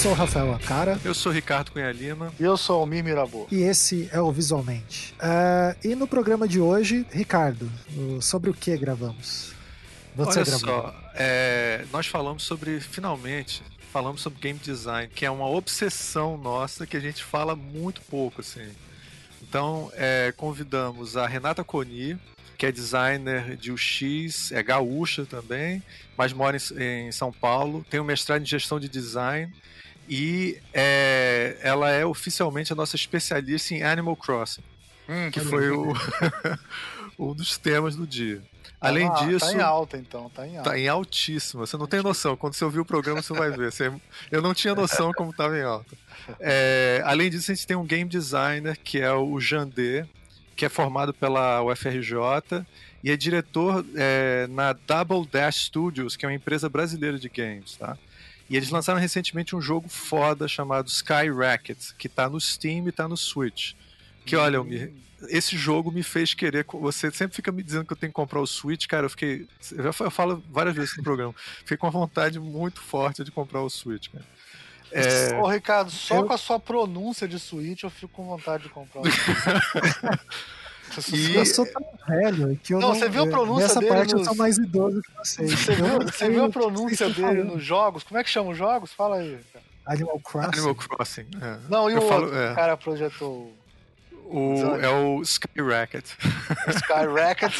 sou 0.00 0.12
o 0.12 0.14
Rafael 0.14 0.54
Acara. 0.54 0.98
Eu 1.04 1.12
sou 1.12 1.30
o 1.30 1.34
Ricardo 1.34 1.72
Cunha 1.72 1.92
Lima. 1.92 2.32
E 2.40 2.42
eu 2.42 2.56
sou 2.56 2.78
o 2.78 2.80
Almir 2.80 3.04
Mirabô. 3.04 3.46
E 3.50 3.60
esse 3.60 4.08
é 4.10 4.18
o 4.18 4.32
Visualmente. 4.32 5.14
Uh, 5.16 5.76
e 5.86 5.94
no 5.94 6.06
programa 6.06 6.48
de 6.48 6.58
hoje, 6.58 7.04
Ricardo, 7.10 7.70
sobre 8.22 8.48
o 8.48 8.54
que 8.54 8.74
gravamos? 8.78 9.52
Você 10.16 10.38
Olha 10.38 10.44
gravou. 10.46 10.58
só, 10.58 10.94
é, 11.14 11.84
nós 11.92 12.06
falamos 12.06 12.44
sobre, 12.44 12.80
finalmente, 12.80 13.62
falamos 13.92 14.22
sobre 14.22 14.40
game 14.40 14.58
design, 14.58 15.06
que 15.14 15.26
é 15.26 15.30
uma 15.30 15.46
obsessão 15.46 16.38
nossa 16.38 16.86
que 16.86 16.96
a 16.96 17.00
gente 17.00 17.22
fala 17.22 17.54
muito 17.54 18.00
pouco, 18.00 18.40
assim. 18.40 18.70
Então, 19.42 19.92
é, 19.94 20.32
convidamos 20.34 21.14
a 21.14 21.26
Renata 21.26 21.62
Coni, 21.62 22.18
que 22.56 22.64
é 22.64 22.72
designer 22.72 23.54
de 23.54 23.70
UX, 23.70 24.50
é 24.50 24.62
gaúcha 24.62 25.26
também, 25.26 25.82
mas 26.16 26.32
mora 26.32 26.56
em, 26.56 27.08
em 27.08 27.12
São 27.12 27.30
Paulo, 27.30 27.84
tem 27.90 28.00
um 28.00 28.04
mestrado 28.04 28.40
em 28.40 28.46
gestão 28.46 28.80
de 28.80 28.88
design 28.88 29.52
e 30.10 30.58
é, 30.74 31.56
ela 31.62 31.88
é 31.88 32.04
oficialmente 32.04 32.72
a 32.72 32.76
nossa 32.76 32.96
especialista 32.96 33.74
em 33.74 33.84
Animal 33.84 34.16
Crossing, 34.16 34.62
hum, 35.08 35.30
que 35.30 35.38
foi 35.38 35.70
o, 35.70 35.94
um 37.16 37.32
dos 37.32 37.56
temas 37.56 37.94
do 37.94 38.04
dia. 38.04 38.42
Além 38.80 39.06
ah, 39.06 39.12
disso. 39.12 39.46
Tá 39.46 39.52
em 39.52 39.60
alta, 39.60 39.96
então, 39.98 40.28
tá 40.30 40.48
em 40.48 40.56
alta. 40.56 40.70
Tá 40.70 40.78
em 40.78 40.88
altíssima. 40.88 41.66
Você 41.66 41.76
não 41.76 41.86
tem 41.86 42.02
noção. 42.02 42.34
Quando 42.34 42.54
você 42.54 42.64
ouvir 42.64 42.80
o 42.80 42.84
programa, 42.84 43.20
você 43.20 43.32
vai 43.34 43.50
ver. 43.50 43.70
Você... 43.70 43.92
Eu 44.30 44.40
não 44.40 44.54
tinha 44.54 44.74
noção 44.74 45.12
como 45.12 45.30
estava 45.30 45.56
em 45.56 45.62
alta. 45.62 45.94
É... 46.40 47.02
Além 47.04 47.28
disso, 47.30 47.52
a 47.52 47.54
gente 47.54 47.66
tem 47.66 47.76
um 47.76 47.84
game 47.84 48.08
designer 48.08 48.78
que 48.82 48.98
é 48.98 49.12
o 49.12 49.38
Jandê, 49.38 50.06
que 50.56 50.64
é 50.64 50.68
formado 50.70 51.12
pela 51.12 51.62
UFRJ 51.62 52.64
e 53.04 53.10
é 53.10 53.16
diretor 53.16 53.84
é, 53.94 54.46
na 54.48 54.72
Double 54.72 55.26
Dash 55.30 55.66
Studios, 55.66 56.16
que 56.16 56.24
é 56.24 56.28
uma 56.28 56.34
empresa 56.34 56.68
brasileira 56.68 57.18
de 57.18 57.28
games, 57.28 57.76
tá? 57.76 57.96
E 58.50 58.56
eles 58.56 58.70
lançaram 58.70 58.98
recentemente 58.98 59.54
um 59.54 59.60
jogo 59.60 59.88
foda 59.88 60.48
chamado 60.48 60.88
Sky 60.88 61.30
Racket, 61.32 61.92
que 61.96 62.08
tá 62.08 62.28
no 62.28 62.40
Steam 62.40 62.88
e 62.88 62.92
tá 62.92 63.06
no 63.06 63.16
Switch. 63.16 63.74
Que 64.26 64.34
olha, 64.34 64.56
eu 64.56 64.64
me, 64.64 64.92
esse 65.28 65.56
jogo 65.56 65.92
me 65.92 66.02
fez 66.02 66.34
querer. 66.34 66.66
Você 66.68 67.12
sempre 67.12 67.36
fica 67.36 67.52
me 67.52 67.62
dizendo 67.62 67.84
que 67.84 67.92
eu 67.92 67.96
tenho 67.96 68.10
que 68.10 68.16
comprar 68.16 68.40
o 68.40 68.46
Switch, 68.46 68.88
cara. 68.88 69.06
Eu 69.06 69.10
fiquei. 69.10 69.46
Eu 69.72 69.92
falo 70.10 70.42
várias 70.50 70.74
vezes 70.74 70.96
no 70.96 71.04
programa. 71.04 71.32
Fiquei 71.60 71.76
com 71.76 71.86
uma 71.86 71.92
vontade 71.92 72.40
muito 72.40 72.80
forte 72.80 73.22
de 73.22 73.30
comprar 73.30 73.62
o 73.62 73.70
Switch, 73.70 74.08
cara. 74.08 74.24
É... 74.90 75.38
Ô, 75.38 75.46
Ricardo, 75.46 75.88
só 75.88 76.16
eu... 76.16 76.24
com 76.24 76.32
a 76.32 76.38
sua 76.38 76.58
pronúncia 76.58 77.28
de 77.28 77.38
Switch 77.38 77.84
eu 77.84 77.90
fico 77.90 78.12
com 78.12 78.24
vontade 78.24 78.64
de 78.64 78.68
comprar 78.70 79.02
o 79.02 79.04
Switch. 79.06 80.20
E... 81.12 81.34
Eu 81.36 81.46
sou 81.46 81.66
tão 81.66 81.82
velho 82.08 82.58
que 82.62 82.74
eu 82.74 82.80
não. 82.80 82.88
Não, 82.88 82.94
você 82.94 83.08
viu 83.08 83.24
a 83.24 83.26
pronúncia 83.26 83.68
nessa 83.68 83.80
dele? 83.80 83.92
parte 83.92 84.12
nos... 84.12 84.20
eu 84.20 84.24
sou 84.26 84.34
mais 84.36 84.58
idoso 84.58 85.02
que 85.02 85.12
vocês. 85.16 85.50
Você 85.52 85.74
viu, 85.74 85.98
você 85.98 86.30
viu 86.30 86.44
a 86.44 86.50
pronúncia 86.50 87.10
dele 87.10 87.44
nos 87.44 87.62
jogos? 87.62 88.02
Como 88.02 88.18
é 88.18 88.24
que 88.24 88.30
chama 88.30 88.50
os 88.50 88.58
jogos? 88.58 88.92
Fala 88.92 89.16
aí. 89.16 89.38
Animal 89.86 90.20
Crossing. 90.20 90.48
Animal 90.48 90.74
Crossing. 90.74 91.26
É. 91.40 91.58
Não, 91.68 91.90
e 91.90 91.94
eu 91.94 92.02
o 92.02 92.08
falo, 92.08 92.24
outro 92.24 92.38
é. 92.38 92.54
cara 92.54 92.76
projetou 92.76 93.52
o, 94.30 94.76
é 94.76 94.88
o 94.88 95.20
Sky 95.22 95.60
Racket. 95.60 96.04
Sky 96.68 97.06
Racket 97.12 97.52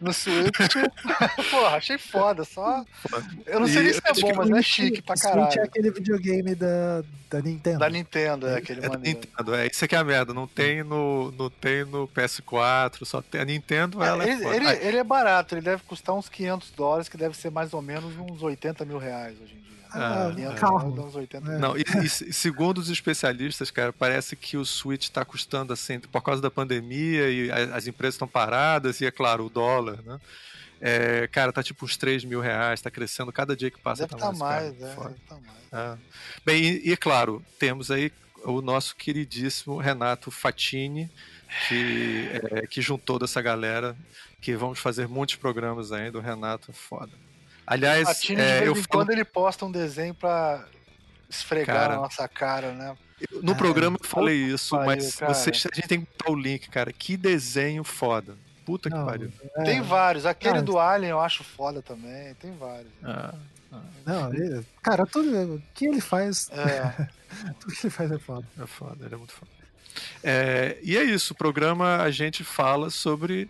no 0.00 0.12
Switch. 0.12 0.56
Porra, 1.50 1.76
achei 1.76 1.98
foda. 1.98 2.44
Só. 2.44 2.84
Eu 3.46 3.60
não 3.60 3.68
sei 3.68 3.92
se 3.92 4.00
é 4.04 4.12
bom, 4.20 4.34
mas 4.34 4.50
é 4.50 4.62
chique 4.62 5.02
pra 5.02 5.16
caralho. 5.16 5.42
Switch 5.42 5.56
é 5.56 5.62
aquele 5.62 5.90
videogame 5.90 6.54
da, 6.54 7.02
da 7.30 7.40
Nintendo. 7.40 7.78
Da 7.78 7.90
Nintendo, 7.90 8.46
é 8.46 8.56
aquele 8.56 8.84
é 8.84 8.88
maneiro. 8.88 9.20
Nintendo, 9.20 9.54
é. 9.54 9.66
Isso 9.66 9.84
aqui 9.84 9.94
é 9.94 9.98
a 9.98 10.04
merda. 10.04 10.32
Não 10.32 10.46
tem 10.46 10.82
no, 10.82 11.30
não 11.32 11.50
tem 11.50 11.84
no 11.84 12.08
PS4, 12.08 13.04
só 13.04 13.20
tem 13.20 13.40
a 13.40 13.44
Nintendo. 13.44 14.02
É, 14.02 14.08
ela 14.08 14.24
é 14.24 14.30
ele, 14.30 14.44
é 14.44 14.56
ele, 14.56 14.68
ele, 14.88 14.96
é 14.98 15.04
barato, 15.04 15.54
ele 15.54 15.62
deve 15.62 15.82
custar 15.82 16.14
uns 16.14 16.28
500 16.28 16.70
dólares, 16.70 17.08
que 17.08 17.16
deve 17.16 17.36
ser 17.36 17.50
mais 17.50 17.74
ou 17.74 17.82
menos 17.82 18.16
uns 18.16 18.42
80 18.42 18.84
mil 18.84 18.98
reais 18.98 19.34
hoje 19.40 19.54
em 19.54 19.60
dia. 19.60 19.83
Ah, 19.94 20.28
ah. 20.28 21.54
É. 21.54 21.58
Não, 21.58 21.76
e, 21.76 21.84
e, 22.04 22.08
segundo 22.08 22.78
os 22.78 22.90
especialistas, 22.90 23.70
cara, 23.70 23.92
parece 23.92 24.34
que 24.36 24.56
o 24.56 24.64
Switch 24.64 25.04
está 25.04 25.24
custando 25.24 25.72
assim, 25.72 26.00
por 26.00 26.22
causa 26.22 26.42
da 26.42 26.50
pandemia 26.50 27.30
e 27.30 27.50
as 27.50 27.86
empresas 27.86 28.14
estão 28.14 28.28
paradas, 28.28 29.00
e 29.00 29.06
é 29.06 29.10
claro, 29.10 29.46
o 29.46 29.50
dólar, 29.50 30.02
né? 30.02 30.20
É, 30.80 31.26
cara, 31.28 31.52
tá 31.52 31.62
tipo 31.62 31.84
uns 31.84 31.96
3 31.96 32.24
mil 32.24 32.40
reais, 32.40 32.82
tá 32.82 32.90
crescendo 32.90 33.32
cada 33.32 33.56
dia 33.56 33.70
que 33.70 33.80
passa. 33.80 34.06
Deve 34.06 34.20
tá, 34.20 34.30
tá 34.30 34.32
mais, 34.32 34.78
mais, 34.78 34.82
é, 34.82 34.94
tá 35.26 35.36
mais. 35.36 35.72
É. 35.72 35.98
Bem, 36.44 36.62
e, 36.62 36.92
e 36.92 36.96
claro, 36.96 37.42
temos 37.58 37.90
aí 37.90 38.12
o 38.44 38.60
nosso 38.60 38.94
queridíssimo 38.94 39.78
Renato 39.78 40.30
Fatini, 40.30 41.10
que, 41.68 42.28
é, 42.50 42.66
que 42.66 42.82
juntou 42.82 43.18
dessa 43.18 43.40
galera, 43.40 43.96
que 44.40 44.54
vamos 44.56 44.78
fazer 44.78 45.08
muitos 45.08 45.36
programas 45.36 45.92
ainda. 45.92 46.18
O 46.18 46.20
Renato 46.20 46.70
é 46.70 46.74
foda. 46.74 47.12
Aliás, 47.66 48.08
é, 48.08 48.12
de 48.22 48.34
vez 48.34 48.78
em 48.78 48.82
quando 48.84 49.10
ele 49.10 49.24
posta 49.24 49.64
um 49.64 49.72
desenho 49.72 50.14
pra 50.14 50.64
esfregar 51.28 51.76
cara, 51.76 51.94
a 51.94 51.96
nossa 51.96 52.28
cara, 52.28 52.72
né? 52.72 52.96
No 53.42 53.52
é, 53.52 53.54
programa 53.54 53.96
eu 54.00 54.06
falei 54.06 54.36
isso, 54.36 54.76
pariu, 54.76 54.86
mas 54.86 55.14
você, 55.14 55.50
a 55.50 55.52
gente 55.52 55.88
tem 55.88 56.00
que 56.00 56.06
botar 56.06 56.30
o 56.30 56.36
link, 56.36 56.68
cara. 56.68 56.92
Que 56.92 57.16
desenho 57.16 57.84
foda. 57.84 58.36
Puta 58.64 58.90
que 58.90 58.96
pariu. 58.96 59.30
É, 59.56 59.62
tem 59.62 59.82
vários. 59.82 60.24
Aquele 60.26 60.54
cara, 60.54 60.64
do 60.64 60.78
Alien 60.78 61.10
eu 61.10 61.20
acho 61.20 61.44
foda 61.44 61.82
também. 61.82 62.34
Tem 62.34 62.56
vários. 62.56 62.90
Ah, 63.02 63.34
ah. 63.72 63.80
Não, 64.04 64.34
ele, 64.34 64.66
cara, 64.82 65.06
tudo 65.06 65.56
o 65.56 65.62
que 65.74 65.86
ele 65.86 66.00
faz. 66.00 66.50
É. 66.50 67.08
tudo 67.60 67.74
que 67.74 67.86
ele 67.86 67.90
faz 67.90 68.10
é 68.10 68.18
foda. 68.18 68.46
É 68.60 68.66
foda, 68.66 69.04
ele 69.04 69.14
é 69.14 69.18
muito 69.18 69.32
foda. 69.32 69.50
É, 70.22 70.78
e 70.82 70.96
é 70.96 71.04
isso, 71.04 71.34
o 71.34 71.36
programa 71.36 71.98
a 71.98 72.10
gente 72.10 72.42
fala 72.42 72.90
sobre 72.90 73.48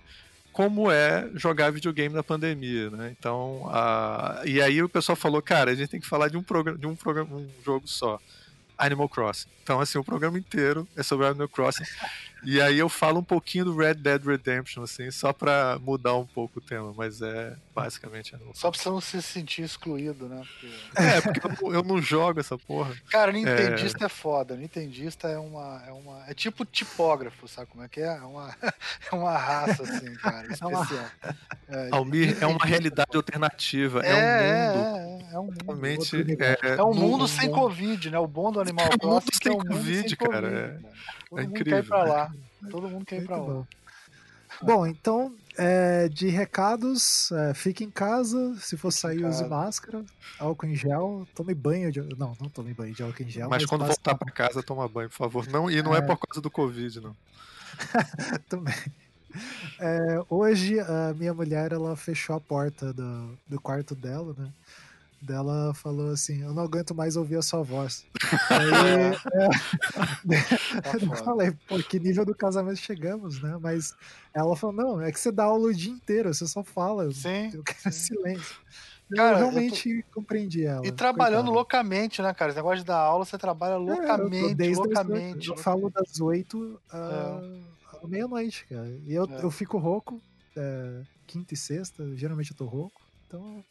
como 0.54 0.88
é 0.88 1.28
jogar 1.34 1.72
videogame 1.72 2.15
na 2.15 2.22
pandemia, 2.22 2.88
né? 2.88 3.15
Então, 3.19 3.69
a... 3.70 4.41
e 4.44 4.62
aí 4.62 4.81
o 4.81 4.88
pessoal 4.88 5.16
falou, 5.16 5.42
cara, 5.42 5.72
a 5.72 5.75
gente 5.75 5.91
tem 5.91 6.00
que 6.00 6.06
falar 6.06 6.28
de 6.28 6.37
um 6.37 6.44
programa, 6.44 6.78
de 6.78 6.87
um 6.87 6.94
programa, 6.94 7.37
um 7.37 7.50
jogo 7.62 7.87
só. 7.88 8.20
Animal 8.78 9.09
Crossing. 9.09 9.48
Então, 9.62 9.81
assim, 9.81 9.98
o 9.98 10.04
programa 10.04 10.38
inteiro 10.38 10.87
é 10.97 11.03
sobre 11.03 11.26
Animal 11.26 11.48
Crossing. 11.48 11.84
E 12.44 12.60
aí 12.60 12.78
eu 12.78 12.88
falo 12.88 13.21
um 13.21 13.25
pouquinho 13.25 13.66
do 13.66 13.77
Red 13.77 13.94
Dead 13.94 14.25
Redemption, 14.25 14.82
assim, 14.82 15.10
só 15.10 15.32
pra 15.32 15.78
mudar 15.81 16.16
um 16.16 16.27
pouco 16.27 16.59
o 16.59 16.62
tema, 16.62 16.93
mas 16.97 17.22
é 17.22 17.56
basicamente 17.75 18.37
Só 18.53 18.71
pra 18.71 18.81
você 18.81 18.88
não 18.88 19.00
se 19.00 19.21
sentir 19.21 19.62
excluído, 19.62 20.28
né? 20.28 20.43
Porque... 20.43 21.03
É, 21.03 21.21
porque 21.21 21.65
eu, 21.65 21.75
eu, 21.75 21.83
não 21.83 22.00
jogo 22.00 22.38
essa 22.41 22.56
porra. 22.56 22.94
Cara, 23.10 23.33
Nintendista 23.33 24.04
é, 24.04 24.06
é 24.06 24.09
foda. 24.09 24.56
Nintendista 24.56 25.28
é 25.28 25.38
uma, 25.38 25.83
é 25.87 25.93
uma. 25.93 26.25
É 26.28 26.34
tipo 26.34 26.65
tipógrafo, 26.65 27.49
sabe 27.49 27.69
como 27.69 27.83
é 27.83 27.88
que 27.88 28.00
é? 28.00 28.16
É 28.16 28.21
uma, 28.22 28.54
é 29.10 29.15
uma 29.15 29.37
raça, 29.37 29.83
assim, 29.83 30.15
cara, 30.15 30.47
especial. 30.47 31.06
É, 31.69 31.88
Almir, 31.93 32.37
é 32.41 32.47
uma 32.47 32.65
realidade 32.65 33.16
alternativa. 33.16 34.04
É, 34.04 34.10
é 34.12 34.19
um 34.19 34.77
mundo. 34.77 34.84
É, 34.84 35.28
é, 35.33 35.34
é 35.34 35.38
um 35.38 35.44
mundo. 35.44 35.59
Totalmente, 35.59 36.16
é, 36.62 36.83
um 36.83 36.94
mundo 36.94 37.28
sem 37.28 37.50
Covid, 37.50 38.10
né? 38.10 38.19
O 38.19 38.27
bom 38.27 38.53
do 38.53 38.60
Animal 38.60 38.88
Crossing. 38.99 39.04
É 39.04 39.06
um 39.06 39.10
mundo 39.10 39.31
sem, 39.43 39.53
um 39.53 39.56
mundo 39.56 39.69
Covid, 39.69 40.09
sem 40.09 40.16
cara. 40.16 40.81
Todo 41.28 41.41
é 41.41 41.43
mundo 41.43 41.50
incrível. 41.50 41.72
quer 41.72 41.84
ir 41.84 41.88
pra 41.88 42.04
lá. 42.04 42.34
Todo 42.71 42.89
mundo 42.89 43.05
quer 43.05 43.23
ir 43.23 43.27
pra 43.27 43.37
lá. 43.37 43.67
Bom, 44.63 44.87
então, 44.87 45.35
é, 45.57 46.09
de 46.09 46.29
recados, 46.29 47.31
é, 47.33 47.55
fique 47.55 47.85
em 47.85 47.91
casa, 47.91 48.55
se 48.61 48.77
for 48.77 48.93
sair, 48.93 49.25
use 49.25 49.45
máscara, 49.45 50.05
álcool 50.39 50.67
em 50.67 50.77
gel, 50.77 51.27
tome 51.35 51.55
banho 51.55 51.91
de. 51.91 52.01
Não, 52.17 52.37
não 52.41 52.49
tome 52.49 52.73
banho 52.73 52.95
de 52.95 53.03
álcool 53.03 53.23
em 53.23 53.29
gel. 53.29 53.49
Mas, 53.49 53.63
mas 53.63 53.71
quando 53.71 53.85
voltar 53.85 54.15
para 54.15 54.31
casa, 54.31 54.63
toma 54.63 54.89
banho, 54.89 55.09
por 55.09 55.17
favor. 55.17 55.47
Não, 55.49 55.71
e 55.71 55.83
não 55.83 55.95
é, 55.95 55.99
é 55.99 56.03
por 56.03 56.19
causa 56.19 56.41
do 56.41 56.51
Covid, 56.51 57.01
não. 57.01 57.17
Também. 58.49 58.75
É, 59.81 60.23
hoje 60.29 60.79
a 60.79 61.13
minha 61.15 61.35
mulher 61.35 61.73
ela 61.73 61.97
fechou 61.97 62.37
a 62.37 62.41
porta 62.41 62.93
do, 62.93 63.37
do 63.49 63.61
quarto 63.61 63.95
dela, 63.95 64.35
né? 64.39 64.49
Dela 65.25 65.73
falou 65.75 66.11
assim: 66.11 66.43
Eu 66.43 66.53
não 66.53 66.62
aguento 66.62 66.95
mais 66.95 67.17
ouvir 67.17 67.37
a 67.37 67.43
sua 67.43 67.62
voz. 67.62 68.05
Aí 68.51 68.71
é, 68.89 69.11
tá 70.81 70.99
eu 71.01 71.17
falei, 71.17 71.53
pô, 71.67 71.79
que 71.79 71.99
nível 71.99 72.25
do 72.25 72.35
casamento 72.35 72.79
chegamos, 72.79 73.43
né? 73.43 73.59
Mas 73.60 73.95
ela 74.33 74.54
falou: 74.54 74.77
Não, 74.77 75.01
é 75.01 75.10
que 75.10 75.19
você 75.19 75.33
dá 75.33 75.45
aula 75.45 75.69
o 75.69 75.75
dia 75.75 75.93
inteiro, 75.93 76.33
você 76.33 76.47
só 76.47 76.63
fala. 76.63 77.10
Sim. 77.13 77.51
Eu 77.53 77.63
quero 77.63 77.93
sim. 77.93 78.15
silêncio. 78.15 78.57
Cara, 79.15 79.39
eu 79.39 79.51
realmente 79.51 79.91
eu 79.91 80.03
tô... 80.04 80.21
compreendi 80.21 80.65
ela. 80.65 80.87
E 80.87 80.93
trabalhando 80.93 81.47
coitada. 81.47 81.57
loucamente, 81.57 82.22
né, 82.22 82.33
cara? 82.33 82.51
Esse 82.51 82.59
negócio 82.59 82.78
de 82.78 82.84
dar 82.84 82.98
aula, 82.98 83.25
você 83.25 83.37
trabalha 83.37 83.77
loucamente, 83.77 84.53
é, 84.53 84.54
desde 84.54 84.77
loucamente. 84.77 85.48
Eu 85.48 85.57
falo 85.57 85.91
das 85.91 86.21
oito 86.21 86.81
à 86.91 87.41
é. 88.03 88.07
meia-noite, 88.07 88.66
cara. 88.69 88.89
E 89.07 89.15
eu, 89.15 89.25
é. 89.25 89.45
eu 89.45 89.51
fico 89.51 89.78
rouco, 89.78 90.21
é, 90.57 91.03
quinta 91.27 91.53
e 91.53 91.57
sexta, 91.57 92.16
geralmente 92.16 92.53
eu 92.53 92.57
tô 92.57 92.65
rouco. 92.65 93.01
Então 93.27 93.63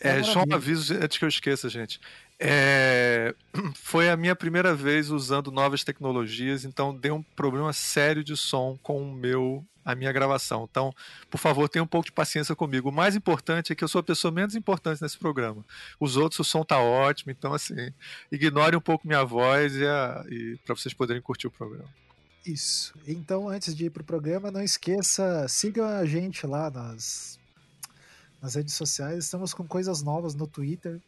é, 0.00 0.22
só 0.22 0.44
um 0.48 0.54
aviso 0.54 0.94
antes 0.94 1.18
que 1.18 1.24
eu 1.24 1.28
esqueça, 1.28 1.68
gente. 1.68 2.00
É, 2.38 3.34
foi 3.74 4.10
a 4.10 4.16
minha 4.16 4.36
primeira 4.36 4.74
vez 4.74 5.10
usando 5.10 5.50
novas 5.50 5.82
tecnologias, 5.84 6.64
então 6.64 6.94
deu 6.94 7.16
um 7.16 7.22
problema 7.22 7.72
sério 7.72 8.22
de 8.22 8.36
som 8.36 8.78
com 8.82 9.02
o 9.02 9.12
meu 9.12 9.64
a 9.86 9.94
minha 9.94 10.10
gravação. 10.10 10.66
Então, 10.68 10.92
por 11.30 11.38
favor, 11.38 11.68
tenha 11.68 11.82
um 11.82 11.86
pouco 11.86 12.06
de 12.06 12.12
paciência 12.12 12.56
comigo. 12.56 12.88
O 12.88 12.92
mais 12.92 13.14
importante 13.14 13.72
é 13.72 13.76
que 13.76 13.84
eu 13.84 13.88
sou 13.88 14.00
a 14.00 14.02
pessoa 14.02 14.32
menos 14.32 14.56
importante 14.56 15.00
nesse 15.00 15.16
programa. 15.16 15.64
Os 16.00 16.16
outros, 16.16 16.40
o 16.40 16.44
som 16.44 16.64
tá 16.64 16.80
ótimo, 16.80 17.30
então 17.30 17.54
assim, 17.54 17.92
ignore 18.32 18.74
um 18.74 18.80
pouco 18.80 19.06
minha 19.06 19.22
voz 19.22 19.76
e, 19.76 19.84
e 20.28 20.56
para 20.66 20.74
vocês 20.74 20.92
poderem 20.92 21.22
curtir 21.22 21.46
o 21.46 21.52
programa. 21.52 21.88
Isso. 22.44 22.94
Então, 23.06 23.48
antes 23.48 23.76
de 23.76 23.86
ir 23.86 23.90
pro 23.90 24.02
programa, 24.02 24.50
não 24.50 24.62
esqueça, 24.62 25.46
siga 25.48 25.98
a 25.98 26.04
gente 26.04 26.44
lá 26.46 26.68
nas 26.68 27.35
nas 28.40 28.54
redes 28.54 28.74
sociais. 28.74 29.24
Estamos 29.24 29.52
com 29.54 29.66
coisas 29.66 30.02
novas 30.02 30.34
no 30.34 30.46
Twitter. 30.46 31.00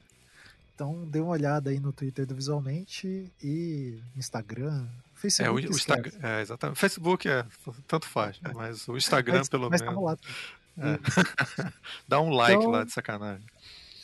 Então 0.75 1.05
dê 1.07 1.21
uma 1.21 1.33
olhada 1.33 1.71
aí 1.71 1.81
no 1.81 1.93
Twitter 1.93 2.25
do 2.25 2.35
Visualmente 2.35 3.31
e 3.43 3.99
Instagram, 4.17 4.87
Facebook. 5.15 5.49
É, 5.49 5.51
o, 5.69 5.73
o 5.73 5.77
Instagram, 5.77 6.13
é, 6.23 6.41
exatamente. 6.41 6.79
Facebook 6.79 7.29
é, 7.29 7.45
tanto 7.89 8.07
faz, 8.07 8.39
é. 8.45 8.53
mas 8.53 8.87
o 8.87 8.97
Instagram 8.97 9.39
mas, 9.39 9.49
pelo 9.49 9.69
mas 9.69 9.81
menos. 9.83 9.97
Tá 9.97 10.01
lá. 10.01 10.17
É. 10.79 11.73
Dá 12.07 12.21
um 12.21 12.31
like 12.31 12.55
Então- 12.61 12.71
lá 12.71 12.85
de 12.85 12.93
sacanagem. 12.93 13.45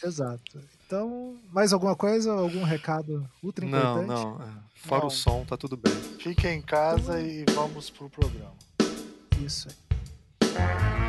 Exato. 0.03 0.61
Então, 0.87 1.37
mais 1.51 1.73
alguma 1.73 1.97
coisa? 1.97 2.33
Algum 2.33 2.63
recado 2.63 3.27
ultra 3.43 3.65
Não, 3.65 4.03
importante? 4.03 4.09
não. 4.09 4.43
é. 4.43 4.49
Fora 4.75 5.01
Não. 5.01 5.07
o 5.07 5.11
som, 5.11 5.45
tá 5.47 5.57
tudo 5.57 5.77
bem. 5.79 5.95
Fiquem 6.19 6.59
em 6.59 6.63
casa 6.63 7.21
e 7.21 7.45
vamos 7.55 7.89
pro 7.89 8.11
programa. 8.11 8.53
Isso 9.39 9.69
aí. 9.69 11.04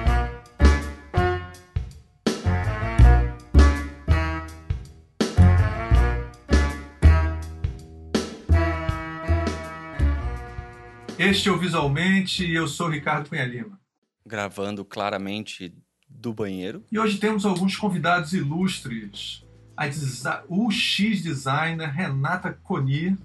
Este 11.28 11.50
é 11.50 11.52
o 11.52 11.58
Visualmente 11.58 12.46
e 12.46 12.54
eu 12.56 12.68
sou 12.68 12.88
o 12.88 12.90
Ricardo 12.90 13.30
Cunha 13.30 13.46
Lima. 13.46 13.80
Gravando 14.26 14.84
claramente 14.84 15.74
do 16.10 16.34
banheiro. 16.34 16.84
E 16.92 17.00
hoje 17.00 17.18
temos 17.18 17.46
alguns 17.46 17.76
convidados 17.76 18.34
ilustres. 18.34 19.44
A 19.76 19.88
desi- 19.88 20.24
o 20.48 20.70
X 20.72 21.22
designer 21.22 21.90
Renata 21.90 22.54
Coni. 22.64 23.18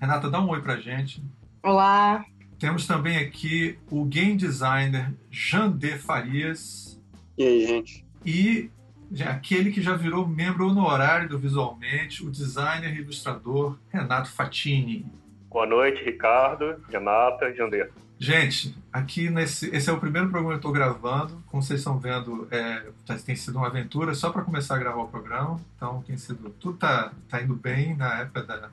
Renata, 0.00 0.30
dá 0.30 0.40
um 0.40 0.48
oi 0.48 0.60
pra 0.60 0.76
gente. 0.76 1.22
Olá, 1.62 2.24
Temos 2.58 2.86
também 2.86 3.16
aqui 3.16 3.76
o 3.90 4.04
game 4.04 4.36
designer 4.36 5.12
Jandê 5.32 5.98
Farias 5.98 6.96
E 7.36 7.42
aí, 7.44 7.66
gente? 7.66 8.04
e 8.24 8.70
já- 9.10 9.30
aquele 9.32 9.72
que 9.72 9.82
já 9.82 9.96
virou 9.96 10.28
membro 10.28 10.68
honorário 10.68 11.28
do 11.28 11.36
Visualmente, 11.40 12.24
o 12.24 12.30
designer 12.30 12.94
e 12.94 13.00
ilustrador 13.00 13.76
Renato 13.88 14.30
Fatini. 14.30 15.06
Boa 15.52 15.66
noite, 15.66 16.02
Ricardo, 16.02 16.76
Renata, 16.88 17.52
Jandê. 17.54 17.86
Gente, 18.18 18.74
aqui 18.90 19.28
nesse. 19.28 19.68
Esse 19.74 19.90
é 19.90 19.92
o 19.92 20.00
primeiro 20.00 20.30
programa 20.30 20.50
que 20.50 20.54
eu 20.54 20.70
estou 20.70 20.72
gravando. 20.72 21.42
Como 21.46 21.62
vocês 21.62 21.80
estão 21.80 21.98
vendo, 21.98 22.48
é, 22.50 22.86
tá- 23.06 23.16
tem 23.18 23.36
sido 23.36 23.58
uma 23.58 23.66
aventura 23.66 24.14
só 24.14 24.30
para 24.30 24.42
começar 24.42 24.76
a 24.76 24.78
gravar 24.78 25.02
o 25.02 25.08
programa. 25.08 25.60
Então 25.76 26.02
tem 26.06 26.16
sido. 26.16 26.48
Tudo 26.58 26.78
tá, 26.78 27.12
tá 27.28 27.42
indo 27.42 27.54
bem 27.54 27.94
na 27.94 28.20
época 28.20 28.42
da, 28.44 28.70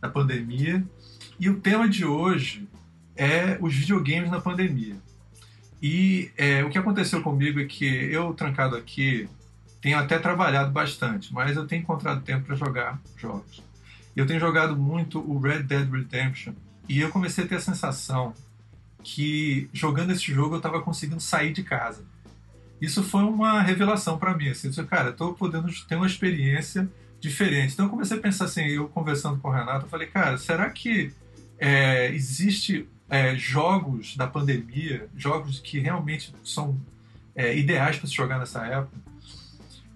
da 0.00 0.08
pandemia. 0.10 0.84
E 1.38 1.48
o 1.48 1.58
tema 1.58 1.88
de 1.88 2.04
hoje 2.04 2.68
é 3.16 3.56
os 3.58 3.74
videogames 3.74 4.30
na 4.30 4.40
pandemia. 4.40 4.96
E 5.80 6.30
é, 6.36 6.62
o 6.62 6.68
que 6.68 6.76
aconteceu 6.76 7.22
comigo 7.22 7.58
é 7.58 7.64
que 7.64 7.86
eu, 8.12 8.34
trancado 8.34 8.76
aqui, 8.76 9.26
tenho 9.80 9.98
até 9.98 10.18
trabalhado 10.18 10.70
bastante, 10.70 11.32
mas 11.32 11.56
eu 11.56 11.66
tenho 11.66 11.80
encontrado 11.80 12.20
tempo 12.22 12.44
para 12.44 12.56
jogar 12.56 13.00
jogos. 13.16 13.69
Eu 14.16 14.26
tenho 14.26 14.40
jogado 14.40 14.76
muito 14.76 15.18
o 15.18 15.38
Red 15.38 15.62
Dead 15.62 15.90
Redemption. 15.90 16.52
E 16.88 17.00
eu 17.00 17.10
comecei 17.10 17.44
a 17.44 17.46
ter 17.46 17.56
a 17.56 17.60
sensação 17.60 18.34
que 19.02 19.68
jogando 19.72 20.12
esse 20.12 20.32
jogo 20.32 20.54
eu 20.54 20.58
estava 20.58 20.82
conseguindo 20.82 21.20
sair 21.20 21.52
de 21.52 21.62
casa. 21.62 22.04
Isso 22.80 23.02
foi 23.02 23.22
uma 23.22 23.60
revelação 23.60 24.18
para 24.18 24.36
mim. 24.36 24.48
Assim, 24.48 24.70
eu 24.76 24.86
cara, 24.86 25.12
tô 25.12 25.32
podendo 25.34 25.68
ter 25.86 25.96
uma 25.96 26.06
experiência 26.06 26.88
diferente. 27.20 27.74
Então 27.74 27.86
eu 27.86 27.90
comecei 27.90 28.16
a 28.16 28.20
pensar 28.20 28.46
assim, 28.46 28.62
eu 28.62 28.88
conversando 28.88 29.38
com 29.38 29.48
o 29.48 29.52
Renato, 29.52 29.84
eu 29.84 29.90
falei, 29.90 30.06
cara, 30.06 30.38
será 30.38 30.70
que 30.70 31.12
é, 31.58 32.12
existe 32.12 32.88
é, 33.08 33.36
jogos 33.36 34.16
da 34.16 34.26
pandemia, 34.26 35.08
jogos 35.14 35.58
que 35.60 35.78
realmente 35.78 36.34
são 36.42 36.80
é, 37.36 37.56
ideais 37.56 37.98
para 37.98 38.08
se 38.08 38.14
jogar 38.14 38.38
nessa 38.38 38.64
época? 38.66 38.96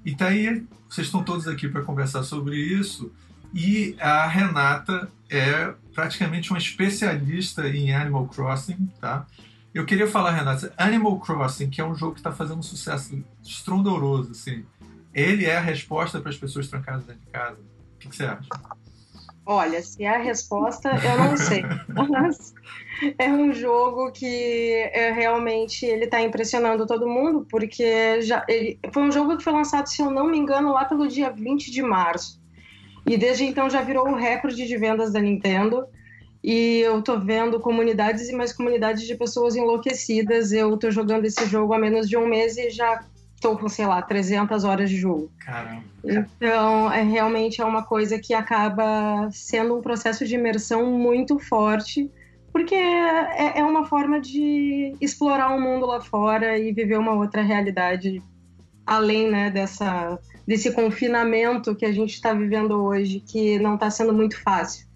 E 0.05 0.15
tá 0.15 0.29
aí, 0.29 0.65
vocês 0.89 1.07
estão 1.07 1.25
todos 1.25 1.49
aqui 1.49 1.67
para 1.67 1.81
conversar 1.81 2.23
sobre 2.23 2.57
isso. 2.57 3.11
E 3.55 3.97
a 4.01 4.27
Renata 4.27 5.09
é 5.31 5.73
praticamente 5.95 6.51
uma 6.51 6.59
especialista 6.59 7.69
em 7.69 7.95
Animal 7.95 8.27
Crossing, 8.27 8.91
tá? 9.01 9.27
Eu 9.73 9.85
queria 9.85 10.07
falar, 10.07 10.33
Renata, 10.33 10.73
Animal 10.77 11.19
Crossing, 11.21 11.71
que 11.71 11.81
é 11.81 11.85
um 11.85 11.95
jogo 11.95 12.15
que 12.15 12.21
está 12.21 12.33
fazendo 12.33 12.59
um 12.59 12.63
sucesso 12.63 13.25
estrondoroso, 13.43 14.33
assim. 14.33 14.65
Ele 15.13 15.47
é 15.47 15.57
a 15.57 15.61
resposta 15.61 16.21
para 16.21 16.31
as 16.31 16.37
pessoas 16.37 16.69
trancadas 16.69 17.05
dentro 17.05 17.23
de 17.23 17.31
casa. 17.31 17.59
O 17.59 17.99
que, 17.99 18.09
que 18.09 18.17
você 18.17 18.25
acha? 18.25 18.49
olha, 19.47 19.83
se 19.83 20.03
é 20.03 20.15
a 20.15 20.19
resposta, 20.19 20.91
eu 20.91 21.19
não 21.19 21.37
sei. 21.37 21.63
Mas 22.11 22.55
é 23.19 23.29
um 23.31 23.53
jogo 23.53 24.11
que 24.11 24.91
é, 24.93 25.13
realmente 25.13 25.85
ele 25.85 26.07
tá 26.07 26.21
impressionando 26.21 26.87
todo 26.87 27.09
mundo, 27.09 27.47
porque 27.51 28.23
já, 28.23 28.45
ele, 28.49 28.79
foi 28.93 29.03
um 29.03 29.13
jogo 29.13 29.37
que 29.37 29.45
foi 29.45 29.53
lançado, 29.53 29.87
se 29.87 30.01
eu 30.01 30.11
não 30.11 30.27
me 30.27 30.39
engano, 30.39 30.73
lá 30.73 30.85
pelo 30.85 31.07
dia 31.07 31.31
20 31.31 31.71
de 31.71 31.83
março. 31.83 32.43
E 33.07 33.17
desde 33.17 33.45
então 33.45 33.69
já 33.69 33.83
virou 33.83 34.09
o 34.09 34.15
recorde 34.15 34.67
de 34.67 34.77
vendas 34.77 35.13
da 35.13 35.21
Nintendo. 35.21 35.87
E 36.43 36.81
eu 36.81 37.01
tô 37.01 37.19
vendo 37.19 37.59
comunidades 37.59 38.29
e 38.29 38.35
mais 38.35 38.53
comunidades 38.53 39.07
de 39.07 39.15
pessoas 39.15 39.57
enlouquecidas. 39.57 40.53
Eu 40.53 40.77
tô 40.77 40.91
jogando 40.91 41.25
esse 41.25 41.47
jogo 41.47 41.73
há 41.73 41.79
menos 41.79 42.09
de 42.09 42.17
um 42.17 42.27
mês 42.27 42.57
e 42.59 42.71
já 42.71 43.03
tô 43.45 43.59
com, 43.59 43.69
sei 43.69 43.87
lá, 43.87 44.01
300 44.01 44.65
horas 44.65 44.89
de 44.89 44.97
jogo. 44.97 45.31
Caramba. 45.39 45.83
Então, 46.03 46.91
é 46.91 47.03
realmente 47.03 47.61
é 47.61 47.65
uma 47.65 47.83
coisa 47.83 48.19
que 48.19 48.33
acaba 48.33 49.29
sendo 49.31 49.77
um 49.77 49.83
processo 49.83 50.25
de 50.27 50.35
imersão 50.35 50.87
muito 50.87 51.39
forte, 51.39 52.11
porque 52.51 52.75
é, 52.75 53.59
é 53.59 53.65
uma 53.65 53.85
forma 53.85 54.19
de 54.19 54.95
explorar 54.99 55.55
o 55.55 55.61
mundo 55.61 55.85
lá 55.85 56.01
fora 56.01 56.59
e 56.59 56.73
viver 56.73 56.99
uma 56.99 57.13
outra 57.13 57.43
realidade, 57.43 58.23
além 58.87 59.31
né, 59.31 59.51
dessa, 59.51 60.19
desse 60.47 60.73
confinamento 60.73 61.75
que 61.75 61.85
a 61.87 61.93
gente 61.93 62.15
está 62.15 62.33
vivendo 62.33 62.73
hoje, 62.83 63.21
que 63.21 63.59
não 63.59 63.75
está 63.75 63.91
sendo 63.91 64.13
muito 64.13 64.41
fácil, 64.43 64.87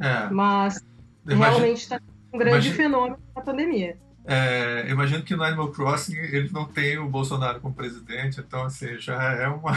É, 0.00 0.28
mas 0.30 0.84
imagina- 1.24 1.48
realmente 1.48 1.78
está 1.82 2.00
um 2.32 2.38
grande 2.38 2.68
imagina- 2.68 2.74
fenômeno 2.76 3.18
da 3.34 3.40
pandemia. 3.42 3.96
é, 4.24 4.84
eu 4.86 4.90
imagino 4.92 5.22
que 5.22 5.34
no 5.36 5.42
Animal 5.42 5.70
Crossing 5.72 6.16
ele 6.16 6.50
não 6.52 6.66
tem 6.66 6.98
o 6.98 7.08
Bolsonaro 7.08 7.60
como 7.60 7.74
presidente, 7.74 8.40
então 8.40 8.64
assim, 8.64 8.98
já 8.98 9.20
é 9.32 9.48
uma. 9.48 9.72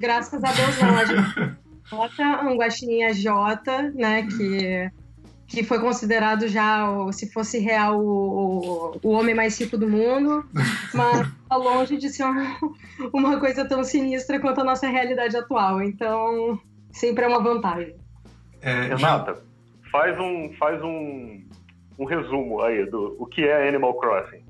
Graças 0.00 0.42
a 0.42 0.52
Deus 0.52 0.78
não, 0.80 0.96
a 0.98 1.04
gente 1.04 1.56
bota 1.90 2.22
um 2.44 2.56
guaxininha 2.56 3.12
J, 3.14 3.82
né, 3.94 4.26
que, 4.26 4.90
que 5.46 5.62
foi 5.62 5.78
considerado 5.78 6.48
já, 6.48 6.86
se 7.12 7.32
fosse 7.32 7.58
real, 7.58 8.00
o, 8.00 8.98
o 9.02 9.10
homem 9.10 9.34
mais 9.34 9.58
rico 9.58 9.78
do 9.78 9.88
mundo, 9.88 10.44
mas 10.92 11.28
tá 11.48 11.56
longe 11.56 11.96
de 11.96 12.08
ser 12.08 12.24
uma, 12.24 12.58
uma 13.12 13.38
coisa 13.38 13.64
tão 13.64 13.84
sinistra 13.84 14.40
quanto 14.40 14.60
a 14.60 14.64
nossa 14.64 14.88
realidade 14.88 15.36
atual, 15.36 15.80
então 15.80 16.58
sempre 16.90 17.24
é 17.24 17.28
uma 17.28 17.42
vantagem. 17.42 17.94
É, 18.60 18.82
Renata, 18.88 19.40
faz 19.92 20.18
um, 20.18 20.52
faz 20.58 20.82
um, 20.82 21.44
um 21.98 22.04
resumo 22.04 22.60
aí 22.62 22.84
do 22.90 23.16
o 23.18 23.26
que 23.26 23.44
é 23.44 23.68
Animal 23.68 23.94
Crossing. 23.94 24.44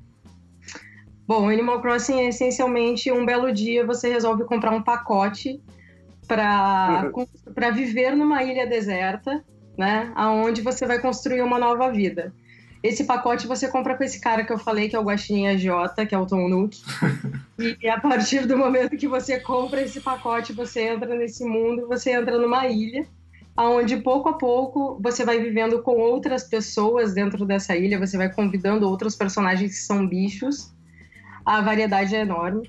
Bom, 1.26 1.48
Animal 1.50 1.80
Crossing 1.80 2.20
é 2.20 2.28
essencialmente 2.28 3.10
um 3.12 3.26
belo 3.26 3.52
dia 3.52 3.84
você 3.84 4.08
resolve 4.08 4.44
comprar 4.44 4.70
um 4.70 4.82
pacote 4.82 5.60
para 6.26 7.10
viver 7.74 8.16
numa 8.16 8.42
ilha 8.42 8.66
deserta, 8.66 9.44
né? 9.76 10.12
Aonde 10.14 10.62
você 10.62 10.86
vai 10.86 10.98
construir 10.98 11.42
uma 11.42 11.58
nova 11.58 11.90
vida. 11.90 12.32
Esse 12.82 13.04
pacote 13.04 13.46
você 13.46 13.68
compra 13.68 13.96
com 13.96 14.04
esse 14.04 14.20
cara 14.20 14.44
que 14.44 14.52
eu 14.52 14.58
falei, 14.58 14.88
que 14.88 14.94
é 14.94 14.98
o 14.98 15.02
Guaxininha 15.02 15.56
J, 15.56 16.06
que 16.06 16.14
é 16.14 16.18
o 16.18 16.26
Tom 16.26 16.48
Nook. 16.48 16.80
e 17.82 17.88
a 17.88 17.98
partir 17.98 18.46
do 18.46 18.56
momento 18.56 18.96
que 18.96 19.08
você 19.08 19.40
compra 19.40 19.82
esse 19.82 20.00
pacote, 20.00 20.52
você 20.52 20.82
entra 20.88 21.14
nesse 21.16 21.44
mundo, 21.44 21.88
você 21.88 22.12
entra 22.12 22.38
numa 22.38 22.66
ilha, 22.66 23.06
aonde 23.56 23.96
pouco 23.96 24.28
a 24.28 24.34
pouco 24.34 25.00
você 25.00 25.24
vai 25.24 25.40
vivendo 25.40 25.82
com 25.82 25.96
outras 25.96 26.44
pessoas 26.44 27.14
dentro 27.14 27.44
dessa 27.44 27.74
ilha, 27.74 27.98
você 27.98 28.16
vai 28.16 28.32
convidando 28.32 28.88
outros 28.88 29.16
personagens 29.16 29.72
que 29.72 29.80
são 29.80 30.06
bichos 30.06 30.76
a 31.46 31.60
variedade 31.60 32.16
é 32.16 32.22
enorme. 32.22 32.68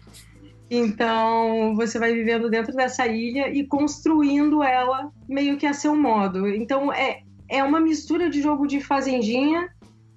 Então, 0.69 1.75
você 1.75 1.97
vai 1.97 2.13
vivendo 2.13 2.49
dentro 2.49 2.73
dessa 2.73 3.07
ilha 3.07 3.49
e 3.49 3.65
construindo 3.65 4.61
ela 4.61 5.11
meio 5.27 5.57
que 5.57 5.65
a 5.65 5.73
seu 5.73 5.95
modo. 5.95 6.47
Então, 6.47 6.91
é, 6.91 7.21
é 7.49 7.63
uma 7.63 7.79
mistura 7.79 8.29
de 8.29 8.41
jogo 8.41 8.67
de 8.67 8.81
fazendinha 8.81 9.69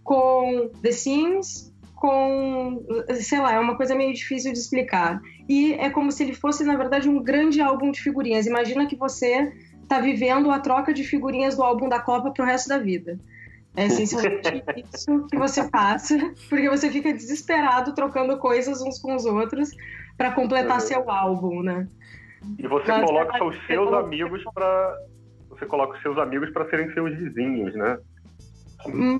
com 0.02 0.71
The 0.83 0.90
Sims, 0.90 1.73
com. 1.95 2.85
sei 3.21 3.38
lá, 3.38 3.52
é 3.52 3.61
uma 3.61 3.76
coisa 3.76 3.95
meio 3.95 4.12
difícil 4.12 4.52
de 4.52 4.59
explicar. 4.59 5.21
E 5.49 5.75
é 5.75 5.88
como 5.88 6.11
se 6.11 6.25
ele 6.25 6.35
fosse, 6.35 6.64
na 6.64 6.76
verdade, 6.76 7.09
um 7.09 7.23
grande 7.23 7.61
álbum 7.61 7.92
de 7.92 8.00
figurinhas. 8.00 8.47
Imagina 8.47 8.87
que 8.87 8.97
você 8.97 9.52
está 9.83 10.00
vivendo 10.00 10.50
a 10.50 10.59
troca 10.59 10.92
de 10.92 11.04
figurinhas 11.04 11.57
do 11.57 11.62
álbum 11.62 11.88
da 11.88 12.00
Copa 12.00 12.30
pro 12.30 12.45
resto 12.45 12.69
da 12.69 12.78
vida. 12.78 13.19
É 13.77 13.87
essencialmente 13.87 14.65
isso 14.95 15.27
que 15.31 15.37
você 15.39 15.69
passa, 15.71 16.17
porque 16.50 16.69
você 16.69 16.91
fica 16.91 17.12
desesperado 17.12 17.95
trocando 17.95 18.39
coisas 18.39 18.81
uns 18.83 18.99
com 18.99 19.15
os 19.15 19.25
outros 19.25 19.71
para 20.19 20.33
completar 20.33 20.81
Uhum. 20.81 20.87
seu 20.87 21.11
álbum, 21.11 21.62
né? 21.62 21.87
E 22.59 22.67
você 22.67 22.89
Mas 22.89 23.07
coloca 23.07 23.39
você 23.39 23.45
os 23.45 23.57
vai- 23.57 23.67
seus 23.67 23.93
amigos 23.93 24.43
para 24.55 24.97
você 25.49 25.67
coloca 25.67 25.97
os 25.97 26.03
seus 26.03 26.17
amigos 26.19 26.50
para 26.50 26.69
serem 26.71 26.93
seus 26.93 27.17
vizinhos, 27.17 27.75
né? 27.75 27.99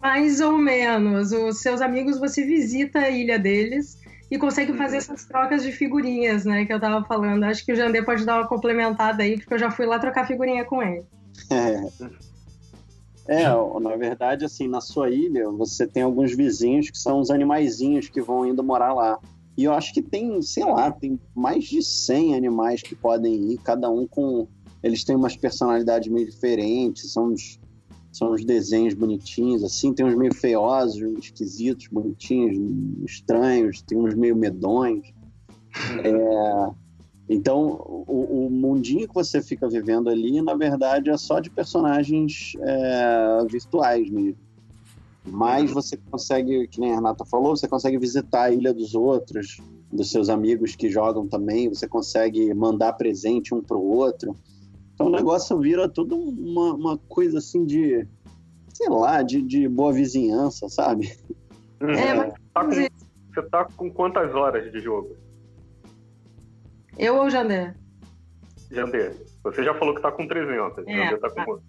Mais 0.03 0.41
ou 0.41 0.57
menos. 0.59 1.33
Os 1.33 1.61
seus 1.61 1.81
amigos, 1.81 2.19
você 2.19 2.45
visita 2.45 2.99
a 3.01 3.11
ilha 3.11 3.39
deles 3.39 3.99
e 4.31 4.39
consegue 4.39 4.73
fazer 4.75 4.99
essas 4.99 5.27
trocas 5.27 5.63
de 5.63 5.73
figurinhas, 5.73 6.45
né? 6.45 6.65
Que 6.65 6.73
eu 6.73 6.81
tava 6.81 7.05
falando. 7.07 7.45
Acho 7.45 7.65
que 7.65 7.73
o 7.73 7.77
Jandê 7.77 8.03
pode 8.03 8.25
dar 8.25 8.39
uma 8.39 8.49
complementada 8.49 9.23
aí, 9.23 9.37
porque 9.39 9.55
eu 9.55 9.59
já 9.59 9.71
fui 9.71 9.87
lá 9.87 9.99
trocar 9.99 10.27
figurinha 10.27 10.65
com 10.65 10.83
ele. 10.83 11.03
É. 11.51 11.83
É, 13.31 13.45
na 13.81 13.95
verdade, 13.95 14.45
assim, 14.45 14.67
na 14.67 14.81
sua 14.81 15.09
ilha, 15.09 15.49
você 15.51 15.87
tem 15.87 16.03
alguns 16.03 16.35
vizinhos 16.35 16.91
que 16.91 16.99
são 16.99 17.21
os 17.21 17.31
animaizinhos 17.31 18.09
que 18.09 18.21
vão 18.21 18.45
indo 18.45 18.61
morar 18.65 18.93
lá. 18.93 19.21
E 19.57 19.63
eu 19.63 19.73
acho 19.73 19.95
que 19.95 20.03
tem, 20.03 20.43
sei 20.43 20.65
lá, 20.65 20.91
tem 20.91 21.17
mais 21.33 21.63
de 21.63 21.81
100 21.81 22.35
animais 22.35 22.83
que 22.83 22.97
podem 22.97 23.53
ir, 23.53 23.59
cada 23.59 23.89
um 23.89 24.05
com. 24.05 24.49
Eles 24.83 25.05
têm 25.05 25.15
umas 25.15 25.37
personalidades 25.37 26.11
meio 26.11 26.27
diferentes, 26.27 27.13
são 27.13 27.29
uns, 27.29 27.61
são 28.11 28.33
uns 28.33 28.45
desenhos 28.45 28.95
bonitinhos, 28.95 29.63
assim, 29.63 29.95
tem 29.95 30.05
uns 30.05 30.17
meio 30.17 30.35
feiosos, 30.35 31.01
esquisitos, 31.19 31.87
bonitinhos, 31.87 32.59
estranhos, 33.09 33.81
tem 33.83 33.97
uns 33.97 34.15
meio 34.15 34.35
medonhos. 34.35 35.07
É, 36.03 36.71
então, 37.33 37.81
o, 38.09 38.47
o, 38.47 38.51
mundinho 38.51 39.07
que 39.07 39.15
você 39.15 39.41
fica 39.41 39.69
vivendo 39.69 40.11
ali, 40.11 40.43
na 40.43 40.53
verdade, 40.55 41.11
é 41.11 41.17
só 41.17 41.39
de 41.39 41.49
personagens 41.49 42.55
é, 42.59 43.45
virtuais 43.49 44.11
mesmo. 44.11 44.37
Mas 45.25 45.71
você 45.71 45.97
consegue, 45.97 46.67
que 46.67 46.81
nem 46.81 46.91
a 46.91 46.97
Renata 46.97 47.25
falou, 47.25 47.57
você 47.57 47.69
consegue 47.69 47.99
visitar 47.99 48.47
a 48.47 48.51
ilha 48.51 48.75
dos 48.75 48.97
outros, 48.97 49.61
dos 49.93 50.11
seus 50.11 50.29
amigos 50.29 50.75
que 50.75 50.91
jogam 50.91 51.29
também, 51.29 51.69
você 51.69 51.87
consegue 51.87 52.53
mandar 52.53 52.95
presente 52.95 53.55
um 53.55 53.63
pro 53.63 53.81
outro. 53.81 54.35
Então 54.93 55.07
o 55.07 55.11
negócio 55.11 55.57
vira 55.57 55.89
tudo 55.89 56.17
uma, 56.17 56.75
uma 56.75 56.99
coisa 56.99 57.39
assim 57.39 57.65
de, 57.65 58.09
sei 58.75 58.89
lá, 58.89 59.23
de, 59.23 59.41
de 59.41 59.69
boa 59.69 59.93
vizinhança, 59.93 60.69
sabe? 60.69 61.17
É, 61.81 62.13
mas... 62.13 62.35
tá 62.53 62.65
com, 62.65 62.71
você 62.73 63.43
tá 63.49 63.65
com 63.77 63.89
quantas 63.89 64.35
horas 64.35 64.73
de 64.73 64.81
jogo? 64.81 65.30
Eu 67.01 67.17
ou 67.17 67.25
o 67.25 67.31
Jandê? 67.31 67.73
Jandê. 68.71 69.13
Você 69.43 69.65
já 69.65 69.73
falou 69.75 69.95
que 69.95 70.03
tá 70.03 70.13
com 70.13 70.29
300. 70.29 70.87
É, 70.87 70.97
Jandê 70.97 71.17
tá 71.17 71.31
com 71.31 71.45
quanto? 71.47 71.63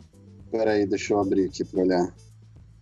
Peraí, 0.51 0.85
deixa 0.85 1.13
eu 1.13 1.21
abrir 1.21 1.45
aqui 1.45 1.63
pra 1.63 1.81
olhar. 1.81 2.13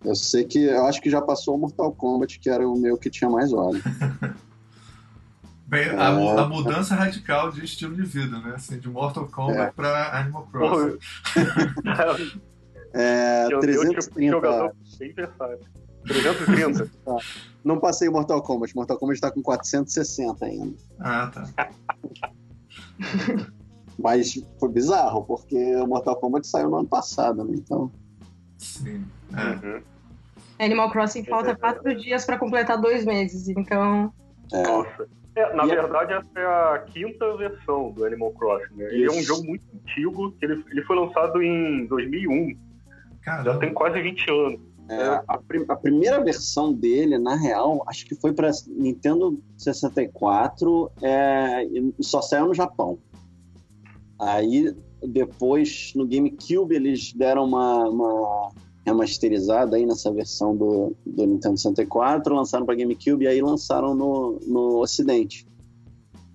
Eu 0.04 0.16
sei 0.16 0.44
que 0.44 0.64
eu 0.64 0.84
acho 0.86 1.00
que 1.00 1.08
já 1.08 1.22
passou 1.22 1.54
o 1.54 1.58
Mortal 1.58 1.92
Kombat, 1.92 2.40
que 2.40 2.50
era 2.50 2.66
o 2.66 2.76
meu 2.76 2.98
que 2.98 3.08
tinha 3.08 3.30
mais 3.30 3.52
horas. 3.52 3.80
Bem, 5.68 5.84
é... 5.84 5.94
a, 5.94 6.08
a, 6.08 6.48
mudança 6.48 6.96
radical 6.96 7.52
de 7.52 7.64
estilo 7.64 7.94
de 7.94 8.02
vida, 8.02 8.40
né? 8.40 8.54
Assim, 8.56 8.80
de 8.80 8.88
Mortal 8.88 9.28
Kombat 9.28 9.68
é. 9.68 9.70
para 9.70 10.18
Animal 10.18 10.48
Crossing. 10.50 10.98
é, 12.92 13.46
eu, 13.48 13.60
330 13.60 14.20
eu, 14.20 14.30
jogador 14.32 14.74
bem 14.98 15.12
versátil. 15.12 15.68
330. 16.04 16.90
Tá. 17.04 17.16
Não 17.62 17.78
passei 17.78 18.08
o 18.08 18.12
Mortal 18.12 18.42
Kombat. 18.42 18.74
Mortal 18.74 18.98
Kombat 18.98 19.18
está 19.18 19.30
com 19.30 19.40
460 19.40 20.44
ainda. 20.44 20.76
Ah, 20.98 21.30
tá. 21.32 21.70
Mas 23.98 24.34
foi 24.58 24.68
bizarro, 24.70 25.24
porque 25.24 25.76
o 25.76 25.86
Mortal 25.86 26.16
Kombat 26.16 26.46
saiu 26.46 26.70
no 26.70 26.78
ano 26.78 26.88
passado, 26.88 27.44
né? 27.44 27.54
Então. 27.54 27.90
Sim. 28.58 29.04
É. 29.36 29.66
Uhum. 29.66 29.82
Animal 30.58 30.90
Crossing 30.90 31.24
falta 31.24 31.56
quatro 31.56 31.94
dias 31.96 32.24
para 32.24 32.38
completar 32.38 32.78
dois 32.78 33.04
meses, 33.04 33.48
então. 33.48 34.12
É. 34.52 34.62
Nossa. 34.62 35.08
É, 35.36 35.54
na 35.54 35.64
e 35.64 35.68
verdade, 35.68 36.12
essa 36.12 36.38
é 36.38 36.44
a 36.44 36.78
quinta 36.86 37.36
versão 37.36 37.92
do 37.92 38.04
Animal 38.04 38.32
Crossing. 38.32 38.74
Né? 38.74 38.84
Ele 38.86 39.06
é 39.06 39.10
um 39.10 39.22
jogo 39.22 39.44
muito 39.44 39.64
antigo, 39.74 40.34
ele, 40.42 40.64
ele 40.70 40.82
foi 40.82 40.96
lançado 40.96 41.42
em 41.42 41.86
2001. 41.86 42.56
Caramba. 43.22 43.52
Já 43.52 43.58
tem 43.58 43.72
quase 43.72 44.00
20 44.00 44.30
anos. 44.30 44.60
É, 44.90 45.04
a, 45.28 45.40
a, 45.68 45.76
primeira 45.76 46.20
versão 46.20 46.72
dele, 46.72 47.16
na 47.16 47.36
real, 47.36 47.84
acho 47.86 48.04
que 48.04 48.16
foi 48.16 48.32
para 48.32 48.50
Nintendo 48.66 49.40
64, 49.56 50.90
é, 51.00 51.64
só 52.00 52.20
saiu 52.20 52.48
no 52.48 52.54
Japão. 52.54 52.98
Aí 54.18 54.74
depois 55.00 55.92
no 55.94 56.04
GameCube 56.04 56.74
eles 56.74 57.12
deram 57.12 57.44
uma, 57.44 57.88
uma 57.88 58.52
remasterizada 58.84 59.76
aí 59.76 59.86
nessa 59.86 60.12
versão 60.12 60.56
do, 60.56 60.96
do 61.06 61.24
Nintendo 61.24 61.56
64, 61.56 62.34
lançaram 62.34 62.66
para 62.66 62.74
GameCube 62.74 63.24
e 63.24 63.28
aí 63.28 63.40
lançaram 63.40 63.94
no, 63.94 64.40
no 64.44 64.80
Ocidente 64.80 65.46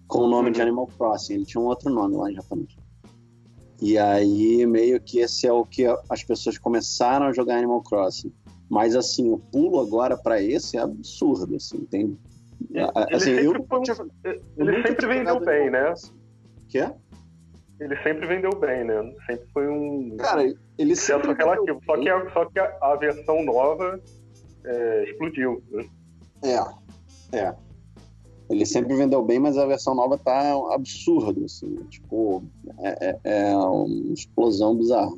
com 0.08 0.20
o 0.20 0.30
nome 0.30 0.52
de 0.52 0.60
uhum. 0.60 0.68
Animal 0.68 0.88
Crossing. 0.98 1.34
Ele 1.34 1.46
tinha 1.46 1.62
um 1.62 1.66
outro 1.66 1.92
nome 1.92 2.16
lá 2.16 2.32
em 2.32 2.36
japonês. 2.36 2.76
E 3.82 3.98
aí 3.98 4.66
meio 4.66 5.02
que 5.02 5.20
esse 5.20 5.46
é 5.46 5.52
o 5.52 5.66
que 5.66 5.86
as 6.10 6.24
pessoas 6.24 6.58
começaram 6.58 7.26
a 7.26 7.34
jogar 7.34 7.58
Animal 7.58 7.82
Crossing. 7.84 8.32
Mas 8.70 8.96
assim, 8.96 9.30
o 9.30 9.38
pulo 9.38 9.80
agora 9.80 10.18
para 10.18 10.42
esse 10.42 10.78
é 10.78 10.82
absurdo, 10.82 11.56
assim, 11.56 11.86
tem 11.86 12.18
assim, 13.14 13.32
ele 13.32 13.44
sempre, 13.44 13.46
eu, 13.46 13.66
foi, 13.68 14.42
ele 14.58 14.88
sempre 14.88 15.08
vendeu 15.08 15.40
bem, 15.40 15.70
né? 15.70 15.94
Que 16.68 16.80
é? 16.80 16.96
ele 17.80 17.96
sempre 18.02 18.28
vendeu 18.28 18.52
bem, 18.60 18.84
né? 18.84 19.14
Sempre 19.26 19.48
foi 19.54 19.68
um. 19.68 20.16
Cara, 20.18 20.44
ele 20.78 20.96
sempre. 20.96 21.34
relativo. 21.34 21.80
Só 21.86 21.98
que, 21.98 22.10
a, 22.10 22.32
só 22.32 22.46
que 22.46 22.60
a, 22.60 22.78
a 22.82 22.96
versão 22.96 23.44
nova 23.44 24.00
é, 24.64 25.04
explodiu. 25.10 25.62
Né? 25.72 25.86
É. 26.44 27.38
É. 27.38 27.56
Ele 28.50 28.66
sempre 28.66 28.96
vendeu 28.96 29.24
bem, 29.24 29.40
mas 29.40 29.58
a 29.58 29.66
versão 29.66 29.96
nova 29.96 30.18
tá 30.18 30.54
absurdo, 30.72 31.44
assim. 31.44 31.76
Tipo, 31.90 32.44
é, 32.80 33.10
é, 33.10 33.20
é 33.50 33.56
uma 33.56 34.14
explosão 34.14 34.76
bizarra. 34.78 35.12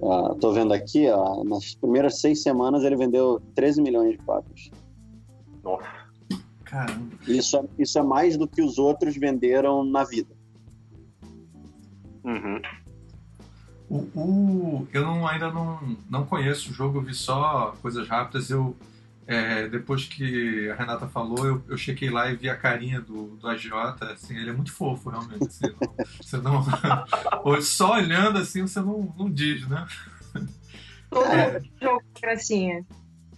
Uh, 0.00 0.34
tô 0.36 0.52
vendo 0.52 0.72
aqui, 0.72 1.08
ó, 1.10 1.44
nas 1.44 1.74
primeiras 1.74 2.20
seis 2.20 2.42
semanas 2.42 2.84
ele 2.84 2.96
vendeu 2.96 3.40
13 3.54 3.82
milhões 3.82 4.12
de 4.12 4.18
cópias. 4.18 4.70
Nossa. 5.62 5.86
Caramba. 6.64 7.16
Isso, 7.26 7.56
é, 7.56 7.64
isso 7.78 7.98
é 7.98 8.02
mais 8.02 8.36
do 8.36 8.46
que 8.46 8.62
os 8.62 8.78
outros 8.78 9.16
venderam 9.16 9.84
na 9.84 10.04
vida. 10.04 10.34
Uhum. 12.24 12.62
O, 13.90 13.96
o, 14.14 14.88
eu 14.92 15.04
não, 15.04 15.26
ainda 15.26 15.50
não, 15.50 15.96
não 16.08 16.24
conheço 16.24 16.70
o 16.70 16.72
jogo, 16.72 16.98
eu 16.98 17.02
vi 17.02 17.14
só 17.14 17.74
coisas 17.82 18.08
rápidas. 18.08 18.48
Eu, 18.48 18.76
é, 19.30 19.68
depois 19.68 20.06
que 20.06 20.68
a 20.70 20.74
Renata 20.74 21.06
falou, 21.06 21.46
eu, 21.46 21.62
eu 21.68 21.78
chequei 21.78 22.10
lá 22.10 22.28
e 22.28 22.34
vi 22.34 22.50
a 22.50 22.56
carinha 22.56 23.00
do, 23.00 23.36
do 23.36 23.46
agiota. 23.46 24.06
Assim, 24.06 24.36
ele 24.36 24.50
é 24.50 24.52
muito 24.52 24.72
fofo, 24.72 25.08
realmente. 25.08 25.44
Assim, 25.44 25.72
não, 26.42 26.60
você 26.62 26.72
não, 27.44 27.62
só 27.62 27.92
olhando 27.92 28.40
assim, 28.40 28.62
você 28.62 28.80
não, 28.80 29.14
não 29.16 29.30
diz, 29.30 29.68
né? 29.68 29.86
Todo 31.08 31.26
é. 31.26 31.60
jogo, 31.80 32.02
gracinha. 32.20 32.84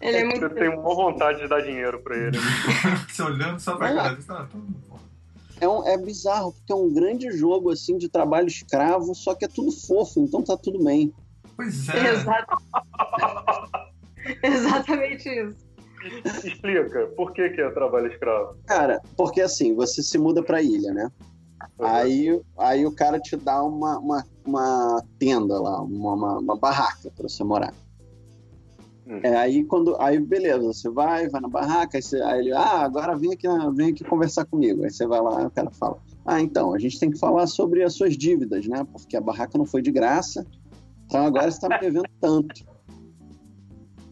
Ele 0.01 0.17
é 0.17 0.25
muito. 0.25 0.41
Você 0.41 0.55
tem 0.55 0.71
uma 0.71 0.95
vontade 0.95 1.43
de 1.43 1.49
dar 1.49 1.61
dinheiro 1.61 2.03
pra 2.03 2.17
ele. 2.17 2.39
você 3.07 3.23
olhando 3.23 3.61
só 3.61 3.77
pra 3.77 3.95
cara, 3.95 4.17
você 4.17 4.27
tá, 4.27 4.49
é, 5.61 5.69
um, 5.69 5.87
é 5.87 5.99
bizarro, 5.99 6.55
porque 6.55 6.73
é 6.73 6.75
um 6.75 6.91
grande 6.91 7.31
jogo 7.37 7.71
assim 7.71 7.99
de 7.99 8.09
trabalho 8.09 8.49
escravo, 8.49 9.15
só 9.15 9.35
que 9.35 9.45
é 9.45 9.49
tudo 9.49 9.71
fofo, 9.71 10.25
então 10.25 10.43
tá 10.43 10.57
tudo 10.57 10.83
bem. 10.83 11.13
Pois 11.55 11.87
é. 11.91 12.15
Exato. 12.15 12.57
Exatamente 14.43 15.29
isso. 15.29 15.72
Explica, 16.45 17.07
por 17.17 17.33
que, 17.33 17.51
que 17.51 17.61
é 17.61 17.71
trabalho 17.71 18.09
escravo? 18.09 18.57
Cara, 18.67 19.01
porque 19.17 19.41
assim, 19.41 19.75
você 19.75 20.03
se 20.03 20.19
muda 20.19 20.43
pra 20.43 20.63
ilha, 20.63 20.93
né? 20.93 21.11
Uhum. 21.79 21.87
Aí, 21.87 22.41
aí 22.59 22.87
o 22.87 22.93
cara 22.93 23.21
te 23.21 23.37
dá 23.37 23.63
uma, 23.63 23.99
uma, 23.99 24.27
uma 24.45 25.05
tenda 25.19 25.61
lá, 25.61 25.81
uma, 25.81 26.15
uma, 26.15 26.39
uma 26.39 26.57
barraca 26.57 27.11
para 27.17 27.29
você 27.29 27.45
morar. 27.45 27.73
Hum. 29.07 29.21
É, 29.23 29.37
aí 29.37 29.65
quando. 29.65 29.97
Aí 30.01 30.19
beleza, 30.19 30.63
você 30.63 30.89
vai, 30.89 31.29
vai 31.29 31.41
na 31.41 31.49
barraca, 31.49 31.99
aí, 31.99 32.03
você, 32.03 32.21
aí 32.23 32.41
ele, 32.41 32.53
ah, 32.53 32.83
agora 32.83 33.17
vem 33.17 33.33
aqui, 33.33 33.47
vem 33.75 33.91
aqui 33.91 34.05
conversar 34.05 34.45
comigo. 34.45 34.85
Aí 34.85 34.91
você 34.91 35.07
vai 35.07 35.21
lá 35.21 35.47
o 35.47 35.51
cara 35.51 35.71
fala, 35.71 35.99
ah, 36.25 36.41
então, 36.41 36.73
a 36.73 36.79
gente 36.79 36.99
tem 36.99 37.11
que 37.11 37.19
falar 37.19 37.47
sobre 37.47 37.83
as 37.83 37.95
suas 37.95 38.17
dívidas, 38.17 38.67
né? 38.67 38.87
Porque 38.93 39.17
a 39.17 39.21
barraca 39.21 39.59
não 39.59 39.67
foi 39.67 39.83
de 39.83 39.91
graça, 39.91 40.47
então 41.07 41.27
agora 41.27 41.51
você 41.51 41.57
está 41.57 41.69
me 41.69 41.81
devendo 41.81 42.09
tanto. 42.21 42.72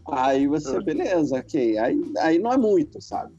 Aí 0.09 0.47
você, 0.47 0.77
hum. 0.77 0.83
beleza, 0.83 1.37
ok. 1.37 1.77
Aí, 1.77 2.01
aí 2.19 2.39
não 2.39 2.51
é 2.51 2.57
muito, 2.57 3.01
sabe? 3.01 3.33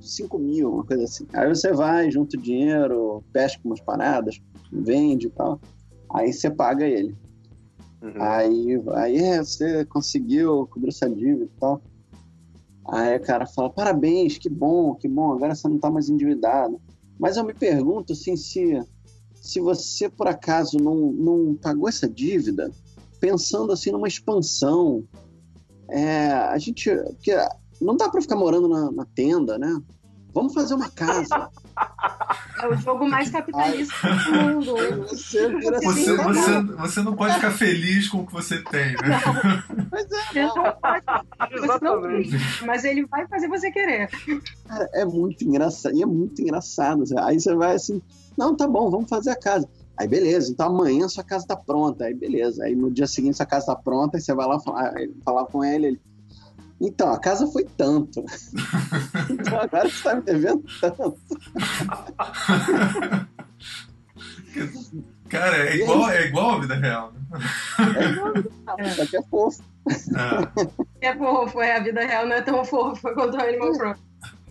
5 0.00 0.38
mil, 0.38 0.72
uma 0.72 0.84
coisa 0.84 1.04
assim. 1.04 1.26
Aí 1.32 1.48
você 1.48 1.72
vai, 1.72 2.10
junta 2.10 2.36
o 2.36 2.40
dinheiro, 2.40 3.22
pesca 3.32 3.60
umas 3.64 3.80
paradas, 3.80 4.40
vende 4.72 5.26
e 5.26 5.30
tal. 5.30 5.60
Aí 6.12 6.32
você 6.32 6.50
paga 6.50 6.86
ele. 6.86 7.16
Uhum. 8.02 8.20
Aí, 8.20 8.82
aí 8.94 9.16
é, 9.16 9.38
você 9.38 9.84
conseguiu 9.86 10.66
cobrir 10.66 10.88
essa 10.88 11.08
dívida 11.08 11.44
e 11.44 11.60
tal. 11.60 11.80
Aí 12.88 13.16
o 13.16 13.22
cara 13.22 13.46
fala, 13.46 13.70
parabéns, 13.70 14.38
que 14.38 14.48
bom, 14.48 14.94
que 14.94 15.06
bom, 15.08 15.32
agora 15.32 15.54
você 15.54 15.68
não 15.68 15.76
está 15.76 15.90
mais 15.90 16.08
endividado. 16.08 16.80
Mas 17.18 17.36
eu 17.36 17.44
me 17.44 17.54
pergunto 17.54 18.12
assim, 18.12 18.36
se, 18.36 18.82
se 19.34 19.60
você 19.60 20.08
por 20.08 20.26
acaso 20.26 20.78
não, 20.78 21.12
não 21.12 21.54
pagou 21.54 21.88
essa 21.88 22.08
dívida, 22.08 22.72
pensando 23.20 23.72
assim 23.72 23.92
numa 23.92 24.08
expansão, 24.08 25.04
é, 25.92 26.32
a 26.32 26.58
gente. 26.58 26.90
Porque 26.90 27.36
não 27.80 27.96
dá 27.96 28.08
para 28.08 28.22
ficar 28.22 28.36
morando 28.36 28.68
na, 28.68 28.90
na, 28.90 29.04
tenda, 29.04 29.58
né? 29.58 29.80
Vamos 30.32 30.54
fazer 30.54 30.74
uma 30.74 30.88
casa. 30.88 31.50
É 32.62 32.68
o 32.68 32.76
jogo 32.76 33.08
mais 33.08 33.28
capitalista 33.28 33.94
do 34.08 34.36
mundo. 34.36 34.76
Você, 35.08 35.48
você, 35.48 36.16
você, 36.16 36.62
você, 36.62 37.02
não 37.02 37.16
pode 37.16 37.34
ficar 37.34 37.50
feliz 37.50 38.08
com 38.08 38.18
o 38.18 38.26
que 38.26 38.32
você 38.32 38.62
tem, 38.62 38.92
né? 38.92 39.20
Não. 39.74 39.88
Mas 39.90 40.06
é, 40.12 40.42
não 40.44 40.72
pode. 40.80 41.04
Você 41.50 41.84
não 41.84 42.66
mas 42.66 42.84
ele 42.84 43.04
vai 43.06 43.26
fazer 43.26 43.48
você 43.48 43.70
querer. 43.70 44.08
Cara, 44.68 44.88
é 44.94 45.04
muito 45.04 45.42
engraçado. 45.44 45.96
E 45.96 46.02
é 46.02 46.06
muito 46.06 46.40
engraçado. 46.40 47.04
Aí 47.18 47.40
você 47.40 47.52
vai 47.54 47.74
assim, 47.74 48.00
não, 48.38 48.56
tá 48.56 48.68
bom, 48.68 48.90
vamos 48.90 49.10
fazer 49.10 49.30
a 49.30 49.36
casa. 49.36 49.68
Aí 50.02 50.08
beleza, 50.08 50.50
então 50.50 50.66
amanhã 50.66 51.08
sua 51.08 51.22
casa 51.22 51.46
tá 51.46 51.56
pronta. 51.56 52.06
Aí 52.06 52.14
beleza. 52.14 52.64
Aí 52.64 52.74
no 52.74 52.90
dia 52.90 53.06
seguinte 53.06 53.36
sua 53.36 53.46
casa 53.46 53.66
tá 53.66 53.76
pronta, 53.76 54.16
aí 54.16 54.20
você 54.20 54.34
vai 54.34 54.46
lá 54.46 54.58
falar, 54.58 54.92
falar 55.24 55.44
com 55.46 55.64
ele, 55.64 55.86
ele 55.86 56.00
então, 56.84 57.12
a 57.12 57.20
casa 57.20 57.46
foi 57.46 57.64
tanto. 57.64 58.24
então 59.30 59.60
agora 59.60 59.88
você 59.88 59.94
está 59.94 60.16
me 60.16 60.22
devendo 60.22 60.64
tanto. 60.80 61.16
Cara, 65.28 65.56
é 65.56 65.76
igual, 65.76 66.10
é 66.10 66.26
igual 66.26 66.56
a 66.56 66.60
vida 66.60 66.74
real. 66.74 67.12
Né? 67.12 67.20
É 68.00 68.10
igual 68.10 68.26
a 68.26 68.32
vida 68.32 68.50
real, 68.76 68.96
só 68.96 69.06
que 69.06 69.16
é 69.16 69.22
fofo. 69.22 69.62
É. 71.00 71.08
é 71.08 71.16
fofo, 71.16 71.60
é. 71.60 71.76
A 71.76 71.82
vida 71.82 72.04
real 72.04 72.26
não 72.26 72.34
é 72.34 72.42
tão 72.42 72.64
fofo 72.64 73.00
quanto 73.14 73.36
o 73.36 73.40
Animal 73.40 73.78
Crossing. 73.78 74.02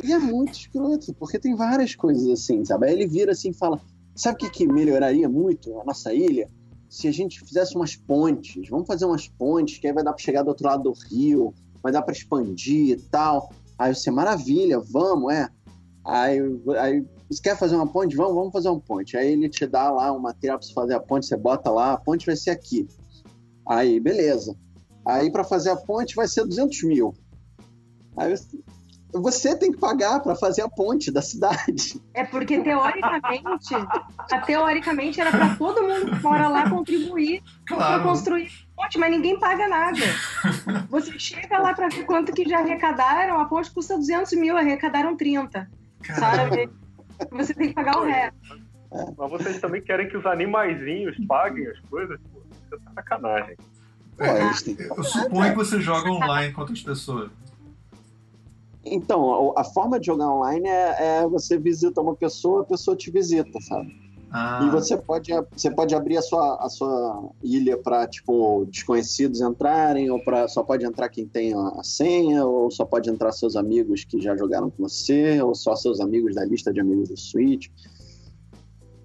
E 0.02 0.14
é 0.14 0.18
muito 0.18 0.54
escroto, 0.54 1.14
porque 1.16 1.38
tem 1.38 1.54
várias 1.54 1.96
coisas 1.96 2.30
assim, 2.30 2.64
sabe? 2.64 2.88
Aí 2.88 2.94
ele 2.94 3.08
vira 3.08 3.34
assim 3.34 3.50
e 3.50 3.54
fala: 3.54 3.78
sabe 4.16 4.36
o 4.36 4.38
que, 4.40 4.50
que 4.50 4.68
melhoraria 4.68 5.28
muito 5.28 5.80
a 5.80 5.86
nossa 5.86 6.14
ilha? 6.14 6.50
Se 6.90 7.08
a 7.08 7.12
gente 7.12 7.40
fizesse 7.40 7.76
umas 7.76 7.96
pontes. 7.96 8.68
Vamos 8.70 8.88
fazer 8.88 9.06
umas 9.06 9.28
pontes, 9.28 9.78
que 9.78 9.88
aí 9.88 9.94
vai 9.94 10.04
dar 10.04 10.14
para 10.14 10.24
chegar 10.24 10.44
do 10.44 10.50
outro 10.50 10.68
lado 10.68 10.84
do 10.84 10.94
rio 11.10 11.54
vai 11.82 11.92
dar 11.92 12.02
para 12.02 12.14
expandir 12.14 12.98
e 12.98 13.02
tal. 13.02 13.52
Aí 13.78 13.94
você, 13.94 14.12
maravilha, 14.12 14.80
vamos, 14.80 15.34
é. 15.34 15.50
Aí, 16.04 16.40
aí 16.80 17.06
você 17.30 17.42
quer 17.42 17.58
fazer 17.58 17.76
uma 17.76 17.88
ponte? 17.88 18.16
Vamos, 18.16 18.34
vamos 18.34 18.52
fazer 18.52 18.70
uma 18.70 18.80
ponte. 18.80 19.18
Aí 19.18 19.32
ele 19.32 19.50
te 19.50 19.66
dá 19.66 19.90
lá 19.90 20.12
um 20.12 20.20
material 20.20 20.58
para 20.58 20.68
você 20.68 20.74
fazer 20.74 20.94
a 20.94 21.00
ponte, 21.00 21.26
você 21.26 21.38
bota 21.38 21.70
lá, 21.70 21.94
a 21.94 21.98
ponte 21.98 22.26
vai 22.26 22.36
ser 22.36 22.52
aqui. 22.52 22.88
Aí, 23.68 24.00
beleza. 24.00 24.56
Aí 25.06 25.32
para 25.32 25.44
fazer 25.44 25.72
a 25.72 25.76
ponte 25.76 26.16
vai 26.16 26.28
ser 26.28 26.46
200 26.46 26.84
mil. 26.84 27.14
Aí 28.16 28.34
você 29.14 29.58
tem 29.58 29.72
que 29.72 29.78
pagar 29.78 30.20
para 30.22 30.36
fazer 30.36 30.62
a 30.62 30.70
ponte 30.70 31.12
da 31.12 31.22
cidade. 31.22 32.02
É 32.14 32.24
porque 32.24 32.62
teoricamente, 32.62 33.76
teoricamente 34.46 35.22
era 35.22 35.32
para 35.32 35.56
todo 35.56 35.84
mundo 35.84 36.12
que 36.12 36.24
mora 36.24 36.48
lá 36.48 36.70
contribuir 36.70 37.44
claro. 37.68 37.84
para 37.84 38.04
construir 38.04 38.52
a 38.78 38.84
ponte, 38.84 38.98
mas 38.98 39.12
ninguém 39.12 39.40
paga 39.40 39.68
nada. 39.68 40.00
Você 40.90 41.18
chega 41.20 41.58
lá 41.58 41.74
para 41.74 41.90
ver 41.90 42.06
quanto 42.06 42.34
que 42.34 42.48
já 42.48 42.60
arrecadaram, 42.60 43.40
a 43.40 43.46
ponte 43.46 43.72
custa 43.72 43.96
200 43.96 44.34
mil, 44.34 44.58
arrecadaram 44.58 45.16
30. 45.16 45.70
Caramba. 46.04 46.56
Sabe? 46.56 46.70
Você 47.32 47.54
tem 47.54 47.70
que 47.70 47.74
pagar 47.76 47.98
o 47.98 48.06
resto. 48.06 48.62
Mas 49.18 49.32
vocês 49.32 49.60
também 49.60 49.82
querem 49.82 50.10
que 50.10 50.18
os 50.18 50.26
animaizinhos 50.26 51.16
paguem 51.26 51.68
as 51.68 51.80
coisas? 51.82 52.20
Pô, 52.32 52.42
isso 52.50 52.76
é 52.76 52.94
sacanagem. 52.94 53.58
É, 54.20 54.90
eu 54.98 55.04
suponho 55.04 55.52
que 55.52 55.58
você 55.58 55.82
joga 55.82 56.12
online 56.12 56.54
com 56.54 56.62
outras 56.62 56.82
pessoas. 56.82 57.32
Então, 58.84 59.54
a 59.56 59.64
forma 59.64 60.00
de 60.00 60.08
jogar 60.08 60.34
online 60.34 60.68
é, 60.68 61.20
é, 61.20 61.28
você 61.28 61.58
visita 61.58 62.02
uma 62.02 62.16
pessoa, 62.16 62.62
a 62.62 62.66
pessoa 62.66 62.98
te 62.98 63.12
visita, 63.12 63.60
sabe? 63.62 64.02
Ah. 64.32 64.66
E 64.66 64.70
você 64.72 64.98
pode, 64.98 65.32
você 65.56 65.70
pode 65.70 65.94
abrir 65.94 66.18
a 66.18 66.22
sua, 66.22 66.56
a 66.56 66.70
sua 66.70 67.32
ilha 67.44 67.78
para 67.78 68.08
tipo 68.08 68.66
desconhecidos 68.66 69.42
entrarem, 69.42 70.10
ou 70.10 70.24
para 70.24 70.48
só 70.48 70.64
pode 70.64 70.86
entrar 70.86 71.10
quem 71.10 71.28
tem 71.28 71.54
a, 71.54 71.84
senha, 71.84 72.46
ou 72.46 72.72
só 72.72 72.86
pode 72.86 73.10
entrar 73.10 73.34
seus 73.34 73.58
amigos 73.58 74.06
que 74.06 74.22
já 74.22 74.36
jogaram 74.36 74.70
com 74.70 74.88
você, 74.88 75.42
ou 75.42 75.54
só 75.54 75.76
seus 75.76 76.00
amigos 76.00 76.34
da 76.34 76.46
lista 76.46 76.72
de 76.72 76.80
amigos 76.80 77.10
do 77.10 77.18
Switch. 77.18 77.68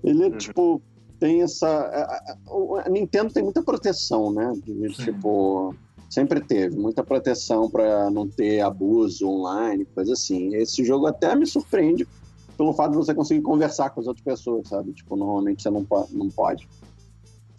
Ele 0.05 0.27
uhum. 0.27 0.39
tipo 0.39 0.81
tem 1.19 1.43
essa, 1.43 1.67
a, 1.67 2.03
a, 2.03 2.85
a, 2.85 2.89
Nintendo 2.89 3.33
tem 3.33 3.43
muita 3.43 3.63
proteção, 3.63 4.33
né? 4.33 4.53
De, 4.65 4.91
tipo 4.91 5.75
sempre 6.17 6.41
teve 6.41 6.75
muita 6.75 7.05
proteção 7.05 7.69
para 7.69 8.09
não 8.11 8.27
ter 8.27 8.63
abuso 8.63 9.29
online, 9.29 9.85
coisa 9.85 10.15
assim. 10.15 10.55
Esse 10.55 10.83
jogo 10.83 11.07
até 11.07 11.37
me 11.37 11.45
surpreende 11.45 12.09
pelo 12.57 12.73
fato 12.73 12.93
de 12.93 12.97
você 12.97 13.15
conseguir 13.15 13.43
conversar 13.43 13.91
com 13.91 14.01
as 14.01 14.07
outras 14.07 14.25
pessoas, 14.25 14.67
sabe? 14.67 14.95
Tipo, 14.95 15.15
normalmente 15.15 15.63
você 15.63 15.69
não, 15.69 15.85
pode, 15.85 16.17
não 16.17 16.31
pode. 16.31 16.67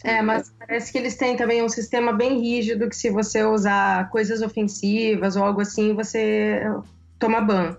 É, 0.02 0.20
mas 0.22 0.52
parece 0.58 0.90
que 0.90 0.98
eles 0.98 1.16
têm 1.16 1.36
também 1.36 1.62
um 1.62 1.68
sistema 1.68 2.12
bem 2.12 2.40
rígido 2.40 2.88
que 2.88 2.96
se 2.96 3.10
você 3.10 3.44
usar 3.44 4.10
coisas 4.10 4.42
ofensivas 4.42 5.36
ou 5.36 5.44
algo 5.44 5.60
assim, 5.60 5.94
você 5.94 6.60
toma 7.16 7.40
ban. 7.40 7.76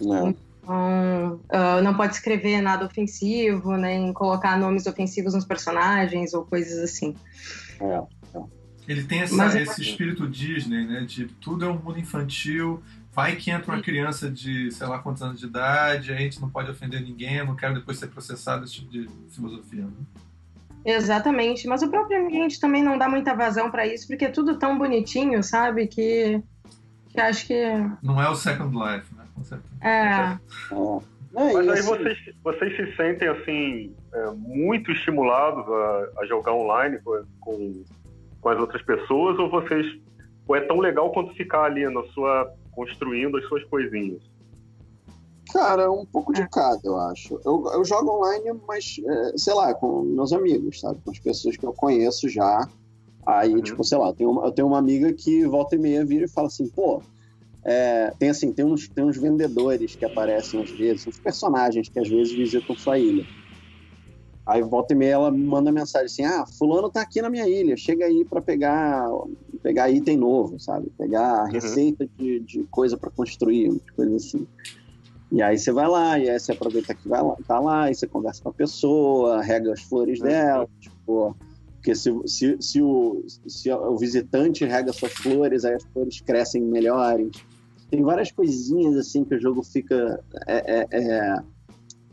É. 0.00 0.34
Então, 0.62 1.40
uh, 1.50 1.82
não 1.82 1.96
pode 1.96 2.14
escrever 2.14 2.60
nada 2.60 2.86
ofensivo, 2.86 3.76
nem 3.76 4.12
colocar 4.12 4.56
nomes 4.56 4.86
ofensivos 4.86 5.34
nos 5.34 5.44
personagens 5.44 6.32
ou 6.32 6.44
coisas 6.44 6.78
assim. 6.78 7.16
É. 7.80 8.21
Ele 8.86 9.04
tem 9.04 9.20
essa, 9.20 9.34
Mas, 9.34 9.54
esse 9.54 9.80
espírito 9.80 10.26
Disney, 10.28 10.84
né? 10.84 11.02
De 11.02 11.26
tudo 11.26 11.64
é 11.64 11.68
um 11.68 11.78
mundo 11.78 11.98
infantil. 11.98 12.82
Vai 13.12 13.36
que 13.36 13.50
entra 13.50 13.74
uma 13.74 13.82
criança 13.82 14.30
de 14.30 14.70
sei 14.70 14.86
lá 14.86 14.98
quantos 14.98 15.22
anos 15.22 15.38
de 15.38 15.46
idade, 15.46 16.12
a 16.12 16.16
gente 16.16 16.40
não 16.40 16.48
pode 16.48 16.70
ofender 16.70 17.02
ninguém, 17.02 17.44
não 17.44 17.54
quero 17.54 17.74
depois 17.74 17.98
ser 17.98 18.06
processado, 18.08 18.64
esse 18.64 18.74
tipo 18.74 18.90
de 18.90 19.08
filosofia. 19.30 19.84
Né? 19.84 19.92
Exatamente, 20.84 21.68
mas 21.68 21.82
o 21.82 21.90
próprio 21.90 22.24
ambiente 22.24 22.58
também 22.58 22.82
não 22.82 22.98
dá 22.98 23.08
muita 23.08 23.34
vazão 23.34 23.70
para 23.70 23.86
isso, 23.86 24.06
porque 24.06 24.24
é 24.24 24.30
tudo 24.30 24.58
tão 24.58 24.78
bonitinho, 24.78 25.42
sabe? 25.42 25.86
Que, 25.86 26.42
que 27.10 27.20
acho 27.20 27.46
que. 27.46 27.62
Não 28.02 28.20
é 28.20 28.28
o 28.28 28.34
Second 28.34 28.74
Life, 28.74 29.14
né? 29.14 29.24
Com 29.34 29.44
certeza. 29.44 29.74
É. 29.80 29.90
é 29.90 30.38
mas 31.34 31.68
aí 31.68 31.82
vocês, 31.82 32.18
vocês 32.42 32.76
se 32.76 32.96
sentem 32.96 33.28
assim 33.28 33.94
é, 34.12 34.30
muito 34.32 34.90
estimulados 34.90 35.66
a, 35.66 36.20
a 36.22 36.26
jogar 36.26 36.52
online 36.52 36.98
com, 37.02 37.24
com 37.40 37.84
com 38.42 38.48
as 38.50 38.58
outras 38.58 38.82
pessoas 38.82 39.38
ou 39.38 39.48
vocês 39.48 39.86
ou 40.46 40.56
é 40.56 40.60
tão 40.60 40.78
legal 40.80 41.10
quanto 41.12 41.32
ficar 41.34 41.64
ali 41.64 41.88
na 41.88 42.02
sua 42.08 42.52
construindo 42.72 43.38
as 43.38 43.44
suas 43.46 43.64
coisinhas? 43.64 44.20
Cara, 45.52 45.90
um 45.90 46.04
pouco 46.04 46.32
de 46.32 46.48
cada, 46.48 46.80
eu 46.84 46.98
acho. 46.98 47.38
Eu, 47.44 47.64
eu 47.74 47.84
jogo 47.84 48.10
online, 48.10 48.58
mas, 48.66 48.96
é, 49.04 49.36
sei 49.36 49.54
lá, 49.54 49.72
com 49.74 50.02
meus 50.02 50.32
amigos, 50.32 50.80
sabe? 50.80 51.00
Com 51.04 51.10
as 51.10 51.18
pessoas 51.18 51.56
que 51.56 51.64
eu 51.64 51.72
conheço 51.72 52.28
já. 52.28 52.66
Aí, 53.24 53.54
uhum. 53.54 53.60
tipo, 53.60 53.84
sei 53.84 53.98
lá, 53.98 54.08
eu 54.08 54.14
tenho, 54.14 54.30
uma, 54.30 54.46
eu 54.46 54.52
tenho 54.52 54.66
uma 54.66 54.78
amiga 54.78 55.12
que 55.12 55.46
volta 55.46 55.76
e 55.76 55.78
meia 55.78 56.04
vira 56.04 56.24
e 56.24 56.28
fala 56.28 56.46
assim, 56.48 56.68
pô, 56.68 57.02
é, 57.64 58.12
tem 58.18 58.30
assim, 58.30 58.52
tem 58.52 58.64
uns, 58.64 58.88
tem 58.88 59.04
uns 59.04 59.16
vendedores 59.16 59.94
que 59.94 60.04
aparecem 60.04 60.60
às 60.62 60.70
vezes, 60.70 61.06
uns 61.06 61.20
personagens 61.20 61.88
que 61.88 62.00
às 62.00 62.08
vezes 62.08 62.32
visitam 62.32 62.74
sua 62.74 62.98
ilha. 62.98 63.24
Aí 64.44 64.60
volta 64.62 64.92
e 64.92 64.96
meia 64.96 65.12
ela 65.12 65.30
me 65.30 65.44
manda 65.44 65.70
mensagem 65.70 66.06
assim: 66.06 66.24
ah, 66.24 66.44
fulano 66.46 66.90
tá 66.90 67.00
aqui 67.00 67.22
na 67.22 67.30
minha 67.30 67.48
ilha, 67.48 67.76
chega 67.76 68.06
aí 68.06 68.24
para 68.24 68.40
pegar 68.40 69.08
pegar 69.62 69.90
item 69.90 70.16
novo, 70.16 70.58
sabe? 70.58 70.90
Pegar 70.98 71.44
uhum. 71.44 71.52
receita 71.52 72.08
de, 72.18 72.40
de 72.40 72.64
coisa 72.64 72.96
para 72.96 73.10
construir, 73.10 73.80
coisa 73.94 74.16
assim. 74.16 74.46
E 75.30 75.40
aí 75.40 75.56
você 75.56 75.72
vai 75.72 75.88
lá, 75.88 76.18
e 76.18 76.28
aí 76.28 76.38
você 76.38 76.52
aproveita 76.52 76.94
que 76.94 77.08
vai 77.08 77.22
lá, 77.22 77.36
tá 77.46 77.58
lá, 77.58 77.90
e 77.90 77.94
você 77.94 78.06
conversa 78.06 78.42
com 78.42 78.50
a 78.50 78.52
pessoa, 78.52 79.40
rega 79.40 79.72
as 79.72 79.80
flores 79.82 80.18
uhum. 80.20 80.26
dela, 80.26 80.68
tipo, 80.80 81.36
porque 81.82 81.96
se, 81.96 82.12
se, 82.26 82.56
se, 82.60 82.80
o, 82.80 83.24
se 83.48 83.72
o 83.72 83.96
visitante 83.96 84.64
rega 84.64 84.92
suas 84.92 85.12
flores, 85.14 85.64
aí 85.64 85.74
as 85.74 85.82
flores 85.84 86.20
crescem 86.20 86.62
melhores. 86.62 87.30
Tem 87.90 88.02
várias 88.02 88.30
coisinhas 88.30 88.96
assim 88.96 89.24
que 89.24 89.34
o 89.34 89.40
jogo 89.40 89.64
fica. 89.64 90.22
É, 90.46 90.80
é, 90.80 90.86
é 90.92 91.42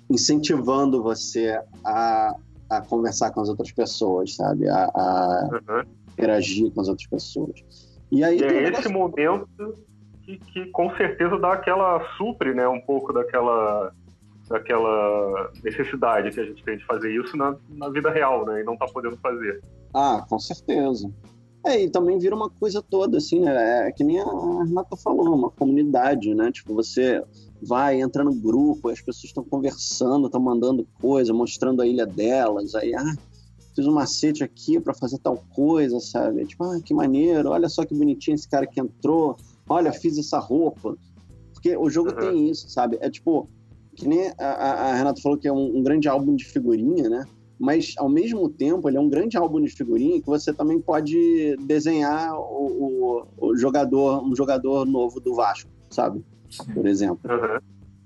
incentivando 0.10 1.04
você 1.04 1.60
a, 1.84 2.36
a 2.70 2.82
conversar 2.82 3.32
com 3.32 3.42
as 3.42 3.50
outras 3.50 3.72
pessoas, 3.72 4.36
sabe? 4.36 4.68
A, 4.68 4.86
a 4.86 5.50
uhum. 5.52 5.84
interagir 6.14 6.72
com 6.72 6.82
as 6.82 6.88
outras 6.88 7.08
pessoas. 7.08 7.64
E, 8.12 8.24
aí, 8.24 8.40
e 8.40 8.44
é 8.44 8.70
esse 8.70 8.90
momento 8.90 9.48
que, 10.24 10.38
que, 10.38 10.66
com 10.68 10.96
certeza 10.96 11.38
dá 11.38 11.54
aquela 11.54 12.04
supre, 12.18 12.54
né? 12.54 12.68
Um 12.68 12.82
pouco 12.82 13.14
daquela 13.14 13.94
daquela 14.50 15.52
necessidade 15.64 16.32
que 16.32 16.40
a 16.40 16.44
gente 16.44 16.64
tem 16.64 16.76
de 16.76 16.86
fazer 16.86 17.14
isso 17.14 17.38
na, 17.38 17.56
na 17.70 17.88
vida 17.90 18.10
real, 18.10 18.46
né? 18.46 18.62
E 18.62 18.64
não 18.64 18.76
tá 18.76 18.88
podendo 18.88 19.16
fazer. 19.18 19.62
Ah, 19.94 20.26
com 20.28 20.40
certeza. 20.40 21.12
É, 21.64 21.84
e 21.84 21.90
também 21.90 22.18
vira 22.18 22.36
uma 22.36 22.50
coisa 22.50 22.82
toda, 22.82 23.18
assim, 23.18 23.42
né? 23.42 23.88
É 23.88 23.92
que 23.92 24.04
nem 24.04 24.20
a 24.20 24.26
Renata 24.64 24.98
falou, 24.98 25.36
uma 25.36 25.52
comunidade, 25.52 26.34
né? 26.34 26.52
Tipo, 26.52 26.74
você 26.74 27.24
vai, 27.62 28.02
entra 28.02 28.24
no 28.24 28.34
grupo, 28.34 28.90
as 28.90 29.02
pessoas 29.02 29.26
estão 29.26 29.44
conversando, 29.44 30.28
estão 30.28 30.42
mandando 30.42 30.88
coisa, 31.02 31.34
mostrando 31.34 31.82
a 31.82 31.88
ilha 31.88 32.06
delas, 32.06 32.76
aí, 32.76 32.94
ah, 32.96 33.16
fiz 33.76 33.86
um 33.86 33.94
macete 33.94 34.44
aqui 34.44 34.80
para 34.80 34.94
fazer 34.94 35.18
tal 35.20 35.38
coisa, 35.54 36.00
sabe? 36.00 36.46
Tipo, 36.46 36.64
ah, 36.66 36.80
que 36.82 36.94
maneiro, 36.94 37.50
olha 37.50 37.70
só 37.70 37.86
que 37.86 37.94
bonitinho 37.96 38.36
esse 38.36 38.48
cara 38.48 38.66
que 38.66 38.80
entrou, 38.80 39.36
olha, 39.68 39.92
fiz 39.92 40.18
essa 40.18 40.40
roupa. 40.40 40.98
Porque 41.54 41.76
o 41.76 41.90
jogo 41.90 42.12
uhum. 42.12 42.20
tem 42.20 42.50
isso, 42.50 42.70
sabe? 42.70 42.98
É 43.02 43.10
tipo, 43.10 43.50
que 43.96 44.08
nem 44.08 44.32
a, 44.38 44.46
a 44.46 44.96
Renata 44.96 45.22
falou 45.22 45.38
que 45.38 45.48
é 45.48 45.52
um, 45.52 45.78
um, 45.78 45.84
grande 45.84 46.08
álbum 46.08 46.36
de 46.36 46.46
figurinha, 46.46 47.10
né? 47.10 47.26
Mas, 47.60 47.94
ao 47.98 48.08
mesmo 48.08 48.50
tempo, 48.50 48.88
ele 48.88 48.96
é 48.96 49.02
um 49.02 49.10
grande 49.10 49.36
álbum 49.36 49.62
de 49.62 49.70
figurinha 49.70 50.22
que 50.22 50.28
você 50.28 50.54
também 50.54 50.80
pode 50.80 51.58
desenhar 51.66 52.34
o, 52.40 53.26
o, 53.38 53.50
o 53.50 53.58
jogador, 53.58 54.24
um 54.24 54.34
jogador 54.34 54.86
novo 54.86 55.20
do 55.20 55.36
Vasco, 55.36 55.70
sabe? 55.90 56.24
Por 56.58 56.86
exemplo. 56.86 57.20
Uhum. 57.24 57.60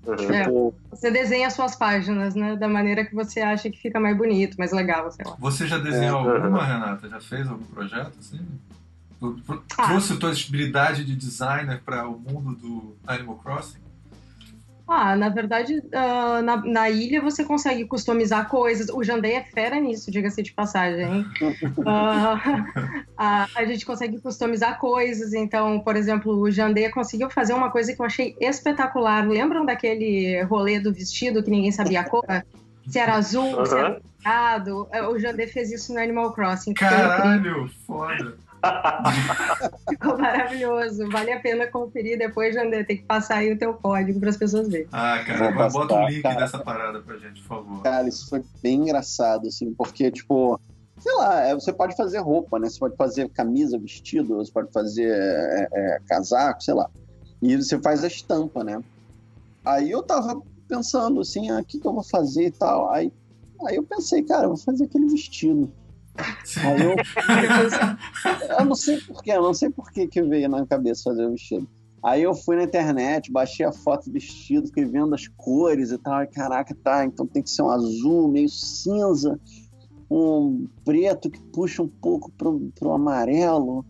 Uhum. 0.06 0.16
Tipo... 0.18 0.76
É, 0.92 0.96
você 0.96 1.12
desenha 1.12 1.50
suas 1.50 1.76
páginas, 1.76 2.36
né? 2.36 2.56
Da 2.56 2.68
maneira 2.68 3.06
que 3.06 3.16
você 3.16 3.40
acha 3.40 3.70
que 3.70 3.80
fica 3.80 4.00
mais 4.00 4.18
bonito, 4.18 4.58
mais 4.58 4.72
legal, 4.72 5.10
sei 5.12 5.26
lá. 5.26 5.36
Você 5.40 5.66
já 5.66 5.78
desenhou 5.78 6.30
é. 6.30 6.36
alguma, 6.36 6.66
Renata? 6.66 7.08
Já 7.08 7.22
fez 7.22 7.48
algum 7.48 7.66
projeto 7.66 8.14
assim? 8.20 8.46
Ah. 9.78 9.88
Trouxe 9.88 10.18
tua 10.18 10.32
habilidade 10.32 11.06
de 11.06 11.16
designer 11.16 11.82
para 11.84 12.08
o 12.08 12.20
mundo 12.20 12.56
do 12.56 12.98
Animal 13.08 13.38
Crossing? 13.38 13.83
Ah, 14.96 15.16
na 15.16 15.28
verdade, 15.28 15.80
uh, 15.80 16.42
na, 16.44 16.58
na, 16.58 16.88
ilha 16.88 17.20
você 17.20 17.44
consegue 17.44 17.84
customizar 17.86 18.48
coisas. 18.48 18.90
O 18.90 19.04
Jandei 19.04 19.34
é 19.34 19.44
fera 19.44 19.80
nisso, 19.80 20.12
diga-se 20.12 20.44
de 20.44 20.54
passagem. 20.54 21.22
uh, 21.22 21.84
a, 23.18 23.48
a, 23.58 23.66
gente 23.66 23.84
consegue 23.88 24.22
customizar 24.22 24.78
coisas. 24.78 25.34
Então, 25.34 25.80
por 25.80 25.96
exemplo, 25.96 26.38
o 26.38 26.52
Jandei 26.52 26.90
conseguiu 26.90 27.28
fazer 27.32 27.54
uma 27.54 27.72
coisa 27.72 27.92
que 27.92 28.00
eu 28.00 28.06
achei 28.06 28.36
espetacular. 28.40 29.28
Lembram 29.28 29.66
daquele 29.66 30.44
rolê 30.44 30.80
do 30.80 30.94
vestido 30.94 31.42
que 31.42 31.50
ninguém 31.50 31.72
sabia 31.72 32.02
a 32.02 32.04
cor? 32.08 32.24
Se 32.88 33.00
era 33.00 33.16
azul, 33.16 33.46
uhum. 33.46 33.66
se 33.66 33.76
era 33.76 34.00
dourado. 34.60 34.88
O 35.12 35.18
Jandei 35.18 35.48
fez 35.48 35.72
isso 35.72 35.92
no 35.92 36.00
Animal 36.00 36.34
Crossing. 36.34 36.76
Caralho, 36.76 37.68
foda! 37.88 38.38
Ficou 39.90 40.18
maravilhoso. 40.18 41.10
Vale 41.10 41.34
a 41.34 41.40
pena 41.40 41.68
conferir 41.68 42.18
depois, 42.18 42.56
Jandê. 42.56 42.84
Tem 42.84 42.98
que 42.98 43.04
passar 43.04 43.38
aí 43.38 43.52
o 43.52 43.58
teu 43.58 43.74
código 43.74 44.20
para 44.20 44.30
as 44.30 44.38
pessoas 44.38 44.70
verem. 44.70 44.88
Ah, 44.92 45.24
cara, 45.26 45.52
Vou 45.52 45.82
bota 45.82 45.96
o 45.96 46.08
link 46.08 46.22
cara. 46.22 46.40
dessa 46.40 46.60
parada 46.60 47.02
pra 47.02 47.18
gente, 47.18 47.42
por 47.42 47.48
favor. 47.48 47.84
Cara, 47.84 48.08
isso 48.08 48.30
foi 48.30 48.44
bem 48.62 48.82
engraçado, 48.82 49.48
assim, 49.48 49.74
porque, 49.74 50.10
tipo, 50.12 50.60
sei 50.98 51.14
lá, 51.16 51.42
é, 51.42 51.54
você 51.54 51.74
pode 51.74 51.96
fazer 51.96 52.20
roupa, 52.20 52.58
né? 52.60 52.70
Você 52.70 52.80
pode 52.80 52.96
fazer 52.96 53.30
camisa, 53.30 53.78
vestido, 53.78 54.38
você 54.38 54.52
pode 54.52 54.72
fazer 54.72 55.12
é, 55.12 55.68
é, 55.72 56.00
casaco, 56.08 56.64
sei 56.64 56.74
lá. 56.74 56.90
E 57.42 57.56
você 57.58 57.78
faz 57.80 58.04
a 58.04 58.08
estampa, 58.08 58.64
né? 58.64 58.82
Aí 59.66 59.92
eu 59.92 60.02
tava 60.02 60.42
pensando 60.68 61.22
assim, 61.22 61.50
ah, 61.50 61.60
o 61.60 61.66
que, 61.66 61.80
que 61.80 61.88
eu 61.88 61.94
vou 61.94 62.04
fazer 62.04 62.46
e 62.46 62.52
tal. 62.52 62.90
Aí, 62.92 63.12
aí 63.68 63.76
eu 63.76 63.84
pensei, 63.84 64.24
cara, 64.24 64.44
eu 64.46 64.50
vou 64.50 64.58
fazer 64.58 64.86
aquele 64.86 65.08
vestido. 65.08 65.72
Aí 66.16 66.82
eu, 66.82 66.96
eu 68.60 68.66
não 68.66 68.76
sei 68.76 69.02
porquê, 69.02 69.32
eu 69.32 69.42
não 69.42 69.54
sei 69.54 69.70
porquê 69.70 70.08
que 70.08 70.22
veio 70.22 70.50
na 70.50 70.66
cabeça 70.66 71.04
fazer 71.04 71.26
o 71.26 71.32
vestido. 71.32 71.68
Aí 72.04 72.22
eu 72.22 72.36
fui 72.36 72.58
na 72.58 72.64
internet, 72.64 73.32
baixei 73.32 73.66
a 73.66 73.72
foto 73.72 74.08
do 74.08 74.14
vestido, 74.14 74.68
fiquei 74.68 74.84
vendo 74.84 75.16
as 75.16 75.28
cores 75.30 75.92
e 75.92 75.98
tal. 75.98 76.22
E, 76.22 76.28
caraca, 76.28 76.76
tá, 76.84 77.06
então 77.06 77.26
tem 77.26 77.42
que 77.42 77.50
ser 77.50 77.62
um 77.62 77.70
azul, 77.70 78.28
meio 78.28 78.50
cinza, 78.50 79.40
um 80.12 80.68
preto 80.84 81.30
que 81.30 81.40
puxa 81.40 81.82
um 81.82 81.88
pouco 81.88 82.30
pro, 82.32 82.60
pro 82.78 82.92
amarelo. 82.92 83.86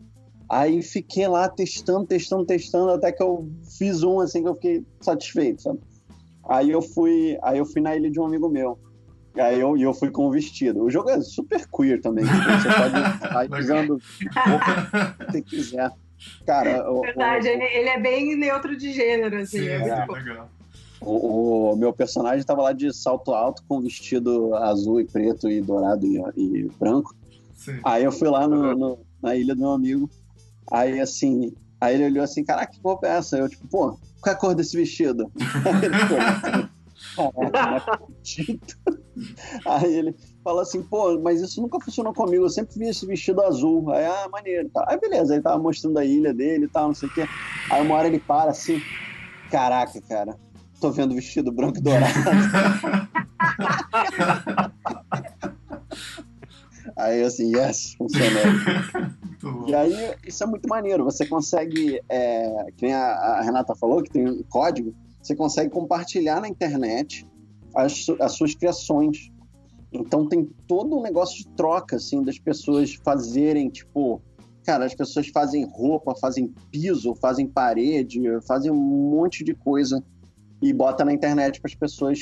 Aí 0.48 0.84
fiquei 0.84 1.28
lá 1.28 1.50
testando, 1.50 2.06
testando, 2.06 2.46
testando, 2.46 2.92
até 2.92 3.12
que 3.12 3.24
eu 3.24 3.50
fiz 3.78 4.04
um 4.04 4.20
assim 4.20 4.44
que 4.44 4.50
eu 4.50 4.54
fiquei 4.54 4.86
satisfeito, 5.02 5.64
sabe? 5.64 5.80
Aí 6.48 6.70
eu 6.70 6.82
fui, 6.82 7.38
aí 7.42 7.58
eu 7.58 7.66
fui 7.66 7.82
na 7.82 7.96
ilha 7.96 8.12
de 8.12 8.20
um 8.20 8.26
amigo 8.26 8.48
meu. 8.48 8.78
Aí 9.38 9.60
eu, 9.60 9.76
eu 9.78 9.94
fui 9.94 10.12
com 10.12 10.28
o 10.28 10.32
vestido. 10.32 10.84
O 10.84 10.92
jogo 10.92 11.10
é 11.10 11.20
super 11.22 11.66
queer 11.68 12.02
também. 12.02 12.24
Você 12.26 12.70
pode 12.70 13.00
estar 13.46 13.60
usando 13.60 13.96
o 13.96 14.00
que 14.00 15.32
você 15.32 15.42
quiser. 15.42 15.92
Cara, 16.46 16.84
Verdade, 17.02 17.48
o, 17.48 17.52
ele, 17.52 17.64
ele, 17.64 17.90
é 17.90 18.00
bem 18.00 18.36
neutro 18.36 18.78
de 18.78 18.94
gênero, 18.94 19.38
assim. 19.38 19.60
Sim, 19.60 19.68
é, 19.68 19.76
é 19.76 20.06
legal. 20.06 20.50
O, 21.02 21.74
o, 21.74 21.76
meu 21.76 21.92
personagem 21.92 22.40
estava 22.40 22.62
lá 22.62 22.72
de 22.72 22.94
salto 22.94 23.34
alto 23.34 23.62
com 23.68 23.82
vestido 23.82 24.56
azul 24.56 25.02
e 25.02 25.06
preto 25.06 25.50
e 25.50 25.62
dourado 25.62 26.06
e, 26.06 26.22
e 26.38 26.72
branco. 26.80 27.14
Sim. 27.56 27.80
Aí 27.84 28.04
eu 28.04 28.12
fui 28.12 28.30
lá 28.30 28.48
no, 28.48 28.76
no, 28.76 29.00
na 29.22 29.36
ilha 29.36 29.54
do 29.54 29.62
meu 29.62 29.72
amigo. 29.72 30.10
Aí 30.72 31.02
assim, 31.02 31.54
aí 31.82 31.96
ele 31.96 32.06
olhou 32.06 32.24
assim, 32.24 32.44
caraca, 32.44 32.72
que 32.72 32.80
roupa 32.82 33.08
é 33.08 33.18
essa? 33.18 33.38
Eu, 33.38 33.50
tipo, 33.50 33.68
pô, 33.68 33.98
qual 34.22 34.34
é 34.34 34.36
a 34.36 34.36
cor 34.36 34.56
desse 34.56 34.78
vestido? 34.78 35.30
Aí 35.66 35.84
ele 35.86 36.70
Aí 39.66 39.96
ele 39.96 40.16
fala 40.44 40.64
assim, 40.64 40.82
pô, 40.82 41.20
mas 41.20 41.42
isso 41.42 41.62
nunca 41.62 41.80
funcionou 41.80 42.14
comigo, 42.14 42.46
eu 42.46 42.50
sempre 42.50 42.78
vi 42.78 42.90
esse 42.90 43.06
vestido 43.06 43.42
azul. 43.42 43.92
Aí, 43.92 44.06
ah, 44.06 44.28
maneiro. 44.32 44.70
Tá. 44.70 44.86
Aí, 44.88 45.00
beleza, 45.00 45.34
ele 45.34 45.44
tava 45.44 45.62
mostrando 45.62 46.00
a 46.00 46.06
ilha 46.06 46.34
dele 46.34 46.66
e 46.66 46.70
tal, 46.70 46.88
não 46.88 46.96
sei 46.96 47.10
o 47.10 47.14
quê. 47.14 47.28
Aí 47.70 47.82
uma 47.82 47.96
hora 47.96 48.08
ele 48.08 48.20
para 48.20 48.52
assim, 48.52 48.82
caraca, 49.50 50.02
cara, 50.02 50.36
tô 50.82 50.92
vendo 50.92 51.16
vestido 51.16 51.52
branco 51.52 51.78
e 51.78 51.82
dourado. 51.82 52.14
aí 56.98 57.24
assim, 57.24 57.56
yes, 57.56 57.96
funcionou. 57.96 58.44
e 59.68 59.76
aí, 59.76 60.16
isso 60.26 60.44
é 60.44 60.48
muito 60.48 60.68
maneiro. 60.68 61.04
Você 61.04 61.26
consegue, 61.26 62.02
é, 62.10 62.72
que 62.76 62.86
nem 62.86 62.94
a, 62.94 63.14
a 63.14 63.42
Renata 63.42 63.76
falou, 63.76 64.02
que 64.02 64.10
tem 64.10 64.28
um 64.28 64.44
código, 64.44 64.94
você 65.24 65.36
consegue 65.36 65.70
compartilhar 65.70 66.42
na 66.42 66.50
internet 66.50 67.26
as, 67.74 68.06
as 68.20 68.34
suas 68.34 68.54
criações. 68.54 69.32
Então 69.92 70.28
tem 70.28 70.46
todo 70.68 70.98
um 70.98 71.02
negócio 71.02 71.38
de 71.38 71.48
troca, 71.56 71.96
assim, 71.96 72.22
das 72.24 72.38
pessoas 72.38 72.94
fazerem, 72.96 73.70
tipo, 73.70 74.22
cara, 74.66 74.86
as 74.86 74.94
pessoas 74.94 75.28
fazem 75.30 75.66
roupa, 75.66 76.14
fazem 76.16 76.54
piso, 76.72 77.16
fazem 77.16 77.48
parede, 77.48 78.22
fazem 78.48 78.72
um 78.72 78.76
monte 78.76 79.44
de 79.44 79.54
coisa 79.54 80.04
e 80.62 80.74
bota 80.74 81.06
na 81.06 81.14
internet 81.14 81.62
para 81.62 81.70
as 81.70 81.76
pessoas 81.76 82.20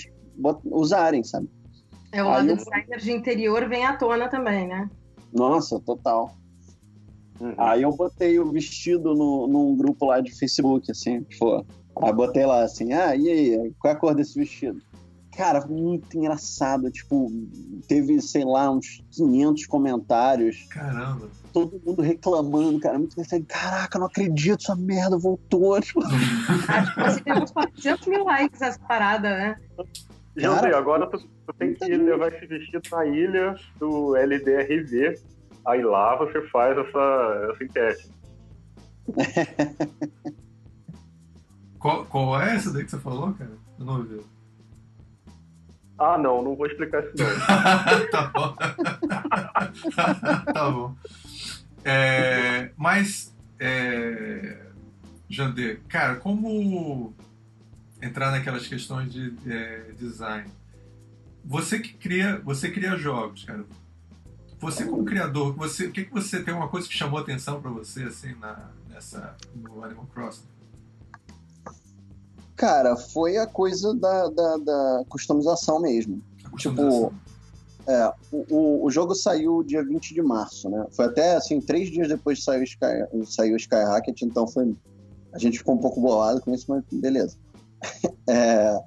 usarem, 0.66 1.24
sabe? 1.24 1.50
É 2.12 2.22
o 2.22 2.28
lado 2.28 2.50
eu... 2.50 2.56
designer 2.56 3.00
de 3.00 3.12
interior 3.12 3.68
vem 3.70 3.86
à 3.86 3.96
tona 3.96 4.28
também, 4.28 4.68
né? 4.68 4.90
Nossa, 5.34 5.80
total. 5.80 6.36
Uhum. 7.40 7.56
Aí 7.58 7.82
eu 7.84 7.92
botei 7.92 8.38
o 8.38 8.52
vestido 8.52 9.16
no, 9.16 9.48
num 9.48 9.76
grupo 9.76 10.06
lá 10.06 10.20
de 10.20 10.32
Facebook, 10.38 10.92
assim, 10.92 11.26
pô. 11.40 11.66
Aí 12.02 12.14
botei 12.14 12.46
lá 12.46 12.64
assim, 12.64 12.94
ah, 12.94 13.16
e 13.16 13.30
aí, 13.30 13.74
qual 13.80 13.94
é 13.94 13.96
a 13.96 14.00
cor 14.00 14.16
desse 14.16 14.40
vestido? 14.40 14.82
Cara, 15.36 15.66
muito 15.66 16.18
engraçado. 16.18 16.92
Tipo, 16.92 17.32
teve, 17.88 18.22
sei 18.22 18.44
lá, 18.44 18.70
uns 18.70 19.02
500 19.12 19.66
comentários. 19.66 20.68
Caramba. 20.70 21.30
Todo 21.54 21.82
mundo 21.86 22.02
reclamando, 22.02 22.80
cara. 22.80 23.00
Muito 23.00 23.14
engraçado. 23.14 23.46
Caraca, 23.48 23.98
não 23.98 24.08
acredito, 24.08 24.62
essa 24.62 24.76
merda 24.76 25.18
voltou. 25.18 25.80
Tipo... 25.82 26.02
Acho 26.04 26.94
que 26.94 27.02
você 27.02 27.22
tem 27.22 27.34
uns 27.34 27.52
400 27.52 28.08
mil 28.08 28.24
likes 28.26 28.62
essa 28.62 28.80
parada, 28.80 29.30
né? 29.30 29.56
Cara, 30.40 30.78
agora 30.78 31.10
tu, 31.10 31.18
tu 31.18 31.54
tem 31.58 31.74
que 31.74 31.86
levar 31.86 32.34
esse 32.34 32.46
vestido 32.46 32.82
na 32.92 33.06
ilha 33.06 33.56
do 33.80 34.16
LDRV. 34.16 35.20
Aí 35.66 35.84
lá 35.84 36.16
você 36.18 36.42
faz 36.50 36.78
essa, 36.78 37.52
essa 37.54 37.64
enquete. 37.64 38.12
qual, 41.82 42.06
qual 42.06 42.40
é 42.40 42.56
essa 42.56 42.72
daí 42.72 42.86
que 42.86 42.92
você 42.92 43.00
falou, 43.00 43.34
cara? 43.34 43.52
Eu 43.80 43.86
não 43.86 43.98
ouvi. 43.98 44.22
Ah, 45.98 46.18
não, 46.18 46.44
não 46.44 46.56
vou 46.56 46.68
explicar 46.68 47.04
isso 47.04 47.14
não. 47.18 47.26
tá 48.12 48.32
bom. 48.34 48.56
tá 50.54 50.72
bom. 50.72 50.96
É, 51.84 52.72
mas, 52.78 53.36
é, 53.60 54.62
Jandê, 55.28 55.80
cara, 55.88 56.18
como 56.18 57.16
entrar 58.00 58.30
naquelas 58.30 58.68
questões 58.68 59.12
de 59.12 59.34
é, 59.48 59.92
design? 59.98 60.50
Você 61.44 61.80
que 61.80 61.94
cria, 61.94 62.40
você 62.44 62.70
cria 62.70 62.96
jogos, 62.96 63.44
cara. 63.44 63.66
Você 64.60 64.86
como 64.86 65.04
criador, 65.04 65.56
você, 65.56 65.88
o 65.88 65.92
que, 65.92 66.06
que 66.06 66.14
você 66.14 66.44
tem 66.44 66.54
uma 66.54 66.68
coisa 66.68 66.88
que 66.88 66.94
chamou 66.94 67.20
atenção 67.20 67.60
para 67.60 67.72
você 67.72 68.04
assim 68.04 68.36
na, 68.36 68.70
nessa 68.88 69.36
no 69.56 69.84
Animal 69.84 70.06
Crossing? 70.14 70.51
Cara, 72.62 72.96
foi 72.96 73.38
a 73.38 73.48
coisa 73.48 73.92
da, 73.96 74.30
da, 74.30 74.58
da 74.58 75.04
customização 75.10 75.82
mesmo. 75.82 76.22
Customização. 76.52 77.10
Tipo, 77.10 77.92
é, 77.92 78.14
o, 78.32 78.86
o 78.86 78.92
jogo 78.92 79.16
saiu 79.16 79.64
dia 79.64 79.84
20 79.84 80.14
de 80.14 80.22
março, 80.22 80.70
né? 80.70 80.86
Foi 80.92 81.06
até, 81.06 81.38
assim, 81.38 81.60
três 81.60 81.90
dias 81.90 82.08
depois 82.08 82.38
de 82.38 82.44
sair 82.44 82.60
o 82.60 82.64
Sky, 82.64 82.86
saiu 83.26 83.56
o 83.56 83.58
Sky 83.58 83.84
Rocket, 83.84 84.22
então 84.22 84.48
foi... 84.48 84.76
A 85.34 85.40
gente 85.40 85.58
ficou 85.58 85.74
um 85.74 85.80
pouco 85.80 86.00
bolado 86.00 86.40
com 86.40 86.54
isso, 86.54 86.68
mas 86.70 86.84
beleza. 86.92 87.36
é, 88.30 88.80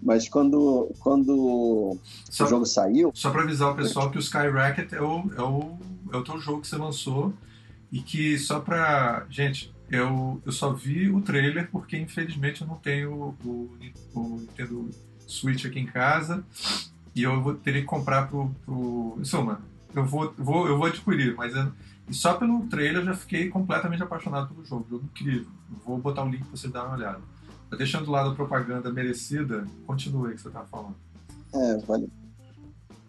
mas 0.00 0.26
quando, 0.26 0.90
quando 0.98 1.98
só, 2.30 2.46
o 2.46 2.48
jogo 2.48 2.64
saiu... 2.64 3.10
Só 3.12 3.30
para 3.30 3.42
avisar 3.42 3.72
o 3.72 3.76
pessoal 3.76 4.10
que 4.10 4.16
o 4.16 4.20
Sky 4.20 4.48
Rocket 4.48 4.90
é 4.90 5.02
o, 5.02 5.30
é, 5.36 5.42
o, 5.42 5.78
é 6.14 6.16
o 6.16 6.24
teu 6.24 6.38
jogo 6.38 6.62
que 6.62 6.68
você 6.68 6.76
lançou 6.76 7.34
e 7.92 8.00
que 8.00 8.38
só 8.38 8.58
para... 8.58 9.26
Gente, 9.28 9.70
eu, 9.90 10.40
eu 10.44 10.52
só 10.52 10.72
vi 10.72 11.10
o 11.10 11.20
trailer 11.20 11.70
porque 11.70 11.96
infelizmente 11.96 12.62
eu 12.62 12.68
não 12.68 12.76
tenho 12.76 13.36
o, 13.44 13.78
o 14.14 14.38
Nintendo 14.38 14.90
Switch 15.26 15.64
aqui 15.64 15.80
em 15.80 15.86
casa 15.86 16.44
e 17.14 17.22
eu 17.22 17.40
vou 17.42 17.54
ter 17.54 17.72
que 17.72 17.82
comprar 17.82 18.28
pro. 18.28 18.54
pro... 18.64 19.18
Em 19.18 19.68
eu 19.94 20.04
vou, 20.04 20.32
vou, 20.36 20.68
eu 20.68 20.76
vou 20.76 20.86
adquirir, 20.86 21.34
mas 21.34 21.54
eu, 21.54 21.72
e 22.08 22.14
só 22.14 22.34
pelo 22.34 22.66
trailer 22.66 23.02
eu 23.02 23.06
já 23.06 23.14
fiquei 23.14 23.48
completamente 23.48 24.02
apaixonado 24.02 24.48
pelo 24.48 24.64
jogo. 24.64 24.86
Jogo 24.88 25.04
incrível. 25.04 25.48
Vou 25.84 25.98
botar 25.98 26.24
o 26.24 26.28
link 26.28 26.42
pra 26.44 26.56
você 26.56 26.68
dar 26.68 26.84
uma 26.84 26.96
olhada. 26.96 27.20
Tá 27.70 27.76
deixando 27.76 28.06
do 28.06 28.10
lado 28.10 28.30
a 28.30 28.34
propaganda 28.34 28.90
merecida, 28.90 29.66
continue 29.86 30.30
aí 30.30 30.34
que 30.34 30.40
você 30.40 30.50
tá 30.50 30.64
falando. 30.64 30.96
É, 31.54 31.76
vale. 31.78 32.10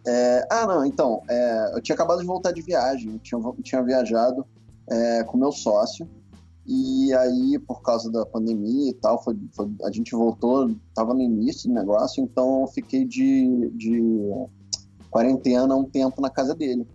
É, 0.05 0.47
ah, 0.51 0.65
não, 0.65 0.85
então, 0.85 1.23
é, 1.29 1.75
eu 1.75 1.81
tinha 1.81 1.93
acabado 1.93 2.19
de 2.19 2.25
voltar 2.25 2.51
de 2.51 2.61
viagem, 2.61 3.17
tinha, 3.19 3.39
tinha 3.63 3.81
viajado 3.83 4.45
é, 4.89 5.23
com 5.23 5.37
meu 5.37 5.51
sócio, 5.51 6.09
E 6.71 7.11
aí, 7.15 7.57
por 7.57 7.81
causa 7.81 8.11
da 8.11 8.23
pandemia 8.27 8.91
e 8.91 8.93
tal, 8.93 9.23
foi, 9.23 9.35
foi, 9.53 9.67
a 9.83 9.91
gente 9.91 10.11
voltou, 10.11 10.69
estava 10.69 11.15
no 11.15 11.21
início 11.21 11.67
do 11.67 11.73
negócio, 11.73 12.23
então 12.23 12.61
eu 12.61 12.67
fiquei 12.67 13.05
de, 13.05 13.71
de 13.71 13.99
quarentena 15.09 15.75
um 15.75 15.83
tempo 15.83 16.21
na 16.21 16.29
casa 16.29 16.53
dele. 16.53 16.87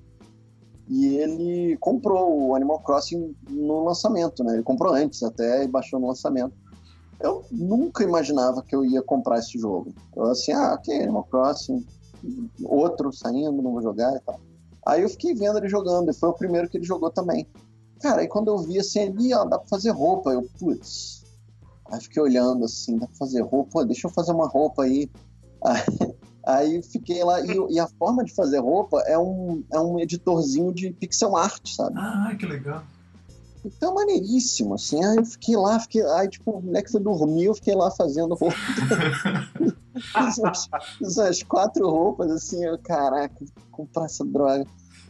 E 0.88 1.16
ele 1.16 1.76
comprou 1.78 2.50
o 2.50 2.54
Animal 2.54 2.84
Crossing 2.84 3.34
no 3.50 3.82
lançamento, 3.82 4.44
né? 4.44 4.54
Ele 4.54 4.62
comprou 4.62 4.94
antes 4.94 5.24
até 5.24 5.64
e 5.64 5.68
baixou 5.68 5.98
no 5.98 6.06
lançamento. 6.06 6.54
Eu 7.18 7.44
nunca 7.50 8.04
imaginava 8.04 8.62
que 8.62 8.76
eu 8.76 8.84
ia 8.84 9.02
comprar 9.02 9.40
esse 9.40 9.58
jogo. 9.58 9.92
Eu 10.14 10.26
assim, 10.26 10.52
ah, 10.52 10.74
ok, 10.74 11.02
Animal 11.02 11.24
Crossing, 11.24 11.84
outro 12.62 13.12
saindo, 13.12 13.60
não 13.60 13.72
vou 13.72 13.82
jogar 13.82 14.14
e 14.14 14.20
tal. 14.20 14.38
Aí 14.87 15.02
eu 15.02 15.08
fiquei 15.08 15.34
vendo 15.34 15.58
ele 15.58 15.68
jogando, 15.68 16.12
e 16.12 16.14
foi 16.14 16.28
o 16.28 16.34
primeiro 16.34 16.68
que 16.68 16.76
ele 16.76 16.84
jogou 16.84 17.10
também. 17.10 17.44
Cara, 18.04 18.20
aí 18.20 18.28
quando 18.28 18.48
eu 18.48 18.58
vi 18.58 18.78
assim, 18.78 19.00
ali, 19.00 19.32
ó, 19.32 19.46
dá 19.46 19.58
pra 19.58 19.66
fazer 19.66 19.88
roupa. 19.88 20.30
Eu, 20.30 20.42
putz. 20.58 21.24
Aí 21.90 21.98
fiquei 22.02 22.22
olhando 22.22 22.66
assim, 22.66 22.98
dá 22.98 23.06
pra 23.06 23.16
fazer 23.16 23.40
roupa? 23.40 23.70
Pô, 23.72 23.84
deixa 23.86 24.06
eu 24.06 24.12
fazer 24.12 24.32
uma 24.32 24.46
roupa 24.46 24.82
aí. 24.82 25.10
Aí, 26.46 26.76
aí 26.76 26.82
fiquei 26.82 27.24
lá, 27.24 27.40
e, 27.40 27.56
e, 27.70 27.80
a 27.80 27.88
forma 27.98 28.22
de 28.22 28.34
fazer 28.34 28.58
roupa 28.58 29.00
é 29.06 29.16
um, 29.16 29.64
é 29.72 29.80
um 29.80 29.98
editorzinho 29.98 30.74
de 30.74 30.92
pixel 30.92 31.34
art, 31.34 31.74
sabe? 31.74 31.94
Ah, 31.96 32.36
que 32.38 32.44
legal. 32.44 32.84
Então, 33.64 33.94
maneiríssimo, 33.94 34.74
assim. 34.74 35.02
Aí 35.02 35.16
eu 35.16 35.24
fiquei 35.24 35.56
lá, 35.56 35.80
fiquei. 35.80 36.02
Aí, 36.02 36.28
tipo, 36.28 36.50
o 36.50 36.60
moleque 36.60 36.92
foi 36.92 37.00
dormir, 37.00 37.46
eu 37.46 37.54
fiquei 37.54 37.74
lá 37.74 37.90
fazendo 37.92 38.34
roupa. 38.34 38.54
fiz 40.98 41.16
umas 41.16 41.42
quatro 41.44 41.88
roupas, 41.88 42.30
assim, 42.30 42.62
eu, 42.62 42.76
caraca, 42.76 43.42
comprar 43.70 44.04
essa 44.04 44.22
droga. 44.22 44.66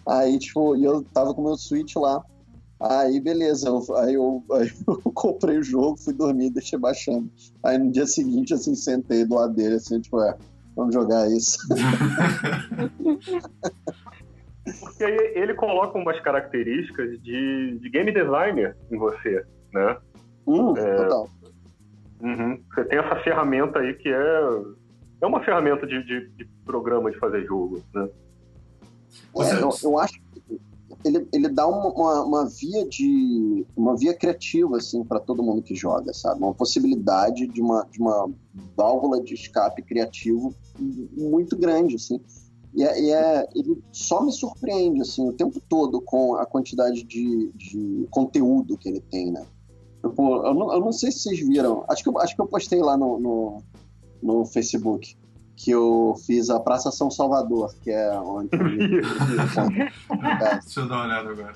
Aí, 0.07 0.39
tipo, 0.39 0.77
e 0.77 0.85
eu 0.85 1.03
tava 1.03 1.35
com 1.35 1.43
meu 1.43 1.57
Switch 1.57 1.97
lá. 1.97 2.25
Aí, 2.81 3.21
beleza. 3.21 3.69
Eu, 3.69 3.83
aí, 3.97 4.15
eu, 4.15 4.45
aí 4.53 4.71
eu 4.87 5.13
comprei 5.13 5.59
o 5.59 5.63
jogo, 5.63 5.97
fui 5.97 6.15
dormir, 6.15 6.51
deixei 6.51 6.79
baixando. 6.79 7.31
Aí 7.63 7.79
no 7.79 7.91
dia 7.91 8.07
seguinte, 8.07 8.55
assim, 8.55 8.75
sentei 8.75 9.25
do 9.25 9.35
lado 9.35 9.55
dele, 9.55 9.77
assim, 9.77 10.01
tipo, 10.01 10.21
é, 10.23 10.37
vamos 10.77 10.95
jogar 10.95 11.29
isso. 11.31 11.59
Porque 14.81 15.05
ele 15.05 15.53
coloca 15.55 15.99
umas 15.99 16.19
características 16.21 17.23
de, 17.23 17.79
de 17.79 17.91
game 17.91 18.11
designer 18.11 18.75
em 18.91 18.97
você, 18.97 19.45
né? 19.73 19.99
Hum, 20.47 20.75
é, 20.77 20.97
total. 20.97 21.29
Uhum. 22.21 22.63
Você 22.75 22.85
tem 22.85 22.99
essa 22.99 23.17
ferramenta 23.17 23.81
aí 23.81 23.93
que 23.95 24.09
é, 24.09 24.41
é 25.21 25.27
uma 25.27 25.45
ferramenta 25.45 25.87
de, 25.87 26.03
de, 26.05 26.29
de 26.31 26.49
programa 26.65 27.11
de 27.11 27.19
fazer 27.19 27.45
jogo, 27.45 27.83
né? 27.95 28.09
É, 29.37 29.63
eu, 29.63 29.71
eu, 29.83 29.99
acho 29.99 30.21
ele, 31.05 31.29
ele 31.33 31.49
dá 31.49 31.67
uma, 31.67 31.93
uma, 31.93 32.25
uma, 32.25 32.47
via 32.47 32.87
de 32.89 33.67
uma 33.77 33.97
via 33.97 34.15
criativa 34.15 34.79
assim 34.79 35.05
para 35.05 35.21
todo 35.21 35.43
mundo 35.43 35.63
que 35.63 35.75
joga, 35.75 36.13
sabe? 36.13 36.43
Uma 36.43 36.55
possibilidade 36.55 37.47
de 37.47 37.61
uma, 37.61 37.87
de 37.91 38.01
uma 38.01 38.31
válvula 38.77 39.23
de 39.23 39.35
escape 39.35 39.83
criativo 39.83 40.55
muito 41.13 41.57
grande, 41.57 41.97
assim. 41.97 42.21
E, 42.75 42.83
é, 42.83 43.01
e 43.01 43.11
é, 43.11 43.49
ele 43.55 43.83
só 43.93 44.23
me 44.25 44.33
surpreende 44.33 45.01
assim 45.03 45.29
o 45.29 45.33
tempo 45.33 45.61
todo 45.69 46.01
com 46.01 46.35
a 46.37 46.47
quantidade 46.47 47.05
de, 47.05 47.53
de 47.53 48.07
conteúdo 48.11 48.77
que 48.77 48.89
ele 48.89 49.01
tem, 49.01 49.31
né? 49.31 49.47
Tipo, 50.03 50.47
eu, 50.47 50.55
não, 50.55 50.73
eu 50.73 50.81
não 50.81 50.93
sei 50.93 51.13
se 51.13 51.21
vocês 51.21 51.41
viram, 51.41 51.85
acho 51.89 52.03
que 52.03 52.09
eu, 52.09 52.19
acho 52.19 52.35
que 52.35 52.41
eu 52.41 52.47
postei 52.47 52.81
lá 52.81 52.97
no, 52.97 53.19
no, 53.21 53.63
no 54.23 54.45
Facebook 54.45 55.17
que 55.57 55.71
eu 55.71 56.15
fiz 56.27 56.51
a 56.51 56.59
Praça 56.61 56.91
São 56.91 57.11
Salvador, 57.11 57.75
que 57.83 57.91
é 57.91 58.19
onde. 58.19 58.51
Deixa 60.63 60.81
eu 60.81 60.89
dar 60.89 60.97
uma 60.97 61.05
olhada 61.05 61.31
agora. 61.31 61.55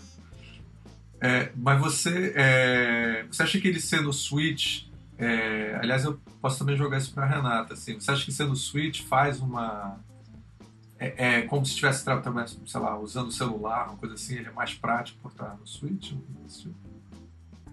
É, 1.21 1.51
mas 1.57 1.81
você, 1.81 2.33
é, 2.37 3.25
você 3.31 3.43
acha 3.43 3.61
que 3.61 3.67
ele 3.67 3.81
sendo 3.81 4.13
Switch, 4.13 4.85
é, 5.19 5.77
aliás, 5.83 6.05
eu 6.05 6.19
posso 6.41 6.59
também 6.59 6.77
jogar 6.77 6.99
isso 6.99 7.13
para 7.13 7.27
Renata. 7.27 7.75
Assim, 7.75 7.99
você 7.99 8.11
acha 8.11 8.25
que 8.25 8.31
sendo 8.31 8.55
Switch 8.55 9.03
faz 9.03 9.41
uma 9.41 9.99
é, 10.99 11.39
é 11.39 11.43
como 11.43 11.65
se 11.65 11.71
estivesse 11.71 12.05
trabalhando, 12.05 12.67
sei 12.67 12.81
lá, 12.81 12.99
usando 12.99 13.29
o 13.29 13.33
celular, 13.33 13.89
uma 13.89 13.97
coisa 13.97 14.15
assim, 14.15 14.37
ele 14.37 14.49
é 14.49 14.53
mais 14.53 14.75
prático 14.75 15.19
por 15.21 15.31
estar 15.31 15.57
no 15.57 15.67
Switch? 15.67 16.13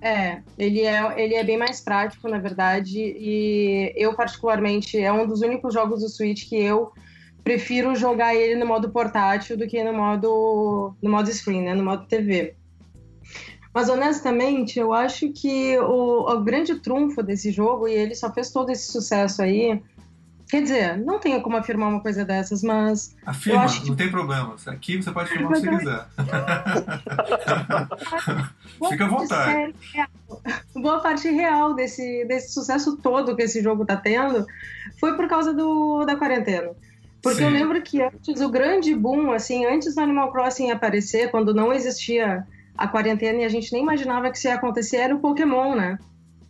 É, 0.05 0.43
ele 0.55 0.81
é, 0.81 1.19
ele 1.19 1.33
é 1.33 1.43
bem 1.43 1.57
mais 1.57 1.81
prático, 1.81 2.29
na 2.29 2.37
verdade, 2.37 2.99
e 2.99 3.91
eu, 3.95 4.13
particularmente, 4.13 4.99
é 4.99 5.11
um 5.11 5.25
dos 5.25 5.41
únicos 5.41 5.73
jogos 5.73 6.01
do 6.01 6.09
Switch 6.09 6.47
que 6.47 6.55
eu 6.55 6.91
prefiro 7.43 7.95
jogar 7.95 8.35
ele 8.35 8.53
no 8.53 8.67
modo 8.67 8.91
portátil 8.91 9.57
do 9.57 9.65
que 9.65 9.83
no 9.83 9.91
modo, 9.91 10.93
no 11.01 11.09
modo 11.09 11.33
screen, 11.33 11.63
né, 11.63 11.73
no 11.73 11.83
modo 11.83 12.05
TV. 12.05 12.53
Mas, 13.73 13.89
honestamente, 13.89 14.77
eu 14.77 14.93
acho 14.93 15.33
que 15.33 15.75
o, 15.79 16.31
o 16.31 16.43
grande 16.43 16.75
trunfo 16.75 17.23
desse 17.23 17.49
jogo, 17.49 17.87
e 17.87 17.95
ele 17.95 18.13
só 18.13 18.31
fez 18.31 18.51
todo 18.51 18.69
esse 18.69 18.91
sucesso 18.91 19.41
aí, 19.41 19.81
Quer 20.49 20.61
dizer, 20.61 20.97
não 20.97 21.19
tenho 21.19 21.41
como 21.41 21.57
afirmar 21.57 21.89
uma 21.89 21.99
coisa 21.99 22.23
dessas, 22.23 22.61
mas. 22.61 23.15
Afirma, 23.25 23.63
acho 23.63 23.81
que... 23.81 23.89
não 23.89 23.95
tem 23.95 24.11
problema. 24.11 24.55
Aqui 24.67 25.01
você 25.01 25.11
pode 25.11 25.31
afirmar 25.31 25.51
o 25.51 25.55
que 25.55 25.61
você 25.61 25.77
quiser. 25.77 26.05
Fica 28.89 29.05
à 29.05 29.07
vontade. 29.07 29.73
Boa 30.75 30.99
parte 30.99 31.27
real 31.29 31.73
desse, 31.73 32.25
desse 32.25 32.53
sucesso 32.53 32.97
todo 32.97 33.35
que 33.35 33.41
esse 33.41 33.61
jogo 33.61 33.85
tá 33.85 33.97
tendo 33.97 34.45
foi 34.99 35.15
por 35.15 35.27
causa 35.27 35.51
do, 35.51 36.05
da 36.05 36.15
quarentena. 36.15 36.71
Porque 37.23 37.39
Sim. 37.39 37.45
eu 37.45 37.49
lembro 37.49 37.81
que 37.81 38.03
antes, 38.03 38.39
o 38.39 38.49
grande 38.49 38.93
boom, 38.93 39.31
assim, 39.31 39.65
antes 39.65 39.95
do 39.95 40.01
Animal 40.01 40.31
Crossing 40.31 40.69
aparecer, 40.69 41.31
quando 41.31 41.55
não 41.55 41.73
existia 41.73 42.45
a 42.77 42.87
quarentena 42.87 43.41
e 43.41 43.45
a 43.45 43.49
gente 43.49 43.73
nem 43.73 43.81
imaginava 43.81 44.29
que 44.29 44.37
isso 44.37 44.47
ia 44.47 44.53
acontecer, 44.53 44.97
era 44.97 45.15
o 45.15 45.19
Pokémon, 45.19 45.73
né? 45.73 45.97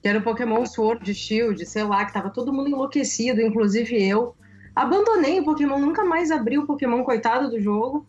Que 0.05 0.09
era 0.09 0.19
o 0.19 0.21
Pokémon 0.21 0.63
Sword, 0.67 1.11
Shield, 1.15 1.65
sei 1.65 1.83
lá, 1.83 2.05
que 2.05 2.13
tava 2.13 2.29
todo 2.29 2.53
mundo 2.53 2.69
enlouquecido, 2.69 3.41
inclusive 3.41 4.07
eu. 4.07 4.35
Abandonei 4.75 5.39
o 5.39 5.43
Pokémon, 5.43 5.79
nunca 5.79 6.05
mais 6.05 6.29
abri 6.29 6.59
o 6.59 6.65
Pokémon, 6.67 7.03
coitado 7.03 7.49
do 7.49 7.59
jogo. 7.59 8.05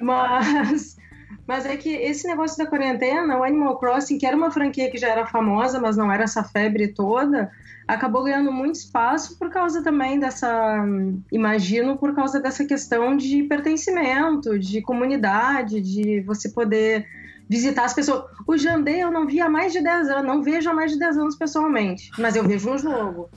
Mas, 0.00 0.96
mas 1.46 1.66
é 1.66 1.76
que 1.76 1.90
esse 1.90 2.26
negócio 2.26 2.56
da 2.56 2.64
quarentena, 2.64 3.36
o 3.36 3.44
Animal 3.44 3.78
Crossing, 3.78 4.16
que 4.16 4.24
era 4.24 4.34
uma 4.34 4.50
franquia 4.50 4.90
que 4.90 4.96
já 4.96 5.08
era 5.08 5.26
famosa, 5.26 5.78
mas 5.78 5.94
não 5.94 6.10
era 6.10 6.24
essa 6.24 6.42
febre 6.42 6.88
toda, 6.88 7.52
acabou 7.86 8.24
ganhando 8.24 8.50
muito 8.50 8.76
espaço 8.76 9.38
por 9.38 9.50
causa 9.50 9.82
também 9.82 10.18
dessa, 10.18 10.86
imagino, 11.30 11.98
por 11.98 12.14
causa 12.14 12.40
dessa 12.40 12.64
questão 12.64 13.14
de 13.14 13.42
pertencimento, 13.42 14.58
de 14.58 14.80
comunidade, 14.80 15.82
de 15.82 16.22
você 16.22 16.48
poder 16.48 17.06
visitar 17.48 17.84
as 17.84 17.94
pessoas. 17.94 18.24
O 18.46 18.56
Jandê 18.56 19.02
eu 19.02 19.10
não 19.10 19.26
vi 19.26 19.40
há 19.40 19.48
mais 19.48 19.72
de 19.72 19.80
10 19.80 20.08
anos, 20.08 20.26
não 20.26 20.42
vejo 20.42 20.68
há 20.68 20.74
mais 20.74 20.92
de 20.92 20.98
10 20.98 21.18
anos 21.18 21.36
pessoalmente, 21.36 22.10
mas 22.18 22.36
eu 22.36 22.44
vejo 22.44 22.70
no 22.70 22.78
jogo. 22.78 23.30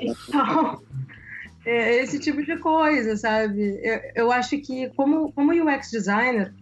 Então, 0.00 0.80
é 1.66 2.02
esse 2.02 2.18
tipo 2.18 2.44
de 2.44 2.56
coisa, 2.58 3.16
sabe? 3.16 3.80
Eu, 3.82 4.00
eu 4.14 4.32
acho 4.32 4.58
que, 4.58 4.88
como, 4.90 5.32
como 5.32 5.52
UX 5.52 5.90
designer, 5.90 6.54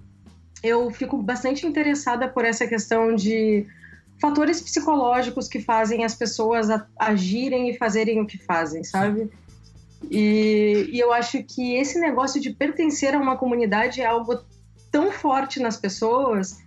eu 0.62 0.90
fico 0.90 1.22
bastante 1.22 1.66
interessada 1.66 2.28
por 2.28 2.44
essa 2.44 2.66
questão 2.66 3.14
de 3.14 3.66
fatores 4.20 4.60
psicológicos 4.60 5.48
que 5.48 5.60
fazem 5.60 6.04
as 6.04 6.14
pessoas 6.14 6.68
agirem 6.98 7.70
e 7.70 7.78
fazerem 7.78 8.20
o 8.20 8.26
que 8.26 8.36
fazem, 8.36 8.84
sabe? 8.84 9.30
E, 10.10 10.88
e, 10.92 10.98
eu 10.98 11.12
acho 11.12 11.42
que 11.42 11.74
esse 11.74 11.98
negócio 11.98 12.40
de 12.40 12.50
pertencer 12.50 13.14
a 13.14 13.18
uma 13.18 13.36
comunidade 13.36 14.00
é 14.00 14.06
algo 14.06 14.38
tão 14.90 15.10
forte 15.10 15.60
nas 15.60 15.76
pessoas 15.76 16.58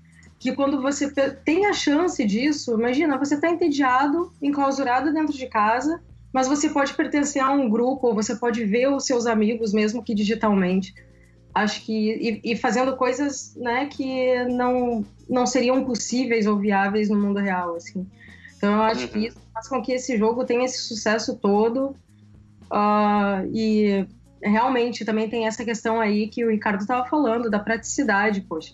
que 0.44 0.54
quando 0.54 0.82
você 0.82 1.10
tem 1.46 1.68
a 1.68 1.74
chance 1.74 2.22
disso, 2.26 2.74
imagina, 2.74 3.18
você 3.18 3.36
está 3.36 3.50
entediado, 3.50 4.30
enclausurado 4.42 5.14
dentro 5.14 5.34
de 5.34 5.48
casa, 5.48 6.04
mas 6.34 6.50
você 6.50 6.70
pode 6.70 6.94
pertencer 6.96 7.42
a 7.42 7.50
um 7.50 7.70
grupo, 7.70 8.08
ou 8.08 8.14
você 8.14 8.36
pode 8.36 8.66
ver 8.66 8.90
os 8.90 9.06
seus 9.06 9.26
amigos, 9.26 9.72
mesmo 9.72 10.04
que 10.04 10.14
digitalmente. 10.14 10.94
Acho 11.56 11.86
que. 11.86 12.42
E, 12.44 12.52
e 12.52 12.58
fazendo 12.58 12.98
coisas 12.98 13.56
né, 13.56 13.86
que 13.86 14.44
não, 14.50 15.06
não 15.30 15.46
seriam 15.46 15.86
possíveis 15.86 16.46
ou 16.46 16.58
viáveis 16.58 17.08
no 17.08 17.18
mundo 17.18 17.40
real. 17.40 17.78
Assim. 17.78 18.06
Então, 18.58 18.74
eu 18.74 18.82
acho 18.82 19.04
uhum. 19.04 19.08
que 19.08 19.28
isso 19.28 19.40
faz 19.54 19.70
com 19.70 19.82
que 19.82 19.94
esse 19.94 20.18
jogo 20.18 20.44
tenha 20.44 20.66
esse 20.66 20.80
sucesso 20.80 21.38
todo. 21.38 21.96
Uh, 22.66 23.48
e 23.54 24.06
realmente 24.42 25.06
também 25.06 25.30
tem 25.30 25.48
essa 25.48 25.64
questão 25.64 26.02
aí 26.02 26.28
que 26.28 26.44
o 26.44 26.52
Ricardo 26.52 26.82
estava 26.82 27.08
falando, 27.08 27.50
da 27.50 27.60
praticidade, 27.60 28.42
poxa 28.42 28.74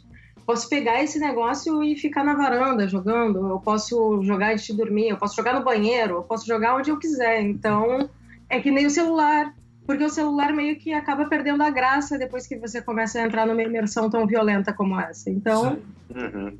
posso 0.50 0.68
pegar 0.68 1.04
esse 1.04 1.20
negócio 1.20 1.84
e 1.84 1.96
ficar 1.96 2.24
na 2.24 2.34
varanda 2.34 2.88
jogando, 2.88 3.50
eu 3.50 3.60
posso 3.60 4.24
jogar 4.24 4.52
antes 4.52 4.66
de 4.66 4.76
dormir, 4.76 5.10
eu 5.10 5.16
posso 5.16 5.36
jogar 5.36 5.54
no 5.54 5.64
banheiro, 5.64 6.16
eu 6.16 6.24
posso 6.24 6.48
jogar 6.48 6.76
onde 6.76 6.90
eu 6.90 6.98
quiser. 6.98 7.42
Então, 7.42 8.10
é 8.50 8.60
que 8.60 8.72
nem 8.72 8.88
o 8.88 8.90
celular, 8.90 9.54
porque 9.86 10.04
o 10.04 10.10
celular 10.10 10.52
meio 10.52 10.76
que 10.80 10.92
acaba 10.92 11.28
perdendo 11.28 11.62
a 11.62 11.70
graça 11.70 12.18
depois 12.18 12.48
que 12.48 12.58
você 12.58 12.82
começa 12.82 13.20
a 13.20 13.28
entrar 13.28 13.46
numa 13.46 13.62
imersão 13.62 14.10
tão 14.10 14.26
violenta 14.26 14.74
como 14.74 15.00
essa. 15.00 15.30
Então, 15.30 15.78
uhum. 16.10 16.58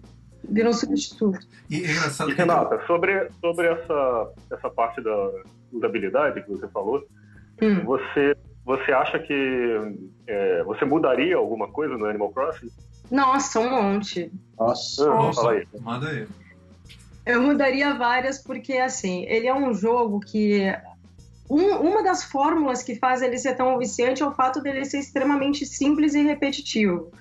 vira 0.48 0.70
um 0.70 0.74
substituto. 0.74 1.40
E, 1.68 1.78
é 1.78 2.28
e 2.28 2.34
Renata, 2.36 2.86
sobre, 2.86 3.28
sobre 3.42 3.70
essa, 3.70 4.34
essa 4.52 4.70
parte 4.70 5.02
da 5.02 5.32
usabilidade 5.74 6.44
que 6.44 6.52
você 6.52 6.68
falou, 6.68 7.04
hum. 7.60 7.84
você, 7.86 8.38
você 8.64 8.92
acha 8.92 9.18
que 9.18 9.96
é, 10.28 10.62
você 10.64 10.86
mudaria 10.86 11.36
alguma 11.36 11.70
coisa 11.70 11.98
no 11.98 12.06
Animal 12.06 12.30
Crossing? 12.30 12.70
Nossa, 13.12 13.60
um 13.60 13.70
monte. 13.70 14.32
Nossa, 14.58 15.06
Nossa. 15.06 15.42
Fala 15.42 15.54
aí. 15.54 15.68
Manda 15.82 16.10
aí. 16.10 16.28
Eu 17.26 17.42
mudaria 17.42 17.94
várias 17.94 18.40
porque, 18.40 18.74
assim, 18.74 19.26
ele 19.26 19.48
é 19.48 19.54
um 19.54 19.74
jogo 19.74 20.20
que 20.20 20.74
um, 21.50 21.76
uma 21.78 22.04
das 22.04 22.24
fórmulas 22.24 22.84
que 22.84 22.96
faz 22.96 23.22
ele 23.22 23.38
ser 23.38 23.56
tão 23.56 23.78
viciante 23.78 24.22
é 24.22 24.26
o 24.26 24.34
fato 24.34 24.62
dele 24.62 24.86
ser 24.86 25.00
extremamente 25.00 25.66
simples 25.66 26.14
e 26.14 26.22
repetitivo. 26.22 27.12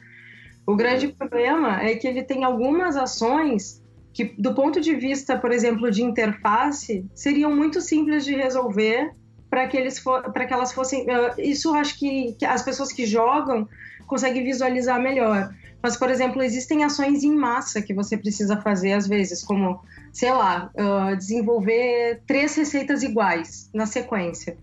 O 0.67 0.77
grande 0.77 1.09
problema 1.09 1.81
é 1.83 1.97
que 1.97 2.07
ele 2.07 2.23
tem 2.23 2.45
algumas 2.45 2.97
ações 2.97 3.83
que, 4.13 4.25
do 4.39 4.55
ponto 4.55 4.81
de 4.81 4.95
vista, 4.95 5.39
por 5.39 5.51
exemplo, 5.51 5.91
de 5.91 6.03
interface, 6.03 7.07
seriam 7.15 7.55
muito 7.55 7.81
simples 7.81 8.25
de 8.25 8.35
resolver 8.35 9.13
para 9.49 9.67
que, 9.67 9.79
eles 9.79 9.99
para 10.01 10.45
que 10.45 10.53
elas 10.53 10.73
fossem. 10.73 11.05
Uh, 11.05 11.41
isso 11.41 11.75
acho 11.75 11.99
que, 11.99 12.35
que 12.39 12.45
as 12.45 12.63
pessoas 12.63 12.93
que 12.93 13.07
jogam 13.07 13.67
conseguem 14.07 14.45
visualizar 14.45 15.01
melhor. 15.01 15.55
Mas, 15.83 15.97
por 15.97 16.11
exemplo, 16.11 16.43
existem 16.43 16.83
ações 16.83 17.23
em 17.23 17.35
massa 17.35 17.81
que 17.81 17.95
você 17.95 18.17
precisa 18.17 18.61
fazer 18.61 18.93
às 18.93 19.07
vezes, 19.07 19.45
como, 19.45 19.81
sei 20.13 20.33
lá, 20.33 20.71
uh, 20.75 21.17
desenvolver 21.17 22.23
três 22.27 22.57
receitas 22.57 23.03
iguais 23.03 23.71
na 23.73 23.87
sequência. 23.87 24.59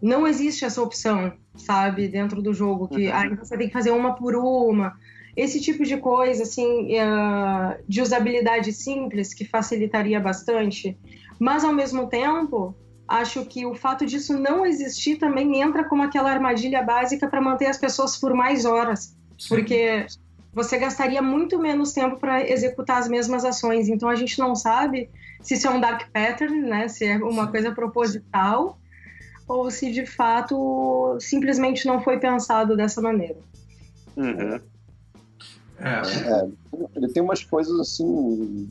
Não 0.00 0.26
existe 0.26 0.64
essa 0.64 0.82
opção, 0.82 1.32
sabe, 1.54 2.08
dentro 2.08 2.40
do 2.40 2.52
jogo, 2.52 2.88
que 2.88 3.08
uhum. 3.08 3.14
aí 3.14 3.34
você 3.36 3.56
tem 3.56 3.68
que 3.68 3.72
fazer 3.72 3.90
uma 3.90 4.14
por 4.14 4.34
uma 4.34 4.94
esse 5.36 5.60
tipo 5.60 5.84
de 5.84 5.96
coisa, 5.96 6.42
assim, 6.42 6.94
uh, 6.98 7.82
de 7.88 8.02
usabilidade 8.02 8.72
simples, 8.72 9.32
que 9.32 9.44
facilitaria 9.44 10.20
bastante. 10.20 10.98
Mas, 11.38 11.64
ao 11.64 11.72
mesmo 11.72 12.06
tempo, 12.06 12.74
acho 13.08 13.44
que 13.46 13.64
o 13.64 13.74
fato 13.74 14.04
disso 14.04 14.38
não 14.38 14.64
existir 14.66 15.16
também 15.16 15.60
entra 15.60 15.84
como 15.84 16.02
aquela 16.02 16.30
armadilha 16.30 16.82
básica 16.82 17.28
para 17.28 17.40
manter 17.40 17.66
as 17.66 17.78
pessoas 17.78 18.18
por 18.18 18.34
mais 18.34 18.64
horas. 18.64 19.16
Porque 19.48 20.06
você 20.52 20.78
gastaria 20.78 21.22
muito 21.22 21.58
menos 21.58 21.92
tempo 21.92 22.18
para 22.18 22.48
executar 22.48 22.98
as 22.98 23.08
mesmas 23.08 23.44
ações. 23.44 23.88
Então, 23.88 24.08
a 24.08 24.14
gente 24.14 24.38
não 24.38 24.54
sabe 24.54 25.08
se 25.40 25.54
isso 25.54 25.66
é 25.66 25.70
um 25.70 25.80
dark 25.80 26.10
pattern, 26.12 26.60
né? 26.60 26.88
Se 26.88 27.04
é 27.04 27.16
uma 27.16 27.50
coisa 27.50 27.72
proposital 27.72 28.78
ou 29.48 29.70
se 29.70 29.90
de 29.90 30.06
fato 30.06 31.16
simplesmente 31.20 31.86
não 31.86 32.00
foi 32.00 32.18
pensado 32.18 32.76
dessa 32.76 33.00
maneira. 33.00 33.38
Uhum. 34.16 34.60
É. 35.78 36.00
é. 36.30 36.48
ele 36.94 37.08
tem 37.08 37.22
umas 37.22 37.42
coisas 37.42 37.78
assim 37.80 38.68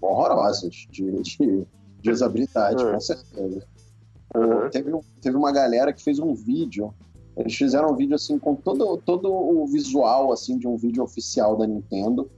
horrorosas 0.00 0.86
de, 0.90 1.22
de, 1.22 1.66
de 2.00 2.10
usabilidade, 2.10 2.82
com 2.84 3.00
certeza. 3.00 3.64
Uhum. 4.34 4.68
Teve, 4.70 4.90
teve 5.20 5.36
uma 5.36 5.52
galera 5.52 5.92
que 5.92 6.02
fez 6.02 6.18
um 6.18 6.34
vídeo. 6.34 6.92
Eles 7.36 7.54
fizeram 7.54 7.92
um 7.92 7.96
vídeo 7.96 8.14
assim 8.14 8.38
com 8.38 8.54
todo, 8.54 8.98
todo 8.98 9.32
o 9.32 9.66
visual 9.66 10.32
assim 10.32 10.58
de 10.58 10.66
um 10.68 10.76
vídeo 10.76 11.02
oficial 11.02 11.56
da 11.56 11.66
Nintendo, 11.66 12.30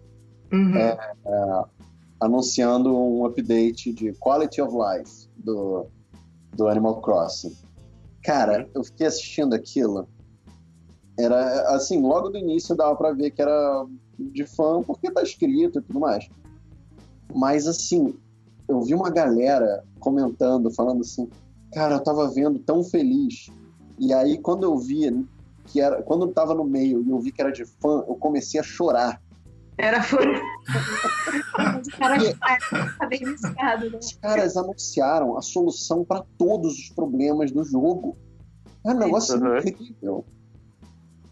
uhum. 0.52 0.76
é, 0.76 1.14
é, 1.26 1.64
anunciando 2.20 2.96
um 2.96 3.24
update 3.24 3.92
de 3.92 4.12
Quality 4.12 4.62
of 4.62 4.74
Life 4.74 5.28
do, 5.36 5.86
do 6.54 6.68
Animal 6.68 7.00
Crossing. 7.00 7.56
Cara, 8.22 8.68
eu 8.74 8.84
fiquei 8.84 9.06
assistindo 9.06 9.54
aquilo 9.54 10.08
era 11.18 11.74
assim, 11.74 12.00
logo 12.00 12.28
do 12.28 12.38
início 12.38 12.74
dava 12.74 12.96
para 12.96 13.12
ver 13.12 13.30
que 13.30 13.40
era 13.40 13.86
de 14.18 14.44
fã 14.46 14.82
porque 14.82 15.10
tá 15.10 15.22
escrito 15.22 15.78
e 15.78 15.82
tudo 15.82 16.00
mais. 16.00 16.28
Mas 17.34 17.66
assim, 17.66 18.14
eu 18.68 18.82
vi 18.82 18.94
uma 18.94 19.10
galera 19.10 19.84
comentando, 20.00 20.70
falando 20.72 21.02
assim, 21.02 21.28
cara, 21.72 21.96
eu 21.96 22.02
tava 22.02 22.28
vendo 22.30 22.58
tão 22.58 22.82
feliz. 22.82 23.48
E 23.98 24.12
aí 24.12 24.38
quando 24.38 24.64
eu 24.64 24.76
vi 24.78 25.26
que 25.66 25.80
era, 25.80 26.02
quando 26.02 26.26
eu 26.26 26.32
tava 26.32 26.54
no 26.54 26.64
meio 26.64 27.02
e 27.02 27.10
eu 27.10 27.18
vi 27.18 27.32
que 27.32 27.40
era 27.40 27.50
de 27.50 27.64
fã, 27.64 28.04
eu 28.06 28.14
comecei 28.16 28.60
a 28.60 28.62
chorar. 28.62 29.20
Era 29.76 30.02
fã. 30.02 30.18
Os 31.80 31.88
caras, 31.96 32.22
bem 33.08 33.20
né? 33.24 33.34
Os 33.98 34.12
caras 34.14 34.56
anunciaram 34.56 35.36
a 35.36 35.42
solução 35.42 36.04
para 36.04 36.24
todos 36.38 36.78
os 36.78 36.90
problemas 36.90 37.50
do 37.50 37.64
jogo. 37.64 38.16
É 38.84 38.90
um 38.90 38.98
negócio 38.98 39.36
uhum. 39.36 39.58
incrível. 39.58 40.24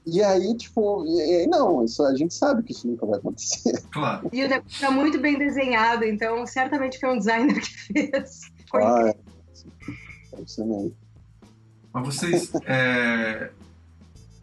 E 0.05 0.21
aí, 0.23 0.57
tipo, 0.57 1.07
e 1.07 1.21
aí, 1.21 1.47
não, 1.47 1.85
isso, 1.85 2.03
a 2.03 2.15
gente 2.17 2.35
sabe 2.35 2.63
que 2.65 2.73
isso 2.73 2.89
nunca 2.89 3.07
vai 3.07 3.19
acontecer. 3.19 3.81
Claro. 3.93 4.29
E 4.33 4.45
o 4.45 4.49
negócio 4.49 4.81
tá 4.81 4.91
muito 4.91 5.21
bem 5.21 5.39
desenhado, 5.39 6.05
então 6.05 6.45
certamente 6.47 6.99
foi 6.99 7.11
um 7.11 7.19
designer 7.19 7.61
que 7.61 7.71
fez. 7.71 8.41
Foi 8.69 8.83
ah, 8.83 9.09
é. 9.09 10.37
Deve 10.37 10.51
ser 10.51 10.65
mesmo. 10.65 10.97
Mas 11.93 12.05
vocês. 12.05 12.53
É... 12.65 13.51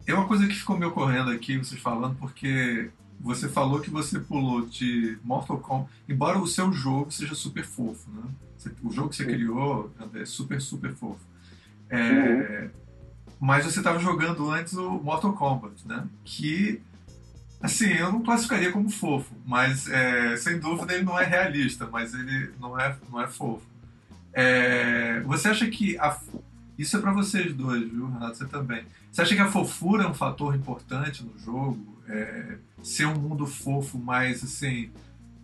é 0.06 0.14
uma 0.14 0.26
coisa 0.26 0.46
que 0.46 0.54
ficou 0.54 0.78
me 0.78 0.84
ocorrendo 0.84 1.30
aqui, 1.30 1.58
vocês 1.58 1.80
falando, 1.80 2.16
porque 2.16 2.90
você 3.18 3.48
falou 3.48 3.80
que 3.80 3.90
você 3.90 4.18
pulou 4.18 4.66
de 4.66 5.18
Mortal 5.22 5.58
Kombat, 5.58 5.90
embora 6.08 6.38
o 6.38 6.46
seu 6.46 6.72
jogo 6.72 7.10
seja 7.10 7.34
super 7.34 7.64
fofo, 7.64 8.10
né? 8.10 8.22
O 8.82 8.90
jogo 8.90 9.08
que 9.08 9.16
você 9.16 9.24
criou 9.24 9.90
é 10.14 10.24
super, 10.24 10.60
super 10.60 10.94
fofo. 10.94 11.20
É, 11.88 12.00
uhum 12.00 12.80
mas 13.40 13.64
você 13.64 13.80
estava 13.80 13.98
jogando 13.98 14.50
antes 14.50 14.74
o 14.74 14.90
Mortal 14.98 15.32
Kombat, 15.32 15.88
né? 15.88 16.06
Que, 16.22 16.82
assim, 17.62 17.88
eu 17.88 18.12
não 18.12 18.22
classificaria 18.22 18.70
como 18.70 18.90
fofo, 18.90 19.34
mas 19.46 19.88
é, 19.88 20.36
sem 20.36 20.58
dúvida 20.58 20.92
ele 20.92 21.04
não 21.04 21.18
é 21.18 21.24
realista, 21.24 21.88
mas 21.90 22.12
ele 22.12 22.52
não 22.60 22.78
é, 22.78 22.94
não 23.10 23.18
é 23.18 23.26
fofo. 23.26 23.66
É, 24.34 25.20
você 25.20 25.48
acha 25.48 25.66
que 25.68 25.98
a, 25.98 26.20
isso 26.80 26.96
é 26.96 27.00
para 27.00 27.12
vocês 27.12 27.54
dois, 27.54 27.88
viu, 27.90 28.06
Renato? 28.06 28.38
Você 28.38 28.46
também. 28.46 28.84
Você 29.12 29.20
acha 29.20 29.34
que 29.34 29.40
a 29.40 29.50
fofura 29.50 30.04
é 30.04 30.08
um 30.08 30.14
fator 30.14 30.54
importante 30.54 31.22
no 31.22 31.38
jogo? 31.38 31.78
É, 32.08 32.56
ser 32.82 33.06
um 33.06 33.18
mundo 33.18 33.46
fofo 33.46 33.98
mais 33.98 34.42
assim. 34.42 34.90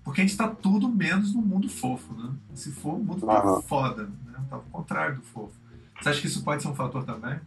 Porque 0.02 0.20
a 0.20 0.24
gente 0.24 0.30
está 0.30 0.48
tudo 0.48 0.88
menos 0.88 1.34
no 1.34 1.42
mundo 1.42 1.68
fofo, 1.68 2.14
né? 2.14 2.32
Se 2.54 2.70
for, 2.72 2.94
o 2.94 3.04
mundo 3.04 3.26
tá 3.26 3.44
uhum. 3.44 3.62
foda, 3.62 4.04
né? 4.04 4.44
Tá 4.48 4.56
ao 4.56 4.62
contrário 4.62 5.16
do 5.16 5.22
fofo. 5.22 5.52
Você 6.00 6.08
acha 6.08 6.20
que 6.20 6.26
isso 6.26 6.42
pode 6.42 6.62
ser 6.62 6.68
um 6.68 6.74
fator 6.74 7.04
também? 7.04 7.38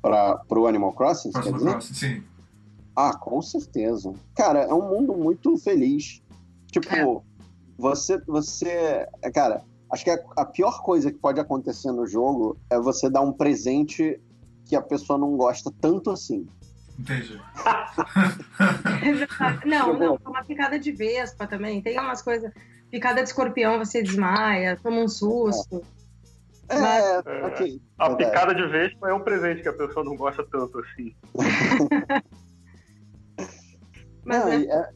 para 0.00 0.58
o 0.58 0.66
Animal 0.66 0.92
Crossing? 0.92 1.30
Animal 1.34 1.60
Crossing, 1.60 1.94
sim. 1.94 2.22
Ah, 2.96 3.16
com 3.16 3.40
certeza. 3.42 4.12
Cara, 4.34 4.60
é 4.60 4.74
um 4.74 4.88
mundo 4.88 5.14
muito 5.14 5.56
feliz. 5.58 6.22
Tipo, 6.70 6.88
é. 6.94 7.20
você, 7.76 8.18
você, 8.26 9.06
cara, 9.32 9.62
acho 9.90 10.04
que 10.04 10.10
a, 10.10 10.44
pior 10.44 10.82
coisa 10.82 11.10
que 11.10 11.18
pode 11.18 11.40
acontecer 11.40 11.90
no 11.92 12.06
jogo 12.06 12.56
é 12.70 12.78
você 12.78 13.08
dar 13.08 13.20
um 13.20 13.32
presente 13.32 14.20
que 14.64 14.76
a 14.76 14.82
pessoa 14.82 15.18
não 15.18 15.36
gosta 15.36 15.72
tanto 15.80 16.10
assim. 16.10 16.46
Entendi. 16.98 17.40
não, 19.64 19.98
não, 19.98 20.18
uma 20.26 20.44
picada 20.44 20.78
de 20.78 20.90
vespa 20.92 21.46
também. 21.46 21.80
Tem 21.80 21.98
umas 21.98 22.20
coisas. 22.22 22.52
Picada 22.90 23.22
de 23.22 23.28
escorpião, 23.28 23.78
você 23.78 24.02
desmaia, 24.02 24.78
toma 24.82 25.00
um 25.00 25.08
susto. 25.08 25.82
É. 25.94 25.98
É, 26.68 26.80
Mas... 26.80 27.04
é, 27.26 27.46
ok. 27.46 27.82
A 27.98 28.14
picada 28.14 28.54
de 28.54 28.66
vespa 28.66 29.08
é 29.08 29.14
um 29.14 29.20
presente 29.20 29.62
que 29.62 29.68
a 29.68 29.72
pessoa 29.72 30.04
não 30.04 30.16
gosta 30.16 30.44
tanto 30.50 30.78
assim. 30.80 31.14
Mas 34.24 34.44
não, 34.44 34.52
é... 34.52 34.62
É, 34.64 34.90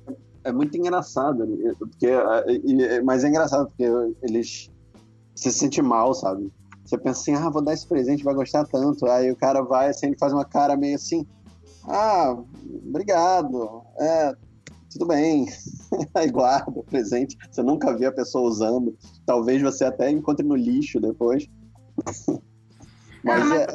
é... 0.45 0.53
muito 0.53 0.77
engraçado, 0.77 1.47
né? 1.47 1.73
porque, 1.79 2.09
é, 2.09 3.01
mas 3.03 3.25
é 3.25 3.29
engraçado 3.29 3.69
porque 3.69 3.85
eles 4.23 4.71
se 5.35 5.51
sentem 5.53 5.83
mal, 5.83 6.14
sabe? 6.14 6.53
Você 6.85 6.99
pensa 6.99 7.21
assim, 7.21 7.35
ah, 7.35 7.49
vou 7.49 7.62
dar 7.62 7.73
esse 7.73 7.87
presente, 7.87 8.25
vai 8.25 8.35
gostar 8.35 8.64
tanto. 8.66 9.07
Aí 9.07 9.31
o 9.31 9.37
cara 9.37 9.62
vai 9.62 9.88
assim, 9.88 10.07
ele 10.07 10.18
faz 10.18 10.33
uma 10.33 10.45
cara 10.45 10.77
meio 10.77 10.97
assim, 10.97 11.27
ah, 11.85 12.37
obrigado, 12.87 13.83
é, 13.99 14.35
tudo 14.90 15.07
bem. 15.07 15.47
Aí 16.14 16.31
guarda 16.31 16.71
o 16.71 16.85
presente. 16.85 17.37
Você 17.51 17.62
nunca 17.62 17.97
viu 17.97 18.09
a 18.09 18.12
pessoa 18.12 18.49
usando. 18.49 18.97
Talvez 19.25 19.62
você 19.62 19.85
até 19.85 20.11
encontre 20.11 20.47
no 20.47 20.55
lixo 20.55 21.01
depois. 21.01 21.49
mas, 23.25 23.49
mas 23.49 23.51
é... 23.53 23.66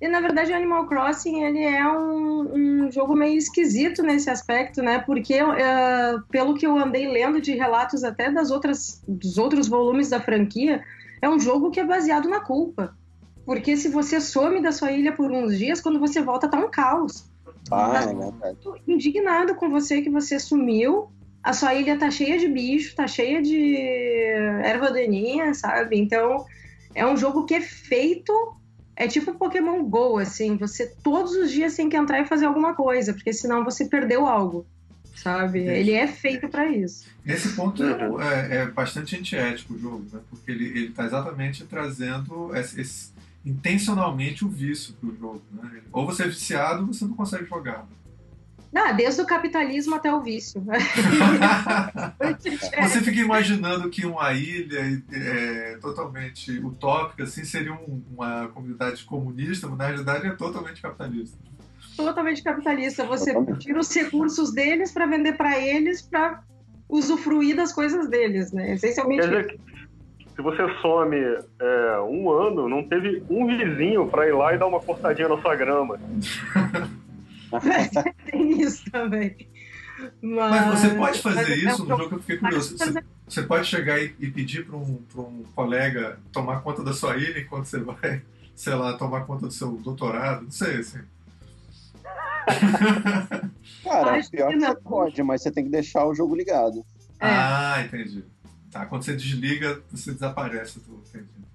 E 0.00 0.08
na 0.08 0.20
verdade 0.20 0.52
o 0.52 0.56
Animal 0.56 0.86
Crossing 0.86 1.42
ele 1.42 1.62
é 1.62 1.86
um, 1.88 2.84
um 2.84 2.92
jogo 2.92 3.14
meio 3.14 3.38
esquisito 3.38 4.02
nesse 4.02 4.28
aspecto, 4.28 4.82
né? 4.82 4.98
Porque 4.98 5.42
uh, 5.42 6.22
pelo 6.30 6.54
que 6.54 6.66
eu 6.66 6.76
andei 6.76 7.08
lendo 7.08 7.40
de 7.40 7.52
relatos 7.54 8.04
até 8.04 8.30
das 8.30 8.50
outras, 8.50 9.02
dos 9.08 9.38
outros 9.38 9.68
volumes 9.68 10.10
da 10.10 10.20
franquia, 10.20 10.82
é 11.22 11.28
um 11.28 11.40
jogo 11.40 11.70
que 11.70 11.80
é 11.80 11.84
baseado 11.84 12.28
na 12.28 12.40
culpa. 12.40 12.94
Porque 13.46 13.76
se 13.76 13.88
você 13.88 14.20
some 14.20 14.60
da 14.60 14.72
sua 14.72 14.92
ilha 14.92 15.12
por 15.12 15.30
uns 15.30 15.56
dias, 15.56 15.80
quando 15.80 15.98
você 15.98 16.20
volta 16.20 16.48
tá 16.48 16.58
um 16.58 16.68
caos. 16.68 17.30
Ah, 17.70 18.00
é 18.02 18.14
verdade. 18.14 18.58
indignado 18.86 19.54
com 19.54 19.70
você 19.70 20.02
que 20.02 20.10
você 20.10 20.38
sumiu. 20.38 21.08
A 21.42 21.52
sua 21.52 21.74
ilha 21.74 21.96
tá 21.96 22.10
cheia 22.10 22.38
de 22.38 22.48
bicho, 22.48 22.94
tá 22.96 23.06
cheia 23.06 23.40
de 23.40 23.76
erva 24.64 24.90
daninha, 24.90 25.54
sabe? 25.54 25.96
Então, 25.96 26.44
é 26.92 27.06
um 27.06 27.16
jogo 27.16 27.44
que 27.44 27.54
é 27.54 27.60
feito 27.60 28.32
é 28.96 29.06
tipo 29.06 29.34
Pokémon 29.34 29.84
Go, 29.84 30.18
assim, 30.18 30.56
você 30.56 30.86
todos 31.02 31.32
os 31.32 31.50
dias 31.50 31.76
tem 31.76 31.88
que 31.88 31.96
entrar 31.96 32.20
e 32.20 32.26
fazer 32.26 32.46
alguma 32.46 32.74
coisa, 32.74 33.12
porque 33.12 33.32
senão 33.32 33.62
você 33.62 33.84
perdeu 33.84 34.26
algo, 34.26 34.66
sabe? 35.14 35.60
Ele 35.60 35.92
é 35.92 36.06
feito 36.06 36.48
para 36.48 36.66
isso. 36.66 37.06
Nesse 37.22 37.50
ponto 37.50 37.82
é, 38.20 38.56
é, 38.56 38.66
bastante 38.66 39.14
antiético 39.14 39.74
o 39.74 39.78
jogo, 39.78 40.06
né? 40.10 40.20
Porque 40.30 40.50
ele, 40.50 40.66
ele 40.66 40.90
tá 40.90 41.04
exatamente 41.04 41.64
trazendo 41.64 42.56
esse, 42.56 42.80
esse, 42.80 43.12
intencionalmente 43.44 44.44
o 44.44 44.48
vício 44.48 44.94
pro 44.94 45.14
jogo, 45.14 45.42
né? 45.52 45.82
Ou 45.92 46.06
você 46.06 46.22
é 46.22 46.28
viciado 46.28 46.80
ou 46.80 46.86
você 46.86 47.04
não 47.04 47.14
consegue 47.14 47.44
jogar. 47.44 47.86
Ah, 48.74 48.92
desde 48.92 49.22
o 49.22 49.26
capitalismo 49.26 49.94
até 49.94 50.12
o 50.12 50.20
vício. 50.20 50.62
Você 52.82 53.00
fica 53.00 53.20
imaginando 53.20 53.88
que 53.90 54.04
uma 54.06 54.32
ilha 54.32 55.02
é, 55.12 55.78
totalmente 55.80 56.58
utópica 56.58 57.24
assim, 57.24 57.44
seria 57.44 57.72
um, 57.72 58.02
uma 58.12 58.48
comunidade 58.48 59.04
comunista, 59.04 59.66
mas 59.66 59.78
na 59.78 59.86
realidade 59.86 60.26
é 60.26 60.30
totalmente 60.30 60.80
capitalista. 60.82 61.38
Totalmente 61.96 62.42
capitalista. 62.42 63.04
Você 63.04 63.34
tira 63.58 63.80
os 63.80 63.94
recursos 63.94 64.52
deles 64.52 64.92
para 64.92 65.06
vender 65.06 65.32
para 65.32 65.58
eles, 65.58 66.02
para 66.02 66.42
usufruir 66.88 67.56
das 67.56 67.72
coisas 67.72 68.08
deles, 68.08 68.52
né? 68.52 68.74
Essencialmente. 68.74 69.26
Dizer, 69.26 69.58
se 70.36 70.42
você 70.42 70.62
some 70.82 71.16
é, 71.16 72.00
um 72.00 72.30
ano, 72.30 72.68
não 72.68 72.86
teve 72.86 73.22
um 73.30 73.46
vizinho 73.46 74.06
para 74.06 74.28
ir 74.28 74.34
lá 74.34 74.54
e 74.54 74.58
dar 74.58 74.66
uma 74.66 74.80
cortadinha 74.80 75.28
na 75.28 75.40
sua 75.40 75.56
grama. 75.56 75.98
Tem 78.30 78.60
isso 78.60 78.90
também. 78.90 79.36
Mas, 80.20 80.66
Mas 80.66 80.80
você 80.80 80.94
pode 80.94 81.22
fazer 81.22 81.52
é 81.52 81.56
isso 81.56 81.84
no 81.84 81.88
jogo 81.88 82.08
que 82.08 82.14
eu 82.14 82.20
fiquei 82.20 82.36
curioso. 82.36 82.76
Você, 82.76 83.04
você 83.26 83.42
pode 83.42 83.66
chegar 83.66 83.98
e, 83.98 84.14
e 84.18 84.30
pedir 84.30 84.66
para 84.66 84.76
um, 84.76 85.02
um 85.16 85.44
colega 85.54 86.18
tomar 86.32 86.60
conta 86.60 86.84
da 86.84 86.92
sua 86.92 87.16
ilha 87.16 87.40
enquanto 87.40 87.64
você 87.64 87.80
vai, 87.80 88.22
sei 88.54 88.74
lá, 88.74 88.92
tomar 88.98 89.24
conta 89.24 89.46
do 89.46 89.52
seu 89.52 89.72
doutorado, 89.78 90.42
não 90.42 90.50
sei, 90.50 90.76
assim. 90.76 91.00
Cara, 93.82 94.22
pior 94.30 94.52
que 94.52 94.60
você 94.60 94.76
pode, 94.76 95.22
mas 95.22 95.42
você 95.42 95.50
tem 95.50 95.64
que 95.64 95.70
deixar 95.70 96.06
o 96.06 96.14
jogo 96.14 96.36
ligado. 96.36 96.84
É. 97.18 97.26
Ah, 97.26 97.82
entendi. 97.84 98.24
Tá, 98.70 98.84
quando 98.86 99.02
você 99.02 99.16
desliga, 99.16 99.82
você 99.90 100.12
desaparece. 100.12 100.78
Entendi. 100.78 101.45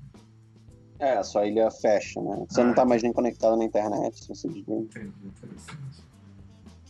É, 1.01 1.17
a 1.17 1.23
sua 1.23 1.47
ilha 1.47 1.71
fecha, 1.71 2.21
né? 2.21 2.45
Você 2.47 2.61
ah, 2.61 2.63
não 2.63 2.75
tá 2.75 2.85
mais 2.85 3.01
nem 3.01 3.11
conectado 3.11 3.57
na 3.57 3.65
internet, 3.65 4.23
se 4.23 4.29
você 4.29 4.47
desliga. 4.47 4.71
Entendi, 4.71 5.11
interessante. 5.25 6.03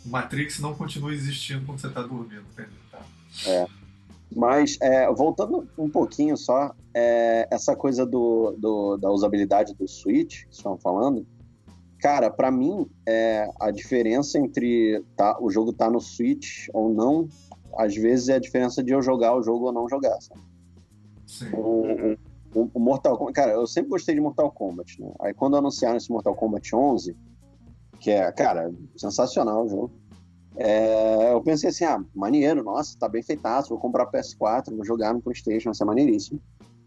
Matrix 0.06 0.60
não 0.60 0.76
continua 0.76 1.14
existindo 1.14 1.66
quando 1.66 1.80
você 1.80 1.90
tá 1.90 2.02
dormindo, 2.02 2.44
entendi, 2.52 2.78
tá? 2.92 3.00
É. 3.48 3.66
Mas, 4.36 4.78
é, 4.82 5.10
voltando 5.14 5.66
um 5.78 5.90
pouquinho 5.90 6.36
só, 6.36 6.76
é, 6.94 7.48
essa 7.50 7.74
coisa 7.74 8.06
do, 8.06 8.54
do, 8.58 8.98
da 8.98 9.10
usabilidade 9.10 9.74
do 9.74 9.88
Switch, 9.88 10.44
que 10.44 10.54
estão 10.54 10.78
falando, 10.78 11.26
cara, 11.98 12.30
para 12.30 12.52
mim, 12.52 12.90
é, 13.08 13.50
a 13.62 13.72
diferença 13.72 14.38
entre 14.38 15.02
tá, 15.16 15.38
o 15.40 15.50
jogo 15.50 15.72
tá 15.72 15.90
no 15.90 16.02
Switch 16.02 16.68
ou 16.74 16.94
não, 16.94 17.30
às 17.78 17.96
vezes 17.96 18.28
é 18.28 18.36
a 18.36 18.40
diferença 18.40 18.84
de 18.84 18.92
eu 18.92 19.02
jogar 19.02 19.38
o 19.38 19.42
jogo 19.42 19.68
ou 19.68 19.72
não 19.72 19.88
jogar, 19.88 20.20
sabe? 20.20 20.42
Sim. 21.26 21.50
O, 21.54 22.18
o, 22.54 22.80
Mortal 22.80 23.18
Kombat, 23.18 23.34
cara, 23.34 23.52
eu 23.52 23.68
sempre 23.68 23.92
gostei 23.92 24.16
de 24.16 24.22
Mortal 24.22 24.52
Kombat, 24.52 25.02
né? 25.02 25.12
Aí 25.22 25.34
quando 25.34 25.56
anunciaram 25.56 25.98
esse 25.98 26.12
Mortal 26.12 26.36
Kombat 26.36 26.76
11, 26.76 27.16
que 28.00 28.12
é, 28.12 28.32
cara, 28.32 28.72
sensacional 28.98 29.66
o 29.66 29.70
jogo, 29.70 29.92
é, 30.56 31.32
eu 31.32 31.42
pensei 31.42 31.70
assim, 31.70 31.86
ah, 31.86 32.04
maneiro, 32.14 32.64
nossa, 32.64 32.98
tá 32.98 33.08
bem 33.08 33.24
feitaço, 33.24 33.70
vou 33.70 33.80
comprar 33.80 34.12
PS4, 34.12 34.76
vou 34.76 34.86
jogar 34.86 35.14
no 35.14 35.22
Playstation, 35.22 35.70
vai 35.70 35.76
ser 35.76 35.86
maneiríssimo. 35.86 36.42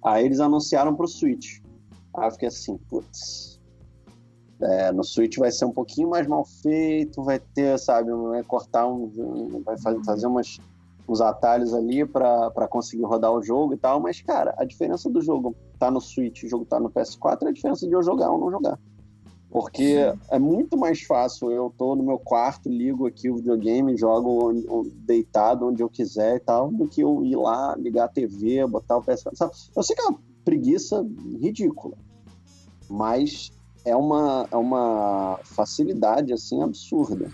Aí 0.04 0.24
eles 0.24 0.40
anunciaram 0.40 0.94
pro 0.94 1.08
Switch. 1.08 1.60
Aí 2.14 2.26
eu 2.26 2.32
fiquei 2.32 2.48
assim, 2.48 2.76
putz, 2.88 3.60
é, 4.60 4.92
no 4.92 5.02
Switch 5.02 5.38
vai 5.38 5.50
ser 5.50 5.64
um 5.64 5.72
pouquinho 5.72 6.10
mais 6.10 6.26
mal 6.26 6.44
feito, 6.44 7.22
vai 7.22 7.38
ter, 7.38 7.78
sabe, 7.78 8.10
vai 8.12 8.42
cortar 8.42 8.86
um, 8.86 9.62
vai 9.64 9.76
fazer 10.04 10.26
umas 10.26 10.58
uns 11.09 11.20
atalhos 11.20 11.74
ali 11.74 12.05
para 12.05 12.68
conseguir 12.68 13.05
rodar 13.05 13.32
o 13.32 13.42
jogo 13.42 13.74
e 13.74 13.76
tal, 13.76 14.00
mas, 14.00 14.20
cara, 14.20 14.55
a 14.57 14.64
diferença 14.64 15.11
do 15.11 15.20
jogo 15.20 15.55
tá 15.78 15.90
no 15.90 16.00
Switch 16.00 16.42
e 16.42 16.46
o 16.46 16.48
jogo 16.48 16.64
tá 16.64 16.80
no 16.80 16.90
PS4 16.90 17.42
é 17.42 17.48
a 17.48 17.52
diferença 17.52 17.86
de 17.86 17.92
eu 17.92 18.02
jogar 18.02 18.30
ou 18.30 18.38
não 18.38 18.50
jogar. 18.50 18.78
Porque 19.50 20.11
Sim. 20.11 20.18
é 20.30 20.38
muito 20.38 20.76
mais 20.76 21.02
fácil 21.02 21.50
eu 21.52 21.72
tô 21.78 21.94
no 21.94 22.02
meu 22.02 22.18
quarto, 22.18 22.68
ligo 22.68 23.07
aqui 23.07 23.30
o 23.30 23.36
videogame, 23.36 23.96
jogo 23.96 24.52
deitado 25.07 25.68
onde 25.68 25.80
eu 25.80 25.88
quiser 25.88 26.36
e 26.36 26.40
tal, 26.40 26.72
do 26.72 26.88
que 26.88 27.02
eu 27.02 27.24
ir 27.24 27.36
lá, 27.36 27.76
ligar 27.76 28.07
a 28.07 28.09
TV, 28.09 28.66
botar 28.66 28.96
o 28.96 29.02
PS4. 29.02 29.36
Sabe? 29.36 29.52
Eu 29.76 29.82
sei 29.84 29.94
que 29.94 30.02
é 30.02 30.07
uma 30.07 30.18
preguiça 30.44 31.07
ridícula, 31.40 31.96
mas 32.90 33.52
é 33.84 33.94
uma, 33.94 34.48
é 34.50 34.57
uma 34.57 35.38
facilidade 35.44 36.32
assim 36.32 36.61
absurda. 36.61 37.30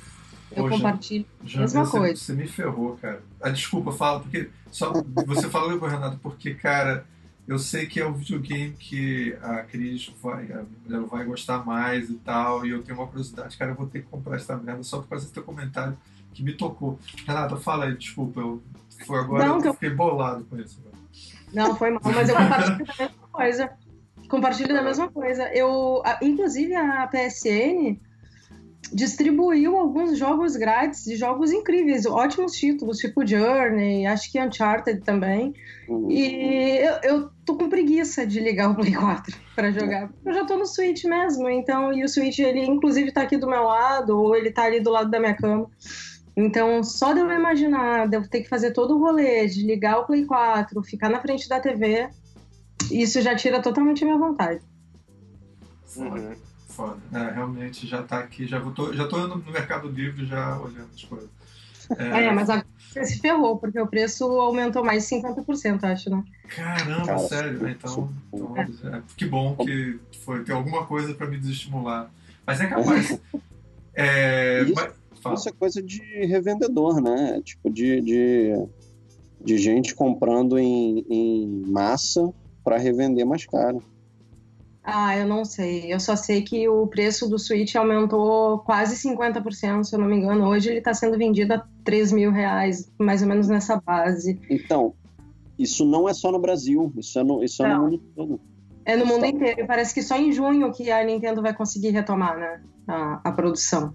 Eu 0.55 0.69
compartilho 0.69 1.27
já, 1.45 1.61
mesma 1.61 1.89
coisa. 1.89 2.17
Você 2.17 2.33
me 2.33 2.47
ferrou, 2.47 2.97
cara. 2.97 3.23
Ah, 3.41 3.51
desculpa, 3.51 3.93
fala, 3.93 4.21
porque. 4.21 4.51
Só, 4.71 4.93
você 5.27 5.49
falou 5.49 5.79
Renato, 5.79 6.19
porque, 6.23 6.55
cara, 6.55 7.05
eu 7.47 7.59
sei 7.59 7.87
que 7.87 7.99
é 7.99 8.07
o 8.07 8.13
videogame 8.13 8.73
que 8.79 9.37
a 9.43 9.63
Cris 9.63 10.13
vai, 10.23 10.49
a 10.53 11.01
vai 11.01 11.25
gostar 11.25 11.65
mais 11.65 12.09
e 12.09 12.15
tal, 12.15 12.65
e 12.65 12.71
eu 12.71 12.83
tenho 12.83 12.99
uma 12.99 13.07
curiosidade, 13.07 13.57
cara, 13.57 13.73
eu 13.73 13.75
vou 13.75 13.87
ter 13.87 14.03
que 14.03 14.07
comprar 14.07 14.37
essa 14.37 14.57
merda 14.57 14.83
só 14.85 15.01
por 15.01 15.09
causa 15.09 15.27
do 15.27 15.33
teu 15.33 15.43
comentário 15.43 15.97
que 16.33 16.43
me 16.43 16.53
tocou. 16.53 16.99
Renato, 17.27 17.57
fala 17.57 17.87
aí, 17.87 17.97
desculpa, 17.97 18.41
eu, 18.41 18.63
foi 19.05 19.19
agora 19.19 19.47
Não, 19.47 19.61
eu 19.61 19.75
fiquei 19.75 19.91
bolado 19.91 20.45
com 20.45 20.59
isso. 20.59 20.81
Não, 21.53 21.75
foi 21.75 21.91
mal, 21.91 22.01
mas 22.05 22.29
eu 22.29 22.37
compartilho 22.37 22.87
da 22.87 22.95
mesma 22.95 23.29
coisa. 23.33 23.71
Compartilho 24.29 24.75
da 24.75 24.83
mesma 24.83 25.11
coisa. 25.11 25.53
Eu, 25.53 26.03
inclusive, 26.23 26.75
a 26.77 27.09
PSN 27.09 27.99
distribuiu 28.93 29.77
alguns 29.77 30.19
jogos 30.19 30.57
grátis 30.57 31.05
de 31.05 31.17
jogos 31.17 31.53
incríveis, 31.53 32.07
ótimos 32.07 32.53
títulos, 32.53 32.99
tipo 32.99 33.27
Journey, 33.27 34.07
acho 34.07 34.31
que 34.31 34.41
Uncharted 34.41 35.01
também. 35.01 35.55
Uhum. 35.89 36.11
E 36.11 36.79
eu, 36.79 36.95
eu 37.03 37.31
tô 37.45 37.57
com 37.57 37.69
preguiça 37.69 38.27
de 38.27 38.41
ligar 38.41 38.71
o 38.71 38.75
Play 38.75 38.93
4 38.95 39.37
para 39.55 39.71
jogar. 39.71 40.11
Eu 40.25 40.33
já 40.33 40.45
tô 40.45 40.57
no 40.57 40.67
Switch 40.67 41.05
mesmo, 41.05 41.49
então, 41.49 41.93
e 41.93 42.05
o 42.05 42.09
Switch, 42.09 42.39
ele 42.39 42.65
inclusive 42.65 43.13
tá 43.13 43.23
aqui 43.23 43.37
do 43.37 43.49
meu 43.49 43.63
lado, 43.63 44.19
ou 44.19 44.37
ele 44.37 44.51
tá 44.51 44.65
ali 44.65 44.81
do 44.81 44.91
lado 44.91 45.11
da 45.11 45.21
minha 45.21 45.35
cama. 45.35 45.71
Então, 46.37 46.83
só 46.83 47.13
de 47.13 47.21
eu 47.21 47.31
imaginar, 47.31 48.09
de 48.09 48.17
eu 48.17 48.29
ter 48.29 48.43
que 48.43 48.49
fazer 48.49 48.73
todo 48.73 48.97
o 48.97 48.99
rolê, 48.99 49.47
de 49.47 49.63
ligar 49.63 49.99
o 49.99 50.07
Play 50.07 50.25
4, 50.25 50.83
ficar 50.83 51.09
na 51.09 51.21
frente 51.21 51.49
da 51.49 51.61
TV, 51.61 52.09
isso 52.91 53.21
já 53.21 53.35
tira 53.35 53.61
totalmente 53.61 54.03
a 54.05 54.07
minha 54.07 54.19
vontade. 54.19 54.61
Uhum 55.97 56.50
foda. 56.71 56.99
É, 57.13 57.31
realmente 57.33 57.87
já 57.87 58.03
tá 58.03 58.19
aqui, 58.21 58.47
já 58.47 58.61
tô, 58.61 58.93
já 58.93 59.07
tô 59.07 59.27
no 59.27 59.37
Mercado 59.51 59.89
Livre 59.89 60.25
já 60.25 60.59
olhando 60.59 60.89
as 60.95 61.05
coisas. 61.05 61.29
É, 61.99 62.25
é 62.25 62.33
mas 62.33 62.49
agora 62.49 62.67
você 62.79 63.05
se 63.05 63.19
ferrou, 63.21 63.57
porque 63.57 63.81
o 63.81 63.87
preço 63.87 64.25
aumentou 64.25 64.85
mais 64.85 65.09
de 65.09 65.17
50%, 65.17 65.85
acho, 65.85 66.11
né? 66.11 66.25
Caramba, 66.49 67.07
Cara, 67.07 67.19
sério? 67.21 67.69
Então, 67.69 68.13
então 68.33 68.57
é. 68.57 69.03
que 69.17 69.27
bom 69.27 69.57
que 69.57 69.99
foi, 70.25 70.43
tem 70.43 70.55
alguma 70.55 70.87
coisa 70.87 71.15
para 71.15 71.27
me 71.27 71.39
desestimular. 71.39 72.11
Mas 72.47 72.61
é 72.61 72.67
capaz. 72.67 73.21
é, 73.95 74.63
isso, 74.63 74.75
mas, 74.75 75.39
isso 75.39 75.49
é 75.49 75.53
coisa 75.53 75.83
de 75.83 76.01
revendedor, 76.27 77.01
né? 77.01 77.41
Tipo, 77.45 77.71
de, 77.71 78.01
de, 78.01 78.67
de 79.45 79.59
gente 79.59 79.95
comprando 79.95 80.59
em, 80.59 81.05
em 81.09 81.63
massa 81.67 82.33
para 82.65 82.77
revender 82.77 83.25
mais 83.25 83.47
caro. 83.47 83.83
Ah, 84.83 85.17
eu 85.17 85.27
não 85.27 85.45
sei. 85.45 85.93
Eu 85.93 86.01
só 86.01 86.17
sei 86.17 86.43
que 86.43 86.69
o 86.69 86.87
preço 86.87 87.29
do 87.29 87.39
Switch 87.39 87.75
aumentou 87.77 88.61
quase 88.61 88.97
50%, 88.97 89.85
se 89.85 89.95
eu 89.95 89.99
não 89.99 90.07
me 90.07 90.17
engano. 90.17 90.49
Hoje 90.49 90.71
ele 90.71 90.79
está 90.79 90.95
sendo 90.95 91.19
vendido 91.19 91.55
a 91.55 91.67
3 91.85 92.13
mil 92.13 92.33
reais, 92.33 92.91
mais 92.99 93.23
ou 93.23 93.29
menos 93.29 93.47
nessa 93.49 93.77
base. 93.77 94.41
Então, 94.49 94.95
isso 95.59 95.85
não 95.85 96.09
é 96.09 96.15
só 96.15 96.33
no 96.33 96.39
Brasil, 96.39 96.93
isso 96.97 97.19
é 97.19 97.23
no, 97.23 97.45
isso 97.45 97.65
é 97.65 97.75
no 97.75 97.83
mundo 97.83 98.03
todo. 98.17 98.41
É 98.85 98.97
no 98.97 99.05
mundo 99.05 99.27
inteiro. 99.27 99.61
E 99.61 99.67
parece 99.67 99.93
que 99.93 100.03
só 100.03 100.17
em 100.17 100.33
junho 100.33 100.73
que 100.73 100.91
a 100.91 101.05
Nintendo 101.05 101.43
vai 101.43 101.55
conseguir 101.55 101.91
retomar 101.91 102.39
né, 102.39 102.63
a, 102.89 103.21
a 103.25 103.33
produção. 103.33 103.95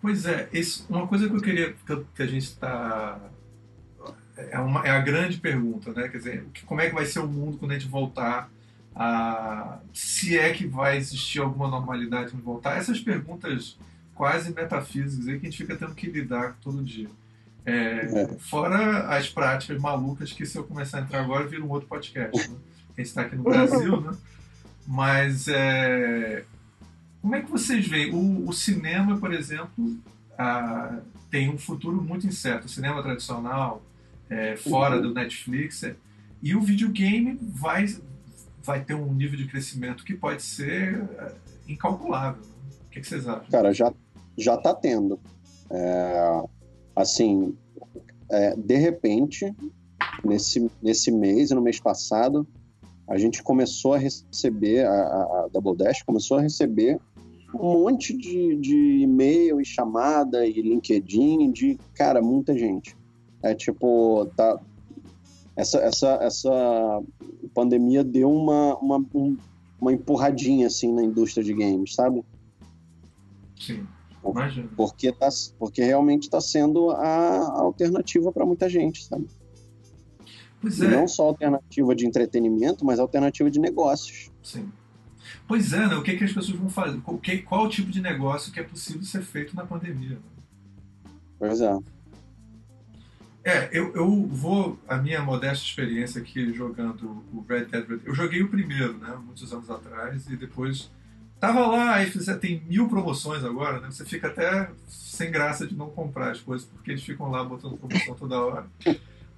Pois 0.00 0.24
é, 0.24 0.48
isso, 0.52 0.86
uma 0.88 1.06
coisa 1.06 1.28
que 1.28 1.36
eu 1.36 1.40
queria 1.40 1.74
que 2.14 2.22
a 2.22 2.26
gente 2.26 2.44
está 2.44 3.20
é, 4.36 4.58
uma, 4.58 4.86
é 4.86 4.90
a 4.90 4.98
grande 5.00 5.38
pergunta, 5.38 5.92
né? 5.92 6.08
Quer 6.08 6.18
dizer, 6.18 6.46
como 6.66 6.80
é 6.80 6.88
que 6.88 6.94
vai 6.94 7.06
ser 7.06 7.20
o 7.20 7.28
mundo 7.28 7.58
quando 7.58 7.72
a 7.72 7.74
gente 7.74 7.88
voltar 7.88 8.50
a, 8.94 9.78
se 9.92 10.38
é 10.38 10.52
que 10.52 10.66
vai 10.66 10.96
existir 10.96 11.40
alguma 11.40 11.68
normalidade 11.68 12.34
em 12.34 12.40
voltar. 12.40 12.76
Essas 12.76 13.00
perguntas 13.00 13.78
quase 14.14 14.54
metafísicas 14.54 15.26
aí 15.26 15.40
que 15.40 15.46
a 15.46 15.50
gente 15.50 15.62
fica 15.62 15.76
tendo 15.76 15.94
que 15.94 16.06
lidar 16.06 16.56
todo 16.62 16.82
dia. 16.82 17.08
É, 17.66 17.72
é. 17.72 18.28
Fora 18.38 19.08
as 19.16 19.28
práticas 19.28 19.80
malucas 19.80 20.32
que 20.32 20.44
se 20.44 20.56
eu 20.56 20.64
começar 20.64 20.98
a 20.98 21.00
entrar 21.00 21.22
agora 21.22 21.46
vira 21.46 21.64
um 21.64 21.70
outro 21.70 21.88
podcast. 21.88 22.50
Né? 22.50 22.56
A 22.96 23.00
gente 23.00 23.08
está 23.08 23.22
aqui 23.22 23.36
no 23.36 23.42
Brasil, 23.44 24.00
né? 24.00 24.16
Mas 24.86 25.48
é, 25.48 26.44
como 27.20 27.34
é 27.34 27.40
que 27.40 27.50
vocês 27.50 27.88
veem? 27.88 28.14
O, 28.14 28.48
o 28.48 28.52
cinema, 28.52 29.16
por 29.16 29.32
exemplo, 29.32 29.96
a, 30.38 30.98
tem 31.30 31.48
um 31.48 31.58
futuro 31.58 32.00
muito 32.00 32.26
incerto. 32.26 32.66
O 32.66 32.68
cinema 32.68 33.02
tradicional, 33.02 33.82
é, 34.28 34.56
fora 34.56 34.96
uhum. 34.96 35.02
do 35.02 35.14
Netflix, 35.14 35.82
é, 35.82 35.96
e 36.42 36.54
o 36.54 36.60
videogame 36.60 37.38
vai, 37.40 37.86
vai 38.64 38.82
ter 38.82 38.94
um 38.94 39.12
nível 39.12 39.36
de 39.36 39.46
crescimento 39.46 40.04
que 40.04 40.14
pode 40.14 40.42
ser 40.42 41.04
é, 41.18 41.34
incalculável. 41.68 42.42
O 42.86 42.90
que, 42.90 43.00
que, 43.00 43.06
vocês 43.06 43.28
acham? 43.28 43.50
Cara, 43.50 43.72
já, 43.72 43.92
já 44.36 44.56
tá 44.56 44.74
tendo. 44.74 45.20
É, 45.70 46.42
assim, 46.96 47.56
é, 48.30 48.56
de 48.56 48.76
repente, 48.76 49.54
nesse, 50.24 50.70
nesse 50.82 51.12
mês 51.12 51.50
e 51.50 51.54
no 51.54 51.60
mês 51.60 51.78
passado, 51.78 52.46
a 53.06 53.18
gente 53.18 53.42
começou 53.42 53.94
a 53.94 53.98
receber, 53.98 54.86
a, 54.86 54.92
a 54.92 55.48
Double 55.52 55.76
Dash 55.76 56.02
começou 56.02 56.38
a 56.38 56.40
receber 56.40 56.98
um 57.54 57.84
monte 57.84 58.16
de, 58.16 58.56
de 58.56 59.02
e-mail 59.02 59.60
e 59.60 59.64
chamada 59.64 60.46
e 60.46 60.60
LinkedIn 60.60 61.52
de, 61.52 61.78
cara, 61.94 62.20
muita 62.20 62.56
gente. 62.56 62.96
É 63.42 63.54
tipo, 63.54 64.26
tá. 64.36 64.58
Essa, 65.56 65.78
essa, 65.78 66.18
essa 66.20 67.02
pandemia 67.54 68.02
deu 68.02 68.30
uma, 68.30 68.76
uma, 68.78 69.06
uma 69.80 69.92
empurradinha 69.92 70.66
assim 70.66 70.92
na 70.92 71.02
indústria 71.02 71.44
de 71.44 71.54
games, 71.54 71.94
sabe? 71.94 72.24
Sim. 73.58 73.86
Imagina. 74.24 74.68
Porque, 74.76 75.12
tá, 75.12 75.28
porque 75.58 75.82
realmente 75.82 76.22
está 76.22 76.40
sendo 76.40 76.90
a 76.90 77.60
alternativa 77.60 78.32
para 78.32 78.46
muita 78.46 78.68
gente, 78.68 79.04
sabe? 79.04 79.26
Pois 80.60 80.80
é. 80.80 80.88
Não 80.88 81.06
só 81.06 81.24
alternativa 81.24 81.94
de 81.94 82.06
entretenimento, 82.06 82.84
mas 82.84 82.98
alternativa 82.98 83.50
de 83.50 83.60
negócios. 83.60 84.30
Sim. 84.42 84.72
Pois 85.46 85.72
é, 85.72 85.86
né? 85.86 85.94
O 85.94 86.02
que, 86.02 86.12
é 86.12 86.16
que 86.16 86.24
as 86.24 86.32
pessoas 86.32 86.58
vão 86.58 86.70
fazer? 86.70 87.00
Qual, 87.02 87.18
que, 87.18 87.38
qual 87.38 87.66
o 87.66 87.68
tipo 87.68 87.90
de 87.90 88.00
negócio 88.00 88.50
que 88.50 88.60
é 88.60 88.62
possível 88.62 89.02
ser 89.02 89.22
feito 89.22 89.54
na 89.54 89.66
pandemia? 89.66 90.10
Né? 90.10 91.10
Pois 91.38 91.60
é. 91.60 91.78
É, 93.44 93.68
eu, 93.72 93.94
eu 93.94 94.26
vou, 94.26 94.80
a 94.88 94.96
minha 94.96 95.22
modesta 95.22 95.62
experiência 95.62 96.20
aqui 96.22 96.52
jogando 96.54 97.22
o 97.30 97.44
Red 97.46 97.66
Dead 97.66 97.82
Redemption, 97.82 98.08
eu 98.08 98.14
joguei 98.14 98.42
o 98.42 98.48
primeiro, 98.48 98.94
né, 98.94 99.14
muitos 99.22 99.52
anos 99.52 99.70
atrás, 99.70 100.26
e 100.30 100.36
depois 100.36 100.90
tava 101.38 101.66
lá, 101.66 101.96
aí 101.96 102.10
você 102.10 102.34
tem 102.38 102.62
mil 102.66 102.88
promoções 102.88 103.44
agora, 103.44 103.80
né, 103.80 103.90
você 103.90 104.02
fica 104.02 104.28
até 104.28 104.70
sem 104.88 105.30
graça 105.30 105.66
de 105.66 105.74
não 105.74 105.90
comprar 105.90 106.30
as 106.30 106.40
coisas, 106.40 106.66
porque 106.66 106.92
eles 106.92 107.02
ficam 107.02 107.30
lá 107.30 107.44
botando 107.44 107.76
promoção 107.76 108.14
toda 108.14 108.40
hora. 108.40 108.66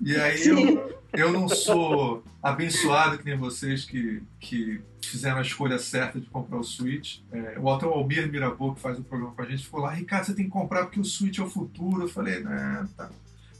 E 0.01 0.15
aí 0.15 0.47
eu, 0.47 1.01
eu 1.13 1.33
não 1.33 1.49
sou 1.49 2.23
abençoado 2.41 3.19
que 3.19 3.25
nem 3.25 3.37
vocês 3.37 3.85
que, 3.85 4.23
que 4.39 4.81
fizeram 5.03 5.39
a 5.39 5.43
escolha 5.43 5.79
certa 5.79 6.21
de 6.21 6.27
comprar 6.27 6.59
o 6.59 6.63
Switch. 6.63 7.21
É, 7.33 7.59
o 7.59 7.69
Alto 7.69 7.87
Albir 7.87 8.31
Mirabô, 8.31 8.75
que 8.75 8.81
faz 8.81 8.99
o 8.99 9.03
programa 9.03 9.35
com 9.35 9.43
a 9.43 9.47
gente, 9.47 9.65
ficou 9.65 9.81
lá, 9.81 9.91
Ricardo, 9.91 10.27
você 10.27 10.35
tem 10.35 10.45
que 10.45 10.51
comprar 10.51 10.85
porque 10.85 11.01
o 11.01 11.05
Switch 11.05 11.39
é 11.39 11.43
o 11.43 11.49
futuro. 11.49 12.03
Eu 12.03 12.09
falei, 12.09 12.41
né, 12.41 12.87
tá. 12.97 13.11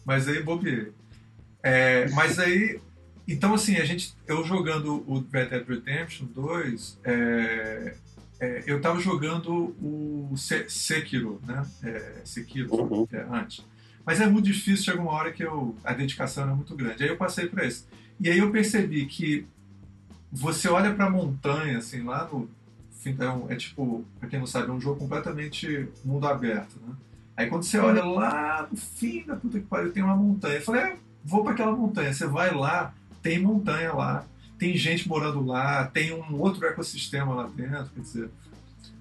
Mas 0.07 0.29
aí 0.29 0.41
bobeei. 0.41 0.93
É, 1.63 2.09
mas 2.11 2.39
aí, 2.39 2.81
então 3.27 3.55
assim, 3.55 3.77
a 3.77 3.85
gente, 3.85 4.15
eu 4.27 4.45
jogando 4.45 5.03
o 5.07 5.19
Red 5.33 5.47
Dead 5.47 5.67
Redemption 5.67 6.27
2, 6.27 7.01
é, 7.03 7.95
é, 8.39 8.63
eu 8.67 8.81
tava 8.81 9.01
jogando 9.01 9.75
o 9.83 10.33
Sekiro, 10.69 11.41
né? 11.45 11.67
É, 11.83 12.21
Sekiro, 12.25 12.73
uhum. 12.73 13.09
é, 13.13 13.27
antes. 13.31 13.67
Mas 14.05 14.21
é 14.21 14.27
muito 14.29 14.45
difícil, 14.45 14.85
chega 14.85 15.03
uma 15.03 15.11
hora 15.11 15.33
que 15.33 15.43
eu, 15.43 15.75
a 15.83 15.93
dedicação 15.93 16.45
era 16.45 16.55
muito 16.55 16.77
grande. 16.77 17.03
Aí 17.03 17.09
eu 17.09 17.17
passei 17.17 17.49
para 17.49 17.67
esse. 17.67 17.85
E 18.21 18.31
aí 18.31 18.39
eu 18.39 18.53
percebi 18.53 19.05
que 19.07 19.45
você 20.31 20.69
olha 20.69 20.95
para 20.95 21.07
a 21.07 21.11
montanha, 21.11 21.79
assim, 21.79 22.05
lá 22.05 22.29
no. 22.33 22.49
É, 23.05 23.55
é 23.55 23.57
tipo, 23.57 24.05
para 24.19 24.29
quem 24.29 24.39
não 24.39 24.47
sabe, 24.47 24.69
é 24.69 24.73
um 24.73 24.81
jogo 24.81 24.99
completamente 24.99 25.89
mundo 26.05 26.27
aberto, 26.27 26.81
né? 26.85 26.93
Aí 27.37 27.49
quando 27.49 27.65
você 27.65 27.79
olha 27.79 28.05
lá 28.05 28.67
no 28.71 28.77
fim 28.77 29.25
da 29.25 29.37
puta 29.37 29.59
que 29.59 29.67
pariu, 29.67 29.93
tem 29.93 30.03
uma 30.03 30.17
montanha. 30.17 30.57
Eu 30.57 30.63
falei, 30.63 30.83
é, 30.83 30.97
vou 31.25 31.43
para 31.45 31.53
aquela 31.53 31.73
montanha. 31.73 32.13
Você 32.13 32.27
vai 32.27 32.55
lá, 32.55 32.95
tem 33.23 33.39
montanha 33.39 33.93
lá, 33.93 34.25
tem 34.59 34.77
gente 34.77 35.07
morando 35.09 35.45
lá, 35.45 35.87
tem 35.87 36.15
um 36.15 36.41
outro 36.41 36.65
ecossistema 36.67 37.35
lá 37.35 37.47
dentro, 37.55 37.91
quer 37.95 38.01
dizer. 38.01 38.31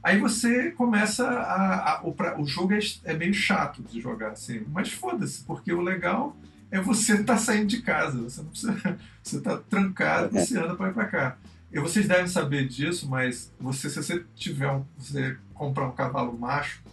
Aí 0.04 0.20
você 0.20 0.72
começa 0.72 1.28
a. 1.28 1.94
a 1.94 2.02
o, 2.04 2.14
pra, 2.14 2.40
o, 2.40 2.46
jogo 2.46 2.74
é, 2.74 2.80
é, 3.06 3.14
meio 3.16 3.34
chato 3.34 3.82
de 3.82 4.00
jogar, 4.00 4.32
assim, 4.32 4.64
mas 4.72 4.92
foda-se, 4.92 5.44
porque 5.44 5.74
o 5.74 5.82
legal 5.82 6.36
é 6.70 6.80
você 6.80 7.14
estar 7.14 7.34
tá 7.34 7.38
saindo 7.38 7.68
de 7.68 7.82
casa, 7.82 8.22
você 8.22 8.42
não 8.42 8.50
precisa. 8.50 9.00
Você 9.26 9.38
está 9.38 9.58
trancado, 9.58 10.32
você 10.32 10.56
anda 10.56 10.76
para 10.76 10.92
ir 10.92 10.94
para 10.94 11.06
cá. 11.06 11.38
E 11.72 11.80
vocês 11.80 12.08
devem 12.08 12.28
saber 12.28 12.68
disso, 12.68 13.10
mas 13.10 13.52
você, 13.60 13.90
se 13.90 13.96
você 13.96 14.24
tiver 14.36 14.72
um, 14.72 14.86
você 14.96 15.36
comprar 15.52 15.88
um 15.88 15.94
cavalo 15.94 16.38
macho, 16.38 16.84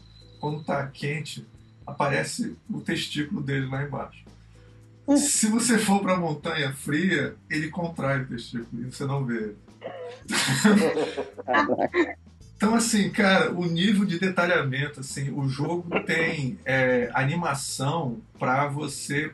quando 0.43 0.61
está 0.61 0.85
quente, 0.89 1.47
aparece 1.87 2.57
o 2.69 2.81
testículo 2.81 3.41
dele 3.41 3.67
lá 3.67 3.85
embaixo. 3.85 4.25
Hum. 5.07 5.17
Se 5.17 5.47
você 5.47 5.79
for 5.79 6.03
para 6.03 6.15
a 6.15 6.17
montanha 6.17 6.73
fria, 6.73 7.37
ele 7.49 7.69
contrai 7.69 8.23
o 8.23 8.27
testículo 8.27 8.83
e 8.83 8.87
você 8.87 9.07
não 9.07 9.25
vê. 9.25 9.55
Então, 12.57 12.77
assim, 12.77 13.11
cara, 13.11 13.51
o 13.53 13.67
nível 13.67 14.05
de 14.05 14.21
detalhamento, 14.21 15.01
assim, 15.01 15.33
o 15.33 15.49
jogo 15.49 16.01
tem 16.05 16.57
é, 16.65 17.11
animação 17.13 18.21
para 18.39 18.69
você 18.69 19.33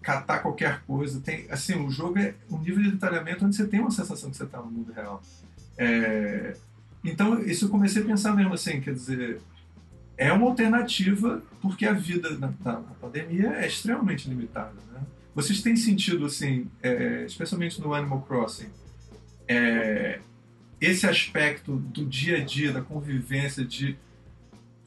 catar 0.00 0.38
qualquer 0.38 0.82
coisa. 0.82 1.20
Tem, 1.20 1.44
assim, 1.50 1.74
o 1.84 1.90
jogo 1.90 2.20
é 2.20 2.34
um 2.48 2.56
nível 2.60 2.80
de 2.80 2.92
detalhamento 2.92 3.44
onde 3.44 3.56
você 3.56 3.66
tem 3.66 3.80
uma 3.80 3.90
sensação 3.90 4.30
que 4.30 4.36
você 4.36 4.44
está 4.44 4.58
no 4.58 4.70
mundo 4.70 4.92
real. 4.92 5.20
É, 5.76 6.54
então, 7.02 7.40
isso 7.40 7.64
eu 7.64 7.68
comecei 7.68 8.00
a 8.00 8.06
pensar 8.06 8.32
mesmo, 8.36 8.54
assim, 8.54 8.80
quer 8.80 8.94
dizer, 8.94 9.40
é 10.18 10.32
uma 10.32 10.46
alternativa 10.46 11.40
porque 11.62 11.86
a 11.86 11.92
vida 11.92 12.30
na, 12.30 12.52
na, 12.62 12.72
na 12.72 12.94
pandemia 13.00 13.50
é 13.54 13.66
extremamente 13.66 14.28
limitada, 14.28 14.74
né? 14.92 15.00
Vocês 15.34 15.62
têm 15.62 15.76
sentido, 15.76 16.26
assim, 16.26 16.68
é, 16.82 17.24
especialmente 17.24 17.80
no 17.80 17.94
Animal 17.94 18.22
Crossing, 18.22 18.68
é, 19.46 20.18
esse 20.80 21.06
aspecto 21.06 21.76
do 21.76 22.04
dia 22.04 22.38
a 22.38 22.44
dia, 22.44 22.72
da 22.72 22.82
convivência, 22.82 23.64
de. 23.64 23.96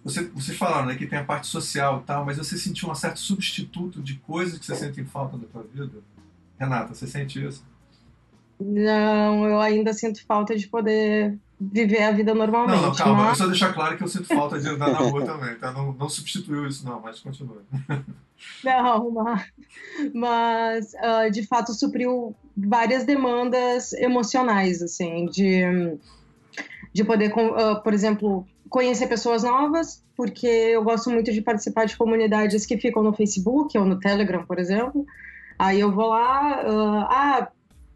Você, 0.04 0.28
vocês 0.30 0.58
falaram 0.58 0.88
né, 0.88 0.96
que 0.96 1.08
tem 1.08 1.20
a 1.20 1.24
parte 1.24 1.48
social 1.48 2.02
e 2.02 2.08
tal, 2.08 2.26
mas 2.26 2.38
você 2.38 2.58
sentiu 2.58 2.90
um 2.90 2.96
certo 2.96 3.20
substituto 3.20 4.02
de 4.02 4.16
coisas 4.16 4.60
que 4.60 4.66
você 4.66 4.76
sente 4.76 5.00
em 5.00 5.06
falta 5.06 5.38
da 5.38 5.48
tua 5.48 5.64
vida? 5.64 6.00
Renata, 6.60 6.94
você 6.94 7.08
sente 7.08 7.44
isso? 7.44 7.64
Não, 8.60 9.46
eu 9.48 9.60
ainda 9.60 9.94
sinto 9.94 10.24
falta 10.26 10.56
de 10.56 10.68
poder 10.68 11.38
viver 11.62 12.02
a 12.02 12.12
vida 12.12 12.34
normalmente. 12.34 12.82
Não, 12.82 12.90
não 12.90 12.96
calma, 12.96 13.26
mas... 13.26 13.38
só 13.38 13.46
deixar 13.46 13.72
claro 13.74 13.96
que 13.96 14.04
eu 14.04 14.08
sinto 14.08 14.26
falta 14.26 14.60
de 14.60 14.68
andar 14.68 14.92
na 14.92 14.98
rua 14.98 15.24
também, 15.26 15.56
tá? 15.56 15.72
Não, 15.72 15.94
não 15.94 16.10
substituiu 16.10 16.68
isso, 16.68 16.84
não, 16.84 17.00
mas 17.00 17.20
continua. 17.20 17.62
Não, 18.64 19.12
mas, 19.14 19.46
mas 20.14 20.94
uh, 20.96 21.32
de 21.32 21.46
fato 21.46 21.74
supriu 21.74 22.36
várias 22.58 23.04
demandas 23.06 23.94
emocionais, 23.94 24.82
assim, 24.82 25.28
de, 25.28 25.62
de 26.92 27.04
poder, 27.04 27.32
uh, 27.32 27.82
por 27.84 27.94
exemplo, 27.94 28.48
conhecer 28.68 29.08
pessoas 29.08 29.44
novas, 29.44 30.04
porque 30.18 30.48
eu 30.48 30.84
gosto 30.84 31.12
muito 31.12 31.32
de 31.32 31.42
participar 31.42 31.86
de 31.86 31.96
comunidades 31.96 32.66
que 32.66 32.78
ficam 32.78 33.04
no 33.04 33.14
Facebook 33.14 33.78
ou 33.78 33.86
no 33.86 34.00
Telegram, 34.00 34.44
por 34.46 34.58
exemplo. 34.58 35.06
Aí 35.60 35.80
eu 35.80 35.92
vou 35.92 36.08
lá, 36.08 36.64
uh, 36.64 37.06
ah, 37.08 37.48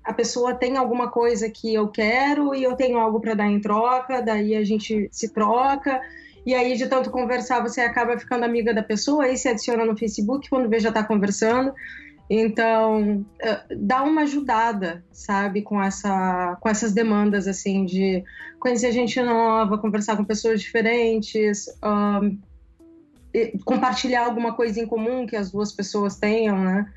a 0.05 0.13
pessoa 0.13 0.53
tem 0.53 0.77
alguma 0.77 1.09
coisa 1.09 1.49
que 1.49 1.73
eu 1.73 1.87
quero 1.87 2.53
e 2.53 2.63
eu 2.63 2.75
tenho 2.75 2.99
algo 2.99 3.19
para 3.19 3.33
dar 3.33 3.47
em 3.47 3.59
troca, 3.59 4.21
daí 4.21 4.55
a 4.55 4.63
gente 4.63 5.09
se 5.11 5.33
troca. 5.33 5.99
E 6.45 6.53
aí, 6.53 6.77
de 6.77 6.85
tanto 6.85 7.09
conversar, 7.09 7.59
você 7.59 7.81
acaba 7.81 8.17
ficando 8.19 8.43
amiga 8.43 8.71
da 8.71 8.83
pessoa, 8.83 9.23
aí 9.23 9.35
se 9.35 9.49
adiciona 9.49 9.83
no 9.83 9.97
Facebook, 9.97 10.47
quando 10.47 10.69
vê 10.69 10.79
já 10.79 10.89
está 10.89 11.03
conversando. 11.03 11.73
Então, 12.29 13.25
eh, 13.39 13.63
dá 13.75 14.03
uma 14.03 14.21
ajudada, 14.21 15.03
sabe, 15.11 15.63
com, 15.63 15.81
essa, 15.81 16.55
com 16.61 16.69
essas 16.69 16.93
demandas, 16.93 17.47
assim, 17.47 17.83
de 17.83 18.23
conhecer 18.59 18.91
gente 18.91 19.19
nova, 19.21 19.77
conversar 19.79 20.15
com 20.17 20.23
pessoas 20.23 20.61
diferentes, 20.61 21.65
um, 21.83 22.37
compartilhar 23.63 24.25
alguma 24.25 24.53
coisa 24.53 24.79
em 24.79 24.85
comum 24.85 25.25
que 25.25 25.35
as 25.35 25.51
duas 25.51 25.71
pessoas 25.71 26.15
tenham, 26.15 26.63
né? 26.63 26.91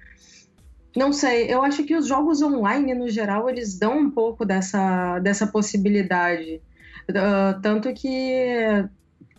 Não 0.97 1.13
sei, 1.13 1.53
eu 1.53 1.63
acho 1.63 1.85
que 1.85 1.95
os 1.95 2.07
jogos 2.07 2.43
online, 2.43 2.95
no 2.95 3.09
geral, 3.09 3.49
eles 3.49 3.79
dão 3.79 3.99
um 3.99 4.11
pouco 4.11 4.45
dessa, 4.45 5.19
dessa 5.21 5.47
possibilidade. 5.47 6.61
Uh, 7.09 7.61
tanto 7.63 7.93
que 7.93 8.89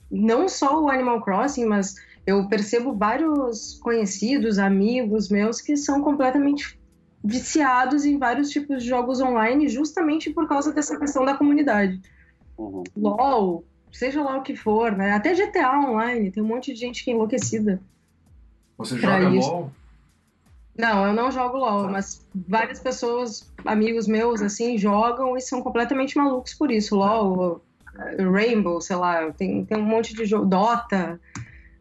não 0.09 0.47
só 0.47 0.81
o 0.81 0.89
Animal 0.89 1.21
Crossing, 1.21 1.65
mas 1.65 1.95
eu 2.25 2.47
percebo 2.47 2.93
vários 2.93 3.79
conhecidos, 3.81 4.59
amigos 4.59 5.29
meus 5.29 5.61
que 5.61 5.75
são 5.75 6.01
completamente 6.01 6.79
viciados 7.23 8.05
em 8.05 8.17
vários 8.17 8.49
tipos 8.49 8.83
de 8.83 8.89
jogos 8.89 9.19
online 9.19 9.67
justamente 9.67 10.29
por 10.29 10.47
causa 10.47 10.71
dessa 10.71 10.97
questão 10.97 11.25
da 11.25 11.35
comunidade. 11.35 11.99
Uhum. 12.57 12.83
LOL, 12.95 13.65
seja 13.91 14.21
lá 14.21 14.37
o 14.37 14.43
que 14.43 14.55
for, 14.55 14.95
né? 14.95 15.11
Até 15.11 15.33
GTA 15.33 15.79
Online, 15.79 16.31
tem 16.31 16.41
um 16.41 16.47
monte 16.47 16.73
de 16.73 16.79
gente 16.79 17.03
que 17.03 17.11
é 17.11 17.13
enlouquecida. 17.13 17.81
Você 18.77 18.97
joga 18.97 19.29
isso. 19.35 19.49
LOL? 19.49 19.71
Não, 20.79 21.07
eu 21.07 21.11
não 21.11 21.29
jogo 21.29 21.57
LOL, 21.57 21.89
mas 21.89 22.25
várias 22.47 22.79
pessoas, 22.79 23.51
amigos 23.65 24.07
meus, 24.07 24.41
assim, 24.41 24.77
jogam 24.77 25.35
e 25.35 25.41
são 25.41 25.61
completamente 25.61 26.17
malucos 26.17 26.53
por 26.53 26.71
isso. 26.71 26.95
LOL, 26.95 27.61
Rainbow, 28.17 28.79
sei 28.79 28.95
lá, 28.95 29.29
tem, 29.33 29.65
tem 29.65 29.77
um 29.77 29.83
monte 29.83 30.15
de 30.15 30.23
jogo, 30.23 30.45
Dota. 30.45 31.19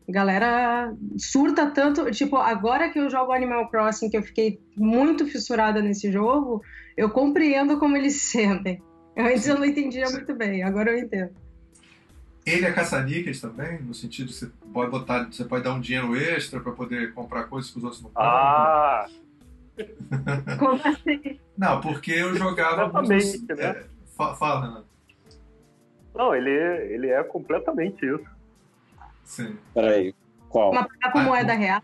Galera 0.09 0.93
surta 1.17 1.71
tanto, 1.71 2.11
tipo, 2.11 2.39
agora 2.39 2.89
que 2.89 2.99
eu 2.99 3.09
jogo 3.09 3.31
Animal 3.31 3.69
Crossing, 3.69 4.11
que 4.11 4.17
eu 4.17 4.23
fiquei 4.23 4.61
muito 4.77 5.27
fissurada 5.27 5.81
nesse 5.81 6.11
jogo, 6.11 6.61
eu 6.97 7.09
compreendo 7.09 7.79
como 7.79 7.97
eles 7.97 8.15
se 8.15 8.33
sentem. 8.43 8.83
Antes 9.17 9.47
eu 9.47 9.57
não 9.59 9.65
entendia 9.65 10.11
muito 10.11 10.35
bem, 10.35 10.65
agora 10.65 10.91
eu 10.91 10.99
entendo. 10.99 11.31
Ele 12.49 12.67
é 12.67 12.73
caça-níqueis 12.73 13.41
também, 13.41 13.81
no 13.83 13.95
sentido 13.95 14.29
de 14.29 14.35
você 14.35 14.47
pode 14.73 14.91
botar, 14.91 15.25
você 15.25 15.45
pode 15.45 15.65
dar 15.65 15.75
um 15.75 15.81
dinheiro 15.81 16.17
extra 16.17 16.61
para 16.61 16.73
poder 16.73 17.13
comprar 17.13 17.45
coisas 17.45 17.71
que 17.71 17.79
os 17.79 17.85
outros 17.85 18.03
não 18.03 18.11
podem. 18.11 18.31
Ah! 18.31 19.07
Como 20.59 20.81
assim? 20.85 21.39
Não, 21.57 21.81
porque 21.81 22.11
eu 22.13 22.35
jogava. 22.35 22.85
Exatamente, 22.85 23.39
muito... 23.39 23.55
né? 23.55 23.65
É, 23.65 23.85
fala, 24.17 24.67
Renato. 24.67 24.87
Não, 26.15 26.35
ele, 26.35 26.51
ele 26.51 27.09
é 27.09 27.23
completamente 27.23 28.05
isso. 28.05 28.25
Sim. 29.25 29.57
Peraí, 29.73 30.15
qual? 30.49 30.73
Mas 30.73 30.87
pagar 30.89 31.13
com 31.13 31.19
Ah, 31.19 31.23
moeda 31.23 31.55
não. 31.55 31.61
real? 31.61 31.83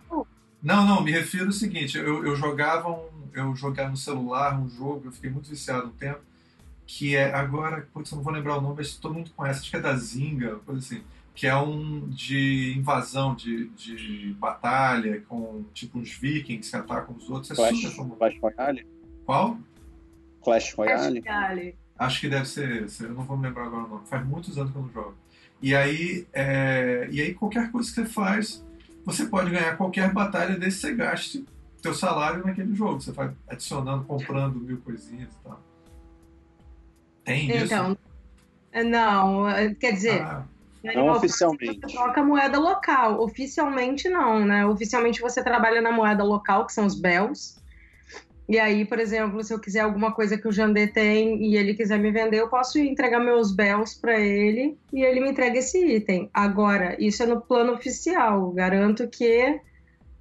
Não, 0.62 0.86
não, 0.86 1.02
me 1.02 1.12
refiro 1.12 1.46
ao 1.46 1.52
seguinte, 1.52 1.98
eu, 1.98 2.24
eu 2.24 2.34
jogava 2.34 2.90
um, 2.90 3.06
eu 3.34 3.54
jogava 3.54 3.90
no 3.90 3.96
celular 3.96 4.58
um 4.58 4.68
jogo, 4.68 5.02
eu 5.04 5.12
fiquei 5.12 5.28
muito 5.30 5.48
viciado 5.48 5.88
um 5.88 5.92
tempo, 5.92 6.20
que 6.86 7.16
é 7.16 7.32
agora, 7.32 7.88
putz, 7.92 8.10
eu 8.10 8.16
não 8.16 8.24
vou 8.24 8.32
lembrar 8.32 8.58
o 8.58 8.60
nome, 8.60 8.76
mas 8.78 8.96
todo 8.96 9.14
mundo 9.14 9.30
conhece, 9.36 9.60
acho 9.60 9.70
que 9.70 9.76
é 9.76 9.80
da 9.80 9.96
Zinga, 9.96 10.56
coisa 10.66 10.80
assim, 10.80 11.02
que 11.34 11.46
é 11.46 11.56
um 11.56 12.08
de 12.08 12.74
invasão, 12.76 13.34
de, 13.34 13.68
de 13.70 14.34
batalha, 14.38 15.20
com 15.28 15.64
tipo 15.72 15.98
uns 15.98 16.12
vikings 16.12 16.70
que 16.70 16.76
atacam 16.76 17.16
os 17.16 17.28
outros, 17.30 17.50
é 17.50 17.54
Clash, 17.54 17.76
super 17.76 17.96
famoso. 17.96 18.16
Clash 18.16 18.38
Royale? 18.40 18.86
Qual? 19.24 19.58
Clash 20.42 20.74
Royale? 20.74 21.20
Royale. 21.20 21.76
Acho 21.98 22.20
que 22.20 22.28
deve 22.28 22.46
ser 22.46 22.84
esse, 22.84 23.04
eu 23.04 23.12
não 23.12 23.24
vou 23.24 23.36
me 23.36 23.48
lembrar 23.48 23.66
agora 23.66 23.84
o 23.84 23.88
nome, 23.88 24.06
faz 24.06 24.26
muitos 24.26 24.58
anos 24.58 24.72
que 24.72 24.78
eu 24.78 24.82
não 24.82 24.92
jogo. 24.92 25.14
E 25.62 25.74
aí, 25.74 26.26
é, 26.32 27.08
e 27.10 27.20
aí 27.22 27.34
qualquer 27.34 27.70
coisa 27.70 27.88
que 27.88 27.94
você 27.94 28.06
faz, 28.06 28.64
você 29.04 29.26
pode 29.26 29.50
ganhar 29.50 29.76
qualquer 29.76 30.12
batalha 30.12 30.58
desde 30.58 30.80
que 30.80 30.86
você 30.86 30.94
gaste 30.94 31.44
teu 31.80 31.94
salário 31.94 32.44
naquele 32.44 32.74
jogo. 32.74 33.00
Você 33.00 33.12
vai 33.12 33.30
adicionando, 33.46 34.04
comprando 34.04 34.58
mil 34.58 34.78
coisinhas 34.78 35.32
e 35.34 35.44
tal. 35.44 35.60
Tem 37.24 37.48
isso? 37.56 37.64
Então, 37.64 37.96
não, 38.84 39.44
quer 39.80 39.92
dizer, 39.92 40.20
Ah, 40.20 40.44
no 40.84 40.92
Não 40.92 41.12
oficialmente. 41.12 41.80
Você 41.80 41.96
troca 41.96 42.22
moeda 42.22 42.58
local. 42.58 43.20
Oficialmente 43.22 44.08
não, 44.08 44.44
né? 44.44 44.66
Oficialmente 44.66 45.20
você 45.20 45.42
trabalha 45.42 45.80
na 45.80 45.90
moeda 45.90 46.22
local, 46.22 46.66
que 46.66 46.72
são 46.72 46.84
os 46.84 46.94
bells. 47.00 47.56
E 48.46 48.58
aí, 48.58 48.84
por 48.84 48.98
exemplo, 48.98 49.42
se 49.42 49.54
eu 49.54 49.58
quiser 49.58 49.80
alguma 49.80 50.12
coisa 50.12 50.36
que 50.36 50.46
o 50.46 50.52
Jandê 50.52 50.86
tem 50.86 51.42
e 51.42 51.56
ele 51.56 51.72
quiser 51.72 51.98
me 51.98 52.10
vender, 52.10 52.40
eu 52.40 52.48
posso 52.48 52.78
entregar 52.78 53.18
meus 53.18 53.50
bells 53.50 53.98
para 53.98 54.20
ele 54.20 54.76
e 54.92 55.02
ele 55.02 55.20
me 55.20 55.30
entrega 55.30 55.58
esse 55.58 55.78
item. 55.96 56.28
Agora, 56.34 56.94
isso 57.02 57.22
é 57.22 57.26
no 57.26 57.40
plano 57.40 57.72
oficial. 57.72 58.50
Garanto 58.52 59.08
que 59.08 59.58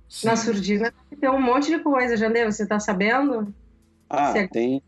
sim. 0.07 0.27
na 0.27 0.37
surdina 0.37 0.93
tem 1.19 1.29
um 1.29 1.41
monte 1.41 1.67
de 1.67 1.79
coisa. 1.79 2.15
Jandê, 2.15 2.45
você 2.45 2.65
tá 2.65 2.79
sabendo? 2.79 3.53
Ah, 4.09 4.33
é- 4.37 4.47
tem. 4.47 4.81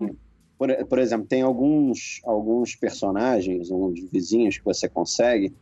Por, 0.58 0.86
por 0.86 0.99
exemplo, 0.99 1.28
tem 1.28 1.41
alguns, 1.41 2.22
alguns 2.24 2.76
personagens, 2.76 3.70
uns 3.70 3.99
vizinhos 4.10 4.58
que 4.58 4.64
você 4.64 4.88
consegue, 4.88 5.53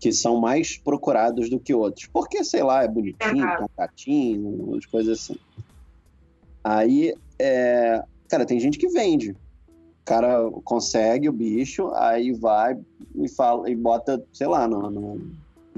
que 0.00 0.12
são 0.12 0.40
mais 0.40 0.76
procurados 0.78 1.50
do 1.50 1.58
que 1.58 1.74
outros. 1.74 2.06
Porque, 2.06 2.42
sei 2.44 2.62
lá, 2.62 2.82
é 2.82 2.88
bonitinho, 2.88 3.44
Ah. 3.44 3.56
tem 3.56 3.64
um 3.64 3.70
gatinho, 3.76 4.48
umas 4.68 4.86
coisas 4.86 5.18
assim. 5.20 5.36
Aí, 6.62 7.14
é, 7.38 8.02
cara, 8.28 8.46
tem 8.46 8.58
gente 8.58 8.78
que 8.78 8.88
vende. 8.88 9.32
O 9.32 10.04
cara 10.04 10.50
consegue 10.64 11.28
o 11.28 11.32
bicho, 11.32 11.90
aí 11.94 12.32
vai 12.32 12.78
e 13.14 13.28
fala 13.28 13.68
e 13.68 13.76
bota, 13.76 14.24
sei 14.32 14.46
lá, 14.46 14.66
no, 14.66 14.90
no, 14.90 15.20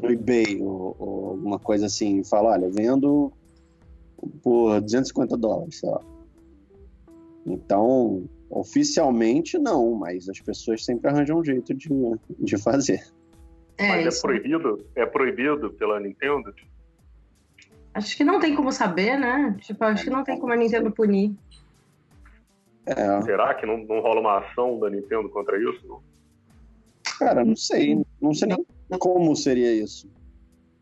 no 0.01 0.11
eBay 0.11 0.61
ou, 0.63 0.95
ou 0.99 1.27
alguma 1.31 1.59
coisa 1.59 1.87
assim, 1.87 2.21
e 2.21 2.25
fala, 2.25 2.51
olha, 2.51 2.69
vendo 2.71 3.33
por 4.43 4.81
250 4.81 5.37
dólares, 5.37 5.79
sei 5.81 5.91
lá. 5.91 6.01
Então, 7.47 8.25
oficialmente 8.51 9.59
não, 9.59 9.95
mas 9.95 10.29
as 10.29 10.41
pessoas 10.41 10.85
sempre 10.85 11.09
arranjam 11.09 11.39
um 11.39 11.45
jeito 11.45 11.73
de, 11.73 11.89
de 12.39 12.59
fazer. 12.59 13.03
É, 13.79 13.89
Mas 13.89 14.05
é 14.05 14.09
isso. 14.09 14.23
proibido? 14.23 14.87
É 14.95 15.07
proibido 15.07 15.71
pela 15.73 15.99
Nintendo? 15.99 16.53
Acho 17.95 18.17
que 18.17 18.25
não 18.25 18.39
tem 18.39 18.55
como 18.55 18.71
saber, 18.71 19.19
né? 19.19 19.57
Tipo, 19.63 19.85
acho 19.85 20.05
que 20.05 20.11
não 20.11 20.23
tem 20.23 20.39
como 20.39 20.53
a 20.53 20.57
Nintendo 20.57 20.91
punir. 20.91 21.33
É, 22.85 23.23
Será 23.23 23.55
que 23.55 23.65
não, 23.65 23.79
não 23.79 24.01
rola 24.01 24.21
uma 24.21 24.39
ação 24.39 24.79
da 24.79 24.91
Nintendo 24.91 25.29
contra 25.31 25.57
isso? 25.59 25.87
Não? 25.87 26.03
cara, 27.21 27.45
não 27.45 27.55
sei, 27.55 28.03
não 28.21 28.33
sei 28.33 28.49
nem 28.49 28.99
como 28.99 29.37
seria 29.37 29.73
isso. 29.73 30.11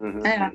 Uhum. 0.01 0.25
É. 0.25 0.53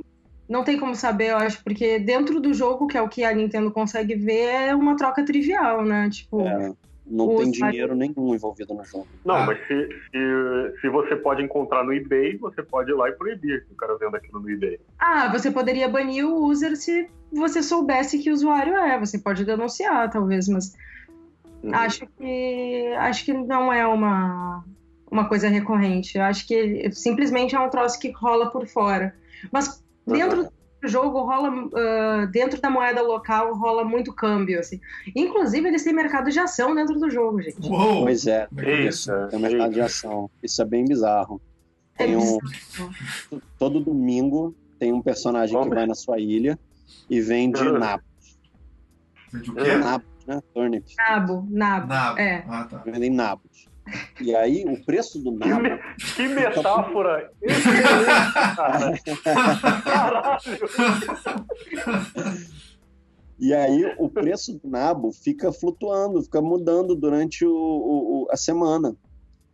Não 0.48 0.64
tem 0.64 0.80
como 0.80 0.96
saber, 0.96 1.32
eu 1.32 1.38
acho, 1.38 1.62
porque 1.64 2.00
dentro 2.00 2.40
do 2.40 2.54
jogo, 2.54 2.88
que 2.88 2.98
é 2.98 3.02
o 3.02 3.10
que 3.10 3.24
a 3.24 3.34
Nintendo 3.34 3.72
consegue 3.72 4.16
ver, 4.16 4.70
é 4.70 4.76
uma 4.76 4.96
troca 4.96 5.26
trivial, 5.26 5.84
né? 5.84 6.10
Tipo, 6.10 6.42
É, 6.42 6.74
não 7.06 7.36
tem 7.36 7.52
dinheiro 7.52 7.96
nenhum 7.96 8.34
envolvido 8.34 8.74
no 8.74 8.84
jogo. 8.86 9.08
Não, 9.26 9.36
Ah. 9.36 9.46
mas 9.46 9.60
se, 9.68 9.88
se, 9.88 10.80
se 10.82 10.90
você 10.90 11.16
pode 11.16 11.42
encontrar 11.44 11.84
no 11.84 11.94
eBay, 11.94 12.38
você 12.38 12.64
pode 12.64 12.92
ir 12.92 12.96
lá 12.96 13.10
e 13.10 13.12
proibir 13.14 13.66
que 13.66 13.74
o 13.74 13.76
cara 13.76 13.98
venda 13.98 14.18
aquilo 14.18 14.40
no 14.40 14.50
eBay. 14.50 14.80
ah, 15.00 15.30
você 15.32 15.52
poderia 15.52 15.88
banir 15.90 16.26
o 16.28 16.46
user 16.46 16.76
se 16.78 17.10
você 17.32 17.62
soubesse 17.62 18.20
que 18.20 18.32
usuário 18.32 18.76
é. 18.76 19.00
Você 19.00 19.20
pode 19.20 19.44
denunciar, 19.46 20.10
talvez, 20.10 20.48
mas 20.48 20.74
Uhum. 21.64 21.74
acho 21.76 22.06
que 22.18 22.94
acho 22.98 23.26
que 23.26 23.34
não 23.34 23.72
é 23.72 23.86
uma, 23.88 24.64
uma 25.10 25.28
coisa 25.30 25.48
recorrente. 25.48 26.18
Eu 26.18 26.24
acho 26.26 26.46
que 26.48 26.90
simplesmente 26.92 27.56
é 27.56 27.60
um 27.60 27.70
troço 27.70 28.00
que 28.00 28.12
rola 28.12 28.50
por 28.52 28.68
fora. 28.68 29.16
Mas 29.52 29.82
dentro 30.06 30.44
do 30.44 30.52
jogo 30.88 31.22
rola 31.22 31.52
ah, 31.76 32.26
dentro 32.32 32.60
da 32.62 32.70
moeda 32.70 33.02
local 33.02 33.54
rola 33.56 33.84
muito 33.84 34.14
câmbio 34.14 34.60
assim. 34.60 34.80
Inclusive 35.16 35.68
eles 35.68 35.84
têm 35.84 35.94
mercado 35.94 36.30
de 36.30 36.40
ação 36.40 36.74
dentro 36.76 37.00
do 37.00 37.10
jogo, 37.10 37.42
gente. 37.42 37.68
Uou! 37.70 38.04
Pois 38.04 38.28
é, 38.28 38.48
é 38.58 38.72
é 38.72 38.82
isso? 38.88 39.12
Eita, 39.12 39.28
tem 39.28 39.40
um 39.40 39.42
mercado 39.42 39.74
de 39.74 39.82
ação. 39.82 40.30
Isso 40.42 40.62
é 40.62 40.66
bem 40.66 40.86
bizarro. 40.86 41.42
É 41.98 42.06
Tem 42.06 42.16
um, 42.18 42.38
bizarro. 42.40 43.42
todo 43.60 43.80
domingo 43.80 44.56
tem 44.80 44.92
um 44.92 45.02
personagem 45.02 45.62
que 45.62 45.70
vai 45.70 45.86
na 45.86 45.96
sua 45.96 46.20
ilha 46.20 46.58
e 47.10 47.22
vende 47.22 47.60
Ah. 47.62 47.72
nabo. 47.80 48.04
Vende 49.32 49.52
o 49.52 49.56
quê? 49.56 49.76
Nabo, 49.78 50.04
né? 50.28 50.42
Turnip. 50.54 50.86
Nabo, 50.98 51.48
nabo. 51.50 51.88
Nabo. 51.88 52.20
É. 52.20 52.46
Ah, 52.48 52.64
tá. 52.66 52.78
Vendem 52.86 53.10
nabos. 53.10 53.68
E 54.22 54.34
aí, 54.36 54.64
o 54.66 54.84
preço 54.86 55.20
do 55.20 55.38
Que, 55.38 55.50
nabo 55.50 55.62
me- 55.62 55.78
que 56.16 56.28
metáfora 56.30 57.30
excelente, 57.42 59.22
cara. 59.24 59.82
Caralho. 59.82 60.40
E 63.40 63.54
aí 63.54 63.94
o 63.98 64.10
preço 64.10 64.54
do 64.60 64.70
nabo 64.70 65.12
fica 65.12 65.52
flutuando, 65.52 66.22
fica 66.24 66.42
mudando 66.42 66.96
durante 66.96 67.46
o, 67.46 67.52
o- 67.54 68.24
o- 68.24 68.28
a 68.32 68.38
semana. 68.38 68.96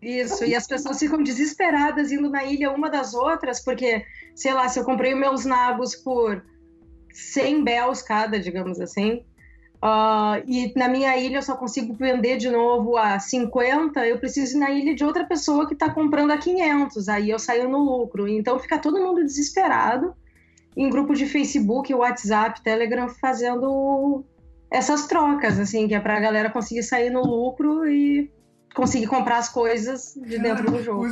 Isso, 0.01 0.45
e 0.45 0.55
as 0.55 0.67
pessoas 0.67 0.99
ficam 0.99 1.21
desesperadas 1.23 2.11
indo 2.11 2.29
na 2.29 2.43
ilha 2.43 2.71
uma 2.71 2.89
das 2.89 3.13
outras, 3.13 3.63
porque, 3.63 4.05
sei 4.35 4.53
lá, 4.53 4.69
se 4.69 4.79
eu 4.79 4.85
comprei 4.85 5.13
meus 5.15 5.43
nabos 5.43 5.95
por 5.95 6.43
100 7.11 7.63
bells 7.63 8.01
cada, 8.05 8.39
digamos 8.39 8.79
assim, 8.79 9.23
ah, 9.81 10.41
e 10.45 10.73
na 10.75 10.89
minha 10.89 11.15
ilha 11.17 11.37
eu 11.37 11.41
só 11.41 11.55
consigo 11.55 11.93
vender 11.93 12.37
de 12.37 12.49
novo 12.49 12.97
a 12.97 13.17
50, 13.19 14.05
eu 14.05 14.19
preciso 14.19 14.57
ir 14.57 14.59
na 14.59 14.71
ilha 14.71 14.93
de 14.93 15.05
outra 15.05 15.25
pessoa 15.25 15.65
que 15.65 15.73
está 15.73 15.89
comprando 15.89 16.31
a 16.31 16.37
500, 16.37 17.07
aí 17.07 17.29
eu 17.29 17.39
saio 17.39 17.69
no 17.69 17.79
lucro. 17.79 18.27
Então 18.27 18.59
fica 18.59 18.77
todo 18.77 18.99
mundo 18.99 19.23
desesperado 19.23 20.13
em 20.75 20.89
grupo 20.89 21.13
de 21.13 21.25
Facebook, 21.25 21.93
WhatsApp, 21.93 22.61
Telegram, 22.61 23.07
fazendo 23.07 24.23
essas 24.69 25.07
trocas, 25.07 25.57
assim, 25.59 25.87
que 25.87 25.95
é 25.95 25.99
pra 25.99 26.19
galera 26.19 26.49
conseguir 26.49 26.83
sair 26.83 27.09
no 27.09 27.21
lucro 27.21 27.89
e 27.89 28.29
conseguir 28.75 29.07
comprar 29.07 29.37
as 29.37 29.49
coisas 29.49 30.13
de 30.15 30.37
dentro 30.37 30.65
Cara, 30.65 30.77
do 30.77 30.83
jogo. 30.83 31.07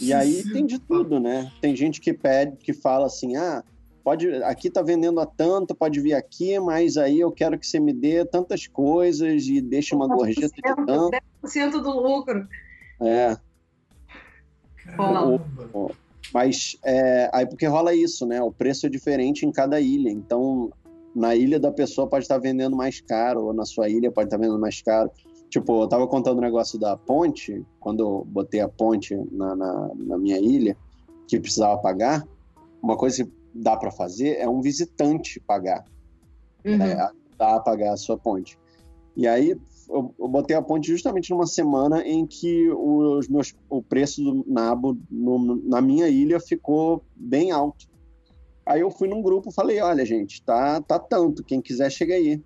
E 0.00 0.12
aí 0.12 0.42
tem 0.52 0.66
de 0.66 0.78
tudo, 0.78 1.18
né? 1.18 1.50
Tem 1.60 1.74
gente 1.74 2.00
que 2.00 2.12
pede, 2.12 2.56
que 2.56 2.72
fala 2.72 3.06
assim, 3.06 3.36
ah, 3.36 3.64
pode, 4.02 4.28
aqui 4.42 4.70
tá 4.70 4.82
vendendo 4.82 5.20
a 5.20 5.26
tanto, 5.26 5.74
pode 5.74 6.00
vir 6.00 6.14
aqui, 6.14 6.58
mas 6.58 6.96
aí 6.96 7.20
eu 7.20 7.30
quero 7.30 7.58
que 7.58 7.66
você 7.66 7.78
me 7.78 7.92
dê 7.92 8.24
tantas 8.24 8.66
coisas 8.66 9.46
e 9.46 9.60
deixe 9.60 9.94
uma 9.94 10.06
gorjeta 10.06 10.54
de 10.54 10.62
tanto. 10.86 11.10
10% 11.44 11.70
do 11.82 11.90
lucro. 11.90 12.46
É, 13.00 13.36
Caramba. 14.84 15.42
mas 16.32 16.76
é, 16.84 17.30
aí 17.32 17.46
porque 17.46 17.66
rola 17.66 17.94
isso, 17.94 18.26
né? 18.26 18.42
O 18.42 18.52
preço 18.52 18.86
é 18.86 18.88
diferente 18.88 19.46
em 19.46 19.52
cada 19.52 19.80
ilha. 19.80 20.10
Então, 20.10 20.70
na 21.14 21.34
ilha 21.34 21.58
da 21.58 21.72
pessoa 21.72 22.08
pode 22.08 22.24
estar 22.24 22.38
vendendo 22.38 22.76
mais 22.76 23.00
caro, 23.00 23.46
ou 23.46 23.52
na 23.52 23.64
sua 23.64 23.88
ilha 23.88 24.10
pode 24.10 24.26
estar 24.26 24.36
vendendo 24.36 24.58
mais 24.58 24.80
caro. 24.82 25.10
Tipo, 25.48 25.82
eu 25.82 25.88
tava 25.88 26.06
contando 26.06 26.38
o 26.38 26.42
negócio 26.42 26.78
da 26.78 26.96
ponte, 26.96 27.64
quando 27.80 28.00
eu 28.00 28.26
botei 28.28 28.60
a 28.60 28.68
ponte 28.68 29.16
na, 29.32 29.56
na, 29.56 29.90
na 29.96 30.18
minha 30.18 30.38
ilha, 30.38 30.76
que 31.26 31.40
precisava 31.40 31.76
pagar. 31.78 32.24
Uma 32.80 32.96
coisa 32.96 33.24
que 33.24 33.30
dá 33.54 33.76
para 33.76 33.90
fazer 33.90 34.36
é 34.38 34.48
um 34.48 34.60
visitante 34.60 35.40
pagar. 35.40 35.84
Uhum. 36.64 36.76
né, 36.76 36.92
ajudar 36.92 37.56
a 37.56 37.60
pagar 37.60 37.92
a 37.94 37.96
sua 37.96 38.18
ponte. 38.18 38.58
E 39.16 39.26
aí 39.26 39.56
eu, 39.88 40.14
eu 40.18 40.28
botei 40.28 40.54
a 40.54 40.60
ponte 40.62 40.88
justamente 40.88 41.30
numa 41.30 41.46
semana 41.46 42.02
em 42.06 42.26
que 42.26 42.70
os 42.70 43.28
meus, 43.28 43.54
o 43.68 43.82
preço 43.82 44.22
do 44.22 44.44
nabo 44.46 44.96
no- 45.10 45.56
na 45.64 45.80
minha 45.80 46.06
ilha 46.08 46.38
ficou 46.38 47.02
bem 47.16 47.50
alto. 47.50 47.86
Aí 48.66 48.82
eu 48.82 48.90
fui 48.90 49.08
num 49.08 49.22
grupo 49.22 49.50
falei, 49.50 49.80
olha 49.80 50.04
gente, 50.04 50.42
tá, 50.44 50.80
tá 50.82 50.98
tanto, 50.98 51.42
quem 51.42 51.60
quiser 51.62 51.90
chega 51.90 52.14
aí. 52.14 52.42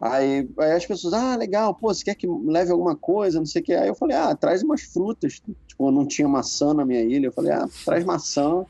Aí, 0.00 0.48
aí 0.58 0.72
as 0.72 0.86
pessoas, 0.86 1.12
ah, 1.12 1.36
legal, 1.36 1.74
pô, 1.74 1.92
você 1.92 2.02
quer 2.04 2.14
que 2.14 2.26
leve 2.26 2.72
alguma 2.72 2.96
coisa, 2.96 3.38
não 3.38 3.44
sei 3.44 3.60
o 3.60 3.64
que. 3.64 3.74
Aí 3.74 3.88
eu 3.88 3.94
falei, 3.94 4.16
ah, 4.16 4.34
traz 4.34 4.62
umas 4.62 4.80
frutas. 4.80 5.34
Tipo, 5.66 5.88
eu 5.88 5.92
não 5.92 6.06
tinha 6.06 6.26
maçã 6.26 6.72
na 6.72 6.86
minha 6.86 7.02
ilha. 7.02 7.26
Eu 7.26 7.32
falei, 7.32 7.52
ah, 7.52 7.68
traz 7.84 8.02
maçã. 8.02 8.64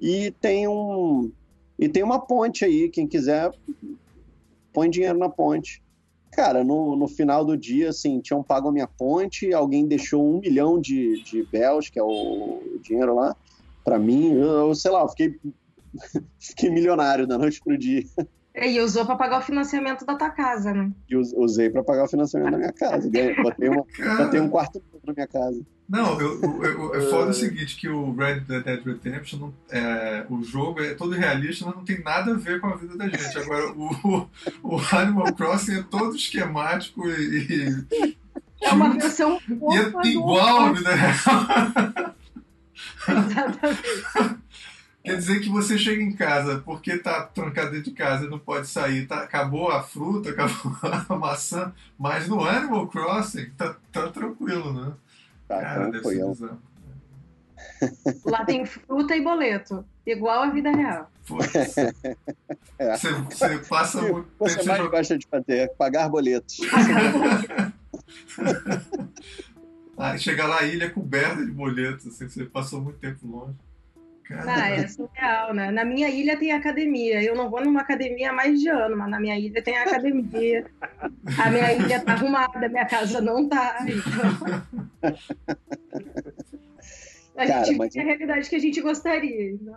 E 0.00 0.30
tem 0.40 0.68
um. 0.68 1.30
E 1.78 1.88
tem 1.88 2.02
uma 2.02 2.18
ponte 2.18 2.64
aí, 2.64 2.88
quem 2.88 3.06
quiser 3.06 3.50
põe 4.72 4.90
dinheiro 4.90 5.18
na 5.18 5.28
ponte. 5.28 5.82
cara, 6.30 6.62
no, 6.62 6.94
no 6.94 7.08
final 7.08 7.44
do 7.44 7.56
dia, 7.56 7.90
assim, 7.90 8.20
tinham 8.20 8.44
pago 8.44 8.68
a 8.68 8.72
minha 8.72 8.86
ponte, 8.86 9.52
alguém 9.52 9.88
deixou 9.88 10.24
um 10.24 10.38
milhão 10.38 10.80
de, 10.80 11.20
de 11.24 11.42
bells, 11.44 11.90
que 11.90 11.98
é 11.98 12.02
o 12.02 12.62
dinheiro 12.80 13.14
lá, 13.14 13.34
para 13.84 13.98
mim. 13.98 14.34
Eu, 14.34 14.68
eu, 14.68 14.74
sei 14.74 14.90
lá, 14.90 15.02
eu 15.02 15.08
fiquei, 15.08 15.36
fiquei 16.38 16.70
milionário 16.70 17.26
da 17.26 17.36
noite 17.36 17.60
pro 17.60 17.76
dia. 17.76 18.04
E 18.54 18.80
usou 18.80 19.04
para 19.04 19.16
pagar 19.16 19.38
o 19.38 19.42
financiamento 19.42 20.04
da 20.04 20.14
tua 20.16 20.30
casa, 20.30 20.72
né? 20.72 20.92
E 21.08 21.16
usei 21.16 21.70
para 21.70 21.82
pagar 21.82 22.04
o 22.04 22.08
financiamento 22.08 22.52
da 22.52 22.58
minha 22.58 22.72
casa. 22.72 23.08
Botei, 23.42 23.68
uma, 23.68 23.84
botei 24.16 24.40
um 24.40 24.48
quarto 24.48 24.82
na 25.04 25.12
minha 25.12 25.28
casa. 25.28 25.60
Não, 25.88 26.20
eu, 26.20 26.38
eu, 26.42 26.64
eu, 26.64 26.94
é 26.94 27.00
foda 27.08 27.30
o 27.30 27.34
seguinte, 27.34 27.76
que 27.76 27.88
o 27.88 28.14
Red 28.14 28.40
Dead 28.40 28.84
Redemption, 28.84 29.50
é, 29.70 30.26
o 30.28 30.42
jogo 30.42 30.82
é 30.82 30.92
todo 30.92 31.12
realista, 31.12 31.64
mas 31.64 31.76
não 31.76 31.84
tem 31.84 32.02
nada 32.02 32.32
a 32.32 32.36
ver 32.36 32.60
com 32.60 32.66
a 32.66 32.76
vida 32.76 32.94
da 32.94 33.08
gente. 33.08 33.38
Agora, 33.38 33.72
o, 33.72 34.28
o 34.62 34.80
Animal 34.92 35.32
Crossing 35.34 35.78
é 35.78 35.82
todo 35.82 36.14
esquemático 36.14 37.08
e... 37.08 37.86
É 38.60 38.70
uma 38.70 38.90
versão 38.90 39.40
E 39.48 39.76
é 39.76 40.08
igual 40.10 40.60
a 40.66 40.72
vida 40.72 40.94
real. 40.94 42.14
Exatamente. 43.08 44.38
Quer 45.02 45.16
dizer 45.16 45.40
que 45.40 45.48
você 45.48 45.78
chega 45.78 46.02
em 46.02 46.12
casa 46.12 46.60
porque 46.66 46.98
tá 46.98 47.22
trancado 47.22 47.70
dentro 47.70 47.90
de 47.90 47.96
casa 47.96 48.26
e 48.26 48.28
não 48.28 48.38
pode 48.38 48.66
sair, 48.66 49.06
tá, 49.06 49.22
acabou 49.22 49.70
a 49.70 49.82
fruta, 49.82 50.28
acabou 50.28 50.76
a 51.08 51.16
maçã, 51.16 51.72
mas 51.98 52.28
no 52.28 52.44
Animal 52.44 52.88
Crossing 52.88 53.48
tá, 53.56 53.74
tá 53.90 54.08
tranquilo, 54.08 54.70
né? 54.70 54.92
Tá 55.48 55.60
Cara, 55.60 55.90
tranquilo. 55.90 56.60
Lá 58.24 58.44
tem 58.44 58.66
fruta 58.66 59.16
e 59.16 59.22
boleto, 59.22 59.84
igual 60.06 60.42
a 60.42 60.50
vida 60.50 60.70
real. 60.70 61.10
É. 62.78 62.96
Você, 62.96 63.12
você 63.12 63.58
passa 63.68 64.00
muito 64.00 64.28
Você 64.38 64.62
mais 64.62 64.78
joga... 64.78 64.98
gosta 64.98 65.18
de 65.18 65.26
fazer, 65.26 65.68
pagar 65.76 66.08
boletos. 66.08 66.58
ah, 69.98 70.16
chega 70.16 70.46
lá 70.46 70.60
a 70.60 70.64
ilha 70.64 70.88
coberta 70.88 71.44
de 71.44 71.50
boletos, 71.50 72.06
assim, 72.06 72.28
você 72.28 72.44
passou 72.44 72.80
muito 72.80 73.00
tempo 73.00 73.26
longe. 73.26 73.56
Ah, 74.30 74.70
é 74.70 74.86
surreal, 74.86 75.54
né? 75.54 75.70
Na 75.70 75.84
minha 75.84 76.08
ilha 76.10 76.36
tem 76.38 76.52
academia. 76.52 77.22
Eu 77.22 77.34
não 77.34 77.48
vou 77.48 77.62
numa 77.64 77.80
academia 77.80 78.30
há 78.30 78.32
mais 78.32 78.60
de 78.60 78.68
ano, 78.68 78.96
mas 78.96 79.10
na 79.10 79.18
minha 79.18 79.38
ilha 79.38 79.62
tem 79.62 79.76
academia. 79.78 80.66
A 81.38 81.50
minha 81.50 81.72
ilha 81.72 82.00
tá 82.00 82.12
arrumada, 82.12 82.66
a 82.66 82.68
minha 82.68 82.86
casa 82.86 83.20
não 83.20 83.48
tá. 83.48 83.78
Então... 83.88 84.62
A 87.36 87.46
Cara, 87.46 87.64
gente 87.64 87.78
mas... 87.78 87.96
a 87.96 88.02
realidade 88.02 88.50
que 88.50 88.56
a 88.56 88.58
gente 88.58 88.80
gostaria. 88.80 89.52
Então... 89.52 89.76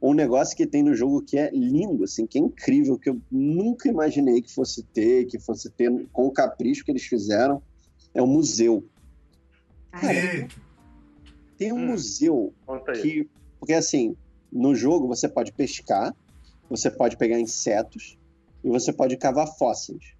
um 0.00 0.14
negócio 0.14 0.56
que 0.56 0.66
tem 0.66 0.82
no 0.82 0.94
jogo 0.94 1.22
que 1.22 1.38
é 1.38 1.50
lindo, 1.50 2.04
assim, 2.04 2.26
que 2.26 2.38
é 2.38 2.40
incrível, 2.40 2.98
que 2.98 3.10
eu 3.10 3.20
nunca 3.30 3.88
imaginei 3.88 4.40
que 4.40 4.52
fosse 4.52 4.82
ter, 4.82 5.26
que 5.26 5.38
fosse 5.38 5.70
ter 5.70 5.90
com 6.12 6.26
o 6.26 6.32
capricho 6.32 6.84
que 6.84 6.90
eles 6.90 7.04
fizeram, 7.04 7.62
é 8.14 8.22
o 8.22 8.26
museu. 8.26 8.84
Cara, 9.92 10.48
tem 11.58 11.72
um 11.72 11.76
hum, 11.76 11.86
museu 11.88 12.54
que. 13.02 13.28
Porque 13.58 13.74
assim, 13.74 14.16
no 14.50 14.74
jogo 14.74 15.08
você 15.08 15.28
pode 15.28 15.52
pescar, 15.52 16.14
você 16.70 16.90
pode 16.90 17.16
pegar 17.16 17.38
insetos 17.40 18.16
e 18.62 18.68
você 18.68 18.92
pode 18.92 19.16
cavar 19.16 19.48
fósseis. 19.58 20.14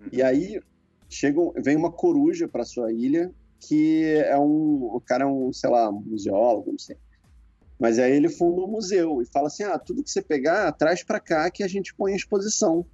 Uhum. 0.00 0.08
E 0.12 0.22
aí 0.22 0.60
chega, 1.08 1.40
vem 1.56 1.76
uma 1.76 1.90
coruja 1.90 2.46
para 2.46 2.64
sua 2.64 2.92
ilha 2.92 3.32
que 3.60 4.04
é 4.24 4.38
um. 4.38 4.84
O 4.94 5.00
cara 5.00 5.24
é 5.24 5.26
um, 5.26 5.52
sei 5.52 5.68
lá, 5.68 5.90
um 5.90 6.00
museólogo, 6.00 6.70
não 6.70 6.78
sei. 6.78 6.96
Mas 7.78 7.98
aí 7.98 8.12
ele 8.12 8.28
funda 8.28 8.62
um 8.62 8.68
museu 8.68 9.20
e 9.20 9.26
fala 9.26 9.48
assim: 9.48 9.64
ah, 9.64 9.78
tudo 9.78 10.04
que 10.04 10.10
você 10.10 10.22
pegar, 10.22 10.70
traz 10.72 11.02
para 11.02 11.20
cá 11.20 11.50
que 11.50 11.62
a 11.62 11.68
gente 11.68 11.94
põe 11.94 12.12
em 12.12 12.16
exposição. 12.16 12.86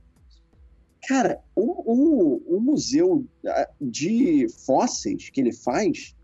Cara, 1.06 1.40
o, 1.54 2.56
o 2.56 2.60
museu 2.60 3.26
de 3.80 4.46
fósseis 4.64 5.30
que 5.30 5.40
ele 5.40 5.52
faz 5.52 6.14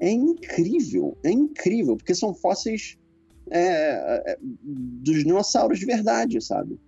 é 0.00 0.10
incrível, 0.10 1.16
é 1.24 1.30
incrível, 1.30 1.96
porque 1.96 2.14
são 2.14 2.34
fósseis 2.34 2.96
é, 3.50 4.32
é, 4.32 4.38
dos 4.42 5.24
dinossauros 5.24 5.78
de 5.78 5.86
verdade, 5.86 6.40
sabe? 6.40 6.78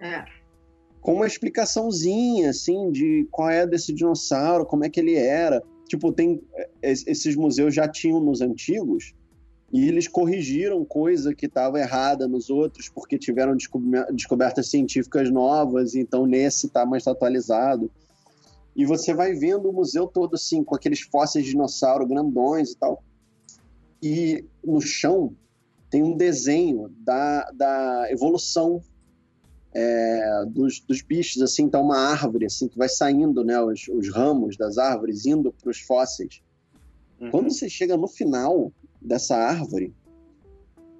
É. 0.00 0.24
Com 1.00 1.14
uma 1.14 1.26
explicaçãozinha, 1.26 2.50
assim, 2.50 2.90
de 2.90 3.26
qual 3.30 3.50
é 3.50 3.66
desse 3.66 3.92
dinossauro, 3.92 4.66
como 4.66 4.84
é 4.84 4.90
que 4.90 5.00
ele 5.00 5.14
era. 5.14 5.62
Tipo, 5.88 6.12
tem 6.12 6.42
é, 6.54 6.68
esses 6.82 7.36
museus 7.36 7.74
já 7.74 7.88
tinham 7.88 8.20
nos 8.20 8.40
antigos 8.40 9.14
e 9.72 9.88
eles 9.88 10.06
corrigiram 10.06 10.84
coisa 10.84 11.34
que 11.34 11.46
estava 11.46 11.80
errada 11.80 12.28
nos 12.28 12.50
outros 12.50 12.88
porque 12.88 13.18
tiveram 13.18 13.56
descobertas 14.12 14.70
científicas 14.70 15.30
novas, 15.30 15.94
então 15.94 16.26
nesse 16.26 16.66
está 16.66 16.86
mais 16.86 17.06
atualizado. 17.06 17.90
E 18.76 18.84
você 18.84 19.14
vai 19.14 19.32
vendo 19.32 19.70
o 19.70 19.72
museu 19.72 20.06
todo 20.06 20.34
assim, 20.34 20.62
com 20.62 20.74
aqueles 20.74 21.00
fósseis 21.00 21.44
de 21.44 21.52
dinossauro 21.52 22.06
grandões 22.06 22.72
e 22.72 22.76
tal. 22.76 23.02
E 24.02 24.44
no 24.62 24.80
chão 24.80 25.34
tem 25.90 26.02
um 26.02 26.16
desenho 26.16 26.94
da, 26.98 27.50
da 27.52 28.06
evolução 28.10 28.82
é, 29.74 30.44
dos, 30.46 30.80
dos, 30.80 31.02
bichos, 31.02 31.42
assim, 31.42 31.64
então 31.64 31.82
uma 31.82 31.98
árvore 31.98 32.46
assim 32.46 32.68
que 32.68 32.78
vai 32.78 32.88
saindo, 32.88 33.44
né, 33.44 33.60
os, 33.60 33.88
os 33.88 34.10
ramos 34.10 34.56
das 34.56 34.78
árvores 34.78 35.26
indo 35.26 35.52
para 35.52 35.70
os 35.70 35.80
fósseis. 35.80 36.42
Uhum. 37.20 37.30
Quando 37.30 37.50
você 37.50 37.68
chega 37.68 37.96
no 37.96 38.08
final 38.08 38.72
dessa 39.00 39.36
árvore, 39.36 39.94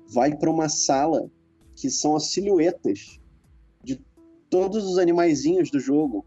vai 0.08 0.34
para 0.36 0.50
uma 0.50 0.68
sala 0.68 1.30
que 1.74 1.90
são 1.90 2.16
as 2.16 2.30
silhuetas 2.30 3.20
de 3.82 4.00
todos 4.48 4.84
os 4.84 4.98
animaizinhos 4.98 5.70
do 5.70 5.78
jogo. 5.78 6.24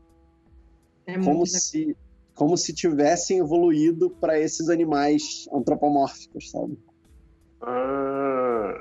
É 1.14 1.20
como 1.20 1.46
se 1.46 1.96
como 2.36 2.56
se 2.56 2.74
tivessem 2.74 3.40
evoluído 3.40 4.10
para 4.10 4.40
esses 4.40 4.70
animais 4.70 5.46
antropomórficos, 5.52 6.50
sabe? 6.50 6.80
Ah, 7.62 8.74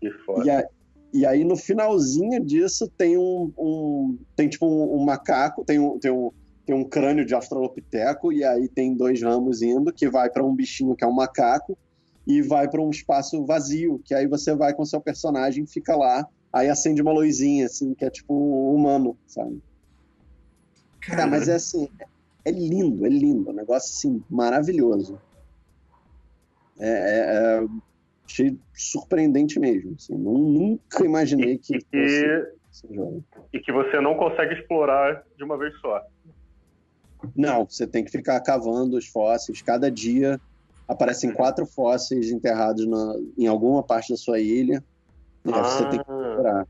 que 0.00 0.08
foda. 0.24 0.44
E, 0.46 0.50
a, 0.50 0.68
e 1.12 1.26
aí 1.26 1.44
no 1.44 1.56
finalzinho 1.56 2.44
disso 2.44 2.88
tem 2.96 3.18
um, 3.18 3.52
um 3.58 4.18
tem 4.36 4.48
tipo 4.48 4.66
um, 4.66 5.00
um, 5.00 5.04
macaco, 5.04 5.64
tem 5.64 5.80
um, 5.80 5.98
tem 5.98 6.12
um 6.12 6.30
tem 6.64 6.74
um 6.74 6.84
crânio 6.84 7.24
de 7.24 7.34
australopiteco 7.34 8.32
e 8.32 8.44
aí 8.44 8.68
tem 8.68 8.94
dois 8.94 9.22
ramos 9.22 9.62
indo 9.62 9.92
que 9.92 10.08
vai 10.08 10.28
para 10.30 10.44
um 10.44 10.54
bichinho 10.54 10.96
que 10.96 11.04
é 11.04 11.08
um 11.08 11.14
macaco 11.14 11.78
e 12.26 12.42
vai 12.42 12.68
para 12.68 12.82
um 12.82 12.90
espaço 12.90 13.44
vazio, 13.44 14.00
que 14.04 14.12
aí 14.12 14.26
você 14.26 14.54
vai 14.54 14.74
com 14.74 14.84
seu 14.84 15.00
personagem, 15.00 15.64
fica 15.64 15.94
lá, 15.94 16.26
aí 16.52 16.68
acende 16.68 17.00
uma 17.00 17.12
luzinha 17.12 17.66
assim, 17.66 17.94
que 17.94 18.04
é 18.04 18.10
tipo 18.10 18.34
um 18.34 18.74
humano, 18.74 19.16
sabe? 19.26 19.62
Cara, 21.06 21.26
mas 21.26 21.48
é 21.48 21.54
assim, 21.54 21.88
é 22.44 22.50
lindo, 22.50 23.06
é 23.06 23.08
lindo, 23.08 23.50
é 23.50 23.52
um 23.52 23.56
negócio 23.56 23.92
assim, 23.92 24.22
maravilhoso. 24.28 25.20
É, 26.78 26.88
é, 26.88 27.60
é 27.60 27.66
achei 28.26 28.58
surpreendente 28.74 29.58
mesmo. 29.58 29.94
Assim, 29.98 30.14
nunca 30.16 31.04
imaginei 31.04 31.58
que. 31.58 31.76
E 31.76 31.80
que, 31.80 33.22
e 33.52 33.60
que 33.60 33.72
você 33.72 34.00
não 34.00 34.16
consegue 34.16 34.54
explorar 34.54 35.24
de 35.36 35.44
uma 35.44 35.56
vez 35.56 35.74
só. 35.80 36.02
Não, 37.34 37.64
você 37.64 37.86
tem 37.86 38.04
que 38.04 38.10
ficar 38.10 38.38
cavando 38.40 38.96
os 38.96 39.06
fósseis. 39.06 39.62
Cada 39.62 39.90
dia 39.90 40.38
aparecem 40.86 41.32
quatro 41.32 41.64
fósseis 41.66 42.30
enterrados 42.30 42.86
na, 42.86 43.14
em 43.38 43.46
alguma 43.46 43.82
parte 43.82 44.10
da 44.10 44.16
sua 44.16 44.38
ilha. 44.38 44.84
E 45.44 45.50
ah. 45.52 45.62
você 45.62 45.88
tem 45.88 46.02
que 46.02 46.10
explorar 46.10 46.66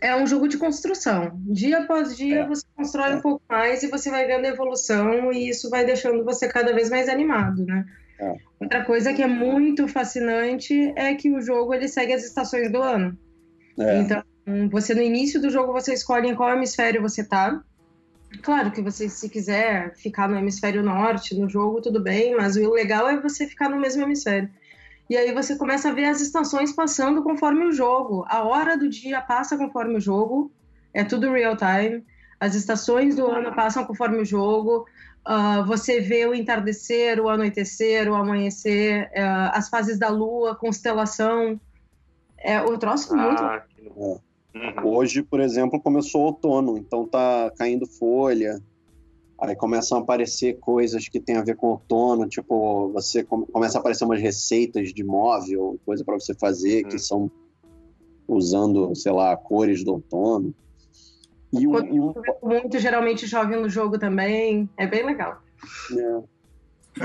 é 0.00 0.16
um 0.16 0.26
jogo 0.26 0.48
de 0.48 0.56
construção. 0.56 1.32
Dia 1.46 1.80
após 1.80 2.16
dia 2.16 2.40
é. 2.40 2.46
você 2.46 2.64
constrói 2.74 3.12
é. 3.12 3.16
um 3.16 3.20
pouco 3.20 3.42
mais 3.48 3.82
e 3.82 3.88
você 3.88 4.10
vai 4.10 4.26
vendo 4.26 4.46
a 4.46 4.48
evolução 4.48 5.32
e 5.32 5.48
isso 5.48 5.68
vai 5.68 5.84
deixando 5.84 6.24
você 6.24 6.48
cada 6.48 6.72
vez 6.72 6.88
mais 6.88 7.08
animado, 7.08 7.64
né? 7.66 7.84
É. 8.18 8.34
Outra 8.58 8.84
coisa 8.84 9.12
que 9.12 9.22
é 9.22 9.26
muito 9.26 9.86
fascinante 9.88 10.92
é 10.96 11.14
que 11.14 11.30
o 11.30 11.40
jogo 11.40 11.74
ele 11.74 11.88
segue 11.88 12.12
as 12.12 12.24
estações 12.24 12.70
do 12.70 12.82
ano. 12.82 13.16
É. 13.78 13.98
Então, 13.98 14.22
você 14.70 14.94
no 14.94 15.02
início 15.02 15.40
do 15.40 15.50
jogo 15.50 15.72
você 15.72 15.92
escolhe 15.94 16.28
em 16.28 16.34
qual 16.34 16.54
hemisfério 16.54 17.02
você 17.02 17.24
tá. 17.24 17.62
Claro 18.42 18.70
que 18.70 18.80
você, 18.80 19.08
se 19.08 19.28
quiser 19.28 19.94
ficar 19.96 20.28
no 20.28 20.36
hemisfério 20.36 20.82
norte 20.82 21.34
no 21.34 21.48
jogo, 21.48 21.80
tudo 21.80 22.00
bem, 22.00 22.36
mas 22.36 22.56
o 22.56 22.70
legal 22.72 23.08
é 23.08 23.20
você 23.20 23.46
ficar 23.46 23.68
no 23.68 23.80
mesmo 23.80 24.02
hemisfério. 24.02 24.48
E 25.10 25.16
aí 25.16 25.34
você 25.34 25.56
começa 25.56 25.88
a 25.88 25.92
ver 25.92 26.04
as 26.04 26.20
estações 26.20 26.72
passando 26.72 27.24
conforme 27.24 27.64
o 27.64 27.72
jogo. 27.72 28.24
A 28.28 28.44
hora 28.44 28.78
do 28.78 28.88
dia 28.88 29.20
passa 29.20 29.58
conforme 29.58 29.96
o 29.96 30.00
jogo. 30.00 30.52
É 30.94 31.02
tudo 31.02 31.32
real 31.32 31.56
time. 31.56 32.04
As 32.38 32.54
estações 32.54 33.16
do 33.16 33.26
ano 33.26 33.52
passam 33.52 33.84
conforme 33.84 34.18
o 34.18 34.24
jogo. 34.24 34.86
Uh, 35.26 35.66
você 35.66 36.00
vê 36.00 36.24
o 36.26 36.32
entardecer, 36.32 37.20
o 37.20 37.28
anoitecer, 37.28 38.08
o 38.08 38.14
amanhecer, 38.14 39.10
uh, 39.16 39.50
as 39.52 39.68
fases 39.68 39.98
da 39.98 40.08
lua, 40.08 40.54
constelação. 40.54 41.60
É 42.38 42.62
o 42.62 42.78
troço 42.78 43.12
ah, 43.12 43.64
muito. 43.76 43.92
Uhum. 43.96 44.20
Hoje, 44.84 45.24
por 45.24 45.40
exemplo, 45.40 45.80
começou 45.80 46.20
o 46.20 46.24
outono, 46.26 46.78
então 46.78 47.04
tá 47.04 47.52
caindo 47.58 47.84
folha. 47.84 48.62
Aí 49.40 49.56
começam 49.56 49.98
a 49.98 50.00
aparecer 50.02 50.58
coisas 50.58 51.08
que 51.08 51.18
tem 51.18 51.36
a 51.36 51.42
ver 51.42 51.56
com 51.56 51.68
outono, 51.68 52.28
tipo, 52.28 52.90
você 52.92 53.24
começa 53.24 53.78
a 53.78 53.80
aparecer 53.80 54.04
umas 54.04 54.20
receitas 54.20 54.92
de 54.92 55.02
móvel, 55.02 55.78
coisa 55.86 56.04
para 56.04 56.18
você 56.18 56.34
fazer, 56.34 56.84
que 56.84 56.96
hum. 56.96 56.98
são 56.98 57.30
usando, 58.28 58.94
sei 58.94 59.12
lá, 59.12 59.36
cores 59.36 59.82
do 59.82 59.92
outono. 59.94 60.54
E, 61.52 61.66
um, 61.66 61.78
e 61.84 62.00
um... 62.00 62.14
muito 62.42 62.78
geralmente 62.78 63.26
chove 63.26 63.56
no 63.56 63.68
jogo 63.68 63.98
também. 63.98 64.68
É 64.76 64.86
bem 64.86 65.04
legal. 65.04 65.40
É. 65.92 66.22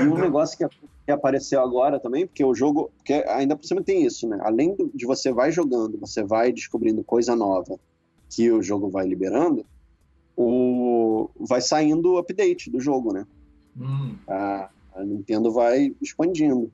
E 0.02 0.06
um 0.06 0.18
negócio 0.18 0.56
que, 0.56 0.76
que 1.04 1.10
apareceu 1.10 1.60
agora 1.60 1.98
também, 1.98 2.26
porque 2.26 2.44
o 2.44 2.54
jogo. 2.54 2.90
Porque 2.98 3.14
ainda 3.28 3.56
por 3.56 3.64
cima 3.64 3.82
tem 3.82 4.04
isso, 4.04 4.28
né? 4.28 4.38
Além 4.42 4.76
de 4.94 5.06
você 5.06 5.32
vai 5.32 5.50
jogando, 5.50 5.98
você 5.98 6.22
vai 6.22 6.52
descobrindo 6.52 7.02
coisa 7.02 7.34
nova 7.34 7.78
que 8.28 8.50
o 8.50 8.62
jogo 8.62 8.88
vai 8.88 9.06
liberando, 9.06 9.64
o, 10.36 11.30
vai 11.40 11.60
saindo 11.60 12.12
o 12.12 12.18
update 12.18 12.70
do 12.70 12.78
jogo, 12.78 13.12
né? 13.12 13.26
Hum. 13.78 14.14
A, 14.28 14.68
a, 14.94 15.04
Nintendo 15.04 15.50
vai 15.50 15.94
expandindo. 16.00 16.70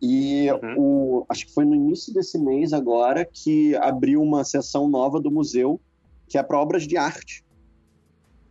E 0.00 0.46
uhum. 0.50 0.74
o, 0.78 1.26
acho 1.28 1.46
que 1.46 1.54
foi 1.54 1.64
no 1.64 1.74
início 1.74 2.12
desse 2.12 2.38
mês 2.38 2.72
agora 2.72 3.24
que 3.24 3.74
abriu 3.76 4.22
uma 4.22 4.44
seção 4.44 4.88
nova 4.88 5.20
do 5.20 5.30
museu 5.30 5.80
que 6.28 6.38
é 6.38 6.42
para 6.42 6.60
obras 6.60 6.86
de 6.86 6.96
arte. 6.96 7.44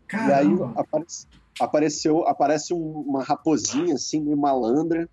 Caramba. 0.08 0.32
E 0.32 0.34
aí 0.34 0.74
aparece, 0.76 1.28
apareceu, 1.60 2.28
aparece 2.28 2.74
uma 2.74 3.24
raposinha 3.24 3.96
assim, 3.96 4.22
meio 4.22 4.38
malandra, 4.38 5.10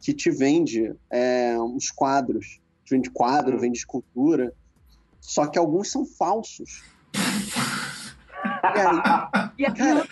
que 0.00 0.14
te 0.14 0.30
vende 0.30 0.94
é, 1.10 1.58
uns 1.58 1.90
quadros. 1.90 2.60
Te 2.84 2.94
vende 2.94 3.10
quadro, 3.10 3.54
uhum. 3.54 3.60
vende 3.60 3.78
escultura. 3.78 4.52
Só 5.20 5.46
que 5.46 5.58
alguns 5.58 5.90
são 5.90 6.06
falsos. 6.06 6.82
E 9.58 9.64
aí, 9.64 9.72
cara, 9.72 10.06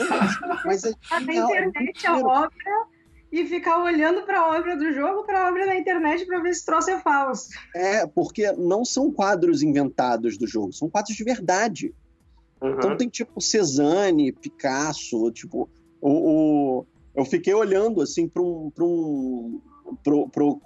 mas 0.65 0.85
é 0.85 0.95
na 1.11 1.35
internet 1.35 2.07
a 2.07 2.17
obra 2.17 2.87
e 3.31 3.45
ficar 3.45 3.83
olhando 3.83 4.23
para 4.23 4.41
a 4.41 4.57
obra 4.57 4.75
do 4.75 4.91
jogo, 4.95 5.25
para 5.25 5.45
a 5.45 5.51
obra 5.51 5.67
na 5.67 5.77
internet 5.77 6.25
para 6.25 6.41
ver 6.41 6.55
se 6.55 6.65
troço 6.65 6.89
é 6.89 6.99
falso. 6.99 7.51
É, 7.75 8.07
porque 8.07 8.51
não 8.53 8.87
são 8.87 9.13
quadros 9.13 9.63
inventados 9.63 10.39
do 10.39 10.47
jogo, 10.47 10.73
são 10.73 10.89
quadros 10.89 11.15
de 11.15 11.23
verdade. 11.23 11.95
Uhum. 12.63 12.71
Então 12.71 12.97
tem 12.97 13.09
tipo 13.09 13.39
Cezanne, 13.39 14.33
Picasso, 14.33 15.31
tipo 15.31 15.69
o, 16.01 16.81
o 16.81 16.87
eu 17.15 17.25
fiquei 17.25 17.53
olhando 17.53 18.01
assim 18.01 18.27
para 18.27 18.43
um, 18.43 18.71
pra 18.71 18.85
um 18.85 19.61
pro, 20.03 20.29
pro, 20.29 20.61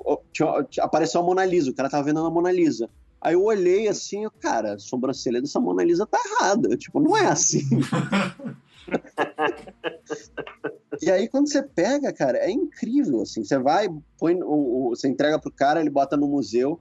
apareceu 0.80 1.20
a 1.20 1.24
Mona 1.24 1.44
Lisa, 1.44 1.70
o 1.70 1.74
cara 1.74 1.90
tava 1.90 2.04
vendo 2.04 2.24
a 2.24 2.30
Mona 2.30 2.52
Lisa. 2.52 2.88
Aí 3.20 3.34
eu 3.34 3.42
olhei 3.42 3.88
assim, 3.88 4.28
cara, 4.40 4.74
a 4.74 4.78
sobrancelha 4.78 5.40
dessa 5.40 5.58
Mona 5.58 5.84
Lisa 5.84 6.06
tá 6.06 6.18
errada. 6.24 6.76
Tipo, 6.76 7.00
não 7.00 7.16
é 7.16 7.26
assim. 7.26 7.62
e 11.02 11.10
aí, 11.10 11.28
quando 11.28 11.48
você 11.48 11.62
pega, 11.62 12.12
cara, 12.12 12.38
é 12.38 12.50
incrível, 12.50 13.22
assim. 13.22 13.42
Você 13.42 13.58
vai, 13.58 13.88
põe, 14.18 14.40
o, 14.42 14.86
o, 14.86 14.88
você 14.90 15.08
entrega 15.08 15.38
pro 15.38 15.50
cara, 15.50 15.80
ele 15.80 15.90
bota 15.90 16.16
no 16.16 16.28
museu. 16.28 16.80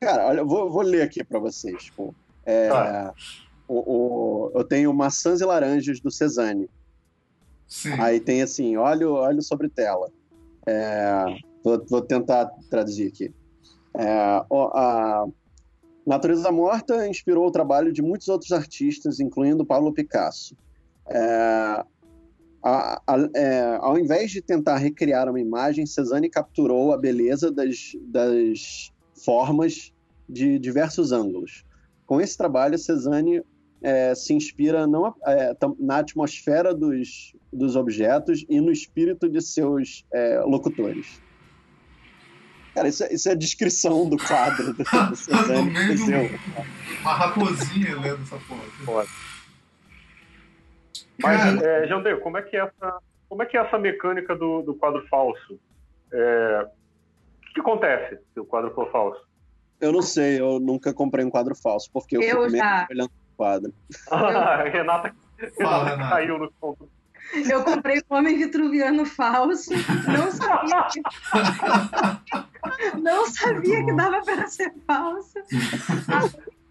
Cara, 0.00 0.26
olha, 0.26 0.40
eu 0.40 0.46
vou, 0.46 0.70
vou 0.70 0.82
ler 0.82 1.02
aqui 1.02 1.22
para 1.22 1.38
vocês. 1.38 1.84
Tipo, 1.84 2.14
é, 2.44 2.68
ah. 2.70 3.12
o, 3.68 4.50
eu 4.54 4.64
tenho 4.64 4.92
maçãs 4.94 5.40
e 5.40 5.44
laranjas 5.44 6.00
do 6.00 6.10
Cezanne. 6.10 6.70
Sim. 7.68 7.92
Aí 8.00 8.20
tem 8.20 8.42
assim, 8.42 8.76
óleo, 8.76 9.14
óleo 9.14 9.42
sobre 9.42 9.68
tela. 9.68 10.08
É, 10.66 11.24
vou, 11.62 11.84
vou, 11.88 12.00
tentar 12.00 12.46
traduzir 12.70 13.08
aqui. 13.08 13.34
É, 13.94 14.42
a, 14.50 15.26
Natureza 16.06 16.52
Morta 16.52 17.08
inspirou 17.08 17.46
o 17.46 17.50
trabalho 17.50 17.92
de 17.92 18.00
muitos 18.00 18.28
outros 18.28 18.52
artistas, 18.52 19.18
incluindo 19.18 19.66
Pablo 19.66 19.92
Picasso. 19.92 20.56
É, 21.08 21.84
a, 22.62 23.02
a, 23.06 23.28
é, 23.34 23.76
ao 23.80 23.98
invés 23.98 24.30
de 24.30 24.40
tentar 24.40 24.76
recriar 24.76 25.28
uma 25.28 25.40
imagem, 25.40 25.84
Cezanne 25.84 26.30
capturou 26.30 26.92
a 26.92 26.98
beleza 26.98 27.50
das, 27.50 27.96
das 28.02 28.92
formas 29.24 29.92
de 30.28 30.58
diversos 30.60 31.10
ângulos. 31.10 31.64
Com 32.06 32.20
esse 32.20 32.36
trabalho, 32.38 32.78
Cezanne 32.78 33.42
é, 33.82 34.14
se 34.14 34.32
inspira 34.32 34.86
não, 34.86 35.12
é, 35.26 35.56
na 35.78 35.98
atmosfera 35.98 36.72
dos, 36.72 37.34
dos 37.52 37.74
objetos 37.74 38.44
e 38.48 38.60
no 38.60 38.70
espírito 38.70 39.28
de 39.28 39.40
seus 39.40 40.04
é, 40.12 40.40
locutores. 40.40 41.20
Cara, 42.76 42.88
isso 42.88 43.04
é, 43.04 43.14
isso 43.14 43.26
é 43.26 43.32
a 43.32 43.34
descrição 43.34 44.06
do 44.06 44.18
quadro 44.18 44.74
do, 44.74 44.84
do 44.84 45.16
Cezanne. 45.16 45.64
no 45.64 45.72
meio 45.72 45.96
do, 45.96 46.38
uma 47.00 47.14
raposinha 47.14 47.98
lendo 47.98 48.20
essa 48.20 48.38
porra. 48.84 49.06
Mas, 51.18 51.62
é, 51.62 51.86
Jandeu, 51.86 52.20
como 52.20 52.36
é 52.36 52.42
que 52.42 52.54
é 52.54 52.60
essa, 52.60 52.98
como 53.30 53.42
é 53.42 53.46
que 53.46 53.56
é 53.56 53.60
essa 53.62 53.78
mecânica 53.78 54.36
do, 54.36 54.60
do 54.60 54.74
quadro 54.74 55.06
falso? 55.08 55.58
É, 56.12 56.68
o 57.48 57.54
que 57.54 57.60
acontece 57.60 58.20
se 58.34 58.40
o 58.40 58.44
quadro 58.44 58.70
for 58.74 58.92
falso? 58.92 59.26
Eu 59.80 59.90
não 59.90 60.02
sei, 60.02 60.38
eu 60.38 60.60
nunca 60.60 60.92
comprei 60.92 61.24
um 61.24 61.30
quadro 61.30 61.54
falso, 61.56 61.88
porque 61.90 62.18
eu, 62.18 62.20
eu 62.20 62.44
fico 62.44 62.58
já. 62.58 62.86
olhando 62.90 63.08
o 63.08 63.36
quadro. 63.38 63.72
Ah, 64.10 64.64
Renata, 64.68 65.14
Fala, 65.56 65.84
Renata 65.84 66.08
caiu 66.10 66.36
no 66.36 66.52
ponto 66.52 66.86
eu 67.50 67.64
comprei 67.64 68.00
um 68.10 68.16
homem 68.16 68.38
vitruviano 68.38 69.04
falso, 69.04 69.70
não 70.06 70.30
sabia 70.30 70.86
não 73.02 73.26
sabia 73.26 73.84
que 73.84 73.92
dava 73.92 74.22
para 74.22 74.46
ser 74.46 74.72
falso. 74.86 75.38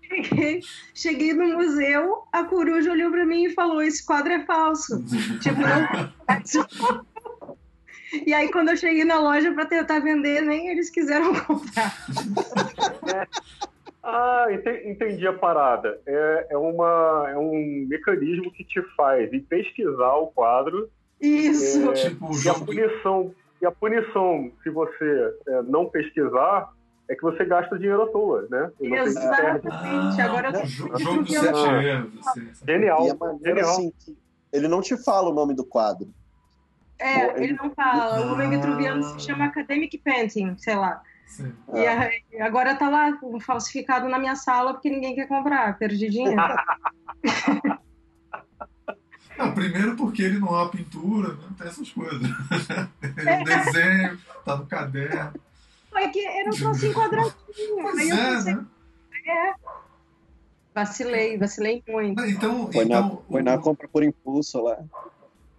Cheguei, 0.01 0.61
cheguei 0.93 1.33
no 1.33 1.57
museu, 1.57 2.23
a 2.31 2.43
coruja 2.43 2.91
olhou 2.91 3.11
para 3.11 3.25
mim 3.25 3.45
e 3.45 3.53
falou: 3.53 3.81
Esse 3.81 4.05
quadro 4.05 4.33
é 4.33 4.45
falso. 4.45 5.03
tipo, 5.41 5.59
não. 5.61 7.05
E 8.25 8.33
aí, 8.33 8.49
quando 8.49 8.69
eu 8.69 8.77
cheguei 8.77 9.03
na 9.03 9.19
loja 9.19 9.51
para 9.51 9.65
tentar 9.65 9.99
vender, 9.99 10.41
nem 10.41 10.69
eles 10.69 10.89
quiseram 10.89 11.33
comprar. 11.33 11.93
É. 13.13 13.27
Ah, 14.07 14.45
entendi 14.85 15.25
a 15.25 15.33
parada. 15.33 15.99
É, 16.05 16.47
é, 16.51 16.57
uma, 16.57 17.25
é 17.27 17.35
um 17.39 17.87
mecanismo 17.89 18.51
que 18.51 18.63
te 18.63 18.79
faz 18.95 19.33
ir 19.33 19.39
pesquisar 19.39 20.13
o 20.17 20.27
quadro. 20.27 20.91
Isso. 21.19 21.89
É, 21.89 21.93
tipo, 21.93 22.29
e, 22.37 22.47
a 22.47 22.53
punição, 22.53 23.33
e 23.62 23.66
a 23.66 23.72
punição, 23.72 24.51
se 24.64 24.70
você 24.70 25.34
é, 25.47 25.62
não 25.64 25.89
pesquisar, 25.89 26.70
é 27.08 27.16
que 27.16 27.22
você 27.22 27.45
gasta 27.45 27.78
dinheiro 27.78 28.03
à 28.03 28.08
toa, 28.08 28.47
né? 28.49 28.72
Exatamente. 28.80 29.68
Ah, 30.22 30.26
Agora 30.26 30.51
eu 30.51 30.99
jogo 30.99 31.24
de 31.24 31.38
sete 31.38 31.58
anos. 31.58 32.28
Assim. 32.28 32.51
Genial. 32.68 33.08
Genial. 33.43 33.70
Assim, 33.70 33.93
ele 34.51 34.68
não 34.68 34.82
te 34.82 34.97
fala 34.97 35.30
o 35.30 35.34
nome 35.34 35.53
do 35.53 35.64
quadro. 35.64 36.08
É, 36.97 37.43
ele 37.43 37.53
não 37.53 37.70
fala. 37.72 38.22
O 38.22 38.26
nome 38.26 38.47
vitruviano 38.47 39.03
se 39.03 39.20
chama 39.20 39.45
Academic 39.45 39.97
Painting, 39.99 40.58
sei 40.58 40.76
lá. 40.76 41.01
E 41.74 41.86
a, 41.86 42.45
agora 42.45 42.76
tá 42.76 42.89
lá 42.89 43.20
falsificado 43.41 44.08
na 44.08 44.18
minha 44.18 44.36
sala 44.36 44.74
porque 44.74 44.89
ninguém 44.89 45.16
quer 45.16 45.28
comprar, 45.28 45.78
perdi 45.78 46.10
dinheiro. 46.10 46.41
Não, 49.38 49.53
primeiro 49.53 49.95
porque 49.95 50.21
ele 50.21 50.39
não 50.39 50.55
há 50.55 50.69
pintura, 50.69 51.29
não 51.33 51.53
tem 51.53 51.67
essas 51.67 51.89
coisas. 51.89 52.21
Ele 53.17 53.29
é. 53.29 53.43
desenho, 53.43 54.19
tá 54.45 54.55
no 54.55 54.65
caderno. 54.65 55.33
É 55.95 56.09
que 56.09 56.25
era 56.25 56.49
um 56.49 56.53
trocinho 56.53 56.93
quadradinho. 56.93 57.81
Pois 57.81 57.97
aí 57.97 58.09
é, 58.09 58.36
pensei, 58.36 58.55
né? 58.55 58.65
É. 59.27 59.53
Vacilei, 60.73 61.38
vacilei 61.38 61.83
muito. 61.88 62.23
Então, 62.25 62.71
foi, 62.71 62.83
então, 62.83 63.09
na, 63.09 63.17
foi 63.29 63.41
na 63.41 63.57
compra 63.57 63.88
por 63.88 64.03
impulso 64.03 64.61
lá. 64.61 64.77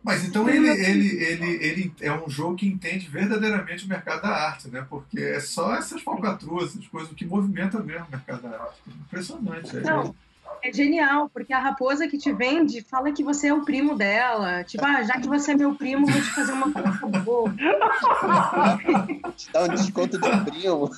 Mas 0.03 0.24
então 0.24 0.49
ele, 0.49 0.68
ele, 0.68 1.24
ele, 1.24 1.64
ele 1.64 1.95
é 2.01 2.12
um 2.12 2.31
jogo 2.31 2.55
que 2.55 2.68
entende 2.68 3.09
verdadeiramente 3.09 3.87
o 3.87 3.89
mercado 3.89 4.22
da 4.22 4.29
arte, 4.29 4.68
né? 4.68 4.87
Porque 4.89 5.18
é 5.18 5.41
só 5.41 5.74
essas 5.74 6.01
falcatruas, 6.01 6.70
essas 6.70 6.87
coisas 6.87 7.12
que 7.12 7.24
movimenta 7.24 7.81
mesmo 7.81 8.07
o 8.07 8.11
mercado 8.11 8.43
da 8.43 8.51
arte. 8.51 8.79
Impressionante. 8.87 9.77
É 9.77 9.81
Não, 9.81 10.14
é 10.63 10.73
genial, 10.73 11.29
porque 11.29 11.53
a 11.53 11.61
raposa 11.61 12.09
que 12.09 12.19
te 12.19 12.33
vende 12.33 12.81
fala 12.83 13.13
que 13.13 13.23
você 13.23 13.49
é 13.49 13.55
o 13.55 13.65
primo 13.65 13.97
dela. 13.97 14.65
Tipo, 14.65 14.85
ah, 14.85 15.03
já 15.03 15.21
que 15.21 15.29
você 15.29 15.53
é 15.53 15.57
meu 15.57 15.75
primo, 15.75 16.07
vou 16.07 16.21
te 16.21 16.31
fazer 16.31 16.53
uma 16.53 16.73
coisa 16.73 16.91
boa. 17.21 17.55
te 19.37 19.53
dá 19.53 19.65
um 19.65 19.69
desconto 19.69 20.19
de 20.19 20.45
primo. 20.45 20.91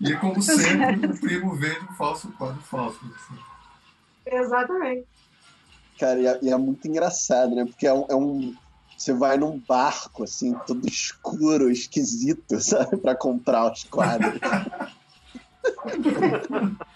e 0.00 0.16
como 0.16 0.42
sempre, 0.42 1.06
o 1.06 1.20
primo 1.20 1.54
vende 1.54 1.80
um 1.80 1.94
falso 1.94 2.32
quadro 2.32 2.62
falso. 2.62 3.00
Assim. 3.04 3.38
Exatamente. 4.26 5.06
Cara, 5.98 6.18
e 6.18 6.26
é, 6.26 6.38
e 6.42 6.50
é, 6.50 6.56
muito 6.56 6.88
engraçado, 6.88 7.54
né? 7.54 7.66
Porque 7.66 7.86
é 7.86 7.92
um, 7.92 8.06
é 8.08 8.14
um, 8.14 8.54
Você 8.96 9.12
vai 9.12 9.36
num 9.36 9.58
barco, 9.58 10.24
assim, 10.24 10.54
todo 10.66 10.88
escuro, 10.88 11.70
esquisito, 11.70 12.58
sabe? 12.60 12.96
Pra 12.96 13.14
comprar 13.14 13.70
os 13.70 13.84
quadros. 13.84 14.40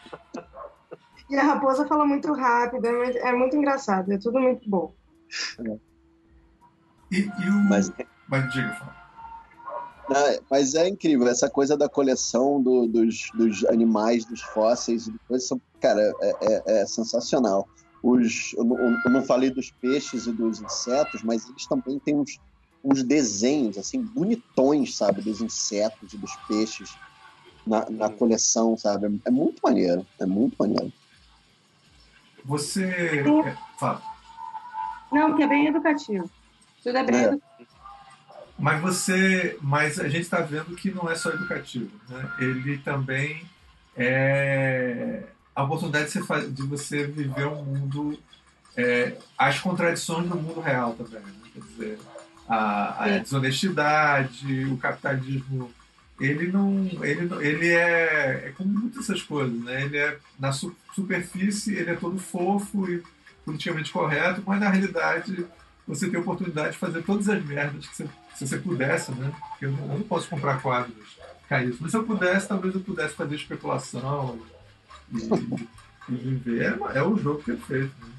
e 1.31 1.37
a 1.37 1.43
raposa 1.43 1.87
fala 1.87 2.05
muito 2.05 2.33
rápido, 2.33 2.87
é, 2.87 3.19
é 3.19 3.33
muito 3.33 3.57
engraçado, 3.57 4.13
é 4.13 4.19
tudo 4.19 4.41
muito 4.41 4.69
bom. 4.69 4.95
É. 5.59 5.77
E, 7.11 7.21
e 7.21 7.51
o... 7.51 7.55
Mas, 7.69 7.93
mas 8.29 8.53
diga, 8.53 8.73
fala. 8.75 8.95
mas 10.51 10.75
é 10.75 10.89
incrível, 10.89 11.29
essa 11.29 11.49
coisa 11.49 11.77
da 11.77 11.89
coleção 11.89 12.63
do, 12.63 12.87
dos, 12.87 13.31
dos 13.35 13.65
animais, 13.67 14.25
dos 14.25 14.43
fósseis, 14.43 15.11
são, 15.39 15.61
cara, 15.81 16.01
é, 16.21 16.37
é, 16.41 16.83
é 16.83 16.87
sensacional 16.87 17.69
os, 18.05 18.53
eu, 18.53 18.65
eu, 19.07 19.11
não 19.11 19.23
falei 19.23 19.49
dos 19.49 19.71
peixes 19.71 20.27
e 20.27 20.33
dos 20.33 20.61
insetos, 20.61 21.23
mas 21.23 21.49
eles 21.49 21.67
também 21.67 21.99
têm 21.99 22.15
uns, 22.15 22.39
uns 22.85 23.03
desenhos 23.03 23.79
assim 23.79 24.03
bonitões, 24.03 24.95
sabe, 24.95 25.23
dos 25.23 25.41
insetos 25.41 26.13
e 26.13 26.19
dos 26.19 26.37
peixes 26.47 26.95
na, 27.67 27.89
na 27.89 28.11
coleção, 28.11 28.77
sabe? 28.77 29.19
É 29.25 29.31
muito 29.31 29.59
maneiro, 29.65 30.07
é 30.21 30.27
muito 30.27 30.55
maneiro. 30.59 30.93
Você. 32.45 32.85
É, 32.85 33.57
fala. 33.79 34.03
Não, 35.11 35.37
que 35.37 35.43
é 35.43 35.47
bem 35.47 35.67
educativo. 35.67 36.31
Tudo 36.83 36.99
é 36.99 37.05
bem 37.05 37.17
é. 37.17 37.25
educativo. 37.25 37.69
Mas 38.59 38.81
você. 38.81 39.59
Mas 39.61 39.99
a 39.99 40.09
gente 40.09 40.23
está 40.23 40.41
vendo 40.41 40.77
que 40.77 40.91
não 40.91 41.11
é 41.11 41.15
só 41.15 41.31
educativo. 41.31 41.91
Né? 42.09 42.31
Ele 42.39 42.79
também 42.79 43.49
é 43.97 45.25
a 45.55 45.63
oportunidade 45.63 46.13
de 46.13 46.21
você, 46.21 46.51
de 46.51 46.63
você 46.63 47.07
viver 47.07 47.47
um 47.47 47.65
mundo. 47.65 48.19
É, 48.77 49.17
as 49.39 49.61
contradições 49.61 50.29
do 50.29 50.37
mundo 50.37 50.61
real 50.61 50.95
também. 50.95 51.21
Né? 51.21 51.33
Quer 51.53 51.61
dizer, 51.61 51.99
a, 52.49 53.05
a 53.05 53.19
desonestidade, 53.19 54.65
o 54.65 54.77
capitalismo 54.77 55.71
ele 56.21 56.47
não 56.47 56.89
ele 57.03 57.29
ele 57.47 57.69
é, 57.69 58.47
é 58.47 58.55
como 58.57 58.71
muitas 58.71 59.05
essas 59.05 59.23
coisas 59.23 59.59
né? 59.65 59.85
Ele 59.85 59.99
é 59.99 60.17
na 60.39 60.53
su, 60.53 60.75
superfície 60.95 61.75
ele 61.75 61.91
é 61.91 61.95
todo 61.95 62.19
fofo 62.19 62.89
e 62.89 63.03
politicamente 63.45 63.93
correto 63.93 64.43
mas 64.47 64.61
na 64.61 64.71
realidade 64.71 65.47
você 65.87 66.09
tem 66.09 66.17
a 66.17 66.23
oportunidade 66.23 66.73
de 66.73 66.79
fazer 66.79 67.03
todas 67.03 67.29
as 67.29 67.45
merdas 67.45 67.87
que 67.87 67.97
você, 67.97 68.09
se 68.35 68.47
você 68.47 68.59
pudesse 68.59 69.13
né? 69.13 69.33
Porque 69.51 69.67
eu 69.67 69.73
não, 69.73 69.93
eu 69.93 69.99
não 69.99 70.03
posso 70.03 70.29
comprar 70.29 70.63
quadros 70.63 71.19
caídos 71.49 71.81
mas 71.81 71.91
se 71.91 71.97
eu 71.97 72.05
pudesse 72.05 72.49
talvez 72.49 72.75
eu 72.75 72.81
pudesse 72.81 73.15
fazer 73.15 73.35
especulação 73.35 74.39
e, 75.13 75.19
e 76.09 76.15
viver. 76.15 76.79
É, 76.95 76.99
é 76.99 77.03
o 77.03 77.17
jogo 77.17 77.43
perfeito 77.43 77.93
né? 78.01 78.15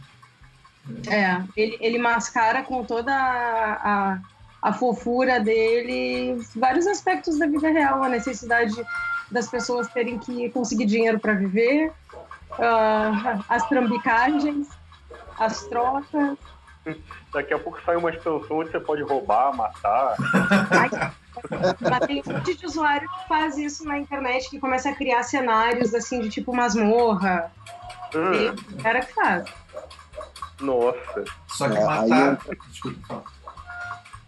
É, 1.07 1.43
ele, 1.55 1.77
ele 1.79 1.97
mascara 1.97 2.61
com 2.61 2.83
toda 2.83 3.11
a, 3.11 4.19
a, 4.65 4.73
fofura 4.73 5.39
dele 5.39 6.41
vários 6.55 6.87
aspectos 6.87 7.37
da 7.37 7.47
vida 7.47 7.69
real, 7.69 8.03
a 8.03 8.09
necessidade 8.09 8.73
das 9.31 9.47
pessoas 9.47 9.87
terem 9.89 10.17
que 10.17 10.49
conseguir 10.49 10.85
dinheiro 10.85 11.19
para 11.19 11.33
viver, 11.33 11.91
uh, 12.51 13.43
as 13.49 13.67
trambicagens, 13.67 14.67
as 15.39 15.63
trocas. 15.63 16.37
Daqui 17.33 17.53
a 17.53 17.59
pouco 17.59 17.79
sai 17.83 17.95
uma 17.95 18.09
expansão 18.11 18.59
onde 18.59 18.71
você 18.71 18.79
pode 18.79 19.01
roubar, 19.03 19.55
matar. 19.55 20.15
mas 21.81 21.99
tem 22.07 22.21
um 22.25 22.33
monte 22.33 22.55
de 22.55 22.65
usuário 22.65 23.09
que 23.09 23.27
faz 23.27 23.57
isso 23.57 23.85
na 23.85 23.97
internet, 23.97 24.49
que 24.49 24.59
começa 24.59 24.89
a 24.89 24.95
criar 24.95 25.23
cenários 25.23 25.93
assim 25.93 26.21
de 26.21 26.29
tipo 26.29 26.55
masmorra. 26.55 27.51
Hum. 28.13 28.55
Tem 28.55 28.77
cara 28.77 29.01
que 29.01 29.13
faz. 29.13 29.45
Nossa. 30.61 31.25
Só 31.47 31.67
que 31.67 31.77
é, 31.77 31.85
matar. 31.85 32.33
Entra... 32.33 32.57
Desculpa, 32.69 33.23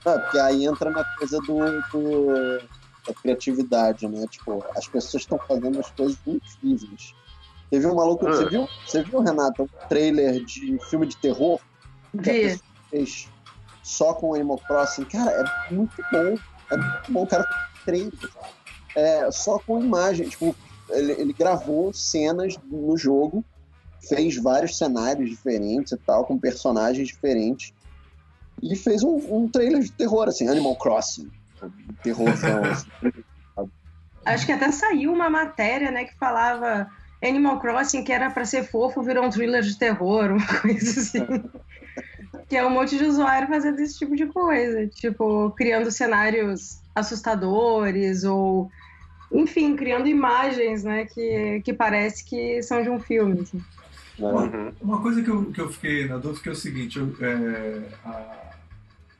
Não, 0.08 0.22
porque 0.22 0.40
aí 0.40 0.66
entra 0.66 0.90
na 0.90 1.04
coisa 1.04 1.38
do, 1.40 1.82
do, 1.92 2.60
da 3.06 3.14
criatividade, 3.22 4.08
né? 4.08 4.26
Tipo, 4.30 4.64
as 4.74 4.88
pessoas 4.88 5.24
estão 5.24 5.38
fazendo 5.38 5.78
as 5.82 5.92
coisas 5.92 6.18
incríveis. 6.26 7.14
Teve 7.70 7.88
um 7.88 7.96
maluco. 7.96 8.26
Você 8.26 8.44
ah. 8.46 8.48
viu, 8.48 8.70
você 8.86 9.04
viu, 9.04 9.20
Renata, 9.20 9.64
um 9.64 9.68
trailer 9.90 10.46
de 10.46 10.80
filme 10.90 11.08
de 11.08 11.18
terror? 11.18 11.60
Que 12.24 12.58
fez 12.90 13.28
só 13.84 14.14
com 14.14 14.34
Animal 14.34 14.60
Crossing. 14.60 15.04
Cara, 15.04 15.30
é 15.32 15.74
muito 15.74 16.02
bom. 16.10 16.38
É 16.72 16.78
muito 16.78 17.12
bom. 17.12 17.24
O 17.24 17.28
cara 17.28 17.46
trailer. 17.84 18.14
É, 18.96 19.30
só 19.30 19.60
com 19.60 19.84
imagem. 19.84 20.30
Tipo, 20.30 20.56
ele, 20.90 21.12
ele 21.12 21.34
gravou 21.34 21.94
cenas 21.94 22.58
no 22.64 22.96
jogo 22.96 23.44
fez 24.08 24.38
vários 24.38 24.78
cenários 24.78 25.30
diferentes 25.30 25.92
e 25.92 25.98
tal, 25.98 26.26
com 26.26 26.38
personagens 26.38 27.08
diferentes. 27.08 27.74
E 28.62 28.76
fez 28.76 29.04
um, 29.04 29.18
um 29.30 29.48
trailer 29.48 29.82
de 29.82 29.92
terror, 29.92 30.28
assim, 30.28 30.48
Animal 30.48 30.76
Crossing. 30.76 31.30
Terrorzão. 32.04 32.64
assim. 32.64 32.90
Acho 34.26 34.46
que 34.46 34.52
até 34.52 34.72
saiu 34.72 35.14
uma 35.14 35.30
matéria, 35.30 35.90
né, 35.90 36.04
que 36.04 36.16
falava 36.16 36.90
Animal 37.24 37.60
Crossing, 37.60 38.04
que 38.04 38.12
era 38.12 38.30
para 38.30 38.46
ser 38.46 38.64
fofo, 38.64 39.02
virou 39.02 39.26
um 39.26 39.30
thriller 39.30 39.62
de 39.62 39.78
terror, 39.78 40.32
uma 40.32 40.60
coisa 40.62 41.00
assim. 41.00 41.26
que 42.48 42.56
é 42.56 42.66
um 42.66 42.70
monte 42.70 42.98
de 42.98 43.06
usuário 43.06 43.48
fazendo 43.48 43.80
esse 43.80 43.98
tipo 43.98 44.16
de 44.16 44.26
coisa. 44.28 44.88
Tipo, 44.88 45.52
criando 45.52 45.92
cenários 45.92 46.80
assustadores 46.96 48.24
ou 48.24 48.70
enfim, 49.32 49.76
criando 49.76 50.08
imagens, 50.08 50.84
né, 50.84 51.06
que, 51.06 51.62
que 51.64 51.74
parece 51.74 52.24
que 52.24 52.62
são 52.64 52.82
de 52.82 52.90
um 52.90 53.00
filme. 53.00 53.42
Assim. 53.42 53.62
Uhum. 54.20 54.72
Uma 54.82 55.02
coisa 55.02 55.22
que 55.22 55.30
eu, 55.30 55.46
que 55.52 55.62
eu 55.62 55.70
fiquei 55.70 56.08
na 56.08 56.18
dúvida 56.18 56.50
é 56.50 56.54
o 56.54 56.56
seguinte, 56.56 56.98
eu, 56.98 57.14
é, 57.22 57.82
a, 58.06 58.47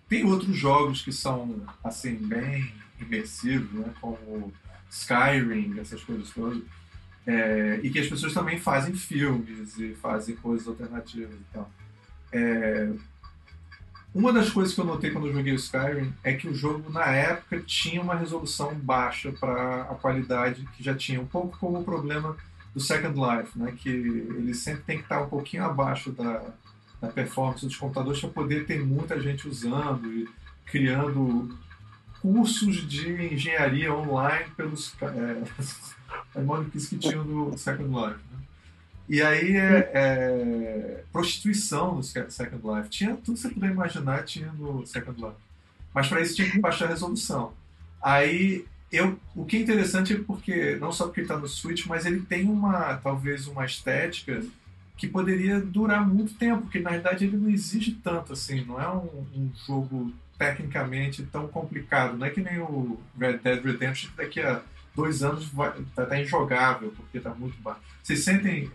tem 0.08 0.26
outros 0.26 0.56
jogos 0.56 1.02
que 1.02 1.12
são 1.12 1.62
assim 1.84 2.16
bem 2.16 2.72
imersivos, 3.00 3.72
né, 3.72 3.94
como 4.02 4.54
Skyrim, 4.90 5.80
essas 5.80 6.04
coisas 6.04 6.30
todas, 6.30 6.62
é, 7.26 7.80
e 7.84 7.90
que 7.90 8.00
as 8.00 8.08
pessoas 8.08 8.34
também 8.34 8.58
fazem 8.58 8.94
filmes 8.96 9.78
e 9.78 9.94
fazem 9.96 10.36
coisas 10.36 10.68
alternativas 10.68 11.36
e 11.36 11.54
tal. 11.54 11.70
É, 12.32 12.90
uma 14.14 14.34
das 14.34 14.50
coisas 14.50 14.74
que 14.74 14.82
eu 14.82 14.86
notei 14.86 15.12
quando 15.12 15.28
eu 15.28 15.34
joguei 15.34 15.54
o 15.54 15.58
Skyrim 15.58 16.14
é 16.24 16.34
que 16.34 16.48
o 16.48 16.56
jogo, 16.56 16.90
na 16.90 17.06
época, 17.06 17.60
tinha 17.60 18.02
uma 18.02 18.16
resolução 18.16 18.74
baixa 18.74 19.32
para 19.32 19.84
a 19.84 19.96
qualidade 19.96 20.68
que 20.76 20.84
já 20.84 20.96
tinha, 20.96 21.22
um 21.22 21.26
pouco 21.28 21.58
como 21.60 21.80
o 21.80 21.84
problema 21.84 22.36
do 22.74 22.80
Second 22.80 23.16
Life, 23.16 23.60
né? 23.60 23.74
que 23.78 23.90
ele 23.90 24.54
sempre 24.54 24.84
tem 24.84 24.98
que 24.98 25.04
estar 25.04 25.22
um 25.22 25.30
pouquinho 25.30 25.66
abaixo 25.66 26.12
da, 26.12 26.42
da 27.02 27.08
performance 27.08 27.66
dos 27.66 27.76
computadores 27.76 28.20
para 28.20 28.30
poder 28.30 28.66
ter 28.66 28.84
muita 28.84 29.20
gente 29.20 29.48
usando 29.48 30.12
e 30.12 30.28
criando 30.66 31.56
cursos 32.22 32.88
de 32.88 33.34
engenharia 33.34 33.94
online 33.94 34.50
pelos 34.56 34.94
é, 35.02 35.42
maluquices 36.42 36.90
que 36.90 36.98
tinham 36.98 37.24
no 37.24 37.58
Second 37.58 37.90
Life. 37.90 38.20
Né? 38.32 38.40
E 39.10 39.22
aí 39.22 39.56
é, 39.56 39.92
é, 39.94 41.04
prostituição 41.14 41.96
no 41.96 42.04
Second 42.04 42.62
Life. 42.64 42.90
Tinha 42.90 43.16
tudo 43.16 43.36
que 43.36 43.40
você 43.40 43.50
puder 43.50 43.72
imaginar, 43.72 44.24
tinha 44.24 44.52
no 44.52 44.86
Second 44.86 45.22
Life. 45.22 45.38
Mas 45.94 46.08
para 46.08 46.22
isso 46.22 46.36
tinha 46.36 46.50
que 46.50 46.60
baixar 46.60 46.86
a 46.86 46.90
resolução. 46.90 47.54
Aí 48.02 48.66
eu, 48.92 49.20
o 49.36 49.46
que 49.46 49.58
é 49.58 49.60
interessante 49.60 50.14
é 50.14 50.18
porque, 50.18 50.76
não 50.76 50.92
só 50.92 51.06
porque 51.06 51.22
está 51.22 51.38
no 51.38 51.48
Switch, 51.48 51.86
mas 51.86 52.06
ele 52.06 52.22
tem 52.22 52.46
uma, 52.46 52.96
talvez, 52.98 53.48
uma 53.48 53.66
estética 53.66 54.44
que 54.98 55.08
poderia 55.08 55.62
durar 55.62 56.06
muito 56.06 56.34
tempo, 56.34 56.64
porque 56.64 56.80
na 56.80 56.90
verdade 56.90 57.26
ele 57.26 57.38
não 57.38 57.50
exige 57.50 57.92
tanto 58.04 58.34
assim, 58.34 58.66
não 58.66 58.82
é 58.82 58.90
um, 58.90 59.26
um 59.36 59.52
jogo 59.66 60.12
tecnicamente 60.38 61.24
tão 61.24 61.48
complicado, 61.48 62.18
não 62.18 62.26
é 62.26 62.30
que 62.30 62.42
nem 62.42 62.60
o 62.60 63.00
Red 63.18 63.38
Dead 63.38 63.64
Redemption 63.64 64.10
que 64.12 64.18
daqui 64.18 64.42
a 64.42 64.62
dois 64.96 65.24
anos 65.24 65.46
vai 65.46 65.72
tá, 65.96 66.06
tá 66.06 66.20
injogável, 66.20 66.92
porque 66.96 67.20
está 67.20 67.30
muito 67.30 67.62
baixo. 67.62 67.80
Vocês 68.04 68.24
sentem 68.24 68.72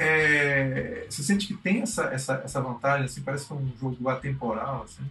é, 0.00 1.06
você 1.10 1.24
sente 1.24 1.46
que 1.46 1.54
tem 1.54 1.82
essa, 1.82 2.04
essa, 2.04 2.34
essa 2.44 2.60
vantagem, 2.60 3.06
assim, 3.06 3.20
parece 3.20 3.46
que 3.46 3.52
é 3.52 3.56
um 3.56 3.72
jogo 3.80 4.08
atemporal, 4.08 4.84
assim? 4.84 5.04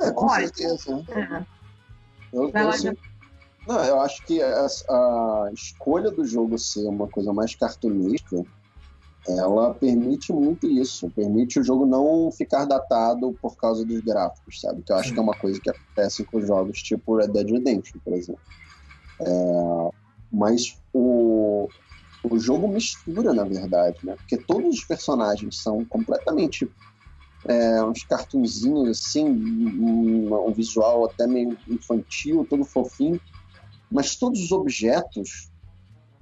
É, 0.00 0.10
com 0.10 0.26
Olha, 0.26 0.48
certeza. 0.48 1.04
É. 1.08 1.44
Eu, 2.32 2.50
eu, 2.50 2.98
não, 3.66 3.84
eu 3.84 4.00
acho 4.00 4.22
que 4.24 4.42
a, 4.42 4.66
a, 4.66 5.50
escolha 5.52 6.10
do 6.10 6.24
jogo 6.24 6.58
ser 6.58 6.86
uma 6.86 7.06
coisa 7.06 7.32
mais 7.32 7.54
cartunística, 7.54 8.44
ela 9.28 9.72
permite 9.74 10.32
muito 10.32 10.68
isso. 10.68 11.08
Permite 11.10 11.60
o 11.60 11.64
jogo 11.64 11.86
não 11.86 12.30
ficar 12.32 12.64
datado 12.64 13.36
por 13.40 13.56
causa 13.56 13.84
dos 13.84 14.00
gráficos, 14.00 14.60
sabe? 14.60 14.82
Que 14.82 14.92
eu 14.92 14.96
acho 14.96 15.08
Sim. 15.08 15.14
que 15.14 15.20
é 15.20 15.22
uma 15.22 15.36
coisa 15.36 15.60
que 15.60 15.70
acontece 15.70 16.24
com 16.24 16.40
jogos 16.40 16.82
tipo 16.82 17.16
Red 17.16 17.28
Dead 17.28 17.50
Redemption, 17.50 18.00
por 18.04 18.14
exemplo. 18.14 18.40
É, 19.20 19.90
mas 20.32 20.76
o, 20.92 21.68
o 22.24 22.38
jogo 22.38 22.66
mistura, 22.66 23.32
na 23.32 23.44
verdade, 23.44 23.98
né? 24.02 24.16
Porque 24.16 24.36
todos 24.38 24.78
os 24.78 24.84
personagens 24.84 25.62
são 25.62 25.84
completamente 25.84 26.68
é, 27.44 27.82
uns 27.84 28.04
cartunzinhos 28.04 28.88
assim, 28.88 29.24
um, 29.24 30.48
um, 30.48 30.52
visual 30.52 31.04
até 31.04 31.26
meio 31.26 31.56
infantil, 31.68 32.46
todo 32.48 32.64
fofinho, 32.64 33.20
mas 33.92 34.16
todos 34.16 34.40
os 34.40 34.52
objetos, 34.52 35.50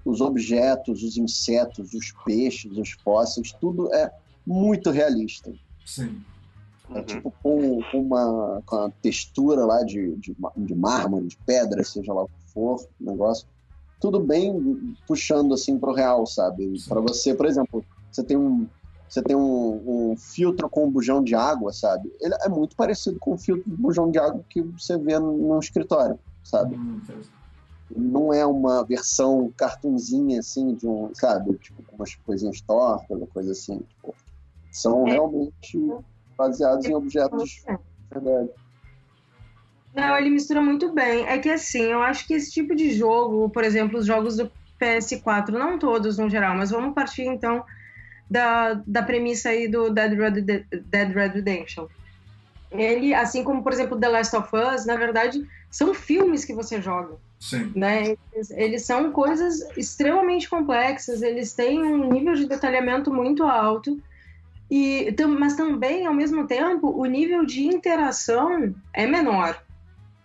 os 0.05 0.21
objetos, 0.21 1.03
os 1.03 1.17
insetos, 1.17 1.93
os 1.95 2.13
peixes, 2.25 2.77
os 2.77 2.91
fósseis, 2.93 3.53
tudo 3.53 3.93
é 3.95 4.11
muito 4.47 4.91
realista. 4.91 5.53
Sim. 5.85 6.23
É 6.91 6.99
uhum. 6.99 7.05
tipo 7.05 7.35
com, 7.43 7.81
com, 7.91 8.01
uma, 8.01 8.63
com 8.67 8.77
a 8.77 8.91
textura 9.03 9.65
lá 9.65 9.83
de, 9.85 10.17
de, 10.17 10.37
de 10.57 10.75
mármore, 10.75 11.29
de 11.29 11.37
pedra, 11.37 11.85
seja 11.85 12.13
lá 12.13 12.25
o 12.25 12.27
que 12.27 12.53
for, 12.53 12.81
o 13.01 13.11
negócio. 13.11 13.47
Tudo 14.01 14.19
bem 14.19 14.97
puxando 15.07 15.55
assim 15.55 15.79
pro 15.79 15.93
real, 15.93 16.27
sabe? 16.27 16.73
Para 16.89 17.01
você, 17.01 17.35
por 17.35 17.47
exemplo, 17.47 17.85
você 18.11 18.25
tem 18.25 18.37
um, 18.37 18.67
você 19.09 19.23
tem 19.23 19.37
um, 19.37 20.11
um, 20.13 20.17
filtro 20.17 20.69
com 20.71 20.87
um 20.87 20.91
bujão 20.91 21.23
de 21.23 21.35
água, 21.35 21.73
sabe? 21.73 22.13
Ele 22.21 22.35
é 22.41 22.49
muito 22.49 22.75
parecido 22.75 23.19
com 23.19 23.35
o 23.35 23.39
filtro 23.39 23.69
de 23.69 23.77
bujão 23.77 24.11
de 24.11 24.19
água 24.19 24.45
que 24.49 24.63
você 24.63 24.97
vê 24.97 25.19
num 25.19 25.59
escritório, 25.59 26.19
sabe? 26.43 26.77
Hum, 26.77 27.01
não 27.97 28.33
é 28.33 28.47
uma 28.47 28.85
versão 28.85 29.53
cartunzinha, 29.57 30.41
assim, 30.41 30.75
de 30.75 30.87
um, 30.87 31.11
sabe? 31.15 31.55
Tipo, 31.59 31.83
umas 31.93 32.15
coisinhas 32.15 32.61
tortas, 32.61 33.19
coisa 33.33 33.53
assim. 33.53 33.79
Tipo, 33.79 34.15
são 34.71 35.07
é. 35.07 35.13
realmente 35.13 35.79
baseados 36.37 36.87
em 36.87 36.95
objetos 36.95 37.45
de 37.45 37.79
verdade. 38.11 38.51
Não, 39.95 40.17
ele 40.17 40.31
mistura 40.31 40.63
muito 40.63 40.93
bem. 40.93 41.27
É 41.27 41.39
que 41.39 41.51
assim, 41.51 41.83
eu 41.83 42.03
acho 42.03 42.27
que 42.27 42.35
esse 42.35 42.51
tipo 42.51 42.75
de 42.75 42.93
jogo, 42.93 43.51
por 43.51 43.65
exemplo, 43.65 43.99
os 43.99 44.07
jogos 44.07 44.37
do 44.37 44.51
PS4, 44.81 45.49
não 45.49 45.79
todos 45.79 46.17
no 46.17 46.31
geral, 46.31 46.57
mas 46.57 46.71
vamos 46.71 46.95
partir 46.95 47.23
então 47.23 47.65
da, 48.31 48.75
da 48.87 49.03
premissa 49.03 49.49
aí 49.49 49.69
do 49.69 49.91
Dead 49.91 50.13
Red, 50.13 50.41
Dead 50.41 51.13
Red 51.13 51.29
Redemption. 51.29 51.89
Ele, 52.71 53.13
assim 53.13 53.43
como, 53.43 53.65
por 53.65 53.73
exemplo, 53.73 53.99
The 53.99 54.09
Last 54.09 54.37
of 54.37 54.49
Us, 54.55 54.87
na 54.87 54.95
verdade, 54.95 55.45
são 55.69 55.93
filmes 55.93 56.45
que 56.45 56.55
você 56.55 56.81
joga. 56.81 57.17
Sim. 57.41 57.73
Né? 57.75 58.17
Eles, 58.33 58.51
eles, 58.51 58.83
são 58.85 59.11
coisas 59.11 59.61
extremamente 59.77 60.49
complexas, 60.49 61.23
eles 61.23 61.55
têm 61.55 61.83
um 61.83 62.13
nível 62.13 62.35
de 62.35 62.47
detalhamento 62.47 63.13
muito 63.13 63.45
alto, 63.45 63.99
e, 64.71 65.13
mas 65.27 65.57
também, 65.57 66.07
ao 66.07 66.15
mesmo 66.15 66.47
tempo, 66.47 66.91
o 66.91 67.05
nível 67.07 67.45
de 67.45 67.67
interação 67.67 68.73
é 68.93 69.07
menor. 69.07 69.61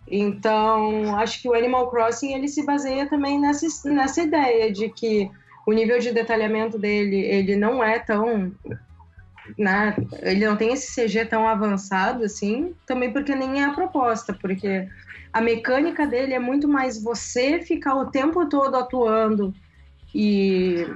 Então, 0.08 1.16
acho 1.16 1.42
que 1.42 1.48
o 1.48 1.54
Animal 1.54 1.90
Crossing 1.90 2.32
ele 2.32 2.46
se 2.46 2.64
baseia 2.64 3.08
também 3.08 3.40
nessa, 3.40 3.66
nessa 3.90 4.22
ideia 4.22 4.70
de 4.70 4.88
que 4.88 5.28
o 5.66 5.72
nível 5.72 5.98
de 5.98 6.12
detalhamento 6.12 6.78
dele 6.78 7.16
ele 7.16 7.56
não 7.56 7.82
é 7.82 7.98
tão 7.98 8.52
né, 9.58 9.96
ele 10.22 10.46
não 10.46 10.56
tem 10.56 10.72
esse 10.72 10.94
CG 10.94 11.24
tão 11.26 11.46
avançado 11.46 12.24
assim, 12.24 12.74
também 12.84 13.12
porque 13.12 13.34
nem 13.34 13.62
é 13.62 13.64
a 13.64 13.72
proposta, 13.72 14.32
porque 14.32 14.88
a 15.36 15.40
mecânica 15.42 16.06
dele 16.06 16.32
é 16.32 16.38
muito 16.38 16.66
mais 16.66 16.98
você 16.98 17.60
ficar 17.60 17.94
o 17.94 18.10
tempo 18.10 18.48
todo 18.48 18.74
atuando 18.74 19.52
e, 20.14 20.86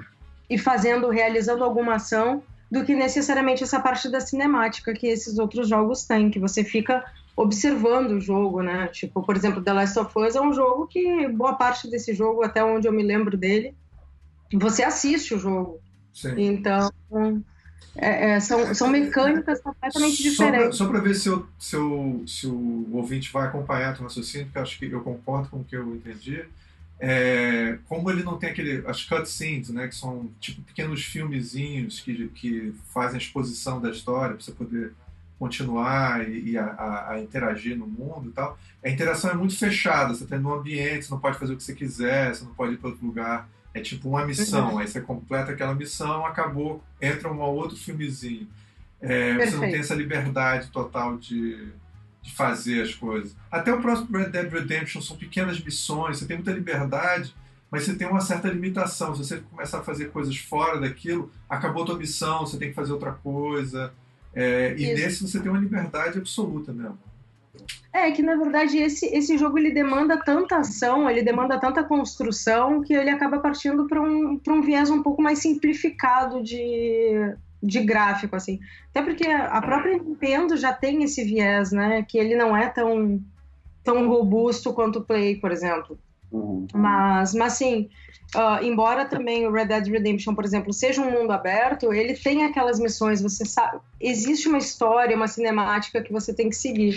e 0.49 0.57
fazendo, 0.57 1.11
realizando 1.11 1.63
alguma 1.63 1.97
ação, 1.97 2.43
do 2.71 2.83
que 2.83 2.95
necessariamente 2.95 3.63
essa 3.63 3.79
parte 3.79 4.09
da 4.09 4.19
cinemática 4.19 4.95
que 4.95 5.07
esses 5.07 5.39
outros 5.39 5.69
jogos 5.69 6.07
têm, 6.07 6.31
que 6.31 6.39
você 6.39 6.65
fica 6.65 7.05
observando 7.37 8.13
o 8.13 8.21
jogo, 8.21 8.63
né? 8.63 8.89
Tipo, 8.89 9.23
por 9.23 9.37
exemplo, 9.37 9.63
The 9.63 9.75
Last 9.75 9.99
of 9.99 10.19
Us 10.19 10.35
é 10.35 10.41
um 10.41 10.55
jogo 10.55 10.87
que 10.87 11.29
boa 11.29 11.57
parte 11.57 11.91
desse 11.91 12.15
jogo, 12.15 12.43
até 12.43 12.65
onde 12.65 12.89
eu 12.89 12.93
me 12.95 13.03
lembro 13.03 13.37
dele, 13.37 13.75
você 14.55 14.83
assiste 14.83 15.35
o 15.35 15.39
jogo. 15.39 15.81
Sim. 16.15 16.33
Então, 16.39 16.91
é, 17.97 18.33
é, 18.33 18.41
são, 18.41 18.75
são 18.75 18.89
mecânicas 18.89 19.61
completamente 19.61 20.23
diferentes. 20.23 20.79
Só 20.79 20.87
para 20.87 21.01
ver 21.01 21.15
se, 21.15 21.29
eu, 21.29 21.47
se, 21.59 21.75
eu, 21.75 22.23
se 22.27 22.47
o 22.47 22.89
ouvinte 22.93 23.33
vai 23.33 23.47
acompanhar 23.49 23.99
o 23.99 24.05
raciocínio, 24.05 24.47
porque 24.47 24.59
acho 24.59 24.79
que 24.79 24.91
eu 24.91 25.01
concordo 25.01 25.49
com 25.49 25.59
o 25.59 25.65
que 25.65 25.77
eu 25.77 25.95
entendi. 25.95 26.45
É, 27.03 27.79
como 27.89 28.11
ele 28.11 28.23
não 28.23 28.37
tem 28.37 28.51
aquele 28.51 28.87
as 28.87 29.03
cutscenes, 29.03 29.71
né, 29.71 29.89
que 29.89 29.95
são 29.95 30.31
tipo 30.39 30.61
pequenos 30.61 31.03
filmezinhos 31.03 31.99
que, 32.01 32.29
que 32.29 32.75
fazem 32.93 33.15
a 33.15 33.23
exposição 33.23 33.81
da 33.81 33.91
história 33.91 34.35
para 34.35 34.45
você 34.45 34.53
poder 34.53 34.93
continuar 35.39 36.29
e, 36.29 36.51
e 36.51 36.59
a, 36.59 36.67
a, 36.67 37.13
a, 37.13 37.21
interagir 37.21 37.75
no 37.75 37.87
mundo 37.87 38.29
e 38.29 38.33
tal. 38.33 38.59
A 38.85 38.91
interação 38.91 39.31
é 39.31 39.35
muito 39.35 39.59
fechada, 39.59 40.13
você 40.13 40.25
está 40.25 40.39
no 40.39 40.53
ambiente, 40.53 41.07
você 41.07 41.11
não 41.11 41.19
pode 41.19 41.39
fazer 41.39 41.55
o 41.55 41.57
que 41.57 41.63
você 41.63 41.75
quiser, 41.75 42.35
você 42.35 42.45
não 42.45 42.53
pode 42.53 42.75
ir 42.75 42.77
para 42.77 42.91
outro 42.91 43.07
lugar. 43.07 43.49
É 43.73 43.81
tipo 43.81 44.09
uma 44.09 44.27
missão, 44.27 44.73
uhum. 44.73 44.79
aí 44.79 44.89
você 44.89 45.01
completa 45.01 45.53
aquela 45.53 45.75
missão, 45.75 46.27
acabou, 46.27 46.83
entra 47.01 47.33
um 47.33 47.41
outro 47.41 47.77
filmezinho. 47.77 48.49
É, 49.01 49.47
você 49.47 49.57
não 49.57 49.61
tem 49.61 49.77
essa 49.77 49.95
liberdade 49.95 50.69
total 50.69 51.17
de, 51.17 51.69
de 52.21 52.33
fazer 52.33 52.83
as 52.83 52.95
coisas. 52.95 53.35
Até 53.51 53.73
o 53.73 53.81
próximo 53.81 54.17
Red 54.19 54.31
Dead 54.31 54.53
Redemption 54.53 55.01
são 55.01 55.17
pequenas 55.17 55.63
missões, 55.63 56.19
você 56.19 56.27
tem 56.27 56.37
muita 56.37 56.53
liberdade, 56.53 57.35
mas 57.71 57.85
você 57.85 57.95
tem 57.95 58.09
uma 58.09 58.21
certa 58.21 58.49
limitação. 58.49 59.15
Se 59.15 59.25
você 59.25 59.39
começar 59.39 59.79
a 59.79 59.83
fazer 59.85 60.11
coisas 60.11 60.37
fora 60.37 60.81
daquilo, 60.81 61.31
acabou 61.49 61.85
a 61.85 61.87
tua 61.87 61.99
missão, 61.99 62.41
você 62.41 62.59
tem 62.59 62.71
que 62.71 62.75
fazer 62.75 62.93
outra 62.93 63.13
coisa. 63.13 63.93
É, 64.35 64.75
e 64.77 64.95
nesse 64.95 65.23
você 65.23 65.41
tem 65.41 65.51
uma 65.51 65.61
liberdade 65.61 66.19
absoluta 66.19 66.73
mesmo. 66.73 66.99
É 67.93 68.11
que 68.13 68.23
na 68.23 68.37
verdade 68.37 68.79
esse, 68.79 69.07
esse 69.07 69.37
jogo 69.37 69.59
ele 69.59 69.73
demanda 69.73 70.17
tanta 70.17 70.59
ação, 70.59 71.11
ele 71.11 71.23
demanda 71.23 71.59
tanta 71.59 71.83
construção 71.83 72.81
que 72.83 72.95
ele 72.95 73.11
acaba 73.11 73.41
partindo 73.41 73.87
para 73.89 74.01
um, 74.01 74.41
um 74.49 74.63
viés 74.63 74.91
um 74.91 75.03
pouco 75.03 75.21
mais 75.21 75.41
simplificado 75.41 76.43
de, 76.43 77.35
de 77.63 77.81
gráfico 77.81 78.37
assim. 78.37 78.61
Até 78.91 79.03
porque 79.03 79.27
a 79.27 79.61
própria 79.61 79.99
Nintendo 79.99 80.57
já 80.57 80.73
tem 80.73 81.03
esse 81.03 81.25
viés, 81.25 81.73
né, 81.73 82.05
que 82.09 82.17
ele 82.17 82.37
não 82.37 82.57
é 82.57 82.69
tão 82.69 83.21
tão 83.83 84.09
robusto 84.09 84.73
quanto 84.73 85.01
o 85.01 85.05
Play, 85.05 85.37
por 85.37 85.51
exemplo. 85.51 85.99
Uhum. 86.31 86.67
Mas, 86.73 87.35
mas 87.35 87.55
assim, 87.55 87.89
uh, 88.37 88.63
embora 88.63 89.05
também 89.05 89.47
o 89.47 89.53
Red 89.53 89.67
Dead 89.67 89.89
Redemption, 89.89 90.35
por 90.35 90.45
exemplo, 90.45 90.73
seja 90.73 91.03
um 91.03 91.11
mundo 91.11 91.33
aberto, 91.33 91.93
ele 91.93 92.15
tem 92.15 92.45
aquelas 92.45 92.79
missões, 92.79 93.21
você 93.21 93.45
sabe, 93.45 93.79
existe 94.01 94.49
uma 94.49 94.59
história, 94.59 95.17
uma 95.17 95.27
cinemática 95.27 96.03
que 96.03 96.13
você 96.13 96.33
tem 96.33 96.49
que 96.49 96.57
seguir 96.57 96.95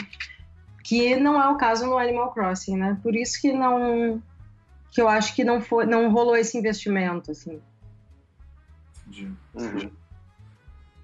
que 0.83 1.15
não 1.15 1.41
é 1.41 1.49
o 1.49 1.55
caso 1.55 1.85
no 1.85 1.97
Animal 1.97 2.33
Crossing, 2.33 2.75
né? 2.75 2.99
Por 3.01 3.15
isso 3.15 3.39
que 3.41 3.53
não 3.53 4.21
que 4.91 5.01
eu 5.01 5.07
acho 5.07 5.33
que 5.33 5.43
não 5.43 5.59
foi, 5.59 5.87
não 5.87 6.11
rolou 6.11 6.35
esse 6.35 6.55
investimento, 6.55 7.31
assim. 7.31 7.59
Entendi. 9.07 9.31
Uhum. 9.55 9.89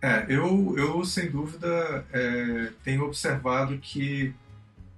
É, 0.01 0.25
eu, 0.29 0.77
eu 0.77 1.03
sem 1.03 1.29
dúvida 1.31 2.05
é, 2.13 2.71
tenho 2.83 3.03
observado 3.03 3.79
que 3.79 4.33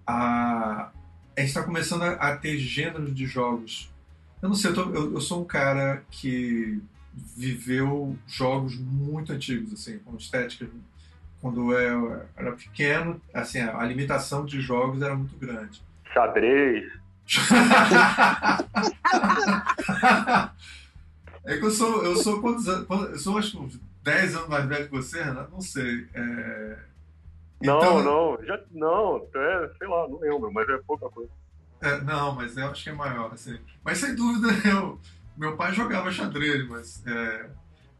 a, 0.05 0.91
a 1.35 1.39
gente 1.39 1.47
está 1.47 1.63
começando 1.63 2.03
a, 2.03 2.11
a, 2.11 2.37
ter 2.37 2.57
gêneros 2.57 3.15
de 3.15 3.25
jogos. 3.25 3.89
Eu 4.41 4.49
não 4.49 4.55
sei, 4.55 4.71
eu, 4.71 4.75
tô, 4.75 4.81
eu, 4.91 5.13
eu, 5.13 5.21
sou 5.21 5.41
um 5.41 5.45
cara 5.45 6.03
que 6.11 6.81
viveu 7.13 8.17
jogos 8.27 8.77
muito 8.77 9.31
antigos, 9.31 9.71
assim, 9.73 9.99
com 9.99 10.17
estéticas 10.17 10.69
quando 11.41 11.73
eu 11.73 12.21
era 12.37 12.51
pequeno, 12.51 13.19
assim, 13.33 13.59
a 13.59 13.83
limitação 13.83 14.45
de 14.45 14.61
jogos 14.61 15.01
era 15.01 15.15
muito 15.15 15.35
grande. 15.37 15.81
Xadrez. 16.13 16.91
é 21.45 21.57
que 21.57 21.65
eu 21.65 21.71
sou, 21.71 22.03
eu 22.03 22.15
sou 22.15 22.41
quantos 22.41 22.67
anos? 22.67 22.85
Eu 22.89 23.17
sou 23.17 23.37
acho 23.37 23.51
que 23.51 23.57
uns 23.57 23.79
10 24.03 24.35
anos 24.35 24.49
mais 24.49 24.65
velho 24.65 24.85
que 24.85 24.91
você, 24.91 25.23
Renato? 25.23 25.51
Não 25.51 25.61
sei. 25.61 26.07
É... 26.13 26.77
Não, 27.61 27.77
então... 27.77 28.03
não, 28.03 28.43
já, 28.43 28.59
não, 28.71 29.27
é, 29.35 29.71
sei 29.77 29.87
lá, 29.87 30.07
não 30.07 30.19
lembro, 30.19 30.51
mas 30.51 30.67
é 30.67 30.77
pouca 30.79 31.07
coisa. 31.09 31.29
É, 31.81 32.01
não, 32.01 32.35
mas 32.35 32.57
eu 32.57 32.67
acho 32.67 32.83
que 32.83 32.89
é 32.89 32.93
maior, 32.93 33.31
assim. 33.33 33.57
Mas 33.83 33.99
sem 33.99 34.15
dúvida, 34.15 34.47
eu, 34.67 34.99
meu 35.37 35.55
pai 35.55 35.71
jogava 35.73 36.11
xadrez, 36.11 36.67
mas 36.67 37.05
é, 37.05 37.49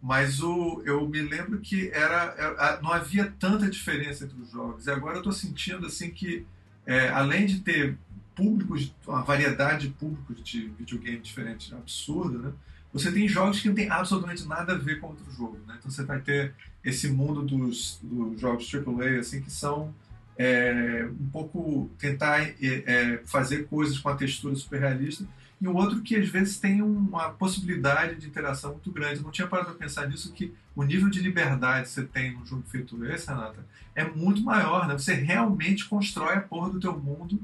mas 0.02 0.42
o, 0.42 0.82
eu 0.84 1.08
me 1.08 1.22
lembro 1.22 1.60
que 1.60 1.90
era, 1.92 2.34
era, 2.38 2.82
não 2.82 2.92
havia 2.92 3.32
tanta 3.40 3.70
diferença 3.70 4.26
entre 4.26 4.42
os 4.42 4.52
jogos. 4.52 4.88
E 4.88 4.92
agora 4.92 5.16
eu 5.16 5.20
estou 5.20 5.34
sentindo 5.34 5.86
assim 5.86 6.10
que, 6.10 6.46
é, 6.86 7.10
além 7.10 7.46
de 7.46 7.60
ter 7.60 7.98
públicos, 8.36 8.94
uma 9.06 9.22
variedade 9.22 9.88
de 9.88 9.94
públicos 9.94 10.44
de 10.44 10.70
videogame 10.70 11.20
diferente 11.20 11.74
absurda, 11.76 12.40
né? 12.40 12.54
você 12.92 13.12
tem 13.12 13.28
jogos 13.28 13.60
que 13.60 13.68
não 13.68 13.76
tem 13.76 13.90
absolutamente 13.90 14.46
nada 14.48 14.74
a 14.74 14.78
ver 14.78 15.00
com 15.00 15.08
outro 15.08 15.32
jogo. 15.32 15.60
Né? 15.68 15.76
Então 15.78 15.92
você 15.92 16.04
vai 16.04 16.20
ter 16.20 16.54
esse 16.84 17.08
mundo 17.08 17.44
dos, 17.44 18.00
dos 18.02 18.42
jogos 18.42 18.70
AAA 18.74 19.20
assim, 19.20 19.42
que 19.42 19.52
são 19.52 19.94
é, 20.36 21.08
um 21.20 21.28
pouco 21.28 21.90
tentar 22.00 22.42
é, 22.42 22.56
é 22.60 23.22
fazer 23.26 23.68
coisas 23.68 24.00
com 24.00 24.10
a 24.10 24.16
textura 24.16 24.56
super 24.56 24.80
realista 24.80 25.26
e 25.62 25.68
o 25.68 25.76
outro 25.76 26.02
que 26.02 26.16
às 26.16 26.28
vezes 26.28 26.58
tem 26.58 26.82
uma 26.82 27.30
possibilidade 27.30 28.16
de 28.16 28.28
interação 28.28 28.72
muito 28.72 28.92
grande. 28.92 29.18
Eu 29.18 29.24
não 29.24 29.32
tinha 29.32 29.48
parado 29.48 29.70
para 29.70 29.78
pensar 29.78 30.10
nisso, 30.10 30.34
que 30.34 30.52
o 30.76 30.82
nível 30.82 31.08
de 31.08 31.22
liberdade 31.22 31.84
que 31.84 31.94
você 31.94 32.04
tem 32.04 32.34
num 32.34 32.44
jogo 32.44 32.64
feito 32.68 33.06
esse, 33.06 33.28
Renata, 33.28 33.64
é 33.94 34.04
muito 34.04 34.42
maior, 34.42 34.88
né? 34.88 34.98
Você 34.98 35.14
realmente 35.14 35.86
constrói 35.86 36.36
a 36.36 36.42
porra 36.42 36.72
do 36.72 36.80
teu 36.80 36.98
mundo, 36.98 37.40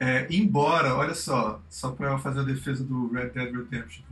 é, 0.00 0.26
embora, 0.30 0.96
olha 0.96 1.14
só, 1.14 1.62
só 1.70 1.92
para 1.92 2.18
fazer 2.18 2.40
a 2.40 2.44
defesa 2.44 2.82
do 2.82 3.12
Red 3.12 3.28
Dead 3.28 3.54
Redemption, 3.54 4.02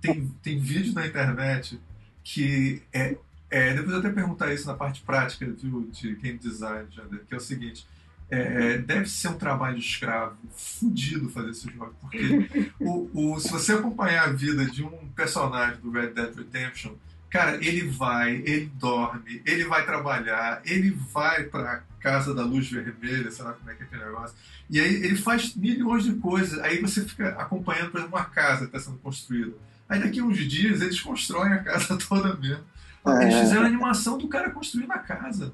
tem, 0.00 0.30
tem 0.42 0.58
vídeo 0.58 0.92
na 0.92 1.06
internet 1.06 1.80
que 2.22 2.82
é, 2.92 3.16
é, 3.50 3.74
depois 3.74 3.92
eu 3.92 3.98
até 4.00 4.10
perguntar 4.10 4.52
isso 4.52 4.66
na 4.66 4.74
parte 4.74 5.00
prática 5.02 5.46
viu, 5.46 5.88
de 5.90 6.14
game 6.16 6.38
design, 6.38 6.86
que 7.26 7.34
é 7.34 7.36
o 7.36 7.40
seguinte, 7.40 7.86
é, 8.30 8.78
deve 8.78 9.06
ser 9.08 9.28
um 9.28 9.38
trabalho 9.38 9.78
escravo, 9.78 10.36
fudido 10.50 11.28
fazer 11.28 11.50
esse 11.50 11.70
jogo, 11.70 11.94
porque 12.00 12.48
o, 12.80 13.10
o, 13.34 13.40
se 13.40 13.50
você 13.50 13.72
acompanhar 13.72 14.28
a 14.28 14.32
vida 14.32 14.64
de 14.66 14.82
um 14.82 15.08
personagem 15.14 15.80
do 15.80 15.90
Red 15.90 16.08
Dead 16.08 16.34
Redemption, 16.34 16.92
cara, 17.30 17.56
ele 17.56 17.88
vai, 17.88 18.36
ele 18.36 18.70
dorme, 18.74 19.42
ele 19.44 19.64
vai 19.64 19.84
trabalhar, 19.84 20.62
ele 20.64 20.90
vai 20.90 21.44
pra 21.44 21.82
casa 22.00 22.34
da 22.34 22.44
luz 22.44 22.70
vermelha, 22.70 23.30
sei 23.30 23.44
lá 23.44 23.52
como 23.52 23.70
é 23.70 23.74
que 23.74 23.82
é 23.82 23.86
aquele 23.86 24.04
negócio, 24.04 24.36
e 24.68 24.80
aí 24.80 24.94
ele 24.94 25.16
faz 25.16 25.54
milhões 25.54 26.04
de 26.04 26.14
coisas, 26.14 26.58
aí 26.60 26.80
você 26.80 27.04
fica 27.04 27.30
acompanhando, 27.30 27.90
por 27.90 27.98
exemplo, 27.98 28.16
uma 28.16 28.24
casa 28.24 28.60
que 28.60 28.76
está 28.76 28.80
sendo 28.80 28.98
construída. 28.98 29.52
Aí 29.88 30.00
daqui 30.00 30.20
a 30.20 30.24
uns 30.24 30.38
dias 30.38 30.80
eles 30.80 31.00
constroem 31.00 31.52
a 31.52 31.62
casa 31.62 31.96
toda 32.08 32.34
mesmo. 32.36 32.64
Eles 33.06 33.34
é. 33.34 33.40
fizeram 33.42 33.64
a 33.64 33.66
animação 33.66 34.16
do 34.16 34.28
cara 34.28 34.50
construindo 34.50 34.92
a 34.92 34.98
casa. 34.98 35.52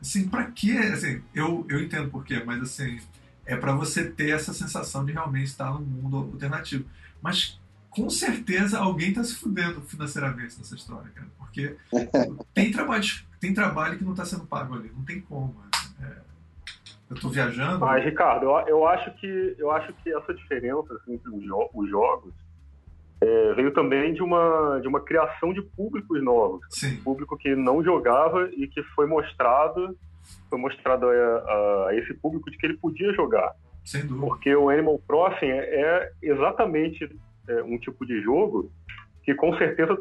Assim, 0.00 0.28
para 0.28 0.44
quê? 0.50 0.72
Assim, 0.92 1.22
eu, 1.34 1.66
eu 1.68 1.80
entendo 1.80 2.10
por 2.10 2.24
quê, 2.24 2.42
mas 2.44 2.60
assim, 2.62 2.98
é 3.44 3.56
para 3.56 3.72
você 3.72 4.08
ter 4.10 4.30
essa 4.30 4.52
sensação 4.52 5.04
de 5.04 5.12
realmente 5.12 5.46
estar 5.46 5.72
num 5.72 5.80
mundo 5.80 6.16
alternativo. 6.16 6.84
Mas 7.22 7.60
com 7.90 8.10
certeza 8.10 8.78
alguém 8.78 9.08
está 9.08 9.24
se 9.24 9.34
fudendo 9.34 9.80
financeiramente 9.80 10.58
nessa 10.58 10.74
história, 10.74 11.10
cara, 11.14 11.28
porque 11.38 11.76
tem 12.52 12.70
trabalho, 12.70 13.04
tem 13.40 13.54
trabalho 13.54 13.96
que 13.96 14.04
não 14.04 14.12
está 14.12 14.24
sendo 14.24 14.46
pago 14.46 14.74
ali, 14.74 14.90
não 14.94 15.04
tem 15.04 15.20
como. 15.20 15.56
É, 16.02 16.18
eu 17.08 17.16
estou 17.16 17.30
viajando. 17.30 17.78
Mas, 17.78 18.04
Ricardo, 18.04 18.46
eu, 18.46 18.68
eu, 18.68 18.86
acho 18.86 19.10
que, 19.18 19.56
eu 19.58 19.70
acho 19.70 19.92
que 19.94 20.12
essa 20.12 20.34
diferença 20.34 20.92
assim, 20.94 21.14
entre 21.14 21.30
os, 21.30 21.42
jo 21.42 21.70
os 21.72 21.88
jogos 21.88 22.34
é, 23.20 23.54
veio 23.54 23.72
também 23.72 24.12
de 24.12 24.22
uma, 24.22 24.78
de 24.80 24.88
uma 24.88 25.00
criação 25.00 25.52
de 25.52 25.62
públicos 25.62 26.22
novos. 26.22 26.60
Sim. 26.70 26.96
Público 27.02 27.36
que 27.36 27.54
não 27.54 27.82
jogava 27.82 28.48
e 28.56 28.68
que 28.68 28.82
foi 28.94 29.06
mostrado, 29.06 29.96
foi 30.50 30.58
mostrado 30.58 31.06
a, 31.08 31.88
a, 31.88 31.88
esse 31.94 32.12
público 32.14 32.50
de 32.50 32.58
que 32.58 32.66
ele 32.66 32.76
podia 32.76 33.12
jogar. 33.14 33.54
Sem 33.84 34.02
dúvida. 34.02 34.26
Porque 34.26 34.54
o 34.54 34.68
Animal 34.68 35.00
Crossing 35.06 35.46
é, 35.46 35.80
é 35.80 36.12
exatamente 36.22 37.08
é, 37.48 37.62
um 37.62 37.78
tipo 37.78 38.04
de 38.04 38.20
jogo 38.20 38.70
que 39.22 39.34
com 39.34 39.56
certeza 39.56 39.96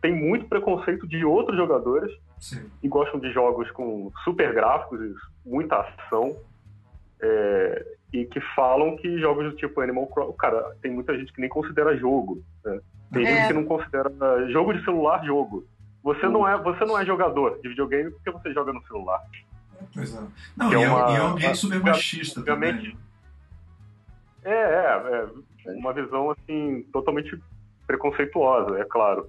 tem 0.00 0.12
muito 0.12 0.46
preconceito 0.46 1.06
de 1.06 1.24
outros 1.24 1.56
jogadores 1.56 2.12
Sim. 2.38 2.68
que 2.80 2.88
gostam 2.88 3.20
de 3.20 3.32
jogos 3.32 3.70
com 3.70 4.10
super 4.24 4.52
gráficos 4.52 5.00
e 5.00 5.14
muita 5.48 5.80
ação. 5.80 6.36
É, 7.20 7.86
e 8.16 8.26
que 8.26 8.40
falam 8.54 8.96
que 8.96 9.18
jogos 9.18 9.50
do 9.50 9.56
tipo 9.56 9.80
Animal 9.80 10.06
Crossing. 10.06 10.36
Cara, 10.38 10.74
tem 10.80 10.90
muita 10.90 11.16
gente 11.18 11.32
que 11.32 11.40
nem 11.40 11.50
considera 11.50 11.96
jogo. 11.96 12.42
Né? 12.64 12.80
Tem 13.12 13.26
é. 13.26 13.36
gente 13.36 13.48
que 13.48 13.52
não 13.52 13.64
considera 13.64 14.10
jogo 14.50 14.72
de 14.72 14.82
celular 14.84 15.24
jogo. 15.24 15.66
Você 16.02 16.26
não, 16.26 16.48
é, 16.48 16.56
você 16.56 16.84
não 16.84 16.98
é 16.98 17.04
jogador 17.04 17.60
de 17.60 17.68
videogame 17.68 18.10
porque 18.10 18.30
você 18.30 18.52
joga 18.52 18.72
no 18.72 18.82
celular. 18.86 19.20
Pois 19.92 20.14
é. 20.14 20.20
Não, 20.56 20.72
é 20.72 20.76
e, 20.76 20.82
é, 20.82 20.88
uma, 20.88 21.10
e 21.10 21.16
é 21.16 21.22
um 21.22 21.26
ambiente 21.28 21.58
super 21.58 21.80
machista 21.80 22.42
também. 22.42 22.96
É, 24.44 24.50
é, 24.50 25.26
é 25.66 25.70
uma 25.72 25.92
visão 25.92 26.30
assim 26.30 26.86
totalmente 26.92 27.38
preconceituosa, 27.86 28.78
é 28.78 28.84
claro. 28.84 29.28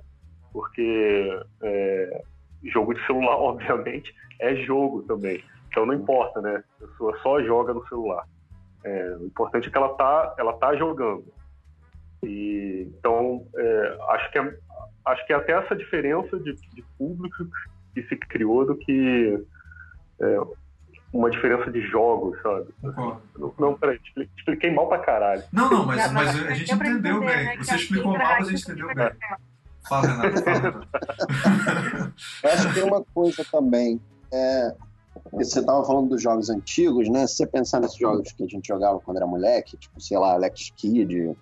Porque 0.53 1.41
é, 1.61 2.23
jogo 2.64 2.93
de 2.93 3.05
celular, 3.05 3.35
obviamente, 3.41 4.15
é 4.39 4.55
jogo 4.55 5.01
também. 5.03 5.43
Então 5.68 5.85
não 5.85 5.93
importa, 5.93 6.39
né? 6.41 6.64
A 6.81 6.88
pessoa 6.88 7.18
só 7.22 7.41
joga 7.43 7.73
no 7.73 7.85
celular. 7.88 8.26
É, 8.84 9.18
o 9.20 9.26
importante 9.26 9.68
é 9.68 9.72
que 9.72 9.78
ela 9.78 9.90
tá, 9.95 10.36
ela 10.38 10.54
tá 10.54 10.76
jogando. 10.76 11.26
E, 12.24 12.91
então, 12.98 13.45
é, 13.56 13.98
acho, 14.10 14.32
que 14.32 14.40
é, 14.40 14.58
acho 15.06 15.26
que 15.26 15.34
é 15.34 15.36
até 15.36 15.54
essa 15.54 15.76
diferença 15.76 16.40
de, 16.40 16.54
de 16.54 16.82
público 16.98 17.48
que 17.94 18.04
se 18.04 18.16
criou 18.16 18.66
do 18.66 18.76
que 18.76 19.44
é, 20.22 20.40
uma 21.14 21.30
diferença 21.30 21.72
de 21.72 21.82
jogos, 21.82 22.40
sabe? 22.41 22.68
Uhum. 22.84 23.18
Não, 23.38 23.54
não, 23.60 23.78
peraí, 23.78 23.99
expliquei 24.38 24.72
mal 24.72 24.88
pra 24.88 24.99
caralho. 24.99 25.44
Não, 25.52 25.70
não, 25.70 25.86
mas, 25.86 26.12
mas 26.12 26.45
a 26.45 26.54
gente 26.54 26.74
entendeu 26.74 27.20
bem. 27.20 27.45
Né, 27.45 27.58
Você 27.58 27.76
explicou 27.76 28.18
mal, 28.18 28.36
mas 28.40 28.48
a 28.48 28.52
gente 28.52 28.64
entendeu 28.64 28.88
bem. 28.94 29.10
Fala, 29.88 30.08
Renato, 30.08 30.44
fala, 30.44 30.60
Renato. 30.60 32.14
acho 32.44 32.68
que 32.68 32.74
tem 32.74 32.84
uma 32.84 33.04
coisa 33.14 33.45
também. 33.52 34.02
É, 34.34 34.76
você 35.31 35.60
estava 35.60 35.84
falando 35.85 36.10
dos 36.10 36.22
jogos 36.22 36.49
antigos, 36.49 37.10
né? 37.10 37.26
Se 37.27 37.35
você 37.38 37.48
pensar 37.48 37.81
nesses 37.81 37.98
jogos 37.98 38.31
que 38.31 38.44
a 38.44 38.48
gente 38.48 38.68
jogava 38.68 38.99
quando 38.99 39.18
era 39.18 39.27
moleque, 39.27 39.77
tipo, 39.77 39.99
sei 40.02 40.18
lá, 40.18 40.34
Alex 40.34 40.72
Kidd, 40.76 41.35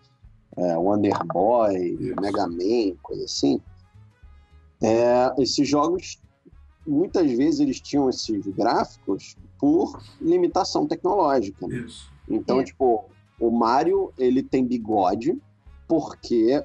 é, 0.58 0.78
Wonder 0.78 1.18
Boy, 1.26 1.98
Mega 2.22 2.48
Man, 2.48 2.96
coisa 3.02 3.26
assim, 3.26 3.62
é, 4.82 5.34
esses 5.42 5.68
jogos, 5.68 6.20
muitas 6.86 7.32
vezes 7.32 7.60
eles 7.60 7.80
tinham 7.80 8.10
esses 8.10 8.46
gráficos 8.48 9.36
por 9.58 10.02
limitação 10.22 10.88
tecnológica. 10.88 11.68
Né? 11.68 11.78
Isso. 11.78 12.12
Então, 12.30 12.60
é. 12.60 12.64
tipo, 12.64 13.06
o 13.40 13.52
Mario, 13.52 14.12
ele 14.18 14.44
tem 14.44 14.66
bigode 14.66 15.38
porque 15.88 16.64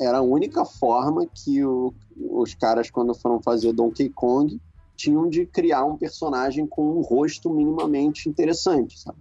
era 0.00 0.18
a 0.18 0.22
única 0.22 0.64
forma 0.64 1.26
que 1.26 1.64
o, 1.64 1.94
os 2.16 2.54
caras, 2.54 2.90
quando 2.90 3.14
foram 3.14 3.40
fazer 3.40 3.72
Donkey 3.72 4.10
Kong, 4.10 4.60
tinham 4.96 5.28
de 5.28 5.46
criar 5.46 5.84
um 5.84 5.96
personagem 5.96 6.66
com 6.66 6.96
um 6.96 7.02
rosto 7.02 7.52
minimamente 7.52 8.28
interessante, 8.28 8.98
sabe? 8.98 9.18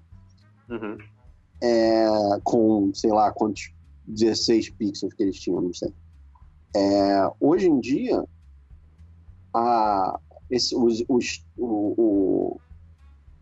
Uhum. 0.69 0.97
É, 1.61 2.07
com, 2.43 2.91
sei 2.93 3.11
lá, 3.11 3.31
quantos 3.31 3.73
16 4.07 4.69
pixels 4.71 5.13
que 5.13 5.23
eles 5.23 5.39
tinham, 5.39 5.61
não 5.61 5.73
sei. 5.73 5.93
É, 6.75 7.31
hoje 7.39 7.67
em 7.67 7.79
dia, 7.79 8.23
a, 9.53 10.19
esse, 10.49 10.75
os, 10.75 11.03
os, 11.07 11.45
o, 11.57 11.93
o, 11.97 12.59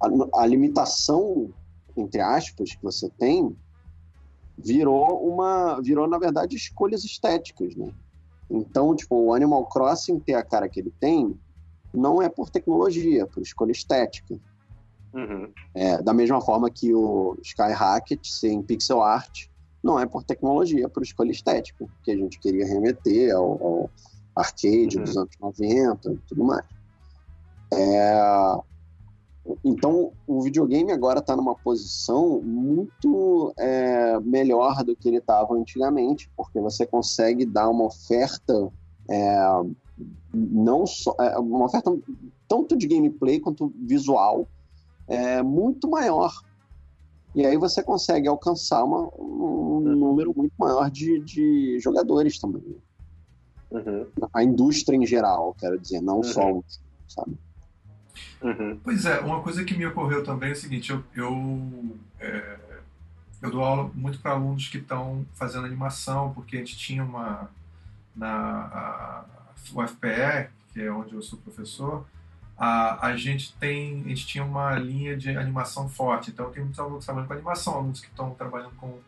a, 0.01 0.41
a, 0.41 0.45
limitação, 0.45 1.51
entre 1.97 2.21
aspas, 2.21 2.75
que 2.75 2.83
você 2.83 3.09
tem, 3.17 3.55
virou 4.57 5.27
uma. 5.27 5.79
virou, 5.81 6.07
na 6.07 6.17
verdade, 6.17 6.55
escolhas 6.55 7.03
estéticas, 7.03 7.75
né? 7.75 7.91
Então, 8.49 8.95
tipo, 8.95 9.15
o 9.15 9.33
Animal 9.33 9.65
Crossing 9.65 10.19
ter 10.19 10.35
a 10.35 10.43
cara 10.43 10.69
que 10.69 10.79
ele 10.79 10.93
tem 10.99 11.35
não 11.93 12.21
é 12.21 12.29
por 12.29 12.49
tecnologia, 12.49 13.23
é 13.23 13.25
por 13.25 13.41
escolha 13.41 13.71
estética. 13.71 14.39
Uhum. 15.13 15.51
É, 15.75 16.01
da 16.01 16.13
mesma 16.13 16.41
forma 16.41 16.69
que 16.69 16.93
o 16.93 17.37
Sky 17.43 17.71
Hackett 17.71 18.31
ser 18.31 18.49
em 18.49 18.63
pixel 18.63 19.01
art 19.01 19.47
não 19.83 19.99
é 19.99 20.05
por 20.05 20.23
tecnologia, 20.23 20.85
é 20.85 20.87
por 20.87 21.03
escolha 21.03 21.31
estética, 21.31 21.85
que 22.03 22.11
a 22.11 22.15
gente 22.15 22.39
queria 22.39 22.65
remeter 22.65 23.35
ao, 23.35 23.63
ao 23.63 23.89
arcade 24.35 24.97
uhum. 24.97 25.03
dos 25.03 25.17
anos 25.17 25.35
90 25.39 26.11
e 26.11 26.17
tudo 26.27 26.43
mais. 26.43 26.65
É, 27.71 28.55
então, 29.63 30.11
o 30.25 30.41
videogame 30.41 30.91
agora 30.91 31.19
está 31.19 31.35
numa 31.35 31.53
posição 31.53 32.41
muito 32.41 33.53
é, 33.57 34.19
melhor 34.21 34.83
do 34.83 34.95
que 34.95 35.09
ele 35.09 35.17
estava 35.17 35.53
antigamente, 35.53 36.31
porque 36.35 36.59
você 36.59 36.85
consegue 36.85 37.45
dar 37.45 37.69
uma 37.69 37.85
oferta 37.85 38.71
é, 39.09 39.37
não 40.33 40.85
só 40.85 41.15
é 41.19 41.37
uma 41.37 41.65
oferta 41.65 41.91
tanto 42.47 42.77
de 42.77 42.87
gameplay 42.87 43.39
quanto 43.39 43.73
visual 43.77 44.47
é 45.07 45.41
muito 45.41 45.89
maior. 45.89 46.31
E 47.35 47.45
aí 47.45 47.57
você 47.57 47.81
consegue 47.81 48.27
alcançar 48.27 48.83
uma, 48.83 49.09
um 49.17 49.79
número 49.79 50.33
muito 50.35 50.53
maior 50.57 50.89
de, 50.89 51.19
de 51.21 51.79
jogadores 51.79 52.39
também. 52.39 52.63
Uhum. 53.71 54.05
A 54.31 54.43
indústria 54.43 54.95
em 54.95 55.05
geral, 55.05 55.55
quero 55.59 55.79
dizer, 55.79 55.99
não 55.99 56.17
uhum. 56.17 56.23
só 56.23 56.51
um, 56.51 56.63
sabe? 57.07 57.35
Uhum. 58.41 58.79
Pois 58.83 59.05
é, 59.05 59.19
uma 59.21 59.41
coisa 59.41 59.63
que 59.63 59.75
me 59.75 59.85
ocorreu 59.85 60.23
também 60.23 60.49
é 60.49 60.53
o 60.53 60.55
seguinte, 60.55 60.91
eu, 60.91 61.03
eu, 61.15 61.97
é, 62.19 62.57
eu 63.41 63.49
dou 63.49 63.63
aula 63.63 63.89
muito 63.95 64.19
para 64.19 64.31
alunos 64.31 64.67
que 64.67 64.77
estão 64.77 65.25
fazendo 65.33 65.65
animação, 65.65 66.31
porque 66.33 66.57
a 66.57 66.59
gente 66.59 66.77
tinha 66.77 67.03
uma 67.03 67.49
na 68.15 68.29
a, 68.29 69.25
o 69.73 69.87
FPE, 69.87 70.49
que 70.73 70.81
é 70.81 70.91
onde 70.91 71.13
eu 71.13 71.21
sou 71.21 71.39
professor, 71.39 72.05
a, 72.57 73.07
a 73.07 73.15
gente 73.15 73.53
tem 73.55 74.01
a 74.05 74.09
gente 74.09 74.27
tinha 74.27 74.43
uma 74.43 74.75
linha 74.75 75.17
de 75.17 75.29
animação 75.29 75.89
forte. 75.89 76.31
Então 76.31 76.51
tem 76.51 76.61
muitos 76.61 76.79
alunos 76.79 77.05
trabalhando 77.05 77.27
com 77.27 77.33
animação, 77.33 77.73
alunos 77.75 78.01
que 78.01 78.07
estão 78.07 78.31
trabalhando 78.31 78.75
com, 78.75 78.99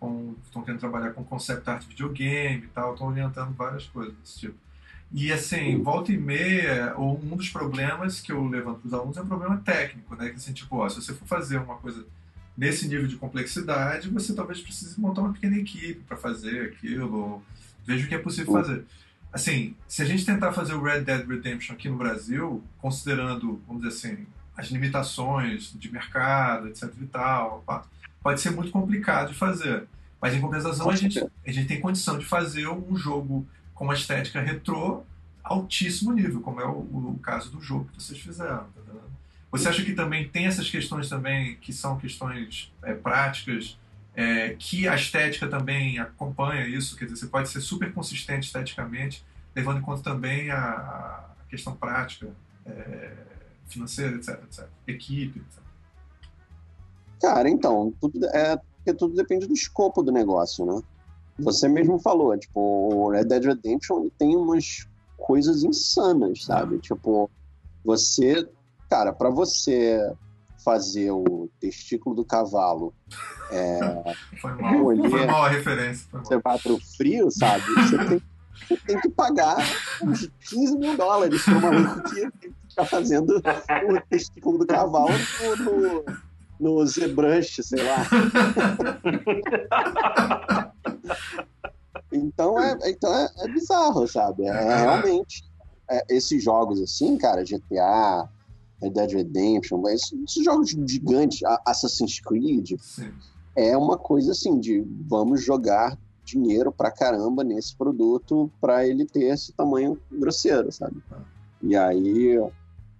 com 0.00 0.34
estão 0.44 0.62
querendo 0.62 0.80
trabalhar 0.80 1.10
com 1.12 1.24
concept 1.24 1.68
art 1.68 1.86
videogame 1.86 2.64
e 2.64 2.68
tal, 2.68 2.92
estão 2.92 3.08
orientando 3.08 3.54
várias 3.54 3.86
coisas 3.86 4.14
desse 4.14 4.40
tipo. 4.40 4.64
E 5.12 5.32
assim, 5.32 5.80
volta 5.80 6.12
e 6.12 6.18
meia, 6.18 6.98
um 6.98 7.36
dos 7.36 7.48
problemas 7.48 8.20
que 8.20 8.32
eu 8.32 8.44
levanto 8.48 8.80
para 8.80 8.88
os 8.88 8.94
alunos 8.94 9.16
é 9.16 9.22
um 9.22 9.26
problema 9.26 9.56
técnico, 9.58 10.16
né? 10.16 10.28
Que 10.30 10.36
assim, 10.36 10.52
tipo, 10.52 10.76
ó, 10.76 10.88
se 10.88 10.96
você 10.96 11.14
for 11.14 11.26
fazer 11.28 11.58
uma 11.58 11.76
coisa 11.76 12.04
nesse 12.56 12.88
nível 12.88 13.06
de 13.06 13.16
complexidade, 13.16 14.08
você 14.08 14.34
talvez 14.34 14.60
precise 14.60 15.00
montar 15.00 15.20
uma 15.20 15.32
pequena 15.32 15.56
equipe 15.56 16.00
para 16.00 16.16
fazer 16.16 16.72
aquilo, 16.72 17.42
veja 17.86 18.06
o 18.06 18.08
que 18.08 18.14
é 18.14 18.18
possível 18.18 18.52
fazer 18.52 18.84
assim, 19.34 19.74
se 19.88 20.00
a 20.00 20.04
gente 20.04 20.24
tentar 20.24 20.52
fazer 20.52 20.74
o 20.74 20.82
Red 20.82 21.00
Dead 21.00 21.26
Redemption 21.26 21.74
aqui 21.74 21.88
no 21.88 21.96
Brasil, 21.96 22.62
considerando, 22.78 23.60
vamos 23.66 23.82
dizer 23.82 23.96
assim, 23.96 24.26
as 24.56 24.68
limitações 24.68 25.74
de 25.74 25.90
mercado, 25.90 26.68
etc 26.68 26.88
e 27.02 27.06
tal, 27.06 27.64
pode 28.22 28.40
ser 28.40 28.50
muito 28.50 28.70
complicado 28.70 29.32
de 29.32 29.34
fazer. 29.34 29.88
Mas 30.22 30.34
em 30.34 30.40
compensação, 30.40 30.88
a 30.88 30.94
gente, 30.94 31.18
a 31.18 31.50
gente 31.50 31.66
tem 31.66 31.80
condição 31.80 32.16
de 32.16 32.24
fazer 32.24 32.68
um 32.68 32.96
jogo 32.96 33.44
com 33.74 33.84
uma 33.84 33.94
estética 33.94 34.40
retrô 34.40 35.02
altíssimo 35.42 36.12
nível, 36.12 36.40
como 36.40 36.60
é 36.60 36.64
o, 36.64 36.78
o 36.78 37.18
caso 37.20 37.50
do 37.50 37.60
jogo 37.60 37.90
que 37.92 38.00
vocês 38.00 38.18
fizeram. 38.18 38.58
Tá 38.58 38.94
você 39.50 39.68
acha 39.68 39.84
que 39.84 39.92
também 39.92 40.28
tem 40.28 40.46
essas 40.46 40.70
questões 40.70 41.08
também 41.08 41.56
que 41.56 41.72
são 41.72 41.98
questões 41.98 42.72
é, 42.82 42.94
práticas 42.94 43.76
é, 44.16 44.50
que 44.58 44.86
a 44.88 44.94
estética 44.94 45.48
também 45.48 45.98
acompanha 45.98 46.66
isso, 46.66 46.96
quer 46.96 47.06
dizer, 47.06 47.16
você 47.16 47.26
pode 47.26 47.48
ser 47.48 47.60
super 47.60 47.92
consistente 47.92 48.46
esteticamente, 48.46 49.24
levando 49.54 49.78
em 49.78 49.82
conta 49.82 50.02
também 50.02 50.50
a, 50.50 50.58
a 50.58 51.48
questão 51.48 51.74
prática, 51.74 52.28
é, 52.66 53.12
financeira, 53.66 54.16
etc, 54.16 54.40
etc, 54.44 54.68
equipe, 54.86 55.40
etc. 55.40 55.62
Cara, 57.20 57.48
então, 57.48 57.92
tudo, 58.00 58.24
é, 58.26 58.56
porque 58.76 58.94
tudo 58.94 59.14
depende 59.14 59.46
do 59.46 59.54
escopo 59.54 60.02
do 60.02 60.12
negócio, 60.12 60.64
né? 60.64 60.80
Você 61.38 61.66
mesmo 61.66 61.98
falou, 61.98 62.36
tipo, 62.38 62.60
o 62.60 63.10
Red 63.10 63.24
Dead 63.24 63.44
Redemption 63.44 64.08
tem 64.18 64.36
umas 64.36 64.86
coisas 65.16 65.64
insanas, 65.64 66.44
sabe? 66.44 66.78
Tipo, 66.78 67.28
você, 67.84 68.48
cara, 68.88 69.12
para 69.12 69.30
você 69.30 70.14
fazer 70.64 71.10
o 71.10 71.50
testículo 71.60 72.14
do 72.14 72.24
cavalo. 72.24 72.94
É, 73.50 74.14
foi, 74.40 74.54
mal, 74.54 74.80
colher, 74.80 75.10
foi 75.10 75.26
mal 75.26 75.44
a 75.44 75.48
referência. 75.48 76.06
Mal. 76.12 76.24
Você 76.24 76.38
vai 76.38 76.58
pro 76.58 76.78
frio, 76.96 77.30
sabe? 77.30 77.64
Você 77.64 77.98
tem, 77.98 78.22
você 78.68 78.76
tem 78.86 79.00
que 79.00 79.08
pagar 79.10 79.58
uns 80.02 80.30
15 80.48 80.78
mil 80.78 80.96
dólares 80.96 81.46
uma 81.46 81.60
maluco 81.60 82.02
que 82.10 82.30
ficar 82.68 82.86
fazendo 82.86 83.36
o 83.36 84.00
testículo 84.08 84.58
do 84.58 84.66
cavalo 84.66 85.12
no, 85.40 85.56
no, 85.64 86.04
no 86.58 86.86
ZBrush, 86.86 87.62
sei 87.62 87.82
lá. 87.82 88.06
Então 92.14 92.60
é, 92.60 92.78
então 92.86 93.12
é, 93.12 93.28
é 93.38 93.48
bizarro, 93.48 94.06
sabe? 94.06 94.44
É, 94.44 94.48
é 94.48 94.76
realmente. 94.76 95.44
É, 95.90 96.02
esses 96.08 96.42
jogos 96.42 96.80
assim, 96.80 97.18
cara, 97.18 97.42
GTA, 97.42 98.28
Red 98.84 98.90
Dead 98.90 99.12
Redemption, 99.12 99.82
esses, 99.88 100.12
esses 100.12 100.44
jogos 100.44 100.70
gigantes, 100.70 101.40
Assassin's 101.66 102.20
Creed, 102.20 102.78
Sim. 102.78 103.12
é 103.56 103.76
uma 103.76 103.96
coisa 103.96 104.32
assim 104.32 104.60
de 104.60 104.84
vamos 105.08 105.42
jogar 105.42 105.98
dinheiro 106.24 106.72
pra 106.72 106.90
caramba 106.90 107.42
nesse 107.42 107.76
produto 107.76 108.50
para 108.60 108.86
ele 108.86 109.04
ter 109.06 109.24
esse 109.24 109.52
tamanho 109.52 109.98
grosseiro, 110.10 110.70
sabe? 110.72 111.02
E 111.62 111.76
aí 111.76 112.38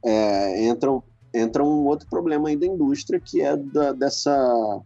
é, 0.05 0.65
entra, 0.65 0.90
entra 1.32 1.65
um 1.65 1.86
outro 1.86 2.09
problema 2.09 2.48
aí 2.48 2.56
da 2.56 2.66
indústria 2.66 3.20
que 3.20 3.40
é 3.40 3.56
da, 3.56 3.93
dessa 3.93 4.82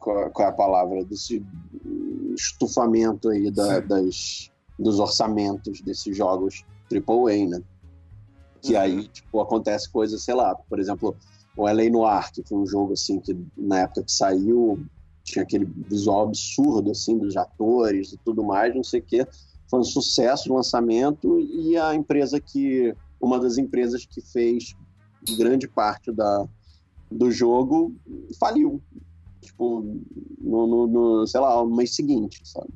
qual, 0.00 0.30
qual, 0.30 0.48
é 0.48 0.50
a 0.50 0.54
palavra 0.54 1.04
desse 1.04 1.44
estufamento 2.34 3.28
aí 3.30 3.50
da, 3.50 3.80
das, 3.80 4.50
dos 4.78 4.98
orçamentos 4.98 5.80
desses 5.80 6.16
jogos 6.16 6.64
AAA, 6.90 7.48
né? 7.48 7.62
Que 8.60 8.74
uhum. 8.74 8.80
aí, 8.80 9.08
tipo, 9.08 9.40
acontece 9.40 9.88
coisas, 9.90 10.22
sei 10.22 10.34
lá, 10.34 10.54
por 10.54 10.78
exemplo, 10.78 11.16
o 11.56 11.64
LA 11.64 11.90
Noir, 11.90 12.32
que 12.32 12.42
foi 12.42 12.58
um 12.58 12.66
jogo, 12.66 12.92
assim, 12.92 13.20
que 13.20 13.36
na 13.56 13.80
época 13.80 14.02
que 14.04 14.12
saiu 14.12 14.84
tinha 15.24 15.42
aquele 15.42 15.66
visual 15.66 16.26
absurdo, 16.26 16.90
assim, 16.90 17.18
dos 17.18 17.36
atores 17.36 18.12
e 18.12 18.16
tudo 18.18 18.42
mais, 18.42 18.74
não 18.74 18.82
sei 18.82 19.00
o 19.00 19.02
quê. 19.02 19.26
Foi 19.68 19.80
um 19.80 19.84
sucesso 19.84 20.48
no 20.48 20.56
lançamento 20.56 21.38
e 21.38 21.76
a 21.76 21.94
empresa 21.94 22.40
que... 22.40 22.94
Uma 23.20 23.40
das 23.40 23.58
empresas 23.58 24.06
que 24.06 24.20
fez 24.20 24.76
grande 25.36 25.66
parte 25.66 26.12
da, 26.12 26.46
do 27.10 27.30
jogo 27.30 27.94
faliu. 28.38 28.80
Tipo, 29.40 29.82
no, 30.40 30.66
no, 30.66 30.86
no 30.86 31.26
sei 31.26 31.40
lá, 31.40 31.56
no 31.56 31.74
mês 31.74 31.94
seguinte, 31.94 32.40
sabe? 32.44 32.72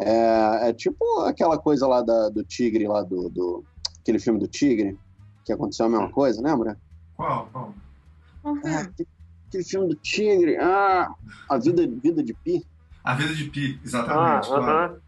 É, 0.00 0.68
é, 0.68 0.72
tipo 0.72 1.04
aquela 1.22 1.58
coisa 1.58 1.86
lá 1.86 2.02
da, 2.02 2.28
do 2.28 2.44
Tigre, 2.44 2.86
lá 2.86 3.02
do, 3.02 3.28
do, 3.28 3.64
aquele 4.08 4.18
filme 4.18 4.40
do 4.40 4.48
Tigre, 4.48 4.98
que 5.44 5.52
aconteceu 5.52 5.84
a 5.84 5.88
mesma 5.88 6.10
coisa, 6.10 6.40
lembra? 6.40 6.78
Qual? 7.14 7.46
Qual? 7.52 7.74
Ah, 8.64 8.88
aquele 9.46 9.64
filme 9.64 9.88
do 9.88 9.94
Tigre, 9.96 10.56
ah, 10.56 11.12
A 11.50 11.58
Vida, 11.58 11.86
vida 11.86 12.22
de 12.22 12.32
Pi. 12.32 12.64
A 13.04 13.14
Vida 13.14 13.34
de 13.34 13.44
Pi, 13.50 13.78
exatamente. 13.84 14.46
Ah, 14.46 14.56
claro. 14.56 14.94
uh 14.94 14.96
-huh. 14.96 15.00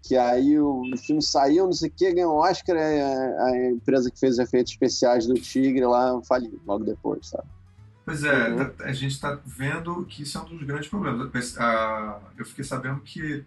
Que 0.00 0.16
aí 0.16 0.58
o, 0.58 0.82
o, 0.82 0.96
filme 0.96 1.20
saiu, 1.20 1.64
não 1.64 1.72
sei 1.72 1.88
o 1.88 1.92
que, 1.92 2.12
ganhou 2.12 2.36
Oscar, 2.36 2.76
a, 2.76 3.44
a 3.46 3.70
empresa 3.70 4.10
que 4.10 4.18
fez 4.18 4.34
os 4.34 4.38
efeitos 4.38 4.72
especiais 4.72 5.26
do 5.26 5.34
Tigre 5.34 5.84
lá 5.84 6.22
faliu 6.22 6.58
logo 6.64 6.84
depois, 6.84 7.26
sabe? 7.26 7.48
Pois 8.04 8.22
é, 8.24 8.48
uhum. 8.48 8.72
a 8.80 8.92
gente 8.92 9.12
está 9.12 9.38
vendo 9.44 10.06
que 10.06 10.22
isso 10.22 10.38
é 10.38 10.40
um 10.40 10.44
dos 10.44 10.62
grandes 10.62 10.88
problemas. 10.88 11.30
Eu 12.38 12.46
fiquei 12.46 12.64
sabendo 12.64 13.00
que 13.00 13.44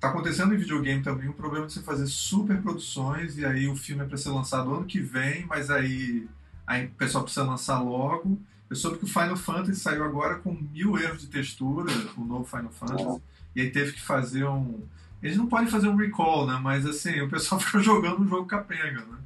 Tá 0.00 0.10
acontecendo 0.10 0.54
em 0.54 0.58
videogame 0.58 1.02
também 1.02 1.28
o 1.28 1.32
problema 1.32 1.66
de 1.66 1.72
você 1.72 1.82
fazer 1.82 2.06
super 2.06 2.62
produções 2.62 3.36
e 3.36 3.44
aí 3.44 3.66
o 3.66 3.74
filme 3.74 4.02
é 4.02 4.06
para 4.06 4.16
ser 4.16 4.30
lançado 4.30 4.72
ano 4.72 4.84
que 4.84 5.00
vem, 5.00 5.44
mas 5.46 5.70
aí, 5.70 6.28
aí 6.64 6.86
o 6.86 6.90
pessoal 6.90 7.24
precisa 7.24 7.44
lançar 7.44 7.80
logo. 7.80 8.38
Eu 8.70 8.76
soube 8.76 8.98
que 8.98 9.04
o 9.04 9.08
Final 9.08 9.36
Fantasy 9.36 9.80
saiu 9.80 10.04
agora 10.04 10.36
com 10.36 10.52
mil 10.52 10.96
erros 10.98 11.22
de 11.22 11.26
textura, 11.26 11.90
o 12.16 12.24
novo 12.24 12.44
Final 12.44 12.70
Fantasy, 12.70 13.20
e 13.56 13.62
aí 13.62 13.70
teve 13.70 13.92
que 13.92 14.00
fazer 14.00 14.44
um. 14.44 14.82
Eles 15.20 15.36
não 15.36 15.48
podem 15.48 15.68
fazer 15.68 15.88
um 15.88 15.96
recall, 15.96 16.46
né? 16.46 16.60
Mas 16.62 16.86
assim, 16.86 17.20
o 17.20 17.28
pessoal 17.28 17.58
fica 17.60 17.80
jogando 17.80 18.20
um 18.20 18.28
jogo 18.28 18.46
capenga, 18.46 19.00
né? 19.00 19.18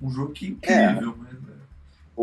Um 0.00 0.10
jogo 0.10 0.32
que 0.32 0.56
é 0.62 0.84
incrível, 0.84 1.16
é. 1.18 1.24
mas 1.24 1.49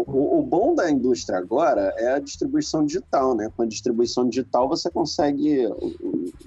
o, 0.05 0.39
o, 0.39 0.43
bom 0.43 0.75
da 0.75 0.89
indústria 0.89 1.39
agora 1.39 1.93
é 1.97 2.13
a 2.13 2.19
distribuição 2.19 2.85
digital, 2.85 3.35
né? 3.35 3.49
Com 3.55 3.63
a 3.63 3.65
distribuição 3.65 4.27
digital 4.27 4.67
você 4.67 4.89
consegue 4.89 5.67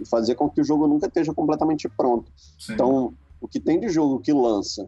fazer 0.07 0.35
com 0.35 0.49
que 0.49 0.61
o 0.61 0.65
jogo 0.65 0.87
nunca 0.87 1.07
esteja 1.07 1.33
completamente 1.35 1.89
pronto. 1.89 2.31
Sim. 2.59 2.75
Então, 2.75 3.15
o 3.41 3.49
que 3.49 3.59
tem 3.59 3.81
de 3.81 3.89
jogo 3.89 4.21
que 4.21 4.33
lança 4.33 4.87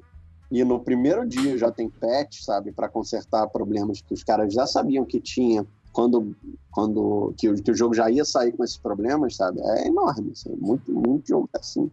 e 0.51 0.62
no 0.64 0.80
primeiro 0.80 1.26
dia 1.26 1.56
já 1.56 1.70
tem 1.70 1.89
patch, 1.89 2.43
sabe, 2.43 2.72
para 2.72 2.86
consertar 2.86 3.48
problemas 3.48 4.02
que 4.02 4.12
os 4.12 4.22
caras 4.22 4.52
já 4.52 4.66
sabiam 4.66 5.02
que 5.02 5.18
tinha 5.18 5.66
quando, 5.93 6.36
quando 6.70 7.34
que, 7.39 7.52
que, 7.62 7.70
o 7.70 7.74
jogo 7.74 7.94
já 7.94 8.10
ia 8.10 8.24
sair 8.24 8.52
com 8.52 8.62
esses 8.62 8.76
problemas, 8.76 9.36
sabe? 9.36 9.60
É 9.60 9.86
enorme, 9.86 10.32
assim, 10.32 10.55
muito, 10.56 10.93
muito 10.93 11.26
jogo 11.26 11.48
assim. 11.55 11.90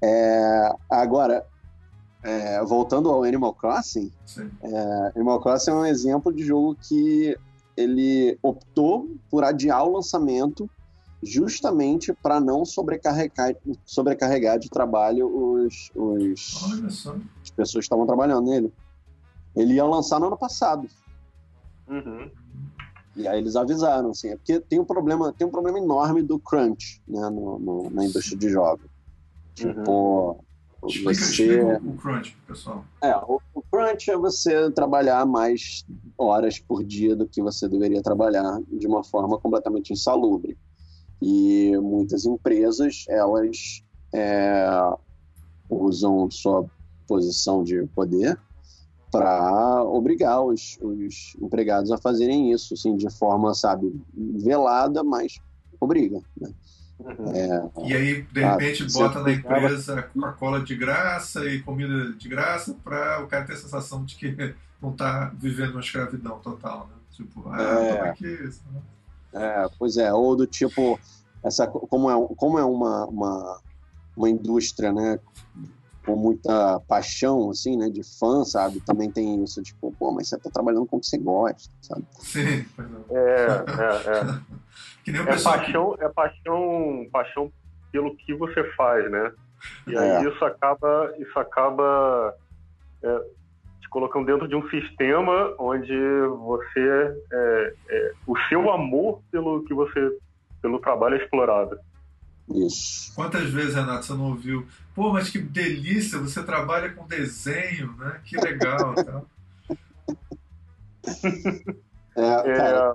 É, 0.00 0.72
agora, 0.88 1.44
é, 2.24 2.64
voltando 2.64 3.10
ao 3.10 3.22
Animal 3.22 3.52
Crossing, 3.54 4.10
é, 4.62 5.12
Animal 5.14 5.40
Crossing 5.40 5.70
é 5.70 5.74
um 5.74 5.86
exemplo 5.86 6.32
de 6.32 6.42
jogo 6.42 6.74
que 6.74 7.38
ele 7.76 8.38
optou 8.42 9.10
por 9.30 9.44
adiar 9.44 9.84
o 9.84 9.92
lançamento 9.92 10.68
justamente 11.22 12.12
para 12.14 12.40
não 12.40 12.64
sobrecarregar, 12.64 13.54
sobrecarregar 13.84 14.58
de 14.58 14.70
trabalho 14.70 15.26
os, 15.26 15.90
os 15.94 16.62
as 17.42 17.50
pessoas 17.50 17.82
que 17.82 17.86
estavam 17.86 18.06
trabalhando 18.06 18.50
nele. 18.50 18.72
Ele 19.54 19.74
ia 19.74 19.84
lançar 19.84 20.18
no 20.18 20.26
ano 20.26 20.36
passado. 20.36 20.88
Uhum. 21.88 22.30
E 23.16 23.28
aí 23.28 23.38
eles 23.38 23.54
avisaram, 23.54 24.10
assim, 24.10 24.28
é 24.28 24.36
porque 24.36 24.60
tem 24.60 24.80
um 24.80 24.84
problema, 24.84 25.32
tem 25.32 25.46
um 25.46 25.50
problema 25.50 25.78
enorme 25.78 26.22
do 26.22 26.38
crunch 26.38 27.00
né, 27.06 27.28
no, 27.30 27.58
no 27.58 27.90
na 27.90 28.04
indústria 28.04 28.36
de 28.36 28.48
jogos. 28.48 28.86
Tipo, 29.54 30.32
uhum. 30.32 30.38
Explica, 30.86 31.14
você... 31.14 31.46
explica 31.46 31.82
o 31.84 31.96
crunch, 31.96 32.36
pessoal. 32.46 32.84
É, 33.02 33.16
o, 33.16 33.40
o 33.54 33.62
crunch 33.62 34.10
é 34.10 34.16
você 34.16 34.70
trabalhar 34.70 35.24
mais 35.26 35.84
horas 36.16 36.58
por 36.58 36.84
dia 36.84 37.16
do 37.16 37.26
que 37.26 37.42
você 37.42 37.68
deveria 37.68 38.02
trabalhar 38.02 38.60
de 38.70 38.86
uma 38.86 39.02
forma 39.02 39.38
completamente 39.38 39.92
insalubre. 39.92 40.56
E 41.20 41.76
muitas 41.78 42.24
empresas, 42.26 43.04
elas 43.08 43.82
é, 44.12 44.68
usam 45.68 46.30
sua 46.30 46.66
posição 47.06 47.62
de 47.62 47.86
poder 47.94 48.38
para 49.10 49.84
obrigar 49.84 50.42
os, 50.42 50.76
os, 50.82 51.36
empregados 51.40 51.92
a 51.92 51.98
fazerem 51.98 52.52
isso, 52.52 52.74
assim, 52.74 52.96
de 52.96 53.08
forma, 53.10 53.54
sabe, 53.54 53.94
velada, 54.12 55.04
mas 55.04 55.38
obriga. 55.80 56.20
Né? 56.40 56.52
Uhum. 57.04 57.36
É, 57.36 57.70
e 57.86 57.94
aí, 57.94 58.22
de 58.22 58.40
repente, 58.40 58.90
bota 58.92 59.20
na 59.20 59.30
empresa 59.30 60.02
Coca-Cola 60.14 60.60
de 60.62 60.74
graça 60.74 61.44
e 61.44 61.60
comida 61.60 62.12
de 62.12 62.28
graça 62.28 62.74
para 62.82 63.22
o 63.22 63.26
cara 63.26 63.44
ter 63.44 63.52
a 63.52 63.56
sensação 63.56 64.04
de 64.04 64.14
que 64.16 64.54
não 64.80 64.90
está 64.90 65.30
vivendo 65.38 65.72
uma 65.72 65.80
escravidão 65.80 66.38
total, 66.38 66.88
né? 66.90 66.94
Tipo, 67.10 67.48
ah, 67.48 67.62
é, 67.62 68.08
aqui 68.08 68.26
isso, 68.26 68.62
né? 68.72 68.80
É, 69.34 69.68
pois 69.78 69.96
é, 69.98 70.12
ou 70.12 70.34
do 70.34 70.46
tipo, 70.46 70.98
essa, 71.42 71.66
como 71.66 72.10
é, 72.10 72.34
como 72.36 72.58
é 72.58 72.64
uma, 72.64 73.04
uma, 73.06 73.60
uma 74.16 74.30
indústria, 74.30 74.92
né, 74.92 75.18
com 76.06 76.16
muita 76.16 76.80
paixão, 76.80 77.50
assim, 77.50 77.76
né, 77.76 77.88
de 77.90 78.02
fã, 78.02 78.44
sabe? 78.44 78.80
Também 78.80 79.10
tem 79.10 79.42
isso, 79.42 79.62
tipo, 79.62 79.92
pô, 79.98 80.10
mas 80.10 80.28
você 80.28 80.38
tá 80.38 80.50
trabalhando 80.50 80.86
com 80.86 80.96
o 80.96 81.00
que 81.00 81.06
você 81.06 81.18
gosta, 81.18 81.70
sabe? 81.82 82.04
Sim, 82.20 82.64
é. 83.10 83.14
É, 83.14 83.64
é, 84.08 84.20
é. 84.20 84.63
que 85.04 85.12
nem 85.12 85.20
o 85.20 85.28
é 85.28 85.40
paixão, 85.40 85.96
que... 85.96 86.04
é 86.04 86.08
paixão, 86.08 87.06
paixão 87.12 87.52
pelo 87.92 88.16
que 88.16 88.34
você 88.34 88.64
faz, 88.72 89.10
né? 89.10 89.32
E 89.86 89.96
aí 89.96 90.24
é. 90.24 90.28
isso 90.28 90.44
acaba, 90.44 91.14
isso 91.18 91.38
acaba 91.38 92.34
é, 93.02 93.20
te 93.80 93.88
colocando 93.88 94.26
dentro 94.26 94.48
de 94.48 94.56
um 94.56 94.68
sistema 94.68 95.54
onde 95.58 95.96
você, 96.38 97.22
é, 97.32 97.74
é, 97.88 98.12
o 98.26 98.36
seu 98.48 98.70
amor 98.70 99.22
pelo 99.30 99.62
que 99.64 99.74
você, 99.74 100.18
pelo 100.60 100.80
trabalho 100.80 101.16
é 101.16 101.22
explorado. 101.22 101.78
Isso. 102.48 103.14
Quantas 103.14 103.48
vezes, 103.50 103.74
Renato, 103.74 104.04
você 104.04 104.12
não 104.12 104.30
ouviu? 104.30 104.66
Pô, 104.94 105.12
mas 105.12 105.30
que 105.30 105.38
delícia, 105.38 106.18
você 106.18 106.42
trabalha 106.42 106.90
com 106.92 107.06
desenho, 107.06 107.94
né? 107.96 108.20
Que 108.24 108.36
legal. 108.36 108.94
Tá? 112.14 112.44
é, 112.46 112.94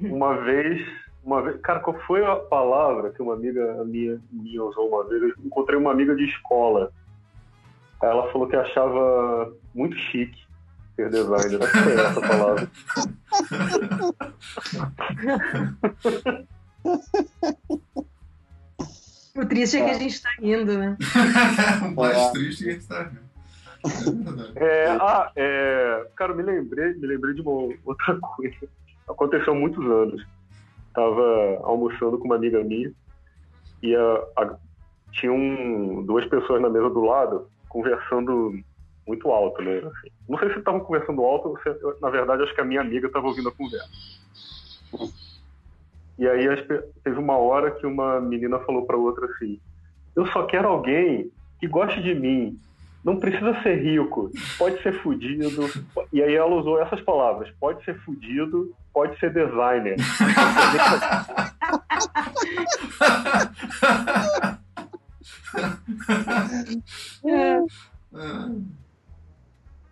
uma 0.00 0.36
vez, 0.42 0.86
uma 1.24 1.42
vez, 1.42 1.60
cara, 1.60 1.80
qual 1.80 1.98
foi 2.06 2.24
a 2.24 2.36
palavra 2.36 3.10
que 3.10 3.20
uma 3.22 3.34
amiga 3.34 3.84
minha, 3.84 4.20
minha 4.30 4.62
usou 4.64 4.88
uma 4.88 5.04
vez? 5.08 5.22
Eu 5.22 5.34
encontrei 5.44 5.78
uma 5.78 5.92
amiga 5.92 6.14
de 6.14 6.24
escola. 6.24 6.92
Ela 8.02 8.30
falou 8.32 8.48
que 8.48 8.56
achava 8.56 9.52
muito 9.74 9.96
chique 9.96 10.42
ser 10.96 11.10
designer. 11.10 11.60
Que 11.60 11.78
foi 11.78 11.94
essa 11.94 12.20
palavra. 12.20 12.70
O 19.34 19.46
triste 19.46 19.78
é 19.78 19.84
que 19.84 19.90
a 19.90 19.94
gente 19.94 20.14
está 20.14 20.28
rindo, 20.38 20.76
né? 20.76 20.94
o 21.88 21.94
mais 21.94 22.18
é. 22.18 22.32
triste 22.32 22.62
é 22.62 22.64
que 22.64 22.68
a 22.68 22.72
gente 22.74 22.82
está 22.82 23.02
rindo. 23.04 23.32
É, 24.56 24.88
ah, 25.00 25.32
é, 25.34 26.06
cara, 26.14 26.34
me 26.34 26.42
lembrei, 26.42 26.92
me 26.94 27.06
lembrei 27.06 27.34
de 27.34 27.40
uma 27.40 27.74
outra 27.84 28.18
coisa. 28.36 28.68
Aconteceu 29.08 29.54
há 29.54 29.56
muitos 29.56 29.82
anos. 29.84 30.22
Tava 30.94 31.60
almoçando 31.62 32.18
com 32.18 32.24
uma 32.24 32.36
amiga 32.36 32.62
minha 32.62 32.92
e 33.82 33.94
a, 33.96 34.24
a, 34.36 34.56
tinha 35.12 35.32
um, 35.32 36.02
duas 36.04 36.24
pessoas 36.26 36.60
na 36.60 36.68
mesa 36.68 36.88
do 36.90 37.00
lado 37.00 37.48
conversando 37.68 38.52
muito 39.06 39.30
alto, 39.30 39.62
né? 39.62 39.78
Assim, 39.78 40.08
não 40.28 40.38
sei 40.38 40.52
se 40.52 40.58
estavam 40.58 40.80
conversando 40.80 41.22
alto, 41.22 41.48
ou 41.48 41.58
se, 41.58 42.00
na 42.00 42.10
verdade 42.10 42.42
acho 42.42 42.54
que 42.54 42.60
a 42.60 42.64
minha 42.64 42.80
amiga 42.80 43.06
estava 43.06 43.26
ouvindo 43.26 43.48
a 43.48 43.52
conversa. 43.52 43.88
E 46.18 46.28
aí 46.28 46.46
teve 47.02 47.18
uma 47.18 47.36
hora 47.36 47.70
que 47.70 47.86
uma 47.86 48.20
menina 48.20 48.58
falou 48.60 48.84
para 48.86 48.96
outra 48.96 49.26
assim: 49.26 49.58
Eu 50.14 50.26
só 50.26 50.44
quero 50.44 50.68
alguém 50.68 51.30
que 51.58 51.66
goste 51.66 52.02
de 52.02 52.14
mim. 52.14 52.58
Não 53.04 53.18
precisa 53.18 53.60
ser 53.62 53.82
rico, 53.82 54.30
pode 54.56 54.80
ser 54.82 55.02
fudido. 55.02 55.68
E 56.12 56.22
aí 56.22 56.36
ela 56.36 56.54
usou 56.54 56.80
essas 56.80 57.00
palavras: 57.00 57.52
pode 57.58 57.84
ser 57.84 57.98
fudido, 58.02 58.72
pode 58.92 59.18
ser 59.18 59.32
designer. 59.32 59.96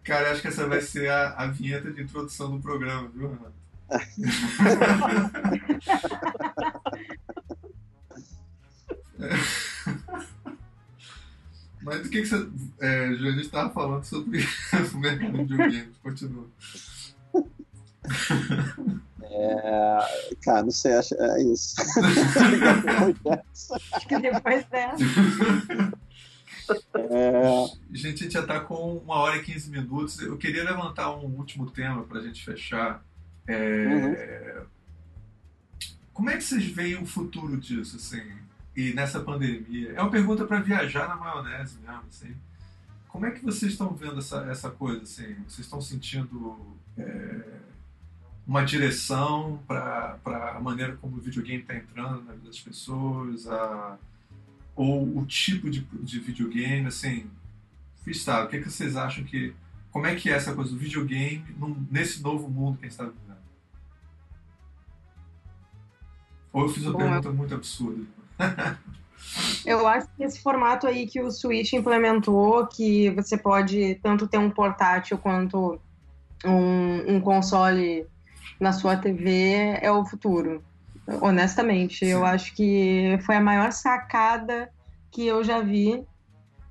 Cara, 0.04 0.30
acho 0.32 0.42
que 0.42 0.48
essa 0.48 0.68
vai 0.68 0.80
ser 0.80 1.10
a, 1.10 1.34
a 1.36 1.46
vinheta 1.48 1.92
de 1.92 2.02
introdução 2.02 2.50
do 2.50 2.60
programa, 2.60 3.08
viu, 3.08 3.28
Renato? 3.28 3.58
Mas 11.90 12.06
o 12.06 12.08
que, 12.08 12.22
que 12.22 12.28
você. 12.28 12.48
É, 12.80 13.06
a 13.08 13.14
gente 13.14 13.40
estava 13.40 13.68
falando 13.70 14.04
sobre 14.04 14.38
o 14.94 14.98
mercado 14.98 15.32
de 15.32 15.42
videogame. 15.42 15.92
Continua. 16.00 16.46
É, 19.24 20.34
cara, 20.40 20.62
não 20.62 20.70
sei, 20.70 20.92
acho, 20.92 21.16
é 21.16 21.42
isso. 21.42 21.74
acho 23.92 24.06
que 24.06 24.20
depois 24.20 24.64
dessa. 24.66 25.04
É... 26.94 27.66
Gente, 27.90 28.20
a 28.20 28.22
gente 28.22 28.32
já 28.34 28.42
está 28.42 28.60
com 28.60 28.98
uma 28.98 29.16
hora 29.16 29.38
e 29.38 29.42
15 29.42 29.70
minutos. 29.70 30.20
Eu 30.20 30.38
queria 30.38 30.62
levantar 30.62 31.12
um 31.16 31.26
último 31.26 31.68
tema 31.72 32.04
para 32.04 32.20
a 32.20 32.22
gente 32.22 32.44
fechar. 32.44 33.04
É... 33.48 34.60
Uhum. 34.60 34.66
Como 36.12 36.30
é 36.30 36.36
que 36.36 36.44
vocês 36.44 36.66
veem 36.66 37.02
o 37.02 37.06
futuro 37.06 37.56
disso, 37.56 37.96
assim? 37.96 38.22
E 38.80 38.94
nessa 38.94 39.20
pandemia? 39.20 39.92
É 39.92 40.00
uma 40.00 40.10
pergunta 40.10 40.46
para 40.46 40.58
viajar 40.60 41.06
na 41.06 41.14
maionese 41.14 41.78
mesmo, 41.80 42.02
assim. 42.08 42.34
Como 43.08 43.26
é 43.26 43.30
que 43.30 43.44
vocês 43.44 43.72
estão 43.72 43.92
vendo 43.94 44.20
essa, 44.20 44.38
essa 44.46 44.70
coisa, 44.70 45.02
assim? 45.02 45.34
Vocês 45.46 45.66
estão 45.66 45.82
sentindo 45.82 46.78
é, 46.96 47.44
uma 48.46 48.64
direção 48.64 49.62
para 49.68 50.18
a 50.24 50.60
maneira 50.60 50.96
como 50.96 51.18
o 51.18 51.20
videogame 51.20 51.60
está 51.60 51.76
entrando 51.76 52.24
na 52.24 52.32
vida 52.32 52.46
das 52.46 52.58
pessoas? 52.58 53.46
A, 53.48 53.98
ou 54.74 55.18
o 55.18 55.26
tipo 55.26 55.68
de, 55.68 55.80
de 55.80 56.18
videogame, 56.18 56.86
assim? 56.86 57.30
Freestyle, 58.02 58.46
o 58.46 58.48
que, 58.48 58.56
é 58.56 58.62
que 58.62 58.70
vocês 58.70 58.96
acham 58.96 59.24
que... 59.24 59.54
Como 59.90 60.06
é 60.06 60.14
que 60.14 60.30
é 60.30 60.32
essa 60.32 60.54
coisa 60.54 60.70
do 60.70 60.78
videogame 60.78 61.44
num, 61.58 61.86
nesse 61.90 62.22
novo 62.22 62.48
mundo 62.48 62.78
que 62.78 62.86
a 62.86 62.88
gente 62.88 62.98
está 62.98 63.04
vivendo? 63.04 63.40
Ou 66.50 66.62
eu 66.62 66.68
fiz 66.70 66.84
uma 66.84 66.92
Bom, 66.92 66.98
pergunta 67.00 67.28
eu... 67.28 67.34
muito 67.34 67.54
absurda? 67.54 68.19
eu 69.64 69.86
acho 69.86 70.08
que 70.16 70.24
esse 70.24 70.40
formato 70.40 70.86
aí 70.86 71.06
que 71.06 71.20
o 71.20 71.30
Switch 71.30 71.72
implementou, 71.72 72.66
que 72.66 73.10
você 73.10 73.36
pode 73.36 73.96
tanto 74.02 74.26
ter 74.26 74.38
um 74.38 74.50
portátil 74.50 75.18
quanto 75.18 75.80
um, 76.44 77.16
um 77.16 77.20
console 77.20 78.06
na 78.58 78.72
sua 78.72 78.96
TV, 78.96 79.78
é 79.80 79.90
o 79.90 80.04
futuro. 80.04 80.62
Honestamente, 81.20 82.04
Sim. 82.04 82.12
eu 82.12 82.24
acho 82.24 82.54
que 82.54 83.18
foi 83.24 83.36
a 83.36 83.40
maior 83.40 83.72
sacada 83.72 84.70
que 85.10 85.26
eu 85.26 85.42
já 85.42 85.60
vi. 85.60 86.04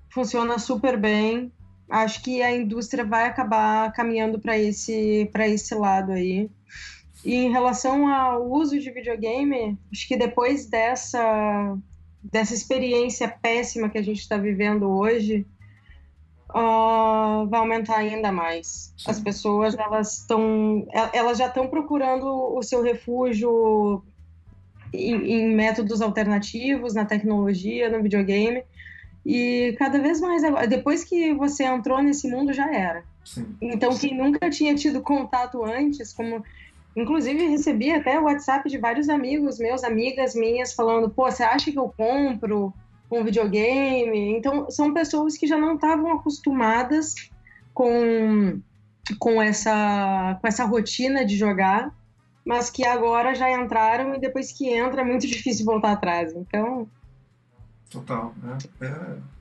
Funciona 0.09 0.57
super 0.57 0.97
bem. 0.97 1.51
Acho 1.89 2.21
que 2.21 2.41
a 2.41 2.55
indústria 2.55 3.03
vai 3.03 3.25
acabar 3.25 3.91
caminhando 3.91 4.39
para 4.39 4.57
esse, 4.57 5.29
esse 5.33 5.75
lado 5.75 6.11
aí. 6.11 6.49
E 7.23 7.35
em 7.35 7.51
relação 7.51 8.07
ao 8.07 8.49
uso 8.49 8.79
de 8.79 8.91
videogame, 8.91 9.77
acho 9.91 10.07
que 10.07 10.15
depois 10.15 10.67
dessa, 10.67 11.77
dessa 12.23 12.53
experiência 12.53 13.27
péssima 13.27 13.89
que 13.89 13.97
a 13.97 14.03
gente 14.03 14.19
está 14.19 14.37
vivendo 14.37 14.89
hoje, 14.89 15.45
uh, 16.49 17.47
vai 17.47 17.59
aumentar 17.59 17.97
ainda 17.97 18.31
mais. 18.31 18.93
Sim. 18.97 19.11
As 19.11 19.19
pessoas 19.19 19.77
elas 19.77 20.19
estão, 20.19 20.87
elas 21.13 21.37
já 21.37 21.47
estão 21.47 21.67
procurando 21.67 22.25
o 22.25 22.61
seu 22.63 22.81
refúgio 22.81 24.01
em, 24.93 25.15
em, 25.15 25.55
métodos 25.55 26.01
alternativos, 26.01 26.93
na 26.93 27.05
tecnologia, 27.05 27.89
no 27.89 28.01
videogame. 28.01 28.63
E 29.25 29.75
cada 29.77 29.99
vez 29.99 30.21
mais, 30.21 30.41
depois 30.69 31.03
que 31.03 31.33
você 31.33 31.65
entrou 31.65 32.01
nesse 32.01 32.29
mundo, 32.29 32.53
já 32.53 32.73
era. 32.73 33.03
Sim. 33.23 33.45
Então, 33.61 33.95
quem 33.95 34.17
nunca 34.17 34.49
tinha 34.49 34.73
tido 34.73 35.01
contato 35.01 35.63
antes, 35.63 36.13
como 36.13 36.43
Inclusive, 36.99 37.47
recebi 37.47 37.91
até 37.91 38.19
o 38.19 38.23
WhatsApp 38.23 38.69
de 38.69 38.77
vários 38.77 39.07
amigos 39.07 39.57
meus, 39.57 39.83
amigas 39.83 40.35
minhas, 40.35 40.73
falando: 40.73 41.09
pô, 41.09 41.31
você 41.31 41.43
acha 41.43 41.71
que 41.71 41.79
eu 41.79 41.93
compro 41.95 42.73
um 43.09 43.23
videogame? 43.23 44.35
Então, 44.37 44.69
são 44.69 44.93
pessoas 44.93 45.37
que 45.37 45.47
já 45.47 45.57
não 45.57 45.75
estavam 45.75 46.11
acostumadas 46.11 47.15
com, 47.73 48.61
com, 49.17 49.41
essa, 49.41 50.37
com 50.41 50.47
essa 50.47 50.65
rotina 50.65 51.25
de 51.25 51.37
jogar, 51.37 51.95
mas 52.45 52.69
que 52.69 52.85
agora 52.85 53.33
já 53.33 53.49
entraram 53.49 54.15
e 54.15 54.19
depois 54.19 54.51
que 54.51 54.69
entra 54.69 55.01
é 55.01 55.05
muito 55.05 55.25
difícil 55.27 55.65
voltar 55.65 55.93
atrás. 55.93 56.35
Então. 56.35 56.85
Total, 57.89 58.33
né? 58.43 58.57
É... 58.81 59.39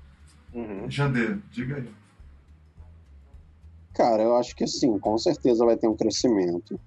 Uhum. 0.56 0.90
Jandê, 0.90 1.36
diga 1.51 1.76
aí. 1.76 1.90
Cara, 3.94 4.22
eu 4.22 4.36
acho 4.36 4.55
que 4.55 4.64
sim, 4.64 4.97
com 4.98 5.18
certeza 5.18 5.66
vai 5.66 5.76
ter 5.76 5.89
um 5.89 5.97
crescimento. 5.97 6.80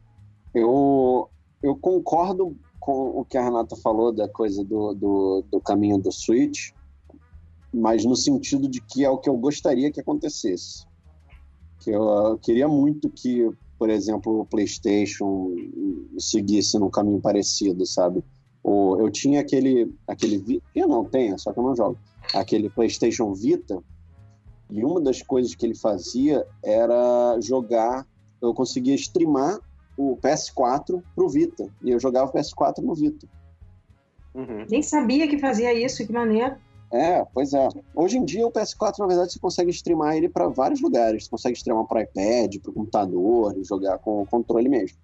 Eu, 0.53 1.29
eu 1.61 1.75
concordo 1.75 2.57
com 2.79 3.19
o 3.19 3.23
que 3.23 3.37
a 3.37 3.43
Renata 3.43 3.75
falou 3.75 4.11
da 4.11 4.27
coisa 4.27 4.63
do, 4.63 4.93
do, 4.93 5.45
do 5.49 5.61
caminho 5.61 5.97
do 5.97 6.11
Switch, 6.11 6.71
mas 7.73 8.03
no 8.03 8.15
sentido 8.15 8.67
de 8.67 8.81
que 8.81 9.05
é 9.05 9.09
o 9.09 9.17
que 9.17 9.29
eu 9.29 9.37
gostaria 9.37 9.91
que 9.91 10.01
acontecesse. 10.01 10.85
Que 11.79 11.91
eu, 11.91 12.03
eu 12.03 12.37
queria 12.37 12.67
muito 12.67 13.09
que, 13.09 13.49
por 13.77 13.89
exemplo, 13.89 14.41
o 14.41 14.45
PlayStation 14.45 15.53
seguisse 16.17 16.77
num 16.77 16.89
caminho 16.89 17.21
parecido, 17.21 17.85
sabe? 17.85 18.23
Ou 18.63 18.99
eu 18.99 19.09
tinha 19.09 19.39
aquele 19.39 19.93
aquele 20.07 20.61
eu 20.75 20.87
não 20.87 21.05
tenho, 21.05 21.37
só 21.39 21.53
que 21.53 21.59
eu 21.59 21.63
não 21.63 21.75
jogo. 21.75 21.97
Aquele 22.33 22.69
PlayStation 22.69 23.33
Vita 23.33 23.81
e 24.69 24.83
uma 24.83 25.01
das 25.01 25.21
coisas 25.21 25.53
que 25.53 25.65
ele 25.65 25.75
fazia 25.75 26.45
era 26.63 27.39
jogar. 27.41 28.07
Eu 28.41 28.53
conseguia 28.53 28.95
streamar 28.95 29.59
o 30.01 30.17
PS4 30.17 31.01
pro 31.15 31.29
Vita. 31.29 31.69
E 31.83 31.91
eu 31.91 31.99
jogava 31.99 32.29
o 32.29 32.33
PS4 32.33 32.79
no 32.79 32.95
Vita. 32.95 33.27
Uhum. 34.33 34.65
Nem 34.69 34.81
sabia 34.81 35.27
que 35.27 35.37
fazia 35.37 35.73
isso, 35.73 36.05
que 36.05 36.11
maneiro. 36.11 36.55
É, 36.91 37.25
pois 37.33 37.53
é. 37.53 37.69
Hoje 37.95 38.17
em 38.17 38.25
dia 38.25 38.45
o 38.45 38.51
PS4, 38.51 38.99
na 38.99 39.07
verdade, 39.07 39.31
você 39.31 39.39
consegue 39.39 39.71
streamar 39.71 40.15
ele 40.15 40.27
para 40.27 40.47
vários 40.47 40.81
lugares. 40.81 41.23
Você 41.23 41.29
consegue 41.29 41.57
streamar 41.57 41.85
para 41.85 42.03
iPad, 42.03 42.57
para 42.61 42.73
computador, 42.73 43.57
e 43.57 43.63
jogar 43.63 43.97
com 43.99 44.21
o 44.21 44.25
controle 44.25 44.67
mesmo. 44.67 44.97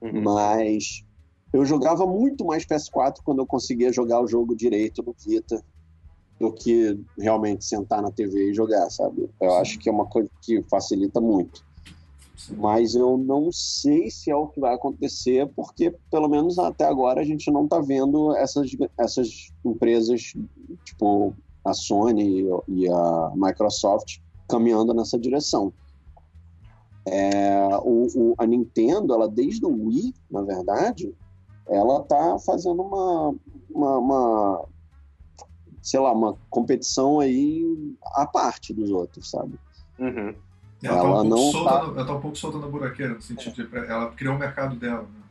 Uhum. 0.00 0.22
Mas 0.22 1.04
eu 1.52 1.64
jogava 1.64 2.06
muito 2.06 2.44
mais 2.44 2.64
PS4 2.64 3.18
quando 3.24 3.40
eu 3.40 3.46
conseguia 3.46 3.92
jogar 3.92 4.20
o 4.20 4.26
jogo 4.26 4.54
direito 4.54 5.02
no 5.02 5.14
Vita 5.24 5.62
do 6.38 6.52
que 6.52 6.98
realmente 7.18 7.64
sentar 7.64 8.02
na 8.02 8.10
TV 8.10 8.50
e 8.50 8.54
jogar, 8.54 8.90
sabe? 8.90 9.28
Eu 9.40 9.56
acho 9.56 9.78
que 9.78 9.88
é 9.88 9.92
uma 9.92 10.06
coisa 10.06 10.28
que 10.42 10.62
facilita 10.64 11.20
muito. 11.20 11.65
Mas 12.56 12.94
eu 12.94 13.16
não 13.16 13.50
sei 13.50 14.10
se 14.10 14.30
é 14.30 14.36
o 14.36 14.48
que 14.48 14.60
vai 14.60 14.74
acontecer, 14.74 15.48
porque 15.54 15.94
pelo 16.10 16.28
menos 16.28 16.58
até 16.58 16.84
agora 16.84 17.20
a 17.20 17.24
gente 17.24 17.50
não 17.50 17.64
está 17.64 17.80
vendo 17.80 18.34
essas, 18.36 18.70
essas 18.98 19.52
empresas, 19.64 20.34
tipo 20.84 21.34
a 21.64 21.74
Sony 21.74 22.46
e 22.68 22.88
a 22.88 23.32
Microsoft, 23.34 24.18
caminhando 24.48 24.94
nessa 24.94 25.18
direção. 25.18 25.72
É, 27.04 27.68
o, 27.82 28.06
o, 28.14 28.34
a 28.38 28.46
Nintendo, 28.46 29.14
ela 29.14 29.28
desde 29.28 29.64
o 29.64 29.86
Wii, 29.86 30.14
na 30.30 30.42
verdade, 30.42 31.14
ela 31.68 32.00
está 32.00 32.38
fazendo 32.38 32.82
uma, 32.82 33.34
uma, 33.70 33.98
uma, 33.98 34.64
sei 35.82 36.00
lá, 36.00 36.12
uma 36.12 36.36
competição 36.50 37.18
aí 37.18 37.64
à 38.14 38.26
parte 38.26 38.72
dos 38.72 38.90
outros, 38.90 39.30
sabe? 39.30 39.58
Uhum. 39.98 40.34
Ela, 40.86 40.98
ela 40.98 41.12
tá 41.12 41.20
um 41.20 41.24
não 41.24 41.52
tá... 41.52 41.82
No, 41.82 41.96
ela 41.96 42.06
tá 42.06 42.14
um 42.14 42.20
pouco 42.20 42.36
solta 42.36 42.58
na 42.58 42.66
buraqueira, 42.66 43.14
no 43.14 43.22
sentido 43.22 43.62
é. 43.62 43.80
de 43.80 43.90
ela 43.90 44.10
criou 44.12 44.34
o 44.34 44.38
mercado 44.38 44.76
dela. 44.76 45.02
Né? 45.02 45.26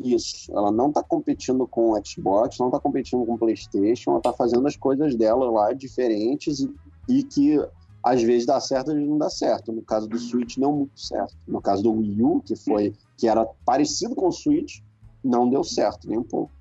Isso, 0.00 0.52
ela 0.52 0.70
não 0.70 0.88
está 0.88 1.02
competindo 1.02 1.66
com 1.66 1.92
o 1.92 2.06
Xbox, 2.06 2.58
não 2.58 2.68
está 2.68 2.78
competindo 2.78 3.24
com 3.26 3.34
o 3.34 3.38
PlayStation, 3.38 4.10
ela 4.10 4.18
está 4.18 4.32
fazendo 4.32 4.66
as 4.66 4.76
coisas 4.76 5.16
dela 5.16 5.50
lá 5.50 5.72
diferentes 5.72 6.60
e, 6.60 6.70
e, 7.08 7.22
que 7.24 7.58
às 8.02 8.22
vezes 8.22 8.46
dá 8.46 8.60
certo, 8.60 8.90
às 8.90 8.94
vezes 8.94 9.10
não 9.10 9.18
dá 9.18 9.28
certo. 9.28 9.72
No 9.72 9.82
caso 9.82 10.08
do 10.08 10.16
Switch, 10.16 10.56
não 10.56 10.72
muito 10.72 11.00
certo. 11.00 11.36
No 11.46 11.60
caso 11.60 11.82
do 11.82 11.92
Wii 11.92 12.22
U, 12.22 12.40
que 12.40 12.54
foi 12.54 12.94
que 13.16 13.26
era 13.26 13.44
parecido 13.64 14.14
com 14.14 14.28
o 14.28 14.32
Switch, 14.32 14.80
não 15.22 15.50
deu 15.50 15.64
certo 15.64 16.08
nem 16.08 16.18
um 16.18 16.22
pouco. 16.22 16.52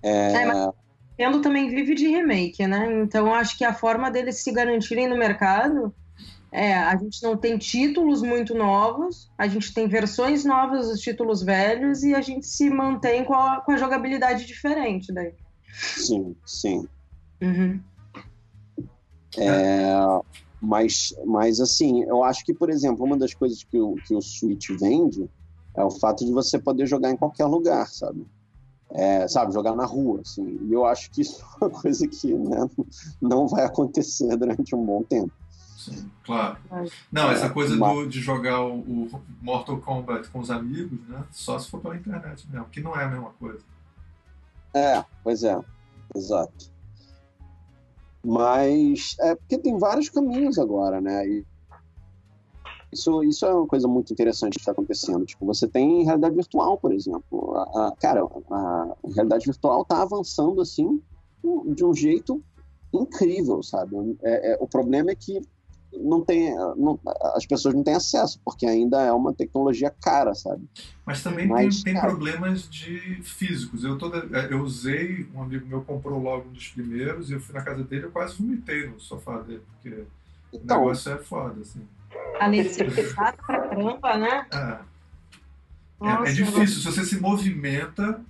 É... 0.00 0.32
é 0.32 0.46
mas... 0.46 0.70
Nintendo 1.18 1.40
também 1.40 1.68
vive 1.68 1.94
de 1.94 2.06
remake, 2.06 2.66
né? 2.66 3.02
Então 3.02 3.34
acho 3.34 3.56
que 3.56 3.64
a 3.64 3.72
forma 3.72 4.10
deles 4.10 4.42
se 4.44 4.52
garantirem 4.52 5.08
no 5.08 5.16
mercado 5.16 5.92
é, 6.56 6.72
a 6.74 6.96
gente 6.96 7.22
não 7.22 7.36
tem 7.36 7.58
títulos 7.58 8.22
muito 8.22 8.54
novos, 8.54 9.30
a 9.36 9.46
gente 9.46 9.74
tem 9.74 9.86
versões 9.86 10.42
novas 10.42 10.88
dos 10.88 11.00
títulos 11.00 11.42
velhos 11.42 12.02
e 12.02 12.14
a 12.14 12.22
gente 12.22 12.46
se 12.46 12.70
mantém 12.70 13.26
com 13.26 13.34
a, 13.34 13.60
com 13.60 13.72
a 13.72 13.76
jogabilidade 13.76 14.46
diferente 14.46 15.12
daí. 15.12 15.34
Sim, 15.70 16.34
sim. 16.46 16.88
Uhum. 17.42 17.78
É, 19.36 19.92
mas, 20.58 21.14
mas, 21.26 21.60
assim, 21.60 22.04
eu 22.04 22.24
acho 22.24 22.42
que, 22.42 22.54
por 22.54 22.70
exemplo, 22.70 23.04
uma 23.04 23.18
das 23.18 23.34
coisas 23.34 23.62
que 23.62 23.78
o, 23.78 23.96
que 23.96 24.14
o 24.14 24.22
Switch 24.22 24.70
vende 24.80 25.28
é 25.76 25.84
o 25.84 25.90
fato 25.90 26.24
de 26.24 26.32
você 26.32 26.58
poder 26.58 26.86
jogar 26.86 27.10
em 27.10 27.18
qualquer 27.18 27.44
lugar, 27.44 27.86
sabe? 27.88 28.26
É, 28.92 29.28
sabe, 29.28 29.52
jogar 29.52 29.76
na 29.76 29.84
rua, 29.84 30.22
assim. 30.22 30.58
E 30.62 30.72
eu 30.72 30.86
acho 30.86 31.10
que 31.10 31.20
isso 31.20 31.44
é 31.60 31.66
uma 31.66 31.70
coisa 31.70 32.08
que 32.08 32.32
né, 32.32 32.66
não 33.20 33.46
vai 33.46 33.66
acontecer 33.66 34.34
durante 34.38 34.74
um 34.74 34.82
bom 34.82 35.02
tempo. 35.02 35.32
Sim, 35.94 36.10
claro. 36.24 36.56
Não, 37.12 37.30
essa 37.30 37.48
coisa 37.48 37.76
do, 37.76 38.06
de 38.06 38.20
jogar 38.20 38.60
o, 38.64 38.80
o, 38.80 39.22
Mortal 39.40 39.78
Kombat 39.78 40.28
com 40.30 40.40
os 40.40 40.50
amigos, 40.50 40.98
né? 41.08 41.24
Só 41.30 41.58
se 41.58 41.70
for 41.70 41.80
pela 41.80 41.96
internet 41.96 42.44
mesmo, 42.50 42.66
que 42.66 42.80
não 42.80 42.98
é 42.98 43.04
a 43.04 43.08
mesma 43.08 43.30
coisa. 43.38 43.60
É, 44.74 45.04
pois 45.22 45.44
é, 45.44 45.58
exato. 46.14 46.72
Mas 48.24 49.14
é 49.20 49.36
porque 49.36 49.58
tem 49.58 49.78
vários 49.78 50.08
caminhos 50.08 50.58
agora, 50.58 51.00
né? 51.00 51.26
E 51.28 51.46
isso, 52.92 53.22
isso 53.22 53.46
é 53.46 53.54
uma 53.54 53.66
coisa 53.66 53.86
muito 53.86 54.12
interessante 54.12 54.54
que 54.54 54.60
está 54.60 54.72
acontecendo. 54.72 55.24
Tipo, 55.24 55.46
você 55.46 55.68
tem 55.68 56.04
realidade 56.04 56.34
virtual, 56.34 56.76
por 56.78 56.92
exemplo. 56.92 57.54
A, 57.54 57.88
a, 57.88 57.96
cara, 57.96 58.22
a 58.50 58.96
realidade 59.14 59.46
virtual 59.46 59.82
está 59.82 60.02
avançando 60.02 60.60
assim 60.60 61.00
de 61.74 61.84
um 61.84 61.94
jeito 61.94 62.42
incrível, 62.92 63.62
sabe? 63.62 63.94
É, 64.22 64.52
é, 64.52 64.58
o 64.60 64.66
problema 64.66 65.10
é 65.10 65.14
que 65.14 65.40
não 65.98 66.24
tem, 66.24 66.54
não, 66.54 66.98
as 67.34 67.46
pessoas 67.46 67.74
não 67.74 67.82
têm 67.82 67.94
acesso, 67.94 68.40
porque 68.44 68.66
ainda 68.66 69.00
é 69.02 69.12
uma 69.12 69.32
tecnologia 69.32 69.90
cara, 69.90 70.34
sabe? 70.34 70.64
Mas 71.04 71.22
também 71.22 71.46
Mas, 71.46 71.82
tem, 71.82 71.94
tem 71.94 72.02
problemas 72.02 72.68
de 72.68 73.22
físicos. 73.22 73.84
Eu, 73.84 73.96
toda, 73.98 74.18
eu 74.48 74.60
usei, 74.62 75.28
um 75.34 75.42
amigo 75.42 75.66
meu 75.66 75.82
comprou 75.82 76.20
logo 76.20 76.48
um 76.48 76.52
dos 76.52 76.68
primeiros, 76.68 77.30
e 77.30 77.34
eu 77.34 77.40
fui 77.40 77.54
na 77.54 77.62
casa 77.62 77.82
dele 77.84 78.06
e 78.06 78.10
quase 78.10 78.36
vomitei 78.36 78.88
no 78.88 79.00
sofá 79.00 79.38
dele, 79.40 79.62
porque 79.66 80.04
então, 80.52 80.78
o 80.78 80.80
negócio 80.80 81.12
é 81.12 81.18
foda, 81.18 81.60
assim. 81.60 81.86
Além 82.40 82.62
de 82.62 82.70
ser 82.70 82.94
pesado 82.94 83.36
pra 83.44 83.68
caramba, 83.68 84.16
né? 84.16 84.46
É. 84.52 84.78
Nossa, 85.98 86.28
é, 86.28 86.30
é 86.30 86.34
difícil, 86.34 86.80
se 86.80 86.84
você 86.84 87.04
se 87.04 87.20
movimenta, 87.20 88.20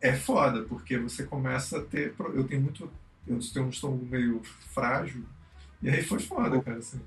é 0.00 0.14
foda, 0.14 0.62
porque 0.62 0.98
você 0.98 1.24
começa 1.24 1.78
a 1.78 1.82
ter. 1.82 2.14
Eu 2.34 2.44
tenho 2.44 2.60
muito. 2.60 2.90
Eu 3.26 3.38
tenho 3.52 3.66
um 3.66 3.70
estômago 3.70 4.04
meio 4.04 4.42
frágil, 4.74 5.24
e 5.82 5.90
aí 5.90 6.02
foi 6.02 6.20
foda, 6.20 6.60
cara, 6.60 6.78
assim. 6.78 7.00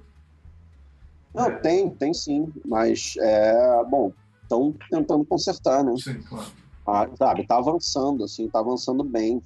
Não, 1.34 1.48
é. 1.48 1.56
tem, 1.60 1.90
tem 1.90 2.14
sim, 2.14 2.52
mas 2.66 3.16
é 3.20 3.84
bom, 3.90 4.12
estão 4.44 4.74
tentando 4.90 5.26
consertar, 5.26 5.84
né? 5.84 5.94
Sim, 5.98 6.22
claro. 6.22 6.48
Ah, 6.88 7.10
sabe, 7.18 7.48
tá 7.48 7.58
avançando, 7.58 8.24
assim, 8.24 8.48
tá 8.48 8.60
avançando 8.60 9.04
bem. 9.04 9.42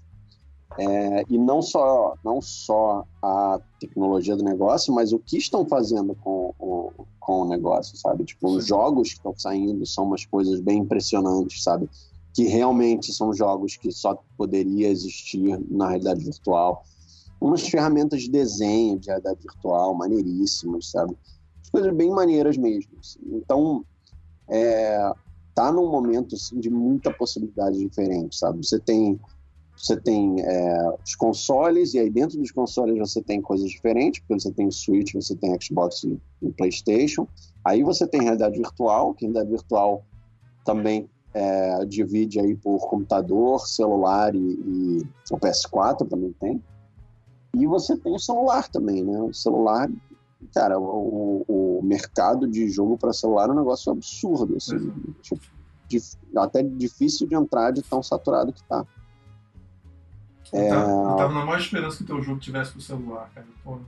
É, 0.78 1.24
e 1.28 1.38
não 1.38 1.62
só, 1.62 2.16
não 2.24 2.42
só 2.42 3.06
a 3.24 3.60
tecnologia 3.80 4.36
do 4.36 4.44
negócio, 4.44 4.94
mas 4.94 5.12
o 5.12 5.20
que 5.20 5.38
estão 5.38 5.66
fazendo 5.66 6.14
com, 6.16 6.54
com, 6.58 6.92
com 7.20 7.42
o 7.42 7.50
negócio, 7.50 7.98
sabe? 7.98 8.24
Tipo, 8.24 8.50
os 8.50 8.68
jogos 8.68 9.10
que 9.10 9.16
estão 9.16 9.34
saindo 9.36 9.86
são 9.86 10.06
umas 10.06 10.26
coisas 10.26 10.60
bem 10.60 10.80
impressionantes, 10.80 11.64
sabe? 11.64 11.90
Que 12.34 12.44
realmente 12.44 13.12
são 13.12 13.34
jogos 13.34 13.78
que 13.78 13.92
só 13.92 14.22
poderia 14.38 14.90
existir 14.90 15.60
na 15.70 15.90
realidade 15.90 16.24
virtual 16.24 16.84
umas 17.40 17.68
ferramentas 17.68 18.22
de 18.22 18.30
desenho 18.30 19.00
de 19.00 19.08
realidade 19.08 19.40
virtual 19.42 19.94
maneiríssimas, 19.96 20.92
sabe? 20.92 21.16
Coisas 21.72 21.94
bem 21.94 22.10
maneiras 22.10 22.58
mesmo. 22.58 22.92
Assim. 23.00 23.20
Então, 23.32 23.86
é, 24.50 25.12
tá 25.54 25.72
num 25.72 25.90
momento 25.90 26.36
assim, 26.36 26.60
de 26.60 26.70
muita 26.70 27.12
possibilidade 27.14 27.78
diferente, 27.78 28.36
sabe? 28.36 28.66
Você 28.66 28.80
tem 28.80 29.20
você 29.76 29.96
tem 29.96 30.42
é, 30.42 30.94
os 31.06 31.16
consoles 31.16 31.94
e 31.94 32.00
aí 32.00 32.10
dentro 32.10 32.38
dos 32.38 32.52
consoles 32.52 32.98
você 32.98 33.22
tem 33.22 33.42
coisas 33.42 33.70
diferentes, 33.70 34.20
porque 34.20 34.42
você 34.42 34.52
tem 34.52 34.68
o 34.68 34.72
Switch, 34.74 35.14
você 35.14 35.34
tem 35.38 35.58
Xbox 35.62 36.04
e, 36.04 36.20
e 36.42 36.52
PlayStation. 36.52 37.26
Aí 37.64 37.82
você 37.82 38.06
tem 38.06 38.24
realidade 38.24 38.58
virtual, 38.58 39.14
que 39.14 39.26
realidade 39.26 39.50
virtual 39.50 40.04
também 40.66 41.10
é, 41.34 41.86
divide 41.86 42.42
aí 42.42 42.56
por 42.56 42.90
computador, 42.90 43.66
celular 43.66 44.36
e, 44.36 44.40
e 44.40 45.08
o 45.32 45.38
PS4 45.38 46.10
também 46.10 46.34
tem. 46.38 46.62
E 47.54 47.66
você 47.66 47.98
tem 47.98 48.14
o 48.14 48.20
celular 48.20 48.68
também, 48.68 49.04
né? 49.04 49.22
O 49.22 49.34
celular, 49.34 49.90
cara, 50.54 50.80
o, 50.80 51.44
o 51.48 51.82
mercado 51.84 52.48
de 52.48 52.70
jogo 52.70 52.98
para 52.98 53.14
celular 53.14 53.50
é 53.50 53.52
um 53.52 53.56
negócio 53.56 53.92
absurdo, 53.92 54.56
assim. 54.56 54.76
Uhum. 54.76 55.14
Tipo, 55.22 55.42
até 56.38 56.62
difícil 56.62 57.28
de 57.28 57.36
entrar 57.36 57.72
de 57.72 57.82
tão 57.82 58.04
saturado 58.04 58.54
que 58.54 58.64
tá. 58.64 58.86
Eu, 60.54 60.62
é... 60.62 60.70
tava, 60.70 60.92
eu 60.92 61.16
tava 61.16 61.34
na 61.34 61.46
maior 61.46 61.60
esperança 61.60 61.98
que 61.98 62.04
o 62.04 62.08
teu 62.08 62.22
jogo 62.22 62.40
tivesse 62.40 62.72
pro 62.72 62.82
celular, 62.82 63.30
cara. 63.34 63.48
Pô. 63.64 63.80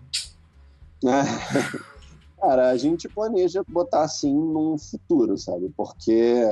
É. 1.05 1.81
cara, 2.41 2.69
a 2.69 2.77
gente 2.77 3.07
planeja 3.07 3.63
botar 3.67 4.03
assim 4.03 4.33
num 4.33 4.77
futuro, 4.77 5.37
sabe? 5.37 5.71
Porque 5.77 6.43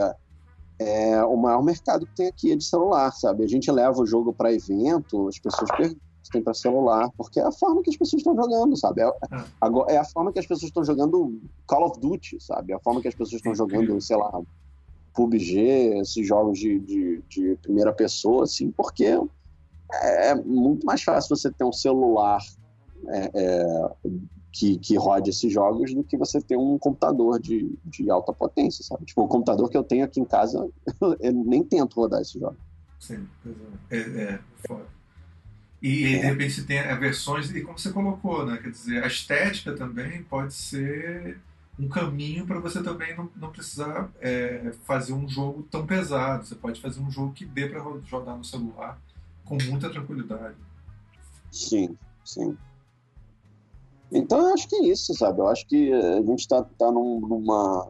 é, 0.78 1.24
o 1.24 1.36
maior 1.36 1.64
mercado 1.64 2.06
que 2.06 2.16
tem 2.16 2.28
aqui 2.28 2.52
é 2.52 2.56
de 2.56 2.64
celular, 2.64 3.12
sabe? 3.12 3.44
A 3.44 3.48
gente 3.48 3.72
leva 3.72 4.00
o 4.00 4.06
jogo 4.06 4.34
para 4.34 4.54
evento, 4.54 5.28
as 5.28 5.40
pessoas 5.40 5.70
perguntam 5.72 6.09
tem 6.30 6.42
para 6.42 6.54
celular, 6.54 7.10
porque 7.18 7.40
é 7.40 7.44
a 7.44 7.52
forma 7.52 7.82
que 7.82 7.90
as 7.90 7.98
pessoas 7.98 8.22
estão 8.22 8.36
jogando, 8.36 8.76
sabe? 8.78 9.02
É, 9.02 9.08
é. 9.08 9.94
é 9.94 9.98
a 9.98 10.06
forma 10.06 10.32
que 10.32 10.40
as 10.40 10.46
pessoas 10.46 10.70
estão 10.70 10.84
jogando 10.84 11.40
Call 11.68 11.86
of 11.86 12.00
Duty, 12.00 12.38
sabe? 12.40 12.74
É 12.74 12.76
a 12.76 12.80
forma 12.80 13.02
que 13.02 13.08
as 13.08 13.16
pessoas 13.16 13.40
estão 13.40 13.56
jogando, 13.56 14.00
sei 14.02 14.18
lá, 14.18 14.42
PUBG, 15.14 16.00
esses 16.00 16.28
jogos 16.28 16.60
de, 16.60 16.80
de, 16.80 17.24
de 17.28 17.56
primeira 17.62 17.92
pessoa, 17.94 18.44
assim, 18.44 18.72
porque 18.72 19.20
é 19.92 20.36
muito 20.36 20.86
mais 20.86 21.02
fácil 21.02 21.36
você 21.36 21.52
ter 21.52 21.64
um 21.64 21.74
celular 21.74 22.40
é, 23.08 23.32
é, 23.34 24.00
que, 24.52 24.78
que 24.78 24.98
rode 24.98 25.30
esses 25.30 25.52
jogos 25.52 25.94
do 25.94 26.04
que 26.04 26.18
você 26.18 26.42
ter 26.42 26.58
um 26.58 26.78
computador 26.78 27.40
de, 27.40 27.78
de 27.86 28.10
alta 28.10 28.34
potência, 28.34 28.84
sabe? 28.84 29.06
Tipo, 29.06 29.24
o 29.24 29.28
computador 29.28 29.70
que 29.70 29.78
eu 29.78 29.84
tenho 29.84 30.06
aqui 30.06 30.20
em 30.20 30.26
casa, 30.26 30.70
eu 31.20 31.34
nem 31.34 31.64
tento 31.64 31.96
rodar 31.96 32.22
esse 32.22 32.40
jogo. 32.40 32.58
Sim, 33.00 33.28
é, 33.90 33.98
é, 33.98 34.24
é 34.24 34.40
foda. 34.68 34.99
E, 35.82 36.04
de 36.04 36.18
repente 36.18 36.64
tem 36.64 36.82
versões, 37.00 37.50
e 37.52 37.62
como 37.62 37.78
você 37.78 37.92
colocou, 37.92 38.46
né? 38.46 38.58
Quer 38.58 38.72
dizer, 38.72 39.04
a 39.04 39.08
estética 39.08 39.74
também 39.74 40.24
pode 40.24 40.54
ser 40.54 41.40
um 41.80 41.88
caminho 41.88 42.46
para 42.46 42.60
você 42.60 42.84
também 42.84 43.16
não, 43.16 43.30
não 43.38 43.50
precisar 43.50 44.12
é, 44.20 44.74
fazer 44.84 45.14
um 45.14 45.28
jogo 45.28 45.66
tão 45.72 45.86
pesado. 45.86 46.46
Você 46.46 46.56
pode 46.56 46.82
fazer 46.82 47.00
um 47.00 47.10
jogo 47.10 47.32
que 47.32 47.46
dê 47.46 47.70
para 47.70 47.82
jogar 48.06 48.36
no 48.36 48.44
celular 48.44 49.00
com 49.46 49.58
muita 49.70 49.90
tranquilidade. 49.90 50.58
Sim, 51.50 51.98
sim. 52.26 52.58
Então 54.12 54.40
eu 54.40 54.54
acho 54.54 54.68
que 54.68 54.76
é 54.76 54.88
isso, 54.88 55.14
sabe? 55.14 55.40
Eu 55.40 55.48
acho 55.48 55.66
que 55.66 55.94
a 55.94 56.22
gente 56.22 56.40
está 56.40 56.62
tá 56.64 56.92
num, 56.92 57.22
numa, 57.22 57.90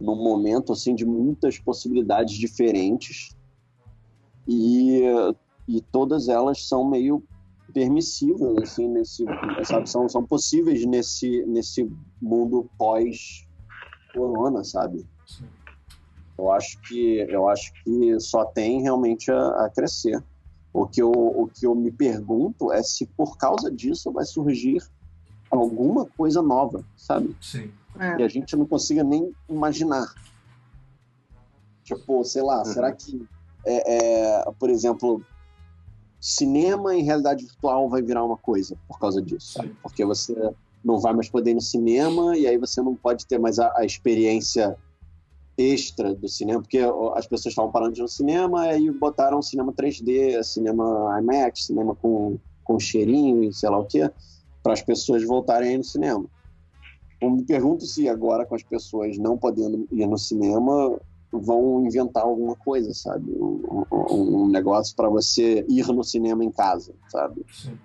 num 0.00 0.16
momento 0.16 0.72
assim 0.72 0.94
de 0.94 1.04
muitas 1.04 1.58
possibilidades 1.58 2.34
diferentes 2.36 3.36
e 4.48 5.02
e 5.68 5.80
todas 5.80 6.28
elas 6.28 6.66
são 6.66 6.88
meio 6.88 7.22
permissíveis 7.72 8.56
assim 8.62 8.88
nesse 8.88 9.24
sabe 9.64 9.88
são, 9.88 10.08
são 10.08 10.24
possíveis 10.24 10.84
nesse 10.86 11.44
nesse 11.46 11.90
mundo 12.22 12.70
pós 12.78 13.46
corona 14.14 14.64
sabe 14.64 15.06
eu 16.38 16.52
acho 16.52 16.80
que 16.82 17.18
eu 17.28 17.48
acho 17.48 17.72
que 17.82 18.20
só 18.20 18.44
tem 18.44 18.82
realmente 18.82 19.30
a, 19.30 19.64
a, 19.64 19.70
crescer 19.70 20.22
o 20.72 20.86
que 20.86 21.02
eu 21.02 21.10
o 21.10 21.48
que 21.52 21.66
eu 21.66 21.74
me 21.74 21.90
pergunto 21.90 22.72
é 22.72 22.82
se 22.82 23.06
por 23.06 23.36
causa 23.36 23.70
disso 23.70 24.12
vai 24.12 24.24
surgir 24.24 24.82
alguma 25.50 26.06
coisa 26.06 26.40
nova 26.40 26.84
sabe 26.96 27.36
Sim. 27.40 27.70
É. 27.98 28.20
e 28.20 28.22
a 28.22 28.28
gente 28.28 28.54
não 28.56 28.66
consiga 28.66 29.02
nem 29.02 29.34
imaginar 29.48 30.14
tipo 31.82 32.24
sei 32.24 32.42
lá 32.42 32.58
uhum. 32.58 32.64
será 32.64 32.92
que 32.92 33.26
é, 33.66 34.38
é, 34.38 34.52
por 34.58 34.70
exemplo 34.70 35.22
cinema 36.26 36.92
em 36.92 37.04
realidade 37.04 37.44
virtual 37.44 37.88
vai 37.88 38.02
virar 38.02 38.24
uma 38.24 38.36
coisa 38.36 38.76
por 38.88 38.98
causa 38.98 39.22
disso, 39.22 39.52
sabe? 39.52 39.76
Porque 39.80 40.04
você 40.04 40.34
não 40.84 40.98
vai 40.98 41.14
mais 41.14 41.28
poder 41.28 41.52
ir 41.52 41.54
no 41.54 41.60
cinema 41.60 42.36
e 42.36 42.48
aí 42.48 42.58
você 42.58 42.82
não 42.82 42.96
pode 42.96 43.24
ter 43.26 43.38
mais 43.38 43.60
a, 43.60 43.72
a 43.76 43.84
experiência 43.84 44.76
extra 45.56 46.12
do 46.12 46.28
cinema, 46.28 46.60
porque 46.60 46.80
as 47.14 47.28
pessoas 47.28 47.52
estavam 47.52 47.70
parando 47.70 47.92
de 47.92 48.00
ir 48.00 48.02
no 48.02 48.08
cinema 48.08 48.66
e 48.66 48.70
aí 48.70 48.90
botaram 48.90 49.40
cinema 49.40 49.72
3D, 49.72 50.42
cinema 50.42 51.16
IMAX, 51.20 51.66
cinema 51.66 51.94
com, 51.94 52.38
com 52.64 52.78
cheirinho 52.78 53.44
e 53.44 53.52
sei 53.52 53.70
lá 53.70 53.78
o 53.78 53.86
que, 53.86 54.10
para 54.64 54.72
as 54.72 54.82
pessoas 54.82 55.22
voltarem 55.22 55.68
a 55.68 55.72
ir 55.74 55.78
no 55.78 55.84
cinema. 55.84 56.24
Eu 57.20 57.30
me 57.30 57.44
pergunto 57.44 57.86
se 57.86 58.08
agora, 58.08 58.44
com 58.44 58.56
as 58.56 58.64
pessoas 58.64 59.16
não 59.16 59.38
podendo 59.38 59.86
ir 59.92 60.06
no 60.06 60.18
cinema, 60.18 60.98
vão 61.32 61.84
inventar 61.84 62.22
alguma 62.22 62.54
coisa, 62.56 62.92
sabe? 62.94 63.30
Um, 63.30 63.84
um, 64.10 64.48
negócio 64.48 64.94
para 64.94 65.08
você 65.08 65.64
ir 65.68 65.86
no 65.88 66.04
cinema 66.04 66.44
em 66.44 66.50
casa, 66.50 66.94
sabe? 67.08 67.44
Sim. 67.52 67.78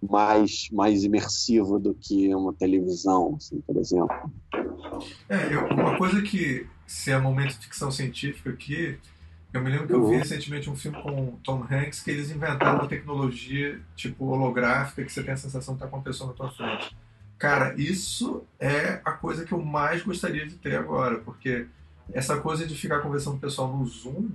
Mais, 0.00 0.68
mais 0.72 1.04
imersivo 1.04 1.78
do 1.78 1.94
que 1.94 2.32
uma 2.34 2.52
televisão, 2.52 3.34
assim, 3.36 3.60
por 3.60 3.76
exemplo. 3.76 4.32
É, 5.28 5.54
eu, 5.54 5.66
uma 5.66 5.96
coisa 5.96 6.22
que, 6.22 6.66
se 6.86 7.10
é 7.10 7.18
momento 7.18 7.58
de 7.58 7.66
ficção 7.66 7.90
científica 7.90 8.50
aqui, 8.50 8.98
Eu 9.50 9.62
me 9.62 9.70
lembro 9.70 9.86
que 9.86 9.94
eu 9.94 10.06
vi 10.06 10.16
recentemente 10.16 10.68
um 10.68 10.76
filme 10.76 11.02
com 11.02 11.38
Tom 11.42 11.64
Hanks 11.70 12.00
que 12.00 12.10
eles 12.10 12.30
inventaram 12.30 12.80
uma 12.80 12.86
tecnologia 12.86 13.80
tipo 13.96 14.26
holográfica 14.26 15.02
que 15.02 15.10
você 15.10 15.22
tem 15.22 15.32
a 15.32 15.38
sensação 15.38 15.74
de 15.74 15.78
estar 15.78 15.88
com 15.88 15.96
uma 15.96 16.02
pessoa 16.02 16.28
na 16.28 16.36
tua 16.36 16.50
frente. 16.50 16.94
Cara, 17.38 17.74
isso 17.78 18.44
é 18.60 19.00
a 19.04 19.12
coisa 19.12 19.46
que 19.46 19.52
eu 19.52 19.62
mais 19.62 20.02
gostaria 20.02 20.46
de 20.46 20.56
ter 20.56 20.76
agora, 20.76 21.20
porque 21.20 21.66
essa 22.12 22.40
coisa 22.40 22.66
de 22.66 22.74
ficar 22.74 23.00
conversando 23.00 23.32
com 23.32 23.38
o 23.38 23.40
pessoal 23.40 23.76
no 23.76 23.86
Zoom 23.86 24.28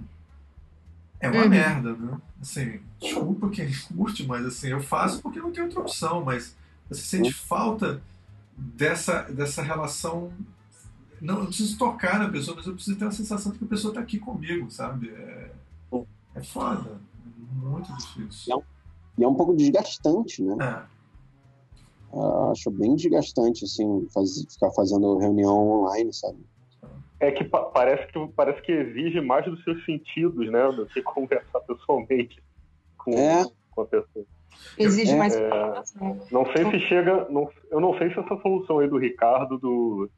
é 1.20 1.30
uma 1.30 1.44
uhum. 1.44 1.50
merda, 1.50 1.94
né? 1.94 2.22
Assim, 2.42 2.82
desculpa 3.00 3.50
quem 3.50 3.72
curte, 3.96 4.26
mas 4.28 4.46
assim, 4.46 4.68
eu 4.68 4.82
faço 4.82 5.22
porque 5.22 5.40
não 5.40 5.52
tem 5.52 5.64
outra 5.64 5.80
opção, 5.80 6.24
mas 6.24 6.56
você 6.90 7.02
sente 7.02 7.30
uhum. 7.30 7.36
falta 7.36 8.02
dessa, 8.58 9.22
dessa 9.24 9.62
relação. 9.62 10.34
Não, 11.22 11.40
eu 11.40 11.46
preciso 11.46 11.78
tocar 11.78 12.20
na 12.20 12.30
pessoa, 12.30 12.58
mas 12.58 12.68
eu 12.68 12.74
preciso 12.74 12.98
ter 12.98 13.06
a 13.06 13.12
sensação 13.12 13.52
de 13.54 13.58
que 13.58 13.64
a 13.64 13.68
pessoa 13.68 13.92
está 13.92 14.02
aqui 14.02 14.20
comigo, 14.20 14.70
sabe? 14.70 15.10
É, 15.10 15.52
é 16.36 16.44
foda. 16.44 17.00
É 17.26 17.66
muito 17.66 17.96
difícil. 17.96 18.50
E 18.50 18.52
é, 18.52 18.56
um, 18.58 18.62
e 19.20 19.24
é 19.24 19.28
um 19.28 19.36
pouco 19.36 19.56
desgastante, 19.56 20.44
né? 20.44 20.58
É. 20.60 20.94
Uh, 22.16 22.52
acho 22.52 22.70
bem 22.70 22.96
desgastante, 22.96 23.64
assim, 23.64 24.08
faz, 24.14 24.46
ficar 24.52 24.72
fazendo 24.72 25.18
reunião 25.18 25.68
online, 25.68 26.14
sabe? 26.14 26.38
É 27.24 27.32
que 27.32 27.46
pa 27.46 27.62
parece 27.62 28.06
que 28.08 28.28
parece 28.36 28.62
que 28.62 28.72
exige 28.72 29.22
mais 29.22 29.46
dos 29.46 29.64
seus 29.64 29.84
sentidos, 29.86 30.52
né? 30.52 30.72
Do 30.74 30.86
que 30.88 31.02
conversar 31.02 31.62
pessoalmente 31.62 32.44
com, 32.98 33.14
é. 33.14 33.46
com 33.72 33.82
a 33.82 33.86
pessoa. 33.86 34.26
Exige 34.78 35.16
mais 35.16 35.34
é, 35.36 35.50
Não 36.32 36.46
sei 36.54 36.70
se 36.70 36.80
chega. 36.82 37.26
Não, 37.30 37.50
eu 37.72 37.80
não 37.80 37.98
sei 37.98 38.12
se 38.12 38.20
essa 38.20 38.36
solução 38.42 38.80
aí 38.80 38.90
do 38.90 38.98
Ricardo 38.98 39.58
do, 39.58 40.10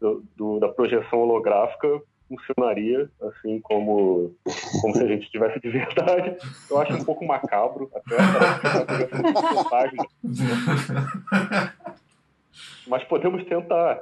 do, 0.00 0.24
do 0.36 0.58
da 0.58 0.68
projeção 0.68 1.20
holográfica 1.20 2.02
funcionaria 2.28 3.08
assim 3.22 3.58
como 3.60 4.34
como 4.82 4.94
se 4.94 5.02
a 5.02 5.06
gente 5.06 5.30
tivesse 5.30 5.60
de 5.60 5.70
verdade. 5.70 6.36
Eu 6.68 6.80
acho 6.80 6.92
um 6.94 7.04
pouco 7.04 7.24
macabro 7.24 7.88
até 7.94 8.16
mas 12.88 13.04
podemos 13.04 13.44
tentar. 13.44 14.00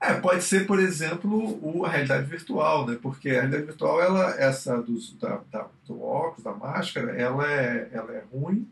É, 0.00 0.14
pode 0.14 0.44
ser, 0.44 0.66
por 0.66 0.78
exemplo, 0.78 1.58
o, 1.60 1.84
a 1.84 1.88
realidade 1.88 2.24
virtual, 2.26 2.86
né? 2.86 2.96
Porque 3.02 3.30
a 3.30 3.32
realidade 3.32 3.64
virtual, 3.64 4.00
ela, 4.00 4.30
essa 4.40 4.80
dos, 4.80 5.16
da, 5.18 5.40
da, 5.50 5.66
do 5.86 6.00
óculos, 6.00 6.44
da 6.44 6.52
máscara, 6.52 7.12
ela 7.16 7.50
é, 7.50 7.88
ela 7.92 8.12
é 8.12 8.22
ruim 8.32 8.68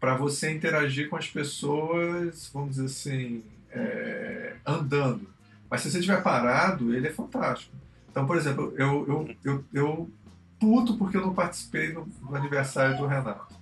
para 0.00 0.16
você 0.16 0.50
interagir 0.50 1.10
com 1.10 1.16
as 1.16 1.28
pessoas, 1.28 2.50
vamos 2.52 2.76
dizer 2.76 2.86
assim, 2.86 3.44
é, 3.70 4.54
andando. 4.66 5.28
Mas 5.68 5.82
se 5.82 5.90
você 5.90 5.98
estiver 5.98 6.22
parado, 6.22 6.94
ele 6.94 7.08
é 7.08 7.12
fantástico. 7.12 7.76
Então, 8.10 8.26
por 8.26 8.36
exemplo, 8.36 8.74
eu, 8.76 9.06
eu, 9.06 9.36
eu, 9.44 9.64
eu 9.72 10.10
puto 10.58 10.96
porque 10.96 11.18
eu 11.18 11.20
não 11.20 11.34
participei 11.34 11.92
no, 11.92 12.08
no, 12.22 12.34
aniversário 12.34 12.96
do 12.96 13.06
Renato. 13.06 13.54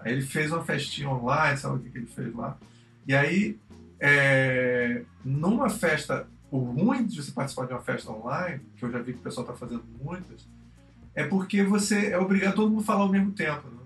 Aí 0.00 0.12
ele 0.12 0.22
fez 0.22 0.50
uma 0.52 0.64
festinha 0.64 1.08
online, 1.08 1.56
sabe 1.56 1.76
o 1.76 1.78
que, 1.78 1.90
que 1.90 1.98
ele 1.98 2.06
fez 2.06 2.34
lá? 2.34 2.58
E 3.06 3.14
aí, 3.14 3.58
é, 3.98 5.02
numa 5.24 5.70
festa, 5.70 6.26
o 6.50 6.58
ruim 6.58 7.04
de 7.04 7.22
você 7.22 7.32
participar 7.32 7.66
de 7.66 7.72
uma 7.72 7.82
festa 7.82 8.10
online, 8.10 8.60
que 8.76 8.84
eu 8.84 8.90
já 8.90 8.98
vi 8.98 9.12
que 9.12 9.18
o 9.18 9.22
pessoal 9.22 9.46
está 9.46 9.56
fazendo 9.56 9.84
muitas, 10.02 10.46
é 11.14 11.24
porque 11.24 11.62
você 11.62 12.08
é 12.10 12.18
obrigado 12.18 12.52
a 12.52 12.56
todo 12.56 12.70
mundo 12.70 12.84
falar 12.84 13.02
ao 13.02 13.08
mesmo 13.08 13.32
tempo. 13.32 13.68
Né? 13.68 13.76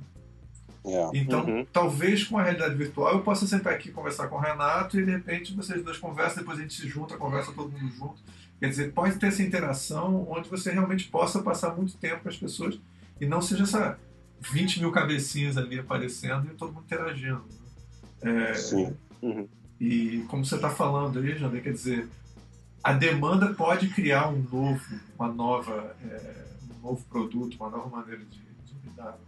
É. 0.85 1.11
Então, 1.15 1.45
uhum. 1.45 1.67
talvez 1.73 2.25
com 2.25 2.39
a 2.39 2.43
realidade 2.43 2.75
virtual 2.75 3.13
eu 3.13 3.23
possa 3.23 3.47
sentar 3.47 3.73
aqui 3.73 3.91
e 3.91 3.93
conversar 3.93 4.29
com 4.29 4.37
o 4.37 4.41
Renato 4.41 4.99
e 4.99 5.05
de 5.05 5.11
repente 5.11 5.55
vocês 5.55 5.83
dois 5.83 5.99
conversam, 5.99 6.39
depois 6.39 6.59
a 6.59 6.63
gente 6.63 6.75
se 6.75 6.89
junta, 6.89 7.17
conversa 7.17 7.53
todo 7.53 7.71
mundo 7.71 7.93
junto. 7.95 8.23
Quer 8.59 8.69
dizer, 8.69 8.93
pode 8.93 9.17
ter 9.17 9.29
essa 9.29 9.43
interação 9.43 10.27
onde 10.29 10.49
você 10.49 10.71
realmente 10.71 11.09
possa 11.09 11.43
passar 11.43 11.75
muito 11.75 11.97
tempo 11.97 12.23
com 12.23 12.29
as 12.29 12.37
pessoas 12.37 12.79
e 13.21 13.27
não 13.27 13.41
seja 13.41 13.63
essa 13.63 13.99
20 14.41 14.81
mil 14.81 14.91
cabecinhas 14.91 15.57
ali 15.57 15.79
aparecendo 15.79 16.47
e 16.47 16.55
todo 16.55 16.73
mundo 16.73 16.85
interagindo. 16.85 17.45
Né? 18.23 18.51
É, 18.51 18.55
Sim. 18.55 18.95
Uhum. 19.23 19.49
E 19.79 20.25
como 20.29 20.45
você 20.45 20.57
está 20.57 20.69
falando 20.69 21.19
aí, 21.19 21.37
Jander, 21.39 21.63
quer 21.63 21.73
dizer, 21.73 22.09
a 22.83 22.93
demanda 22.93 23.55
pode 23.55 23.89
criar 23.89 24.29
um 24.29 24.43
novo, 24.43 24.81
uma 25.19 25.29
nova, 25.29 25.95
é, 26.03 26.45
um 26.71 26.89
novo 26.89 27.05
produto, 27.07 27.57
uma 27.61 27.71
nova 27.71 27.89
maneira 27.89 28.25
de, 28.25 28.41
de 28.41 28.89
lidar. 28.89 29.19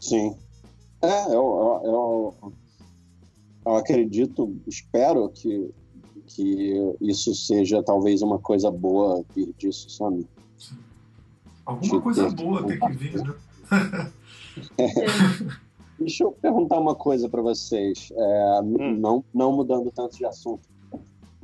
Sim. 0.00 0.36
É, 1.02 1.26
eu, 1.26 1.32
eu, 1.32 1.80
eu, 1.84 2.52
eu 3.66 3.74
acredito, 3.76 4.56
espero 4.66 5.28
que, 5.30 5.70
que 6.26 6.96
isso 7.00 7.34
seja 7.34 7.82
talvez 7.82 8.22
uma 8.22 8.38
coisa 8.38 8.70
boa 8.70 9.24
vir 9.34 9.52
disso, 9.58 9.90
sabe? 9.90 10.26
Sim. 10.58 10.78
Alguma 11.64 11.96
de 11.96 12.00
coisa 12.00 12.30
boa 12.30 12.66
tem 12.66 12.78
que 12.78 12.92
vir, 12.92 13.22
né? 13.22 13.34
é. 14.78 15.70
Deixa 16.00 16.24
eu 16.24 16.32
perguntar 16.32 16.80
uma 16.80 16.94
coisa 16.94 17.28
para 17.28 17.42
vocês, 17.42 18.10
é, 18.10 18.60
hum. 18.62 18.96
não, 18.96 19.22
não 19.34 19.52
mudando 19.52 19.90
tanto 19.90 20.16
de 20.16 20.24
assunto, 20.24 20.66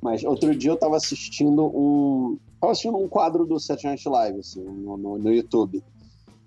mas 0.02 0.22
outro 0.24 0.54
dia 0.54 0.70
eu 0.70 0.74
estava 0.74 0.96
assistindo 0.96 1.64
um, 1.66 2.38
tava 2.60 2.72
assistindo 2.72 2.98
um 2.98 3.08
quadro 3.08 3.44
do 3.46 3.58
Saturday 3.58 3.92
Night 3.92 4.08
Live 4.08 4.40
assim, 4.40 4.62
no, 4.62 4.96
no, 4.96 5.18
no 5.18 5.32
YouTube. 5.32 5.82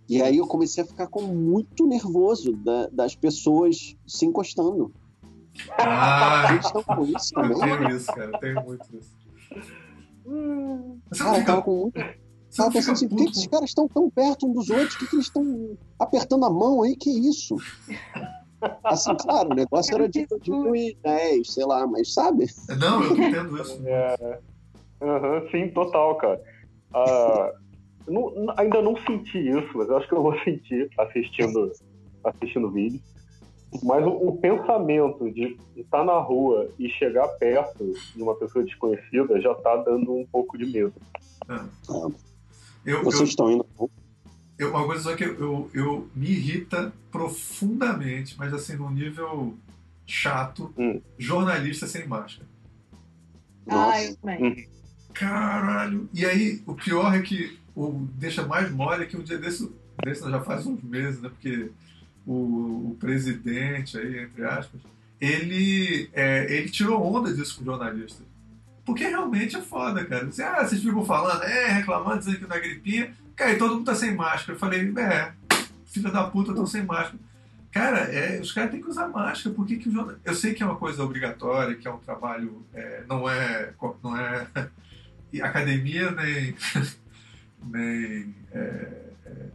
E 0.08 0.22
aí 0.22 0.38
eu 0.38 0.48
comecei 0.48 0.84
a 0.84 0.88
ficar 0.88 1.08
com 1.08 1.22
muito 1.22 1.86
nervoso 1.86 2.54
da, 2.54 2.88
das 2.88 3.16
pessoas 3.16 3.96
se 4.08 4.26
encostando. 4.26 4.92
Ah, 5.78 6.48
Vocês 6.48 6.66
estão 6.66 6.84
com 6.84 7.06
isso 7.06 7.34
também? 7.34 7.52
Eu 7.52 7.60
tenho 7.60 7.96
isso, 7.96 8.08
cara. 8.08 8.32
Eu 8.32 8.40
tenho 8.40 8.66
muito 8.66 8.86
isso. 8.96 9.12
Cara, 11.18 11.38
eu 11.38 11.46
tava 11.46 11.62
com 11.62 11.76
muito. 11.76 12.00
Tava 12.56 12.72
pensando 12.72 12.94
assim, 12.94 13.08
por 13.08 13.18
que, 13.18 13.26
que 13.26 13.32
esses 13.32 13.48
caras 13.48 13.70
estão 13.70 13.88
tão 13.88 14.10
perto 14.10 14.48
um 14.48 14.54
dos 14.54 14.70
outros? 14.70 14.96
Por 14.96 15.00
que, 15.02 15.08
que 15.08 15.16
eles 15.18 15.28
estão 15.28 15.78
apertando 16.00 16.46
a 16.46 16.50
mão 16.50 16.82
aí? 16.82 16.96
Que 16.96 17.12
isso? 17.12 17.56
Assim, 18.84 19.16
claro, 19.16 19.52
o 19.52 19.56
negócio 19.56 19.96
era 19.96 20.10
de 20.10 20.26
2010, 20.26 21.54
sei 21.54 21.66
lá, 21.66 21.88
mas 21.88 22.14
sabe? 22.14 22.46
Não, 22.78 23.04
eu 23.04 23.12
entendo 23.12 23.62
isso. 23.62 23.80
É, 25.02 25.06
uhum, 25.06 25.50
sim, 25.50 25.70
total, 25.70 26.16
cara. 26.16 26.42
Uh, 26.92 28.12
não, 28.12 28.54
ainda 28.58 28.82
não 28.82 28.98
senti 28.98 29.38
isso, 29.38 29.70
mas 29.76 29.88
eu 29.88 29.96
acho 29.96 30.08
que 30.10 30.14
eu 30.14 30.22
vou 30.22 30.38
sentir 30.44 30.90
assistindo, 30.98 31.72
assistindo 32.24 32.68
o 32.68 32.72
vídeo. 32.72 33.00
Mas 33.84 34.06
o, 34.06 34.10
o 34.10 34.38
pensamento 34.38 35.32
de 35.32 35.58
estar 35.78 36.04
na 36.04 36.18
rua 36.18 36.70
e 36.78 36.90
chegar 36.90 37.28
perto 37.38 37.94
de 38.16 38.22
uma 38.22 38.36
pessoa 38.36 38.66
desconhecida 38.66 39.40
já 39.40 39.52
está 39.52 39.78
dando 39.78 40.14
um 40.14 40.26
pouco 40.26 40.58
de 40.58 40.66
medo. 40.66 40.94
É. 41.48 42.12
Eu, 42.86 43.04
Vocês 43.04 43.22
eu, 43.22 43.28
estão 43.28 43.52
indo. 43.52 43.66
Eu, 44.60 44.72
uma 44.72 44.86
coisa 44.86 45.02
só 45.02 45.16
que 45.16 45.24
eu, 45.24 45.40
eu, 45.40 45.72
eu, 45.74 46.12
me 46.14 46.28
irrita 46.28 46.94
profundamente, 47.10 48.36
mas 48.38 48.54
assim, 48.54 48.76
num 48.76 48.90
nível 48.90 49.58
chato, 50.06 50.74
hum. 50.78 51.02
jornalista 51.18 51.88
sem 51.88 52.06
máscara. 52.06 52.46
Ah, 53.70 54.04
eu 54.04 54.16
também. 54.18 54.44
Hum. 54.44 54.80
Caralho! 55.14 56.10
E 56.14 56.26
aí, 56.26 56.62
o 56.66 56.74
pior 56.74 57.16
é 57.16 57.22
que 57.22 57.58
o 57.74 58.06
deixa 58.16 58.46
mais 58.46 58.70
mole 58.70 59.04
é 59.04 59.06
que 59.06 59.16
um 59.16 59.24
dia 59.24 59.38
desse, 59.38 59.72
desse 60.04 60.30
já 60.30 60.42
faz 60.42 60.66
uns 60.66 60.84
meses, 60.84 61.22
né? 61.22 61.30
Porque 61.30 61.72
o, 62.26 62.92
o 62.92 62.98
presidente 63.00 63.98
aí, 63.98 64.20
entre 64.20 64.44
aspas, 64.44 64.82
ele, 65.22 66.10
é, 66.14 66.54
ele 66.54 66.70
tirou 66.70 67.02
onda 67.02 67.34
disso 67.34 67.58
com 67.58 67.66
jornalistas. 67.66 68.26
Porque 68.86 69.06
realmente 69.06 69.56
é 69.56 69.62
foda, 69.62 70.04
cara. 70.04 70.26
Você, 70.26 70.44
ah, 70.44 70.66
vocês 70.66 70.82
ficam 70.82 71.06
falando, 71.06 71.44
é, 71.44 71.68
reclamando, 71.68 72.20
dizendo 72.20 72.40
que 72.40 72.48
não 72.48 72.56
é 72.56 72.60
gripinha. 72.60 73.14
Cara, 73.40 73.54
e 73.54 73.58
todo 73.58 73.76
mundo 73.76 73.86
tá 73.86 73.96
sem 73.96 74.14
máscara. 74.14 74.52
Eu 74.52 74.60
falei, 74.60 74.94
é, 74.98 75.32
filha 75.86 76.12
da 76.12 76.26
puta, 76.26 76.52
estão 76.52 76.66
sem 76.66 76.84
máscara. 76.84 77.18
Cara, 77.72 78.00
é, 78.00 78.42
os 78.42 78.52
caras 78.52 78.70
têm 78.70 78.82
que 78.82 78.90
usar 78.90 79.08
máscara. 79.08 79.56
Por 79.56 79.66
que, 79.66 79.78
que 79.78 79.90
jornal... 79.90 80.18
Eu 80.26 80.36
sei 80.36 80.54
que 80.54 80.62
é 80.62 80.66
uma 80.66 80.76
coisa 80.76 81.02
obrigatória, 81.02 81.78
que 81.78 81.88
é 81.88 81.92
um 81.92 82.00
trabalho. 82.00 82.66
É, 82.74 83.06
não 83.08 83.30
é. 83.30 83.74
Não 84.04 84.18
é 84.18 84.46
academia 85.42 86.12
nem, 86.12 86.54
nem 87.64 88.36
é, 88.52 89.06
é, 89.26 89.50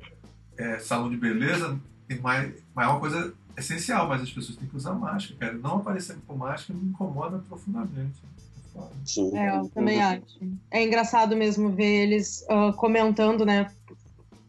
é, 0.56 0.78
salão 0.78 1.11
de 1.11 1.19
beleza, 1.19 1.78
mas, 2.23 2.55
mas 2.74 2.86
é 2.86 2.90
uma 2.90 3.01
coisa 3.01 3.35
essencial, 3.55 4.09
mas 4.09 4.23
as 4.23 4.31
pessoas 4.31 4.56
têm 4.56 4.66
que 4.66 4.77
usar 4.77 4.94
máscara, 4.94 5.39
cara. 5.39 5.52
Não 5.59 5.77
aparecendo 5.77 6.23
com 6.27 6.35
máscara 6.35 6.78
me 6.78 6.89
incomoda 6.89 7.36
profundamente. 7.47 8.19
Sim. 9.05 9.36
É, 9.36 9.59
eu 9.59 9.68
também 9.68 10.02
acho. 10.02 10.22
É 10.70 10.82
engraçado 10.82 11.36
mesmo 11.36 11.70
ver 11.70 12.05
eles 12.05 12.44
uh, 12.51 12.72
comentando, 12.74 13.44
né? 13.44 13.70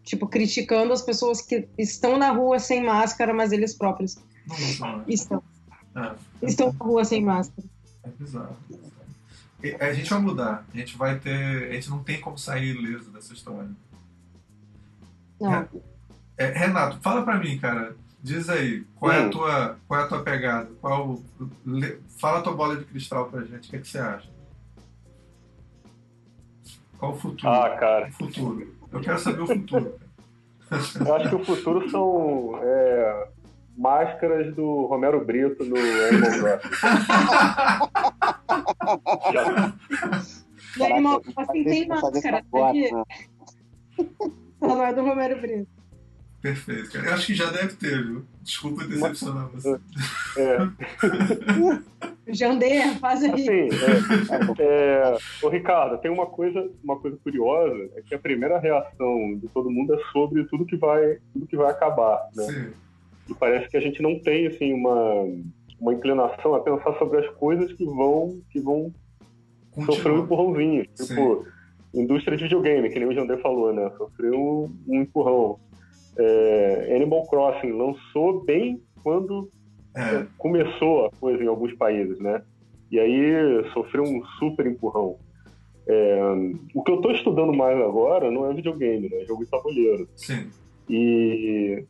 Tipo, 0.04 0.28
criticando 0.28 0.94
as 0.94 1.02
pessoas 1.02 1.42
que 1.42 1.68
estão 1.78 2.18
na 2.18 2.32
rua 2.32 2.60
sem 2.60 2.84
máscara, 2.84 3.34
mas 3.34 3.52
eles 3.52 3.74
próprios 3.74 4.18
não, 4.80 5.04
estão. 5.08 5.44
É. 5.96 6.16
Estão 6.42 6.74
na 6.74 6.86
rua 6.86 7.04
sem 7.04 7.24
máscara. 7.24 7.68
É 8.04 8.10
bizarro. 8.10 8.56
A 9.80 9.94
gente 9.94 10.10
vai 10.10 10.20
mudar. 10.20 10.66
A 10.74 10.78
gente 10.78 10.98
vai 10.98 11.20
ter. 11.20 11.70
A 11.70 11.74
gente 11.74 11.90
não 11.90 12.04
tem 12.04 12.22
como 12.22 12.38
sair 12.38 12.76
ileso 12.76 13.10
dessa 13.10 13.34
história. 13.34 13.70
Não. 15.40 15.68
É, 16.38 16.52
Renato, 16.52 17.00
fala 17.02 17.24
pra 17.24 17.40
mim, 17.40 17.58
cara. 17.58 17.96
Diz 18.26 18.50
aí, 18.50 18.84
qual 18.96 19.12
é 19.12 19.20
a 19.20 19.28
hum. 19.28 19.30
tua, 19.30 19.78
qual 19.88 20.00
é 20.00 20.04
a 20.04 20.08
tua 20.08 20.24
pegada? 20.24 20.68
Qual, 20.82 21.20
fala 22.18 22.40
a 22.40 22.42
tua 22.42 22.56
bola 22.56 22.76
de 22.76 22.84
cristal 22.86 23.28
pra 23.28 23.44
gente. 23.44 23.68
O 23.68 23.70
que, 23.70 23.76
é 23.76 23.80
que 23.80 23.88
você 23.88 24.00
acha? 24.00 24.28
Qual 26.98 27.12
o 27.12 27.16
futuro? 27.16 27.48
Ah, 27.48 27.78
cara. 27.78 28.08
O 28.08 28.12
futuro. 28.12 28.76
Eu 28.92 29.00
quero 29.00 29.20
saber 29.20 29.42
o 29.42 29.46
futuro. 29.46 30.00
Eu 31.06 31.16
acho 31.16 31.30
que 31.30 31.36
o 31.36 31.46
futuro 31.46 31.88
são 31.92 32.60
é, 32.64 33.28
máscaras 33.78 34.56
do 34.56 34.88
Romero 34.88 35.24
Brito 35.24 35.64
no 35.64 35.76
Animal 35.78 36.60
Crossing. 40.74 40.84
Animal 40.84 41.22
Crossing 41.22 41.64
tem 41.64 41.88
máscara, 41.88 42.44
sabia? 42.52 42.90
Só 42.90 43.06
não 44.68 44.84
é 44.84 44.92
do 44.96 45.04
Romero 45.04 45.40
Brito. 45.40 45.75
Perfeito, 46.46 46.92
cara. 46.92 47.08
Eu 47.08 47.14
acho 47.16 47.26
que 47.26 47.34
já 47.34 47.50
deve 47.50 47.76
ter, 47.76 48.06
viu? 48.06 48.24
Desculpa 48.44 48.86
decepcionar 48.86 49.48
você. 49.48 49.80
É. 50.38 50.58
Jandê, 52.32 52.82
faz 53.00 53.24
aí. 53.24 53.32
Assim, 53.32 53.70
é, 54.60 54.64
é, 54.64 55.18
ô, 55.42 55.50
Ricardo, 55.50 55.98
tem 55.98 56.12
uma 56.12 56.28
coisa, 56.28 56.70
uma 56.84 57.00
coisa 57.00 57.18
curiosa, 57.24 57.90
é 57.96 58.02
que 58.04 58.14
a 58.14 58.20
primeira 58.20 58.60
reação 58.60 59.40
de 59.42 59.48
todo 59.48 59.72
mundo 59.72 59.96
é 59.96 60.12
sobre 60.12 60.44
tudo 60.44 60.68
que 60.68 60.78
vai, 60.78 61.18
tudo 61.34 61.48
que 61.48 61.58
vai 61.58 61.72
acabar, 61.72 62.30
né? 62.36 62.44
Sim. 62.44 62.74
E 63.28 63.34
parece 63.34 63.68
que 63.68 63.78
a 63.78 63.82
gente 63.82 64.00
não 64.04 64.20
tem, 64.20 64.46
assim, 64.46 64.72
uma, 64.72 65.28
uma 65.82 65.96
inclinação 65.96 66.54
a 66.54 66.60
pensar 66.60 66.96
sobre 67.00 67.26
as 67.26 67.30
coisas 67.38 67.74
que 67.74 67.86
vão, 67.86 68.40
que 68.52 68.60
vão 68.60 68.94
sofrer 69.84 70.12
um 70.12 70.20
empurrãozinho. 70.20 70.86
Tipo, 70.96 71.48
indústria 71.96 72.38
de 72.38 72.44
videogame, 72.44 72.90
que 72.90 73.00
nem 73.00 73.08
o 73.08 73.14
Jandê 73.14 73.38
falou, 73.38 73.74
né? 73.74 73.90
Sofreu 73.98 74.40
um, 74.40 74.78
um 74.88 75.02
empurrão 75.02 75.60
é, 76.18 76.94
Animal 76.96 77.28
Crossing 77.28 77.72
lançou 77.72 78.44
bem 78.44 78.82
quando 79.04 79.50
é. 79.96 80.26
começou 80.38 81.06
a 81.06 81.12
coisa 81.12 81.44
em 81.44 81.48
alguns 81.48 81.74
países, 81.74 82.20
né? 82.20 82.42
E 82.92 83.00
aí 83.00 83.72
sofreu 83.74 84.04
um 84.04 84.24
super 84.40 84.66
empurrão. 84.66 85.18
É, 85.88 86.20
o 86.74 86.84
que 86.84 86.92
eu 86.92 86.96
estou 86.96 87.12
estudando 87.12 87.54
mais 87.54 87.78
agora 87.80 88.32
não 88.32 88.50
é 88.50 88.54
videogame, 88.54 89.10
né? 89.10 89.22
É 89.22 89.26
jogo 89.26 89.44
de 89.44 89.52
tabuleiro. 89.52 90.08
Sim. 90.16 90.50
E, 90.90 91.84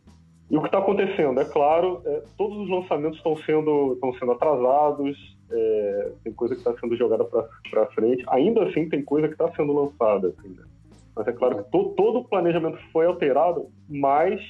e 0.50 0.56
o 0.56 0.60
que 0.60 0.66
está 0.66 0.78
acontecendo? 0.78 1.40
É 1.40 1.44
claro, 1.44 2.02
é, 2.04 2.22
todos 2.36 2.58
os 2.58 2.68
lançamentos 2.68 3.18
estão 3.18 3.36
sendo, 3.38 3.94
estão 3.94 4.12
sendo 4.14 4.32
atrasados, 4.32 5.36
é, 5.50 6.12
tem 6.24 6.32
coisa 6.32 6.54
que 6.54 6.60
está 6.60 6.74
sendo 6.78 6.96
jogada 6.96 7.24
para 7.24 7.86
frente. 7.94 8.24
Ainda 8.28 8.64
assim, 8.64 8.88
tem 8.88 9.02
coisa 9.02 9.28
que 9.28 9.34
está 9.34 9.50
sendo 9.54 9.72
lançada. 9.72 10.28
Assim, 10.28 10.48
né? 10.48 10.64
Mas 11.16 11.26
é 11.26 11.32
claro 11.32 11.64
que 11.64 11.70
to, 11.70 11.94
todo 11.96 12.18
o 12.18 12.28
planejamento 12.28 12.78
foi 12.92 13.06
alterado, 13.06 13.70
mas 13.88 14.40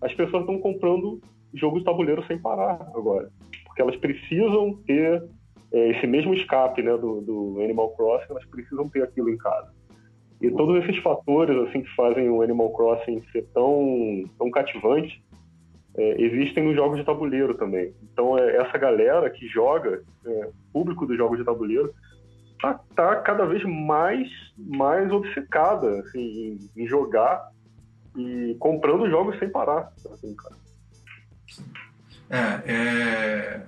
as 0.00 0.14
pessoas 0.14 0.42
estão 0.42 0.58
comprando 0.58 1.20
jogos 1.52 1.80
de 1.80 1.84
tabuleiro 1.84 2.24
sem 2.26 2.38
parar 2.38 2.80
agora. 2.94 3.28
Porque 3.64 3.82
elas 3.82 3.96
precisam 3.96 4.74
ter 4.86 5.24
é, 5.72 5.90
esse 5.90 6.06
mesmo 6.06 6.32
escape 6.32 6.82
né, 6.82 6.96
do, 6.96 7.20
do 7.20 7.60
Animal 7.60 7.90
Crossing, 7.90 8.26
elas 8.30 8.44
precisam 8.46 8.88
ter 8.88 9.02
aquilo 9.02 9.28
em 9.28 9.36
casa. 9.36 9.74
E 10.40 10.50
todos 10.50 10.84
esses 10.84 11.02
fatores 11.02 11.56
assim 11.68 11.82
que 11.82 11.94
fazem 11.96 12.28
o 12.30 12.42
Animal 12.42 12.70
Crossing 12.70 13.22
ser 13.32 13.46
tão, 13.52 14.24
tão 14.38 14.50
cativante 14.50 15.22
é, 15.96 16.22
existem 16.22 16.62
nos 16.62 16.76
jogos 16.76 16.98
de 16.98 17.04
tabuleiro 17.04 17.54
também. 17.54 17.92
Então, 18.12 18.38
é, 18.38 18.56
essa 18.56 18.76
galera 18.76 19.30
que 19.30 19.48
joga, 19.48 20.02
é, 20.26 20.50
público 20.72 21.06
dos 21.06 21.16
jogos 21.16 21.38
de 21.38 21.44
tabuleiro, 21.44 21.92
tá, 22.60 22.80
tá 22.94 23.16
cada 23.16 23.46
vez 23.46 23.62
mais, 23.64 24.28
mais 24.56 25.10
obcecada 25.10 26.00
assim, 26.00 26.58
em, 26.76 26.82
em 26.82 26.86
jogar 26.86 27.50
e 28.16 28.56
comprando 28.58 29.10
jogos 29.10 29.38
sem 29.38 29.48
parar. 29.48 29.92
Assim, 30.10 30.34
cara. 30.34 30.56
É, 32.28 32.72
é, 32.72 33.66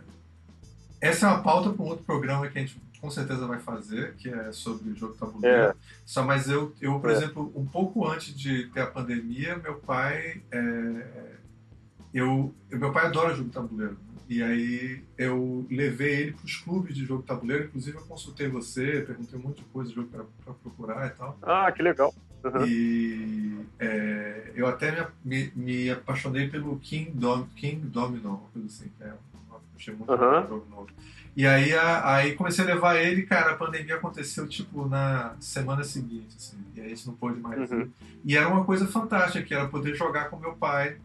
essa 1.01 1.27
é 1.27 1.31
uma 1.31 1.43
pauta 1.43 1.71
para 1.71 1.83
um 1.83 1.89
outro 1.89 2.05
programa 2.05 2.49
que 2.49 2.59
a 2.59 2.61
gente 2.61 2.81
com 3.01 3.11
certeza 3.11 3.47
vai 3.47 3.61
fazer, 3.61 4.15
que 4.17 4.29
é 4.29 4.51
sobre 4.51 4.91
o 4.91 4.97
jogo 4.97 5.15
tabuleiro. 5.15 5.71
É. 5.71 5.75
Só, 6.05 6.25
mas 6.25 6.49
eu, 6.49 6.75
eu 6.81 6.99
por 6.99 7.11
é. 7.11 7.13
exemplo, 7.13 7.53
um 7.55 7.65
pouco 7.65 8.07
antes 8.07 8.37
de 8.37 8.67
ter 8.69 8.81
a 8.81 8.87
pandemia, 8.87 9.57
meu 9.57 9.77
pai, 9.77 10.43
é, 10.51 11.37
eu, 12.13 12.55
meu 12.71 12.93
pai 12.93 13.07
adora 13.07 13.35
jogo 13.35 13.51
tabuleiro. 13.51 13.97
E 14.29 14.43
aí 14.43 15.03
eu 15.17 15.67
levei 15.71 16.23
ele 16.23 16.33
para 16.33 16.45
os 16.45 16.57
clubes 16.57 16.95
de 16.95 17.05
jogo 17.05 17.23
tabuleiro, 17.23 17.65
inclusive 17.65 17.97
eu 17.97 18.05
consultei 18.05 18.47
você, 18.47 19.03
perguntei 19.07 19.39
um 19.39 19.43
monte 19.43 19.59
de 19.59 19.65
coisa 19.65 19.89
de 19.89 19.97
jogo 19.97 20.09
para 20.45 20.55
procurar 20.55 21.07
e 21.07 21.11
tal. 21.11 21.39
Ah, 21.43 21.73
que 21.73 21.83
legal. 21.83 22.15
Uhum. 22.45 22.67
E 22.67 23.67
é, 23.79 24.53
eu 24.55 24.67
até 24.67 25.09
me, 25.25 25.51
me, 25.57 25.91
apaixonei 25.91 26.49
pelo 26.49 26.79
King, 26.79 27.11
Dom, 27.11 27.47
King 27.57 27.87
Domino, 27.87 28.29
uma 28.29 28.39
coisa 28.53 28.69
assim, 28.69 28.91
que 28.97 29.03
é 29.03 29.13
achei 29.79 29.95
muito 29.95 30.13
uhum. 30.13 30.49
jogo 30.49 30.67
novo. 30.71 30.89
E 31.37 31.47
aí, 31.47 31.73
a, 31.73 32.15
aí 32.15 32.35
comecei 32.35 32.65
a 32.65 32.67
levar 32.67 32.97
ele, 32.97 33.23
cara, 33.23 33.53
a 33.53 33.57
pandemia 33.57 33.95
aconteceu 33.95 34.47
tipo 34.49 34.89
na 34.89 35.37
semana 35.39 35.85
seguinte, 35.85 36.37
assim, 36.37 36.59
e 36.75 36.81
aí 36.81 36.87
a 36.87 36.89
gente 36.91 37.07
não 37.07 37.15
pôde 37.15 37.41
mais. 37.41 37.71
Uhum. 37.71 37.89
E 38.25 38.37
era 38.37 38.49
uma 38.49 38.65
coisa 38.65 38.87
fantástica, 38.87 39.45
que 39.45 39.55
era 39.55 39.69
poder 39.69 39.95
jogar 39.95 40.31
com 40.31 40.37
meu 40.37 40.55
pai 40.55 40.97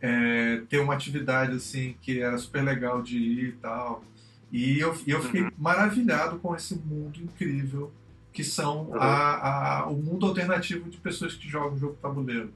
é, 0.00 0.62
ter 0.68 0.78
uma 0.78 0.94
atividade 0.94 1.54
assim 1.56 1.94
que 2.00 2.20
era 2.20 2.36
super 2.38 2.62
legal 2.62 3.02
de 3.02 3.18
ir 3.18 3.48
e 3.48 3.52
tal. 3.52 4.02
E 4.50 4.80
eu, 4.80 4.94
eu 5.06 5.22
fiquei 5.22 5.42
uhum. 5.42 5.50
maravilhado 5.56 6.38
com 6.38 6.54
esse 6.56 6.74
mundo 6.74 7.20
incrível 7.20 7.92
que 8.32 8.42
são 8.42 8.84
uhum. 8.84 8.94
a, 8.94 9.78
a, 9.80 9.86
o 9.86 9.94
mundo 9.94 10.26
alternativo 10.26 10.88
de 10.88 10.98
pessoas 10.98 11.34
que 11.34 11.48
jogam 11.48 11.78
jogo 11.78 11.96
tabuleiro. 12.00 12.50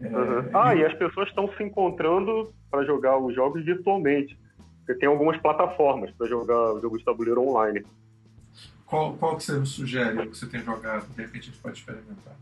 É, 0.00 0.08
uhum. 0.08 0.50
Ah, 0.54 0.74
e... 0.74 0.80
e 0.80 0.84
as 0.84 0.94
pessoas 0.94 1.28
estão 1.28 1.48
se 1.56 1.62
encontrando 1.62 2.52
para 2.70 2.84
jogar 2.84 3.18
os 3.18 3.34
jogos 3.34 3.64
virtualmente. 3.64 4.38
Você 4.84 4.94
tem 4.94 5.08
algumas 5.08 5.36
plataformas 5.38 6.10
para 6.12 6.26
jogar 6.26 6.74
o 6.74 6.80
jogo 6.80 6.98
de 6.98 7.04
tabuleiro 7.04 7.42
online. 7.42 7.84
Qual, 8.86 9.14
qual 9.14 9.36
que 9.36 9.44
você 9.44 9.64
sugere 9.66 10.28
que 10.28 10.38
você 10.38 10.46
tem 10.46 10.62
jogado? 10.62 11.06
De 11.14 11.20
repente 11.20 11.50
a 11.50 11.52
gente 11.52 11.58
pode 11.58 11.78
experimentar. 11.78 12.34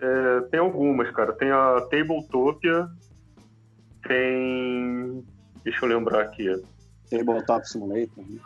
É, 0.00 0.40
tem 0.50 0.60
algumas, 0.60 1.10
cara. 1.10 1.32
Tem 1.32 1.50
a 1.50 1.80
Tabletopia, 1.90 2.88
tem. 4.06 5.24
Deixa 5.64 5.84
eu 5.84 5.88
lembrar 5.88 6.22
aqui. 6.22 6.46
Tabletop 7.10 7.68
Simulator. 7.68 8.24
Né? 8.24 8.38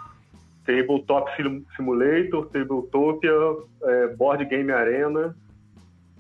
Tabletop 0.64 1.30
Simulator, 1.76 2.47
Tabletopia, 2.48 3.30
é, 3.82 4.06
Board 4.16 4.44
Game 4.44 4.70
Arena. 4.70 5.35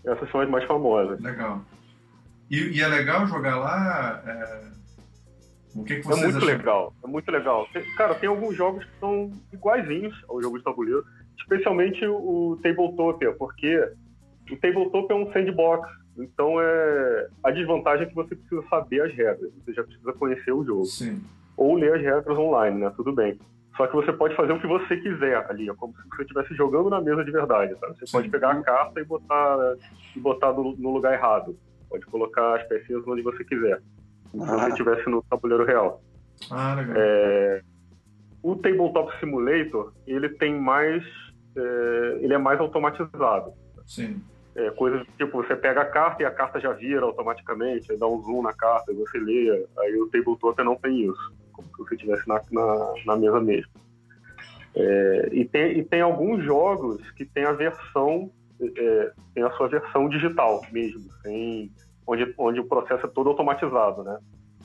Essas 0.04 0.30
são 0.30 0.40
as 0.40 0.48
mais 0.48 0.64
famosas. 0.64 1.20
Legal. 1.20 1.62
E, 2.50 2.78
e 2.78 2.80
é 2.80 2.88
legal 2.88 3.26
jogar 3.26 3.56
lá? 3.56 4.22
É... 4.26 4.78
O 5.74 5.84
que, 5.84 5.96
que 5.96 6.02
vocês 6.02 6.18
É 6.18 6.22
muito 6.24 6.38
acham? 6.38 6.48
legal, 6.48 6.94
é 7.04 7.06
muito 7.06 7.30
legal. 7.30 7.68
Cara, 7.96 8.14
tem 8.14 8.28
alguns 8.28 8.56
jogos 8.56 8.84
que 8.84 8.98
são 8.98 9.30
iguaizinhos 9.52 10.14
ao 10.28 10.40
jogo 10.42 10.58
de 10.58 10.64
tabuleiro, 10.64 11.04
especialmente 11.38 12.04
o 12.06 12.58
Tabletopia, 12.62 13.32
porque 13.32 13.78
o 14.50 14.56
Tabletopia 14.56 15.14
é 15.16 15.20
um 15.20 15.32
sandbox. 15.32 15.88
Então, 16.18 16.60
é 16.60 17.28
a 17.44 17.50
desvantagem 17.50 18.06
é 18.06 18.08
que 18.08 18.14
você 18.14 18.34
precisa 18.34 18.62
saber 18.68 19.02
as 19.02 19.14
regras. 19.14 19.50
Você 19.64 19.72
já 19.72 19.84
precisa 19.84 20.12
conhecer 20.12 20.52
o 20.52 20.64
jogo. 20.64 20.84
Sim. 20.84 21.22
Ou 21.56 21.76
ler 21.76 21.94
as 21.94 22.02
regras 22.02 22.38
online, 22.38 22.78
né? 22.80 22.92
Tudo 22.96 23.12
bem. 23.12 23.38
Só 23.76 23.86
que 23.86 23.94
você 23.94 24.12
pode 24.12 24.34
fazer 24.34 24.52
o 24.52 24.60
que 24.60 24.66
você 24.66 24.96
quiser 24.96 25.46
ali. 25.48 25.70
É 25.70 25.74
como 25.74 25.94
se 25.94 26.08
você 26.08 26.22
estivesse 26.22 26.54
jogando 26.54 26.90
na 26.90 27.00
mesa 27.00 27.24
de 27.24 27.30
verdade. 27.30 27.76
Tá? 27.76 27.86
Você 27.88 28.06
Sim. 28.06 28.12
pode 28.12 28.28
pegar 28.28 28.50
a 28.50 28.62
carta 28.62 29.00
e 29.00 29.04
botar, 29.04 29.76
e 30.16 30.18
botar 30.18 30.52
no, 30.52 30.76
no, 30.76 30.92
lugar 30.92 31.14
errado. 31.14 31.56
Pode 31.88 32.04
colocar 32.06 32.56
as 32.56 32.66
pecinhas 32.66 33.06
onde 33.06 33.22
você 33.22 33.44
quiser. 33.44 33.80
Como 34.32 34.42
ah. 34.42 34.46
se 34.46 34.54
você 34.54 34.68
estivesse 34.70 35.08
no 35.08 35.22
tabuleiro 35.22 35.64
real. 35.64 36.02
Ah, 36.50 36.74
legal. 36.74 36.96
É... 36.96 37.62
O 38.42 38.56
Tabletop 38.56 39.16
Simulator, 39.20 39.92
ele 40.06 40.28
tem 40.30 40.60
mais... 40.60 41.04
É... 41.56 42.18
Ele 42.20 42.34
é 42.34 42.38
mais 42.38 42.58
automatizado. 42.58 43.52
Sim. 43.86 44.20
É, 44.58 44.70
coisas 44.72 45.06
tipo, 45.16 45.40
você 45.40 45.54
pega 45.54 45.82
a 45.82 45.84
carta 45.84 46.20
e 46.20 46.26
a 46.26 46.32
carta 46.32 46.58
já 46.58 46.72
vira 46.72 47.04
automaticamente, 47.04 47.92
aí 47.92 47.96
dá 47.96 48.08
um 48.08 48.20
zoom 48.20 48.42
na 48.42 48.52
carta 48.52 48.90
e 48.90 48.96
você 48.96 49.16
lê, 49.16 49.64
aí 49.78 49.94
o 50.00 50.08
tabletop 50.08 50.60
não 50.64 50.74
tem 50.74 51.08
isso, 51.08 51.32
como 51.52 51.68
se 51.68 51.76
você 51.78 51.94
estivesse 51.94 52.26
na, 52.26 52.42
na, 52.50 52.94
na, 53.06 53.16
mesa 53.16 53.40
mesmo. 53.40 53.70
É, 54.74 55.28
e, 55.30 55.44
tem, 55.44 55.78
e 55.78 55.84
tem 55.84 56.00
alguns 56.00 56.42
jogos 56.42 57.08
que 57.12 57.24
tem 57.24 57.44
a 57.44 57.52
versão, 57.52 58.32
é, 58.60 59.12
tem 59.32 59.44
a 59.44 59.50
sua 59.52 59.68
versão 59.68 60.08
digital 60.08 60.60
mesmo, 60.72 61.08
tem, 61.22 61.70
onde, 62.04 62.34
onde 62.36 62.58
o 62.58 62.66
processo 62.66 63.06
é 63.06 63.08
todo 63.08 63.30
automatizado, 63.30 64.02
né? 64.02 64.18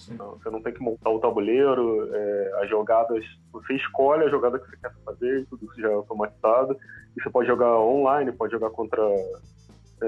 Então, 0.09 0.39
você 0.41 0.49
não 0.49 0.59
tem 0.59 0.73
que 0.73 0.81
montar 0.81 1.11
o 1.11 1.19
tabuleiro, 1.19 2.09
é, 2.11 2.63
as 2.63 2.69
jogadas, 2.69 3.23
você 3.51 3.75
escolhe 3.75 4.23
a 4.23 4.29
jogada 4.29 4.57
que 4.57 4.67
você 4.67 4.77
quer 4.77 4.91
fazer, 5.05 5.45
tudo 5.51 5.65
isso 5.65 5.79
já 5.79 5.89
é 5.89 5.93
automatizado. 5.93 6.75
E 7.15 7.21
você 7.21 7.29
pode 7.29 7.47
jogar 7.47 7.77
online, 7.77 8.31
pode 8.31 8.53
jogar 8.53 8.71
contra 8.71 9.03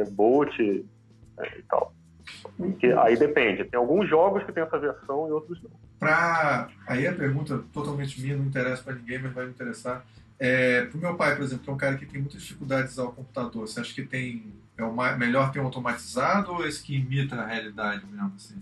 Bolt 0.03 0.59
é, 0.59 1.59
e 1.59 1.63
tal. 1.69 1.93
Que, 2.79 2.91
aí 2.91 3.15
depende. 3.17 3.63
Tem 3.65 3.79
alguns 3.79 4.09
jogos 4.09 4.43
que 4.43 4.51
tem 4.51 4.63
essa 4.63 4.79
versão 4.79 5.27
e 5.27 5.31
outros 5.31 5.61
não. 5.61 5.71
Pra... 5.99 6.67
Aí 6.87 7.07
a 7.07 7.13
pergunta 7.13 7.63
totalmente 7.71 8.19
minha, 8.21 8.35
não 8.35 8.45
interessa 8.45 8.83
para 8.83 8.95
ninguém, 8.95 9.19
mas 9.19 9.33
vai 9.33 9.45
me 9.45 9.51
interessar. 9.51 10.05
É, 10.37 10.85
pro 10.85 10.99
meu 10.99 11.15
pai, 11.15 11.35
por 11.35 11.43
exemplo, 11.43 11.63
que 11.63 11.69
é 11.69 11.73
um 11.73 11.77
cara 11.77 11.95
que 11.95 12.05
tem 12.05 12.19
muitas 12.19 12.41
dificuldades 12.41 12.99
ao 12.99 13.11
computador, 13.11 13.67
você 13.67 13.79
acha 13.79 13.93
que 13.93 14.03
tem 14.03 14.53
é 14.77 14.83
o 14.83 14.93
melhor 15.17 15.51
ter 15.51 15.61
um 15.61 15.65
automatizado 15.65 16.51
ou 16.51 16.67
esse 16.67 16.83
que 16.83 16.97
imita 16.97 17.35
a 17.35 17.45
realidade 17.45 18.05
mesmo? 18.05 18.33
Assim? 18.35 18.61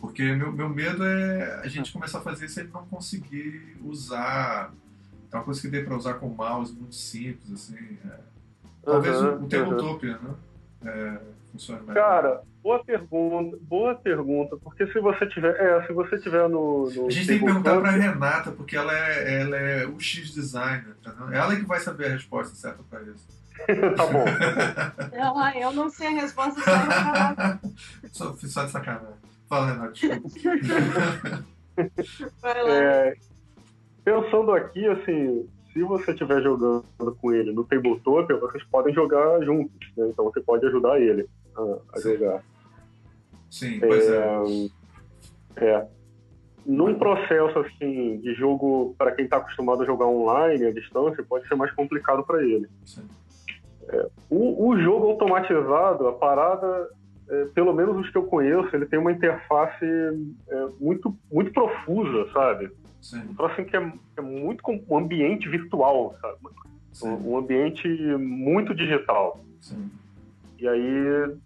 Porque 0.00 0.34
meu, 0.34 0.50
meu 0.50 0.68
medo 0.68 1.04
é 1.04 1.60
a 1.62 1.68
gente 1.68 1.92
começar 1.92 2.18
a 2.18 2.22
fazer 2.22 2.46
isso 2.46 2.58
e 2.58 2.62
ele 2.62 2.70
não 2.72 2.86
conseguir 2.86 3.76
usar. 3.84 4.72
É 5.30 5.36
uma 5.36 5.44
coisa 5.44 5.60
que 5.60 5.68
dê 5.68 5.82
para 5.82 5.96
usar 5.96 6.14
com 6.14 6.28
mouse 6.28 6.72
muito 6.72 6.94
simples, 6.94 7.52
assim. 7.52 7.98
É. 8.06 8.20
Talvez 8.82 9.16
uhum, 9.20 9.42
o, 9.42 9.44
o 9.44 9.48
Tabletopia, 9.48 10.18
uhum. 10.22 10.28
né? 10.30 10.34
É, 10.84 11.18
funcione 11.52 11.80
melhor? 11.82 11.94
Cara, 11.94 12.42
boa 12.62 12.84
pergunta, 12.84 13.58
boa 13.60 13.94
pergunta, 13.94 14.56
porque 14.56 14.86
se 14.86 15.00
você 15.00 15.26
tiver, 15.26 15.54
é, 15.56 15.86
se 15.86 15.92
você 15.92 16.18
tiver 16.18 16.48
no, 16.48 16.90
no 16.90 17.06
a 17.06 17.10
gente 17.10 17.26
tem 17.26 17.38
que 17.38 17.44
perguntar 17.44 17.80
para 17.80 17.90
Renata, 17.90 18.50
porque 18.52 18.76
ela 18.76 18.92
é, 18.92 19.42
ela 19.42 19.56
é 19.56 19.86
o 19.86 19.98
X 20.00 20.32
designer, 20.34 20.96
entendeu? 21.00 21.32
Ela 21.32 21.54
é 21.54 21.56
que 21.56 21.66
vai 21.66 21.80
saber 21.80 22.06
a 22.06 22.10
resposta 22.10 22.54
certa 22.54 22.82
para 22.88 23.02
isso. 23.02 23.40
tá 23.96 24.06
bom. 24.06 24.24
Ela, 25.12 25.58
eu 25.58 25.72
não 25.72 25.90
sei 25.90 26.06
a 26.08 26.22
resposta 26.22 26.60
certa. 26.62 27.60
só, 28.12 28.34
só 28.36 28.64
de 28.64 28.70
sacanagem. 28.70 29.14
Fala, 29.48 29.72
Renato. 29.72 30.00
Vai 32.40 32.62
lá. 32.62 32.74
É, 32.74 33.16
pensando 34.04 34.52
aqui, 34.52 34.86
assim, 34.86 35.48
se 35.72 35.82
você 35.82 36.10
estiver 36.10 36.42
jogando 36.42 36.84
com 37.20 37.32
ele 37.32 37.52
no 37.52 37.64
tabletop, 37.64 38.32
vocês 38.34 38.62
podem 38.64 38.92
jogar 38.92 39.40
juntos, 39.42 39.88
né? 39.96 40.08
Então 40.08 40.24
você 40.24 40.40
pode 40.40 40.66
ajudar 40.66 41.00
ele 41.00 41.28
a, 41.56 41.96
a 41.96 42.00
jogar. 42.00 42.42
Sim, 43.50 43.78
pois 43.80 44.08
é. 44.08 44.26
é. 45.56 45.64
é. 45.64 45.88
Num 46.66 46.94
processo 46.98 47.58
assim 47.60 48.18
de 48.18 48.34
jogo 48.34 48.94
para 48.98 49.12
quem 49.12 49.24
está 49.24 49.38
acostumado 49.38 49.82
a 49.82 49.86
jogar 49.86 50.06
online 50.06 50.66
à 50.66 50.72
distância, 50.72 51.24
pode 51.24 51.48
ser 51.48 51.54
mais 51.54 51.72
complicado 51.72 52.22
para 52.24 52.42
ele. 52.42 52.68
É, 53.88 54.06
o, 54.28 54.68
o, 54.68 54.78
jogo 54.78 55.06
automatizado, 55.06 56.06
a 56.06 56.12
parada, 56.12 56.88
é, 57.28 57.44
pelo 57.46 57.72
menos 57.72 57.96
os 57.96 58.10
que 58.10 58.18
eu 58.18 58.24
conheço, 58.24 58.74
ele 58.76 58.86
tem 58.86 58.98
uma 58.98 59.10
interface 59.10 59.84
é, 59.84 60.66
muito, 60.78 61.16
muito 61.32 61.52
profusa, 61.52 62.30
sabe? 62.32 62.70
Sim. 63.00 63.22
Troço 63.34 63.54
assim, 63.54 63.64
que 63.64 63.76
é, 63.76 63.92
é 64.16 64.20
muito 64.20 64.62
um 64.66 64.98
ambiente 64.98 65.48
virtual, 65.48 66.16
sabe? 66.20 66.36
Um, 67.02 67.32
um, 67.32 67.38
ambiente 67.38 67.88
muito 68.18 68.74
digital. 68.74 69.42
Sim. 69.60 69.90
E 70.58 70.68
aí, 70.68 71.36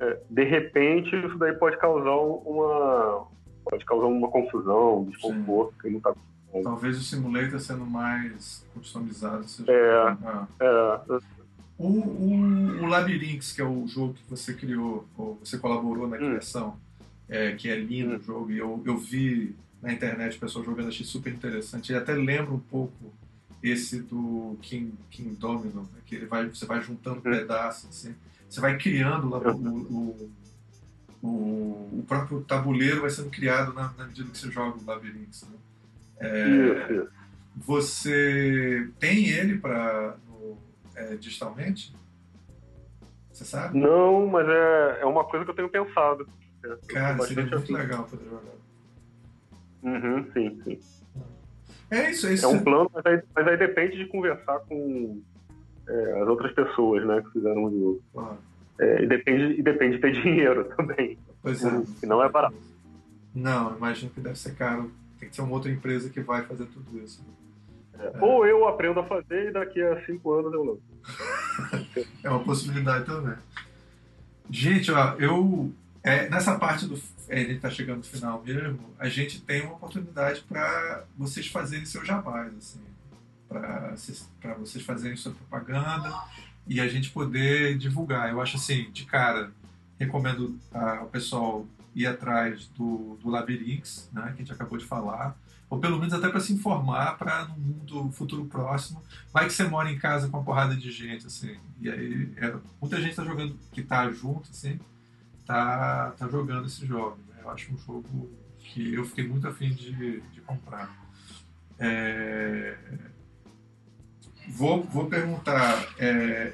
é, 0.00 0.18
de 0.28 0.44
repente, 0.44 1.14
isso 1.14 1.38
daí 1.38 1.52
pode 1.54 1.78
causar 1.78 2.16
uma 2.16 3.26
pode 3.64 3.84
causar 3.86 4.06
uma 4.06 4.28
confusão, 4.28 5.00
um 5.00 5.04
desconforto 5.04 5.74
que 5.80 5.88
não 5.88 5.98
está 5.98 6.14
Talvez 6.62 6.96
o 6.96 7.02
simulator 7.02 7.58
sendo 7.58 7.84
mais 7.84 8.64
customizado 8.72 9.48
seja. 9.48 9.72
É, 9.72 10.16
ah. 10.24 10.46
é. 10.60 11.18
O, 11.76 11.88
o, 11.88 12.82
o 12.82 12.86
Labyrinths, 12.86 13.52
que 13.52 13.60
é 13.60 13.64
o 13.64 13.86
jogo 13.88 14.14
que 14.14 14.22
você 14.30 14.54
criou, 14.54 15.04
ou 15.18 15.36
você 15.42 15.58
colaborou 15.58 16.06
na 16.06 16.16
hum. 16.16 16.20
criação, 16.20 16.76
é, 17.28 17.52
que 17.52 17.68
é 17.68 17.76
lindo 17.76 18.14
hum. 18.14 18.18
o 18.18 18.22
jogo, 18.22 18.52
e 18.52 18.58
eu, 18.58 18.80
eu 18.86 18.96
vi 18.96 19.56
na 19.84 19.92
internet, 19.92 20.38
pessoal 20.38 20.64
jogando, 20.64 20.88
achei 20.88 21.04
super 21.04 21.32
interessante. 21.32 21.92
E 21.92 21.94
até 21.94 22.14
lembra 22.14 22.54
um 22.54 22.58
pouco 22.58 23.12
esse 23.62 24.00
do 24.00 24.56
King, 24.62 24.94
King 25.10 25.36
Domino, 25.36 25.82
né? 25.82 26.00
que 26.06 26.14
ele 26.14 26.26
vai, 26.26 26.48
você 26.48 26.64
vai 26.64 26.80
juntando 26.80 27.18
hum. 27.18 27.22
pedaços, 27.22 27.90
assim. 27.90 28.14
Você 28.48 28.60
vai 28.60 28.78
criando 28.78 29.28
lá 29.28 29.38
o, 29.38 29.56
o, 29.56 30.30
o, 31.22 31.28
o, 31.98 32.04
próprio 32.06 32.40
tabuleiro 32.42 33.02
vai 33.02 33.10
sendo 33.10 33.30
criado 33.30 33.72
na, 33.72 33.92
na 33.98 34.06
medida 34.06 34.30
que 34.30 34.38
você 34.38 34.50
joga 34.50 34.78
o 34.78 34.86
labirinto. 34.86 35.46
Né? 35.46 35.58
É, 36.20 37.06
você 37.56 38.88
tem 38.98 39.28
ele 39.28 39.58
para 39.58 40.16
é, 40.94 41.16
digitalmente? 41.16 41.94
Você 43.32 43.44
sabe? 43.44 43.78
Não, 43.78 44.26
mas 44.28 44.46
é, 44.48 45.00
é 45.00 45.06
uma 45.06 45.24
coisa 45.24 45.44
que 45.44 45.50
eu 45.50 45.54
tenho 45.54 45.68
pensado. 45.68 46.26
Cara, 46.86 47.18
seria 47.26 47.42
muito 47.42 47.56
assim. 47.56 47.72
legal 47.72 48.04
poder 48.04 48.24
jogar. 48.24 48.63
Uhum, 49.84 50.24
sim, 50.32 50.60
sim. 50.64 50.80
É 51.90 52.10
isso, 52.10 52.26
é 52.26 52.34
isso. 52.34 52.46
É 52.46 52.48
um 52.48 52.62
plano, 52.62 52.90
mas 52.92 53.04
aí, 53.06 53.22
mas 53.34 53.46
aí 53.46 53.56
depende 53.56 53.96
de 53.98 54.06
conversar 54.06 54.58
com 54.60 55.20
é, 55.86 56.22
as 56.22 56.28
outras 56.28 56.52
pessoas, 56.52 57.06
né, 57.06 57.22
que 57.22 57.30
fizeram 57.32 57.64
o 57.64 57.70
jogo. 57.70 58.02
Ah. 58.16 58.36
É, 58.78 59.02
e, 59.02 59.06
depende, 59.06 59.60
e 59.60 59.62
depende 59.62 59.96
de 59.96 60.00
ter 60.00 60.12
dinheiro 60.22 60.64
também. 60.76 61.18
Pois 61.42 61.64
é. 61.64 61.82
Que 62.00 62.06
não 62.06 62.22
é 62.22 62.28
barato. 62.28 62.56
Não, 63.34 63.76
imagino 63.76 64.10
que 64.10 64.20
deve 64.20 64.38
ser 64.38 64.54
caro. 64.56 64.90
Tem 65.20 65.28
que 65.28 65.36
ser 65.36 65.42
uma 65.42 65.52
outra 65.52 65.70
empresa 65.70 66.08
que 66.08 66.20
vai 66.20 66.42
fazer 66.42 66.66
tudo 66.66 66.98
isso. 66.98 67.24
É. 67.98 68.06
É. 68.06 68.12
Ou 68.20 68.46
eu 68.46 68.66
aprendo 68.66 69.00
a 69.00 69.04
fazer 69.04 69.48
e 69.48 69.52
daqui 69.52 69.80
a 69.82 70.04
cinco 70.04 70.32
anos 70.32 70.52
eu 70.52 70.64
lanço. 70.64 70.82
é 72.22 72.30
uma 72.30 72.42
possibilidade 72.42 73.04
também. 73.04 73.36
Gente, 74.50 74.90
ó, 74.90 75.14
eu. 75.18 75.72
É, 76.04 76.28
nessa 76.28 76.58
parte 76.58 76.84
do 76.86 77.00
é, 77.30 77.40
ele 77.40 77.54
está 77.54 77.70
chegando 77.70 77.96
no 77.98 78.04
final 78.04 78.42
mesmo, 78.44 78.78
a 78.98 79.08
gente 79.08 79.40
tem 79.40 79.62
uma 79.62 79.72
oportunidade 79.72 80.42
para 80.42 81.04
vocês 81.16 81.46
fazerem 81.46 81.86
seu 81.86 82.04
jabás, 82.04 82.54
assim, 82.54 82.80
para 83.48 84.54
vocês 84.58 84.84
fazerem 84.84 85.16
sua 85.16 85.32
propaganda 85.32 86.14
e 86.66 86.78
a 86.78 86.86
gente 86.88 87.10
poder 87.10 87.78
divulgar. 87.78 88.30
Eu 88.30 88.42
acho 88.42 88.58
assim, 88.58 88.90
de 88.92 89.06
cara, 89.06 89.50
recomendo 89.98 90.58
ao 90.70 91.06
pessoal 91.06 91.66
ir 91.94 92.06
atrás 92.06 92.66
do, 92.76 93.18
do 93.22 93.30
Labyrinx, 93.30 94.10
né, 94.12 94.24
que 94.24 94.28
a 94.28 94.36
gente 94.44 94.52
acabou 94.52 94.76
de 94.76 94.84
falar, 94.84 95.34
ou 95.70 95.80
pelo 95.80 95.98
menos 95.98 96.12
até 96.12 96.28
para 96.28 96.40
se 96.40 96.52
informar 96.52 97.16
para 97.16 97.46
no 97.46 97.56
mundo 97.56 98.10
futuro 98.12 98.44
próximo, 98.44 99.02
vai 99.32 99.46
que 99.46 99.54
você 99.54 99.64
mora 99.64 99.90
em 99.90 99.98
casa 99.98 100.28
com 100.28 100.36
uma 100.36 100.44
porrada 100.44 100.76
de 100.76 100.90
gente, 100.90 101.26
assim, 101.26 101.56
e 101.80 101.88
aí 101.88 102.30
é, 102.36 102.54
muita 102.78 103.00
gente 103.00 103.10
está 103.10 103.24
jogando, 103.24 103.58
que 103.72 103.80
está 103.80 104.10
junto, 104.10 104.50
assim, 104.50 104.78
tá, 105.46 106.14
tá 106.18 106.28
jogando 106.28 106.66
esse 106.66 106.86
jogo. 106.86 107.18
Né? 107.28 107.36
Eu 107.42 107.50
acho 107.50 107.72
um 107.72 107.78
jogo 107.78 108.30
que 108.58 108.94
eu 108.94 109.04
fiquei 109.04 109.26
muito 109.26 109.46
afim 109.46 109.70
de, 109.70 110.20
de 110.20 110.40
comprar. 110.40 110.90
É... 111.78 112.76
Vou, 114.48 114.82
vou 114.82 115.06
perguntar, 115.06 115.94
é, 115.98 116.06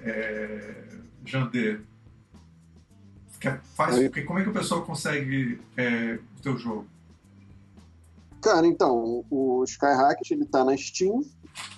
é, 0.04 0.84
Jandê, 1.24 1.80
faz, 3.74 3.96
como 4.24 4.38
é 4.38 4.44
que 4.44 4.48
o 4.48 4.52
pessoal 4.52 4.82
consegue 4.82 5.60
é, 5.76 6.20
o 6.38 6.42
teu 6.42 6.56
jogo? 6.56 6.86
Cara, 8.40 8.66
então, 8.66 9.24
o 9.28 9.64
Skyhackers 9.64 10.30
ele 10.30 10.46
tá 10.46 10.64
na 10.64 10.76
Steam, 10.76 11.24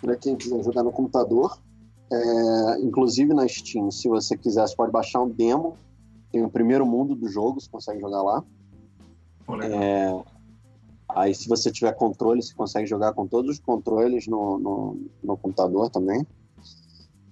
para 0.00 0.16
quem 0.16 0.36
quiser 0.36 0.62
jogar 0.62 0.82
no 0.82 0.92
computador. 0.92 1.58
É, 2.12 2.80
inclusive 2.80 3.32
na 3.32 3.48
Steam, 3.48 3.90
se 3.90 4.06
você 4.06 4.36
quiser, 4.36 4.68
você 4.68 4.76
pode 4.76 4.92
baixar 4.92 5.22
um 5.22 5.28
demo 5.30 5.78
tem 6.32 6.42
o 6.42 6.50
primeiro 6.50 6.86
mundo 6.86 7.14
do 7.14 7.28
jogo, 7.28 7.60
você 7.60 7.68
consegue 7.70 8.00
jogar 8.00 8.22
lá. 8.22 8.42
É, 9.62 10.24
aí, 11.10 11.34
se 11.34 11.46
você 11.46 11.70
tiver 11.70 11.92
controle, 11.92 12.42
você 12.42 12.54
consegue 12.54 12.86
jogar 12.86 13.12
com 13.12 13.26
todos 13.26 13.50
os 13.50 13.60
controles 13.60 14.26
no, 14.26 14.58
no, 14.58 15.00
no 15.22 15.36
computador 15.36 15.90
também. 15.90 16.26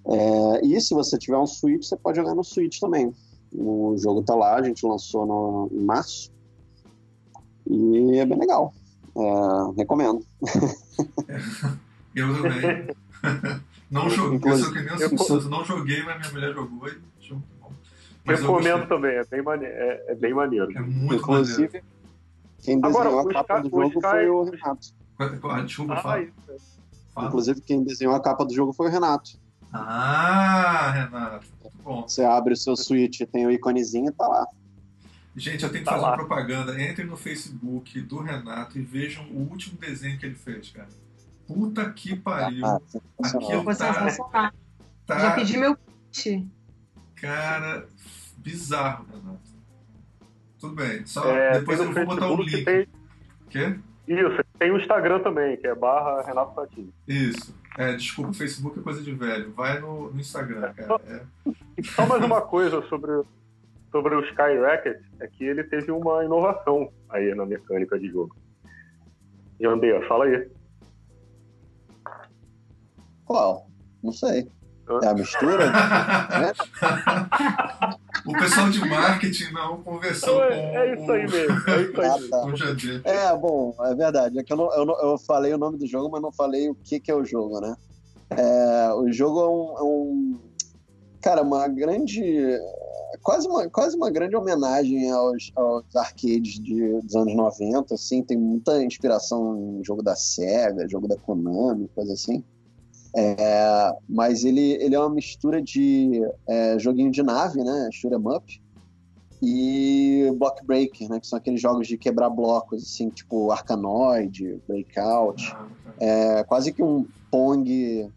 É, 0.05 0.65
e 0.65 0.79
se 0.79 0.93
você 0.93 1.17
tiver 1.17 1.37
um 1.37 1.47
Switch, 1.47 1.83
você 1.83 1.97
pode 1.97 2.17
jogar 2.17 2.35
no 2.35 2.43
Switch 2.43 2.79
também. 2.79 3.11
O 3.53 3.95
jogo 3.97 4.21
tá 4.21 4.35
lá, 4.35 4.55
a 4.55 4.63
gente 4.63 4.85
lançou 4.85 5.25
no, 5.25 5.69
em 5.71 5.83
março. 5.83 6.31
E 7.67 8.17
é 8.19 8.25
bem 8.25 8.37
legal. 8.37 8.73
É, 9.15 9.77
recomendo. 9.77 10.25
eu 12.15 12.41
também. 12.41 12.87
não 13.89 14.09
joguei, 14.09 14.51
eu 14.51 15.45
o 15.45 15.49
não 15.49 15.65
joguei, 15.65 16.03
mas 16.03 16.19
minha 16.19 16.31
mulher 16.31 16.53
jogou 16.53 16.87
e 16.87 17.11
mas 18.23 18.39
Recomendo 18.39 18.87
também, 18.87 19.15
é 19.15 19.25
bem, 19.25 19.41
maneiro, 19.41 19.73
é, 19.75 20.05
é 20.07 20.15
bem 20.15 20.33
maneiro. 20.33 20.71
É 20.77 20.81
muito 20.81 21.15
Inclusive, 21.15 21.63
maneiro. 21.63 21.85
quem 22.61 22.79
desenhou 22.79 23.19
Agora, 23.19 23.29
a 23.29 23.33
capa 23.33 23.59
do 23.61 23.69
jogo 23.69 23.87
Sky... 23.87 24.01
foi 24.01 24.29
o 24.29 24.43
Renato. 24.43 24.87
Ah, 25.19 25.61
desculpa, 25.61 25.93
ah, 25.93 26.01
fala. 26.01 26.27
fala. 27.13 27.27
Inclusive, 27.27 27.61
quem 27.61 27.83
desenhou 27.83 28.15
a 28.15 28.19
capa 28.19 28.45
do 28.45 28.53
jogo 28.53 28.73
foi 28.73 28.87
o 28.87 28.91
Renato. 28.91 29.39
Ah, 29.73 30.91
Renato. 30.91 31.47
bom. 31.83 32.03
Você 32.03 32.23
abre 32.23 32.53
o 32.53 32.57
seu 32.57 32.75
Switch, 32.75 33.21
tem 33.31 33.45
o 33.45 33.51
iconezinho 33.51 34.09
e 34.09 34.11
tá 34.11 34.27
lá. 34.27 34.47
Gente, 35.35 35.63
eu 35.63 35.71
tenho 35.71 35.83
que 35.83 35.89
tá 35.89 35.91
fazer 35.91 36.03
lá. 36.03 36.09
uma 36.11 36.17
propaganda. 36.17 36.83
Entrem 36.83 37.07
no 37.07 37.15
Facebook 37.15 38.01
do 38.01 38.21
Renato 38.21 38.77
e 38.77 38.81
vejam 38.81 39.25
o 39.31 39.49
último 39.49 39.79
desenho 39.79 40.19
que 40.19 40.25
ele 40.25 40.35
fez, 40.35 40.69
cara. 40.69 40.89
Puta 41.47 41.89
que 41.91 42.15
pariu. 42.15 42.65
Ah, 42.65 42.79
Aquilo 43.23 43.63
tá, 43.75 44.51
tá... 45.05 45.19
Já 45.19 45.31
pedi 45.31 45.57
meu 45.57 45.77
kit. 46.11 46.47
Cara, 47.21 47.87
bizarro, 48.37 49.05
Renato. 49.05 49.51
Tudo 50.59 50.75
bem. 50.75 51.05
Só 51.05 51.23
é, 51.29 51.59
depois 51.59 51.79
eu 51.79 51.91
vou 51.91 52.05
botar 52.05 52.31
o 52.31 52.41
link. 52.41 52.65
Tem... 52.65 52.87
Quê? 53.49 53.79
Isso, 54.07 54.43
tem 54.57 54.71
o 54.71 54.79
Instagram 54.79 55.19
também, 55.19 55.55
que 55.57 55.67
é 55.67 55.75
barra 55.75 56.23
Renato 56.23 56.55
Satini. 56.55 56.91
Isso. 57.07 57.55
É, 57.77 57.93
desculpa, 57.93 58.31
o 58.31 58.33
Facebook 58.33 58.79
é 58.79 58.81
coisa 58.81 59.01
de 59.01 59.13
velho. 59.13 59.53
Vai 59.53 59.79
no, 59.79 60.11
no 60.11 60.19
Instagram, 60.19 60.73
cara. 60.73 60.99
É. 61.07 61.23
Só 61.83 62.05
mais 62.07 62.23
uma 62.23 62.41
coisa 62.45 62.81
sobre, 62.87 63.11
sobre 63.91 64.15
o 64.15 64.25
Sky 64.25 64.57
Racket, 64.59 64.99
é 65.19 65.27
que 65.27 65.43
ele 65.43 65.63
teve 65.63 65.91
uma 65.91 66.25
inovação 66.25 66.91
aí 67.09 67.33
na 67.35 67.45
mecânica 67.45 67.99
de 67.99 68.09
jogo. 68.09 68.35
Jandeia, 69.59 70.05
fala 70.07 70.25
aí. 70.25 70.49
Qual? 73.25 73.67
Não 74.03 74.11
sei. 74.11 74.51
É 75.03 75.07
a 75.07 75.13
mistura? 75.13 75.71
né? 75.71 76.53
O 78.23 78.33
pessoal 78.33 78.69
de 78.69 78.79
marketing 78.87 79.51
não 79.51 79.81
conversou 79.81 80.43
é, 80.43 80.49
com 80.49 80.77
é 80.77 80.93
isso 80.93 81.11
aí 81.11 81.21
mesmo. 81.27 81.69
É 81.69 81.81
isso 81.81 82.01
aí 82.01 82.11
mesmo. 82.29 82.31
Ah, 83.03 83.03
tá. 83.03 83.09
É, 83.09 83.35
bom, 83.35 83.75
é 83.79 83.95
verdade. 83.95 84.37
É 84.37 84.43
que 84.43 84.53
eu, 84.53 84.57
não, 84.57 84.71
eu, 84.73 84.85
não, 84.85 85.01
eu, 85.01 85.17
falei 85.17 85.51
o 85.53 85.57
nome 85.57 85.79
do 85.79 85.87
jogo, 85.87 86.09
mas 86.11 86.21
não 86.21 86.31
falei 86.31 86.69
o 86.69 86.75
que, 86.75 86.99
que 86.99 87.09
é 87.09 87.15
o 87.15 87.25
jogo, 87.25 87.59
né? 87.59 87.75
É, 88.29 88.93
o 88.93 89.11
jogo 89.11 89.39
é 89.41 89.47
um, 89.47 89.77
é 89.77 89.83
um, 89.83 90.39
Cara, 91.21 91.43
uma 91.43 91.67
grande. 91.67 92.59
quase, 93.21 93.47
uma, 93.47 93.69
quase 93.69 93.95
uma 93.95 94.09
grande 94.09 94.35
homenagem 94.35 95.09
aos, 95.11 95.51
aos 95.55 95.95
arcades 95.95 96.59
de, 96.59 96.99
dos 97.01 97.15
anos 97.15 97.35
90, 97.35 97.93
assim, 97.93 98.23
tem 98.23 98.37
muita 98.37 98.83
inspiração 98.83 99.79
em 99.79 99.83
jogo 99.83 100.01
da 100.01 100.15
SEGA, 100.15 100.89
jogo 100.89 101.07
da 101.07 101.15
Konami, 101.17 101.87
coisa 101.95 102.13
assim. 102.13 102.43
É, 103.15 103.93
mas 104.07 104.45
ele, 104.45 104.73
ele 104.81 104.95
é 104.95 104.99
uma 104.99 105.09
mistura 105.09 105.61
de 105.61 106.21
é, 106.47 106.79
joguinho 106.79 107.11
de 107.11 107.21
nave, 107.21 107.63
né? 107.63 107.89
Shoot 107.91 108.15
'em 108.15 108.35
up, 108.35 108.61
e 109.41 110.31
Block 110.37 110.65
Breaker, 110.65 111.09
né? 111.09 111.19
Que 111.19 111.27
são 111.27 111.37
aqueles 111.37 111.59
jogos 111.59 111.87
de 111.87 111.97
quebrar 111.97 112.29
blocos, 112.29 112.83
assim, 112.83 113.09
tipo 113.09 113.51
Arkanoid, 113.51 114.61
Breakout. 114.67 115.51
Ah, 115.51 115.67
tá. 115.83 115.93
é, 115.99 116.43
quase 116.43 116.71
que 116.71 116.83
um 116.83 117.05
Pong 117.29 118.09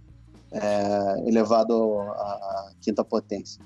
é, 0.52 1.28
elevado 1.28 2.00
à 2.00 2.72
quinta 2.80 3.02
potência. 3.02 3.60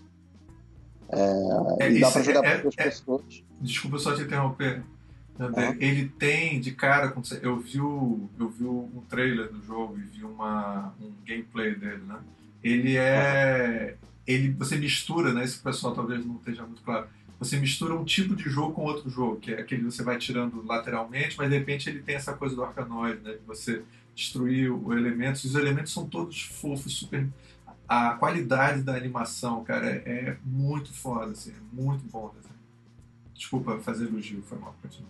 É, 1.10 1.84
é, 1.84 1.92
e 1.92 2.00
dá 2.00 2.10
pra 2.10 2.22
jogar 2.22 2.42
para 2.42 2.58
duas 2.58 2.74
é, 2.78 2.84
pessoas. 2.84 3.44
Desculpa 3.60 3.98
só 3.98 4.14
te 4.14 4.22
interromper. 4.22 4.84
Ele 5.78 6.08
tem 6.08 6.60
de 6.60 6.72
cara, 6.72 7.14
eu 7.42 7.58
vi, 7.58 7.80
o, 7.80 8.28
eu 8.38 8.48
vi 8.48 8.64
um 8.64 9.02
trailer 9.08 9.52
do 9.52 9.62
jogo 9.64 9.98
e 9.98 10.02
vi 10.02 10.24
uma, 10.24 10.92
um 11.00 11.12
gameplay 11.24 11.74
dele, 11.74 12.02
né? 12.06 12.18
Ele 12.62 12.96
é. 12.96 13.96
Ele, 14.26 14.50
você 14.50 14.76
mistura, 14.76 15.32
né? 15.32 15.44
Esse 15.44 15.58
pessoal 15.58 15.94
talvez 15.94 16.24
não 16.26 16.36
esteja 16.36 16.64
muito 16.64 16.82
claro 16.82 17.06
você 17.38 17.56
mistura 17.56 17.94
um 17.94 18.04
tipo 18.04 18.34
de 18.34 18.50
jogo 18.50 18.72
com 18.72 18.82
outro 18.82 19.08
jogo, 19.08 19.36
que 19.36 19.52
é 19.52 19.60
aquele 19.60 19.84
que 19.84 19.92
você 19.92 20.02
vai 20.02 20.18
tirando 20.18 20.64
lateralmente, 20.66 21.36
mas 21.38 21.48
de 21.48 21.56
repente 21.56 21.88
ele 21.88 22.02
tem 22.02 22.16
essa 22.16 22.32
coisa 22.32 22.54
do 22.54 22.64
arcanoide, 22.64 23.20
né? 23.22 23.32
De 23.34 23.44
você 23.46 23.84
destruir 24.14 24.72
os 24.72 24.96
elementos. 24.96 25.44
Os 25.44 25.54
elementos 25.54 25.92
são 25.92 26.08
todos 26.08 26.42
fofos, 26.42 26.92
super. 26.92 27.28
A 27.86 28.10
qualidade 28.14 28.82
da 28.82 28.96
animação, 28.96 29.62
cara, 29.62 29.86
é, 29.88 30.02
é 30.04 30.36
muito 30.44 30.92
foda, 30.92 31.30
assim, 31.30 31.52
é 31.52 31.76
muito 31.80 32.04
bom. 32.10 32.34
Assim. 32.38 32.54
Desculpa 33.34 33.78
fazer 33.78 34.06
elogio, 34.06 34.42
foi 34.42 34.58
mal, 34.58 34.74
continua. 34.82 35.08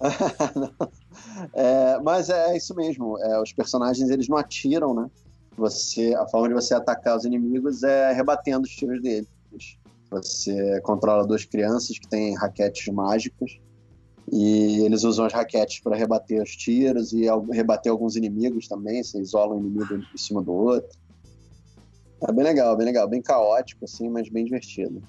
é, 1.54 1.98
mas 2.00 2.30
é 2.30 2.56
isso 2.56 2.74
mesmo. 2.74 3.18
É, 3.18 3.40
os 3.40 3.52
personagens 3.52 4.08
eles 4.10 4.28
não 4.28 4.36
atiram, 4.36 4.94
né? 4.94 5.10
Você, 5.56 6.14
a 6.14 6.26
forma 6.28 6.48
de 6.48 6.54
você 6.54 6.74
atacar 6.74 7.16
os 7.16 7.24
inimigos 7.24 7.82
é 7.82 8.12
rebatendo 8.12 8.62
os 8.62 8.70
tiros 8.70 9.02
deles. 9.02 9.28
Você 10.10 10.80
controla 10.82 11.26
duas 11.26 11.44
crianças 11.44 11.98
que 11.98 12.08
têm 12.08 12.36
raquetes 12.36 12.86
mágicas 12.92 13.58
e 14.30 14.80
eles 14.84 15.04
usam 15.04 15.26
as 15.26 15.32
raquetes 15.32 15.80
para 15.80 15.96
rebater 15.96 16.42
os 16.42 16.50
tiros 16.50 17.12
e 17.12 17.24
rebater 17.50 17.90
alguns 17.90 18.14
inimigos 18.14 18.68
também. 18.68 19.02
Você 19.02 19.20
isola 19.20 19.54
um 19.54 19.60
inimigo 19.60 19.94
em 19.94 20.18
cima 20.18 20.42
do 20.42 20.52
outro. 20.52 20.96
É 22.26 22.32
bem 22.32 22.44
legal, 22.44 22.76
bem 22.76 22.86
legal, 22.86 23.08
bem 23.08 23.22
caótico 23.22 23.84
assim, 23.84 24.08
mas 24.08 24.28
bem 24.28 24.44
divertido. 24.44 25.02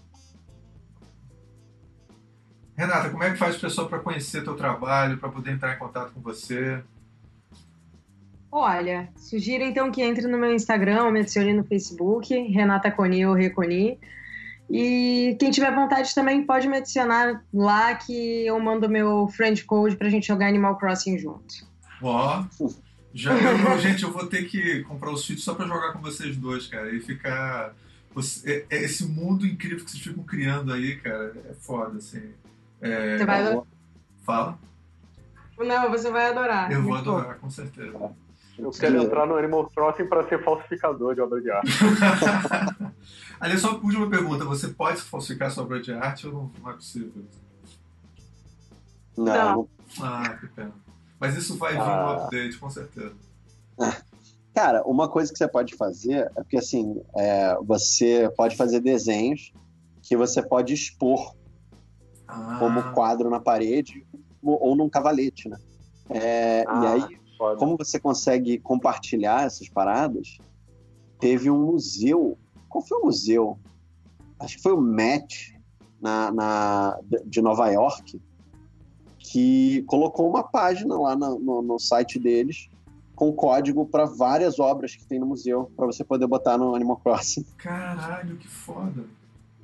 Renata, 2.79 3.09
como 3.09 3.21
é 3.25 3.31
que 3.31 3.37
faz 3.37 3.57
o 3.57 3.59
pessoal 3.59 3.89
para 3.89 3.99
conhecer 3.99 4.41
teu 4.41 4.55
trabalho, 4.55 5.17
para 5.17 5.27
poder 5.27 5.51
entrar 5.51 5.75
em 5.75 5.77
contato 5.77 6.13
com 6.13 6.21
você? 6.21 6.81
Olha, 8.49 9.09
sugiro 9.17 9.65
então 9.65 9.91
que 9.91 10.01
entre 10.01 10.25
no 10.27 10.37
meu 10.37 10.53
Instagram, 10.53 11.11
me 11.11 11.19
adicione 11.19 11.51
no 11.51 11.65
Facebook, 11.65 12.33
Renata 12.33 12.89
Coni 12.89 13.25
ou 13.25 13.33
Reconi. 13.33 13.99
E 14.69 15.35
quem 15.37 15.51
tiver 15.51 15.75
vontade 15.75 16.15
também 16.15 16.45
pode 16.45 16.69
me 16.69 16.77
adicionar 16.77 17.43
lá 17.53 17.95
que 17.95 18.47
eu 18.47 18.57
mando 18.61 18.87
meu 18.87 19.27
friend 19.27 19.61
code 19.65 19.97
pra 19.97 20.07
gente 20.07 20.27
jogar 20.27 20.47
Animal 20.47 20.77
Crossing 20.77 21.17
junto. 21.17 21.67
Ó, 22.01 22.45
já 23.13 23.33
eu, 23.33 23.77
gente, 23.77 24.03
eu 24.03 24.11
vou 24.13 24.25
ter 24.27 24.43
que 24.43 24.83
comprar 24.83 25.11
o 25.11 25.17
Switch 25.17 25.39
só 25.39 25.53
pra 25.53 25.67
jogar 25.67 25.91
com 25.91 25.99
vocês 25.99 26.37
dois, 26.37 26.65
cara, 26.67 26.89
e 26.95 27.01
ficar. 27.01 27.75
É, 28.45 28.65
é 28.69 28.83
esse 28.83 29.05
mundo 29.05 29.45
incrível 29.45 29.83
que 29.83 29.91
vocês 29.91 30.01
ficam 30.01 30.23
criando 30.23 30.71
aí, 30.71 30.95
cara, 30.95 31.35
é 31.49 31.53
foda, 31.53 31.97
assim. 31.97 32.21
É, 32.81 33.17
você 33.17 33.25
vai 33.25 33.41
adorar. 33.41 33.63
Fala. 34.25 34.59
Não, 35.57 35.89
você 35.89 36.11
vai 36.11 36.27
adorar. 36.27 36.71
Eu 36.71 36.83
vou 36.83 36.95
adorar, 36.95 37.37
com 37.39 37.49
certeza. 37.49 38.11
Eu 38.57 38.71
quero 38.71 39.01
entrar 39.01 39.25
no 39.25 39.37
Animal 39.37 39.69
Crossing 39.69 40.05
para 40.05 40.27
ser 40.27 40.43
falsificador 40.43 41.15
de 41.15 41.21
obra 41.21 41.41
de 41.41 41.49
arte. 41.49 41.71
Aliás, 43.39 43.61
só 43.61 43.71
última 43.75 44.09
pergunta: 44.09 44.43
você 44.43 44.67
pode 44.67 45.01
falsificar 45.01 45.49
sua 45.49 45.63
obra 45.63 45.81
de 45.81 45.93
arte 45.93 46.27
ou 46.27 46.33
não, 46.33 46.51
não 46.61 46.69
é 46.71 46.73
possível? 46.73 47.23
Não. 49.17 49.67
Ah, 50.01 50.37
que 50.39 50.47
pena. 50.47 50.73
Mas 51.19 51.35
isso 51.35 51.57
vai 51.57 51.73
vir 51.73 51.81
ah. 51.81 52.03
no 52.03 52.23
update, 52.23 52.57
com 52.57 52.69
certeza. 52.69 53.13
Cara, 54.53 54.83
uma 54.83 55.07
coisa 55.07 55.31
que 55.31 55.37
você 55.37 55.47
pode 55.47 55.75
fazer 55.75 56.29
é 56.35 56.41
porque 56.41 56.57
assim, 56.57 57.01
é, 57.15 57.55
você 57.63 58.29
pode 58.35 58.57
fazer 58.57 58.81
desenhos 58.81 59.53
que 60.01 60.17
você 60.17 60.41
pode 60.41 60.73
expor 60.73 61.33
ah. 62.29 62.57
como 62.59 62.93
quadro 62.93 63.29
na 63.29 63.39
parede 63.39 64.05
ou 64.41 64.75
num 64.75 64.89
cavalete, 64.89 65.49
né? 65.49 65.57
É, 66.09 66.63
ah. 66.67 66.81
E 66.83 66.87
aí 66.87 67.19
Foda. 67.37 67.57
como 67.57 67.77
você 67.77 67.99
consegue 67.99 68.59
compartilhar 68.59 69.45
essas 69.45 69.67
paradas? 69.69 70.37
Teve 71.19 71.49
um 71.49 71.65
museu. 71.65 72.37
Qual 72.69 72.85
foi 72.85 72.99
o 72.99 73.05
museu? 73.05 73.59
Acho 74.39 74.57
que 74.57 74.63
foi 74.63 74.73
o 74.73 74.81
Met 74.81 75.59
na, 76.01 76.31
na 76.31 76.99
de 77.25 77.41
Nova 77.41 77.69
York 77.69 78.21
que 79.17 79.83
colocou 79.83 80.29
uma 80.29 80.43
página 80.43 80.97
lá 80.97 81.15
no, 81.15 81.37
no, 81.37 81.61
no 81.61 81.79
site 81.79 82.17
deles 82.17 82.69
com 83.15 83.33
código 83.33 83.85
para 83.85 84.05
várias 84.05 84.59
obras 84.59 84.95
que 84.95 85.05
tem 85.05 85.19
no 85.19 85.25
museu 85.25 85.69
para 85.75 85.85
você 85.85 86.05
poder 86.05 86.25
botar 86.25 86.57
no 86.57 86.73
Animal 86.73 86.97
Crossing. 86.97 87.45
Caralho, 87.57 88.37
que 88.37 88.47
foda! 88.47 89.05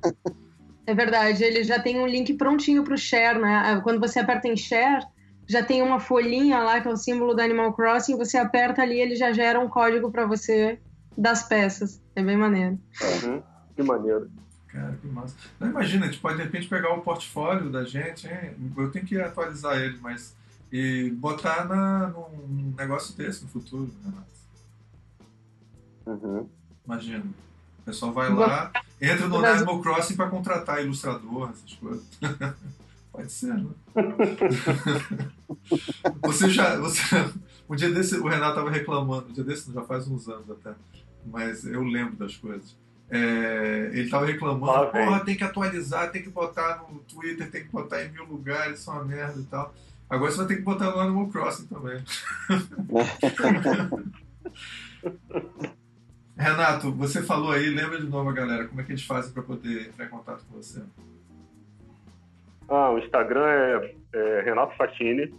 É 0.86 0.94
verdade, 0.94 1.42
ele 1.42 1.64
já 1.64 1.80
tem 1.80 1.98
um 1.98 2.06
link 2.06 2.32
prontinho 2.34 2.84
para 2.84 2.94
o 2.94 2.98
share, 2.98 3.38
né? 3.38 3.80
Quando 3.82 3.98
você 3.98 4.20
aperta 4.20 4.46
em 4.46 4.56
share, 4.56 5.04
já 5.46 5.62
tem 5.62 5.82
uma 5.82 5.98
folhinha 5.98 6.60
lá 6.60 6.80
que 6.80 6.88
é 6.88 6.90
o 6.90 6.96
símbolo 6.96 7.34
do 7.34 7.40
Animal 7.40 7.72
Crossing, 7.72 8.16
você 8.16 8.38
aperta 8.38 8.82
ali, 8.82 9.00
ele 9.00 9.16
já 9.16 9.32
gera 9.32 9.58
um 9.58 9.68
código 9.68 10.10
para 10.12 10.24
você 10.24 10.80
das 11.16 11.42
peças. 11.42 12.00
É 12.14 12.22
bem 12.22 12.36
maneiro. 12.36 12.78
Uhum. 13.24 13.42
Que 13.74 13.82
maneiro. 13.82 14.30
Cara, 14.68 14.96
que 15.00 15.06
massa. 15.06 15.34
Não 15.58 15.70
imagina, 15.70 16.06
a 16.06 16.08
gente 16.08 16.20
pode 16.20 16.36
de 16.36 16.42
repente 16.42 16.68
pegar 16.68 16.92
o 16.92 17.00
portfólio 17.00 17.70
da 17.70 17.84
gente, 17.84 18.28
hein? 18.28 18.54
eu 18.76 18.90
tenho 18.90 19.06
que 19.06 19.20
atualizar 19.20 19.76
ele, 19.78 19.98
mas 20.00 20.36
e 20.70 21.10
botar 21.10 21.64
na, 21.64 22.08
num 22.08 22.74
negócio 22.76 23.16
desse 23.16 23.44
no 23.44 23.48
futuro, 23.48 23.90
Renato. 24.04 24.26
Uhum. 26.06 26.48
Imagina. 26.84 27.24
O 27.86 27.90
pessoal 27.90 28.12
vai 28.12 28.28
lá, 28.34 28.72
entra 29.00 29.28
no 29.28 29.36
Animal 29.36 29.80
Crossing 29.80 30.16
para 30.16 30.28
contratar 30.28 30.82
ilustrador, 30.82 31.50
essas 31.50 31.74
coisas. 31.74 32.02
Pode 33.12 33.30
ser, 33.30 33.54
né? 33.54 33.70
você 36.20 36.50
já. 36.50 36.76
Você, 36.78 37.00
um 37.70 37.76
dia 37.76 37.88
desse, 37.88 38.16
o 38.16 38.26
Renato 38.26 38.58
estava 38.58 38.72
reclamando, 38.72 39.28
um 39.28 39.32
dia 39.32 39.44
desse 39.44 39.72
já 39.72 39.82
faz 39.82 40.08
uns 40.08 40.28
anos 40.28 40.50
até, 40.50 40.74
mas 41.24 41.64
eu 41.64 41.84
lembro 41.84 42.16
das 42.16 42.34
coisas. 42.34 42.76
É, 43.08 43.90
ele 43.92 44.06
estava 44.06 44.26
reclamando, 44.26 44.90
porra, 44.90 45.24
tem 45.24 45.36
que 45.36 45.44
atualizar, 45.44 46.10
tem 46.10 46.24
que 46.24 46.28
botar 46.28 46.84
no 46.90 46.98
Twitter, 46.98 47.48
tem 47.48 47.62
que 47.62 47.70
botar 47.70 48.04
em 48.04 48.10
mil 48.10 48.24
lugares, 48.24 48.80
isso 48.80 48.90
é 48.90 48.94
uma 48.94 49.04
merda 49.04 49.40
e 49.40 49.44
tal. 49.44 49.72
Agora 50.10 50.32
você 50.32 50.38
vai 50.38 50.46
ter 50.48 50.56
que 50.56 50.62
botar 50.62 50.90
no 50.90 50.98
Animal 50.98 51.28
Crossing 51.28 51.66
também. 51.66 52.02
Renato, 56.36 56.92
você 56.92 57.22
falou 57.22 57.50
aí, 57.50 57.70
lembra 57.70 57.98
de 57.98 58.06
novo, 58.06 58.30
galera, 58.32 58.66
como 58.66 58.80
é 58.80 58.84
que 58.84 58.92
eles 58.92 59.04
fazem 59.04 59.32
para 59.32 59.42
poder 59.42 59.88
entrar 59.88 60.04
em 60.04 60.10
contato 60.10 60.44
com 60.46 60.56
você? 60.56 60.82
Ah, 62.68 62.90
o 62.90 62.98
Instagram 62.98 63.46
é, 63.46 63.94
é 64.12 64.42
Renato 64.42 64.76
Fatini. 64.76 65.32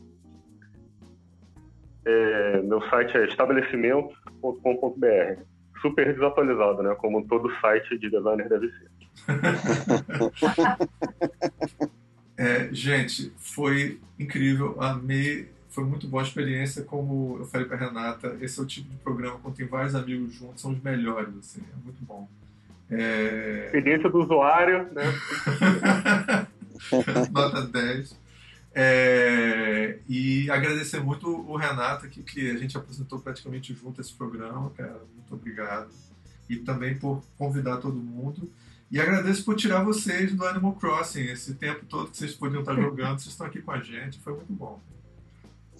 É, 2.06 2.62
meu 2.62 2.82
site 2.90 3.16
é 3.18 3.28
estabelecimento.com.br. 3.28 5.42
Super 5.82 6.14
desatualizado, 6.14 6.82
né? 6.82 6.96
Como 6.96 7.28
todo 7.28 7.54
site 7.60 8.00
de 8.00 8.10
designer 8.10 8.48
deve 8.50 8.72
ser. 8.72 8.90
é, 12.38 12.74
gente, 12.74 13.32
foi 13.38 14.00
incrível. 14.18 14.82
Amei. 14.82 15.52
Foi 15.78 15.84
muito 15.84 16.08
boa 16.08 16.24
a 16.24 16.26
experiência. 16.26 16.82
Como 16.82 17.38
eu 17.38 17.46
falei 17.46 17.68
para 17.68 17.78
Renata, 17.78 18.36
esse 18.42 18.60
é 18.60 18.64
o 18.64 18.66
tipo 18.66 18.90
de 18.90 18.96
programa 18.96 19.38
quando 19.38 19.58
tem 19.58 19.68
vários 19.68 19.94
amigos 19.94 20.34
juntos, 20.34 20.60
são 20.60 20.72
os 20.72 20.82
melhores. 20.82 21.30
Assim, 21.38 21.62
é 21.62 21.84
muito 21.86 22.04
bom. 22.04 22.28
É... 22.90 23.66
Experiência 23.66 24.10
do 24.10 24.24
usuário, 24.24 24.92
né? 24.92 25.04
Nota 27.32 27.62
10. 27.62 28.20
É, 28.74 30.00
e 30.10 30.50
agradecer 30.50 31.00
muito 31.00 31.30
o 31.30 31.56
Renato 31.56 32.08
aqui, 32.08 32.24
que 32.24 32.50
a 32.50 32.58
gente 32.58 32.76
apresentou 32.76 33.20
praticamente 33.20 33.72
junto 33.76 34.02
esse 34.02 34.14
programa, 34.16 34.72
cara. 34.72 35.00
Muito 35.16 35.36
obrigado. 35.36 35.92
E 36.50 36.56
também 36.56 36.98
por 36.98 37.22
convidar 37.38 37.78
todo 37.78 37.98
mundo. 37.98 38.52
E 38.90 39.00
agradeço 39.00 39.46
por 39.46 39.56
tirar 39.56 39.84
vocês 39.84 40.34
do 40.34 40.44
Animal 40.44 40.74
Crossing. 40.74 41.26
Esse 41.26 41.54
tempo 41.54 41.86
todo 41.86 42.10
que 42.10 42.18
vocês 42.18 42.34
podiam 42.34 42.62
estar 42.62 42.74
jogando, 42.74 43.20
vocês 43.20 43.34
estão 43.34 43.46
aqui 43.46 43.62
com 43.62 43.70
a 43.70 43.80
gente. 43.80 44.18
Foi 44.18 44.34
muito 44.34 44.52
bom. 44.52 44.82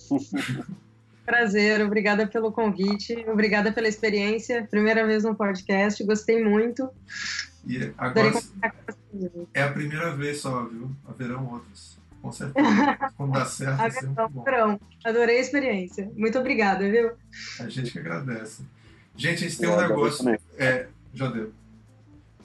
prazer, 1.28 1.82
obrigada 1.82 2.26
pelo 2.26 2.54
convite, 2.54 3.26
obrigada 3.28 3.72
pela 3.72 3.88
experiência. 3.88 4.66
Primeira 4.70 5.06
vez 5.06 5.26
no 5.26 5.36
podcast, 5.36 6.02
gostei 6.06 6.42
muito. 6.42 6.90
E 7.66 7.92
agora 7.98 8.32
é 9.54 9.62
a 9.62 9.72
primeira 9.72 10.16
vez 10.16 10.40
só, 10.40 10.64
viu? 10.66 10.90
Haverão 11.06 11.46
outras. 11.52 11.98
Com 12.22 12.32
certeza. 12.32 12.68
Quando 13.18 13.34
dá 13.34 13.46
certo, 13.46 13.82
é 13.82 13.90
sempre 13.90 14.28
bom. 14.30 14.80
Adorei 15.04 15.38
a 15.38 15.42
experiência. 15.42 16.10
Muito 16.16 16.40
obrigada, 16.40 16.90
viu? 16.90 17.12
A 17.60 17.68
gente 17.68 17.92
que 17.92 18.00
agradece. 18.00 18.64
Gente, 19.16 19.46
a 19.46 19.50
gente 19.50 19.58
tem 19.60 19.70
um 19.70 19.78
negócio. 19.78 20.40
É, 20.58 20.88
Jodeu. 21.14 21.52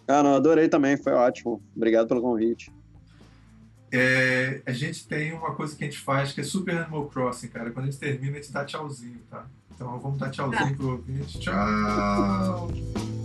Ah, 0.09 0.22
não, 0.22 0.34
adorei 0.34 0.68
também, 0.68 0.97
foi 0.97 1.12
ótimo. 1.12 1.62
Obrigado 1.76 2.09
pelo 2.09 2.20
convite. 2.20 2.72
É, 3.93 4.62
a 4.64 4.73
gente 4.73 5.06
tem 5.06 5.35
uma 5.35 5.55
coisa 5.55 5.77
que 5.77 5.85
a 5.85 5.86
gente 5.86 5.98
faz 5.98 6.32
que 6.32 6.40
é 6.40 6.44
Super 6.44 6.78
Animal 6.78 7.06
Crossing, 7.09 7.48
cara. 7.48 7.70
Quando 7.70 7.89
a 7.89 7.90
gente 7.90 8.01
termina, 8.01 8.39
a 8.39 8.40
gente 8.40 8.51
dá 8.51 8.64
tchauzinho, 8.64 9.20
tá? 9.31 9.44
Então 9.74 9.98
vamos 9.98 10.19
dar 10.19 10.31
tchauzinho 10.31 10.77
pro 10.77 10.93
ouvinte. 10.93 11.39
Tchau! 11.39 12.70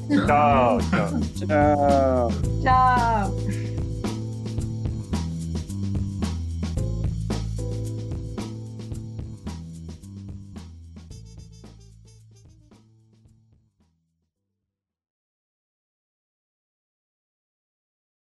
Tchau, 0.10 0.77
tchau. 0.80 1.19
Tchau. 1.48 2.30
Tchau. 2.64 3.76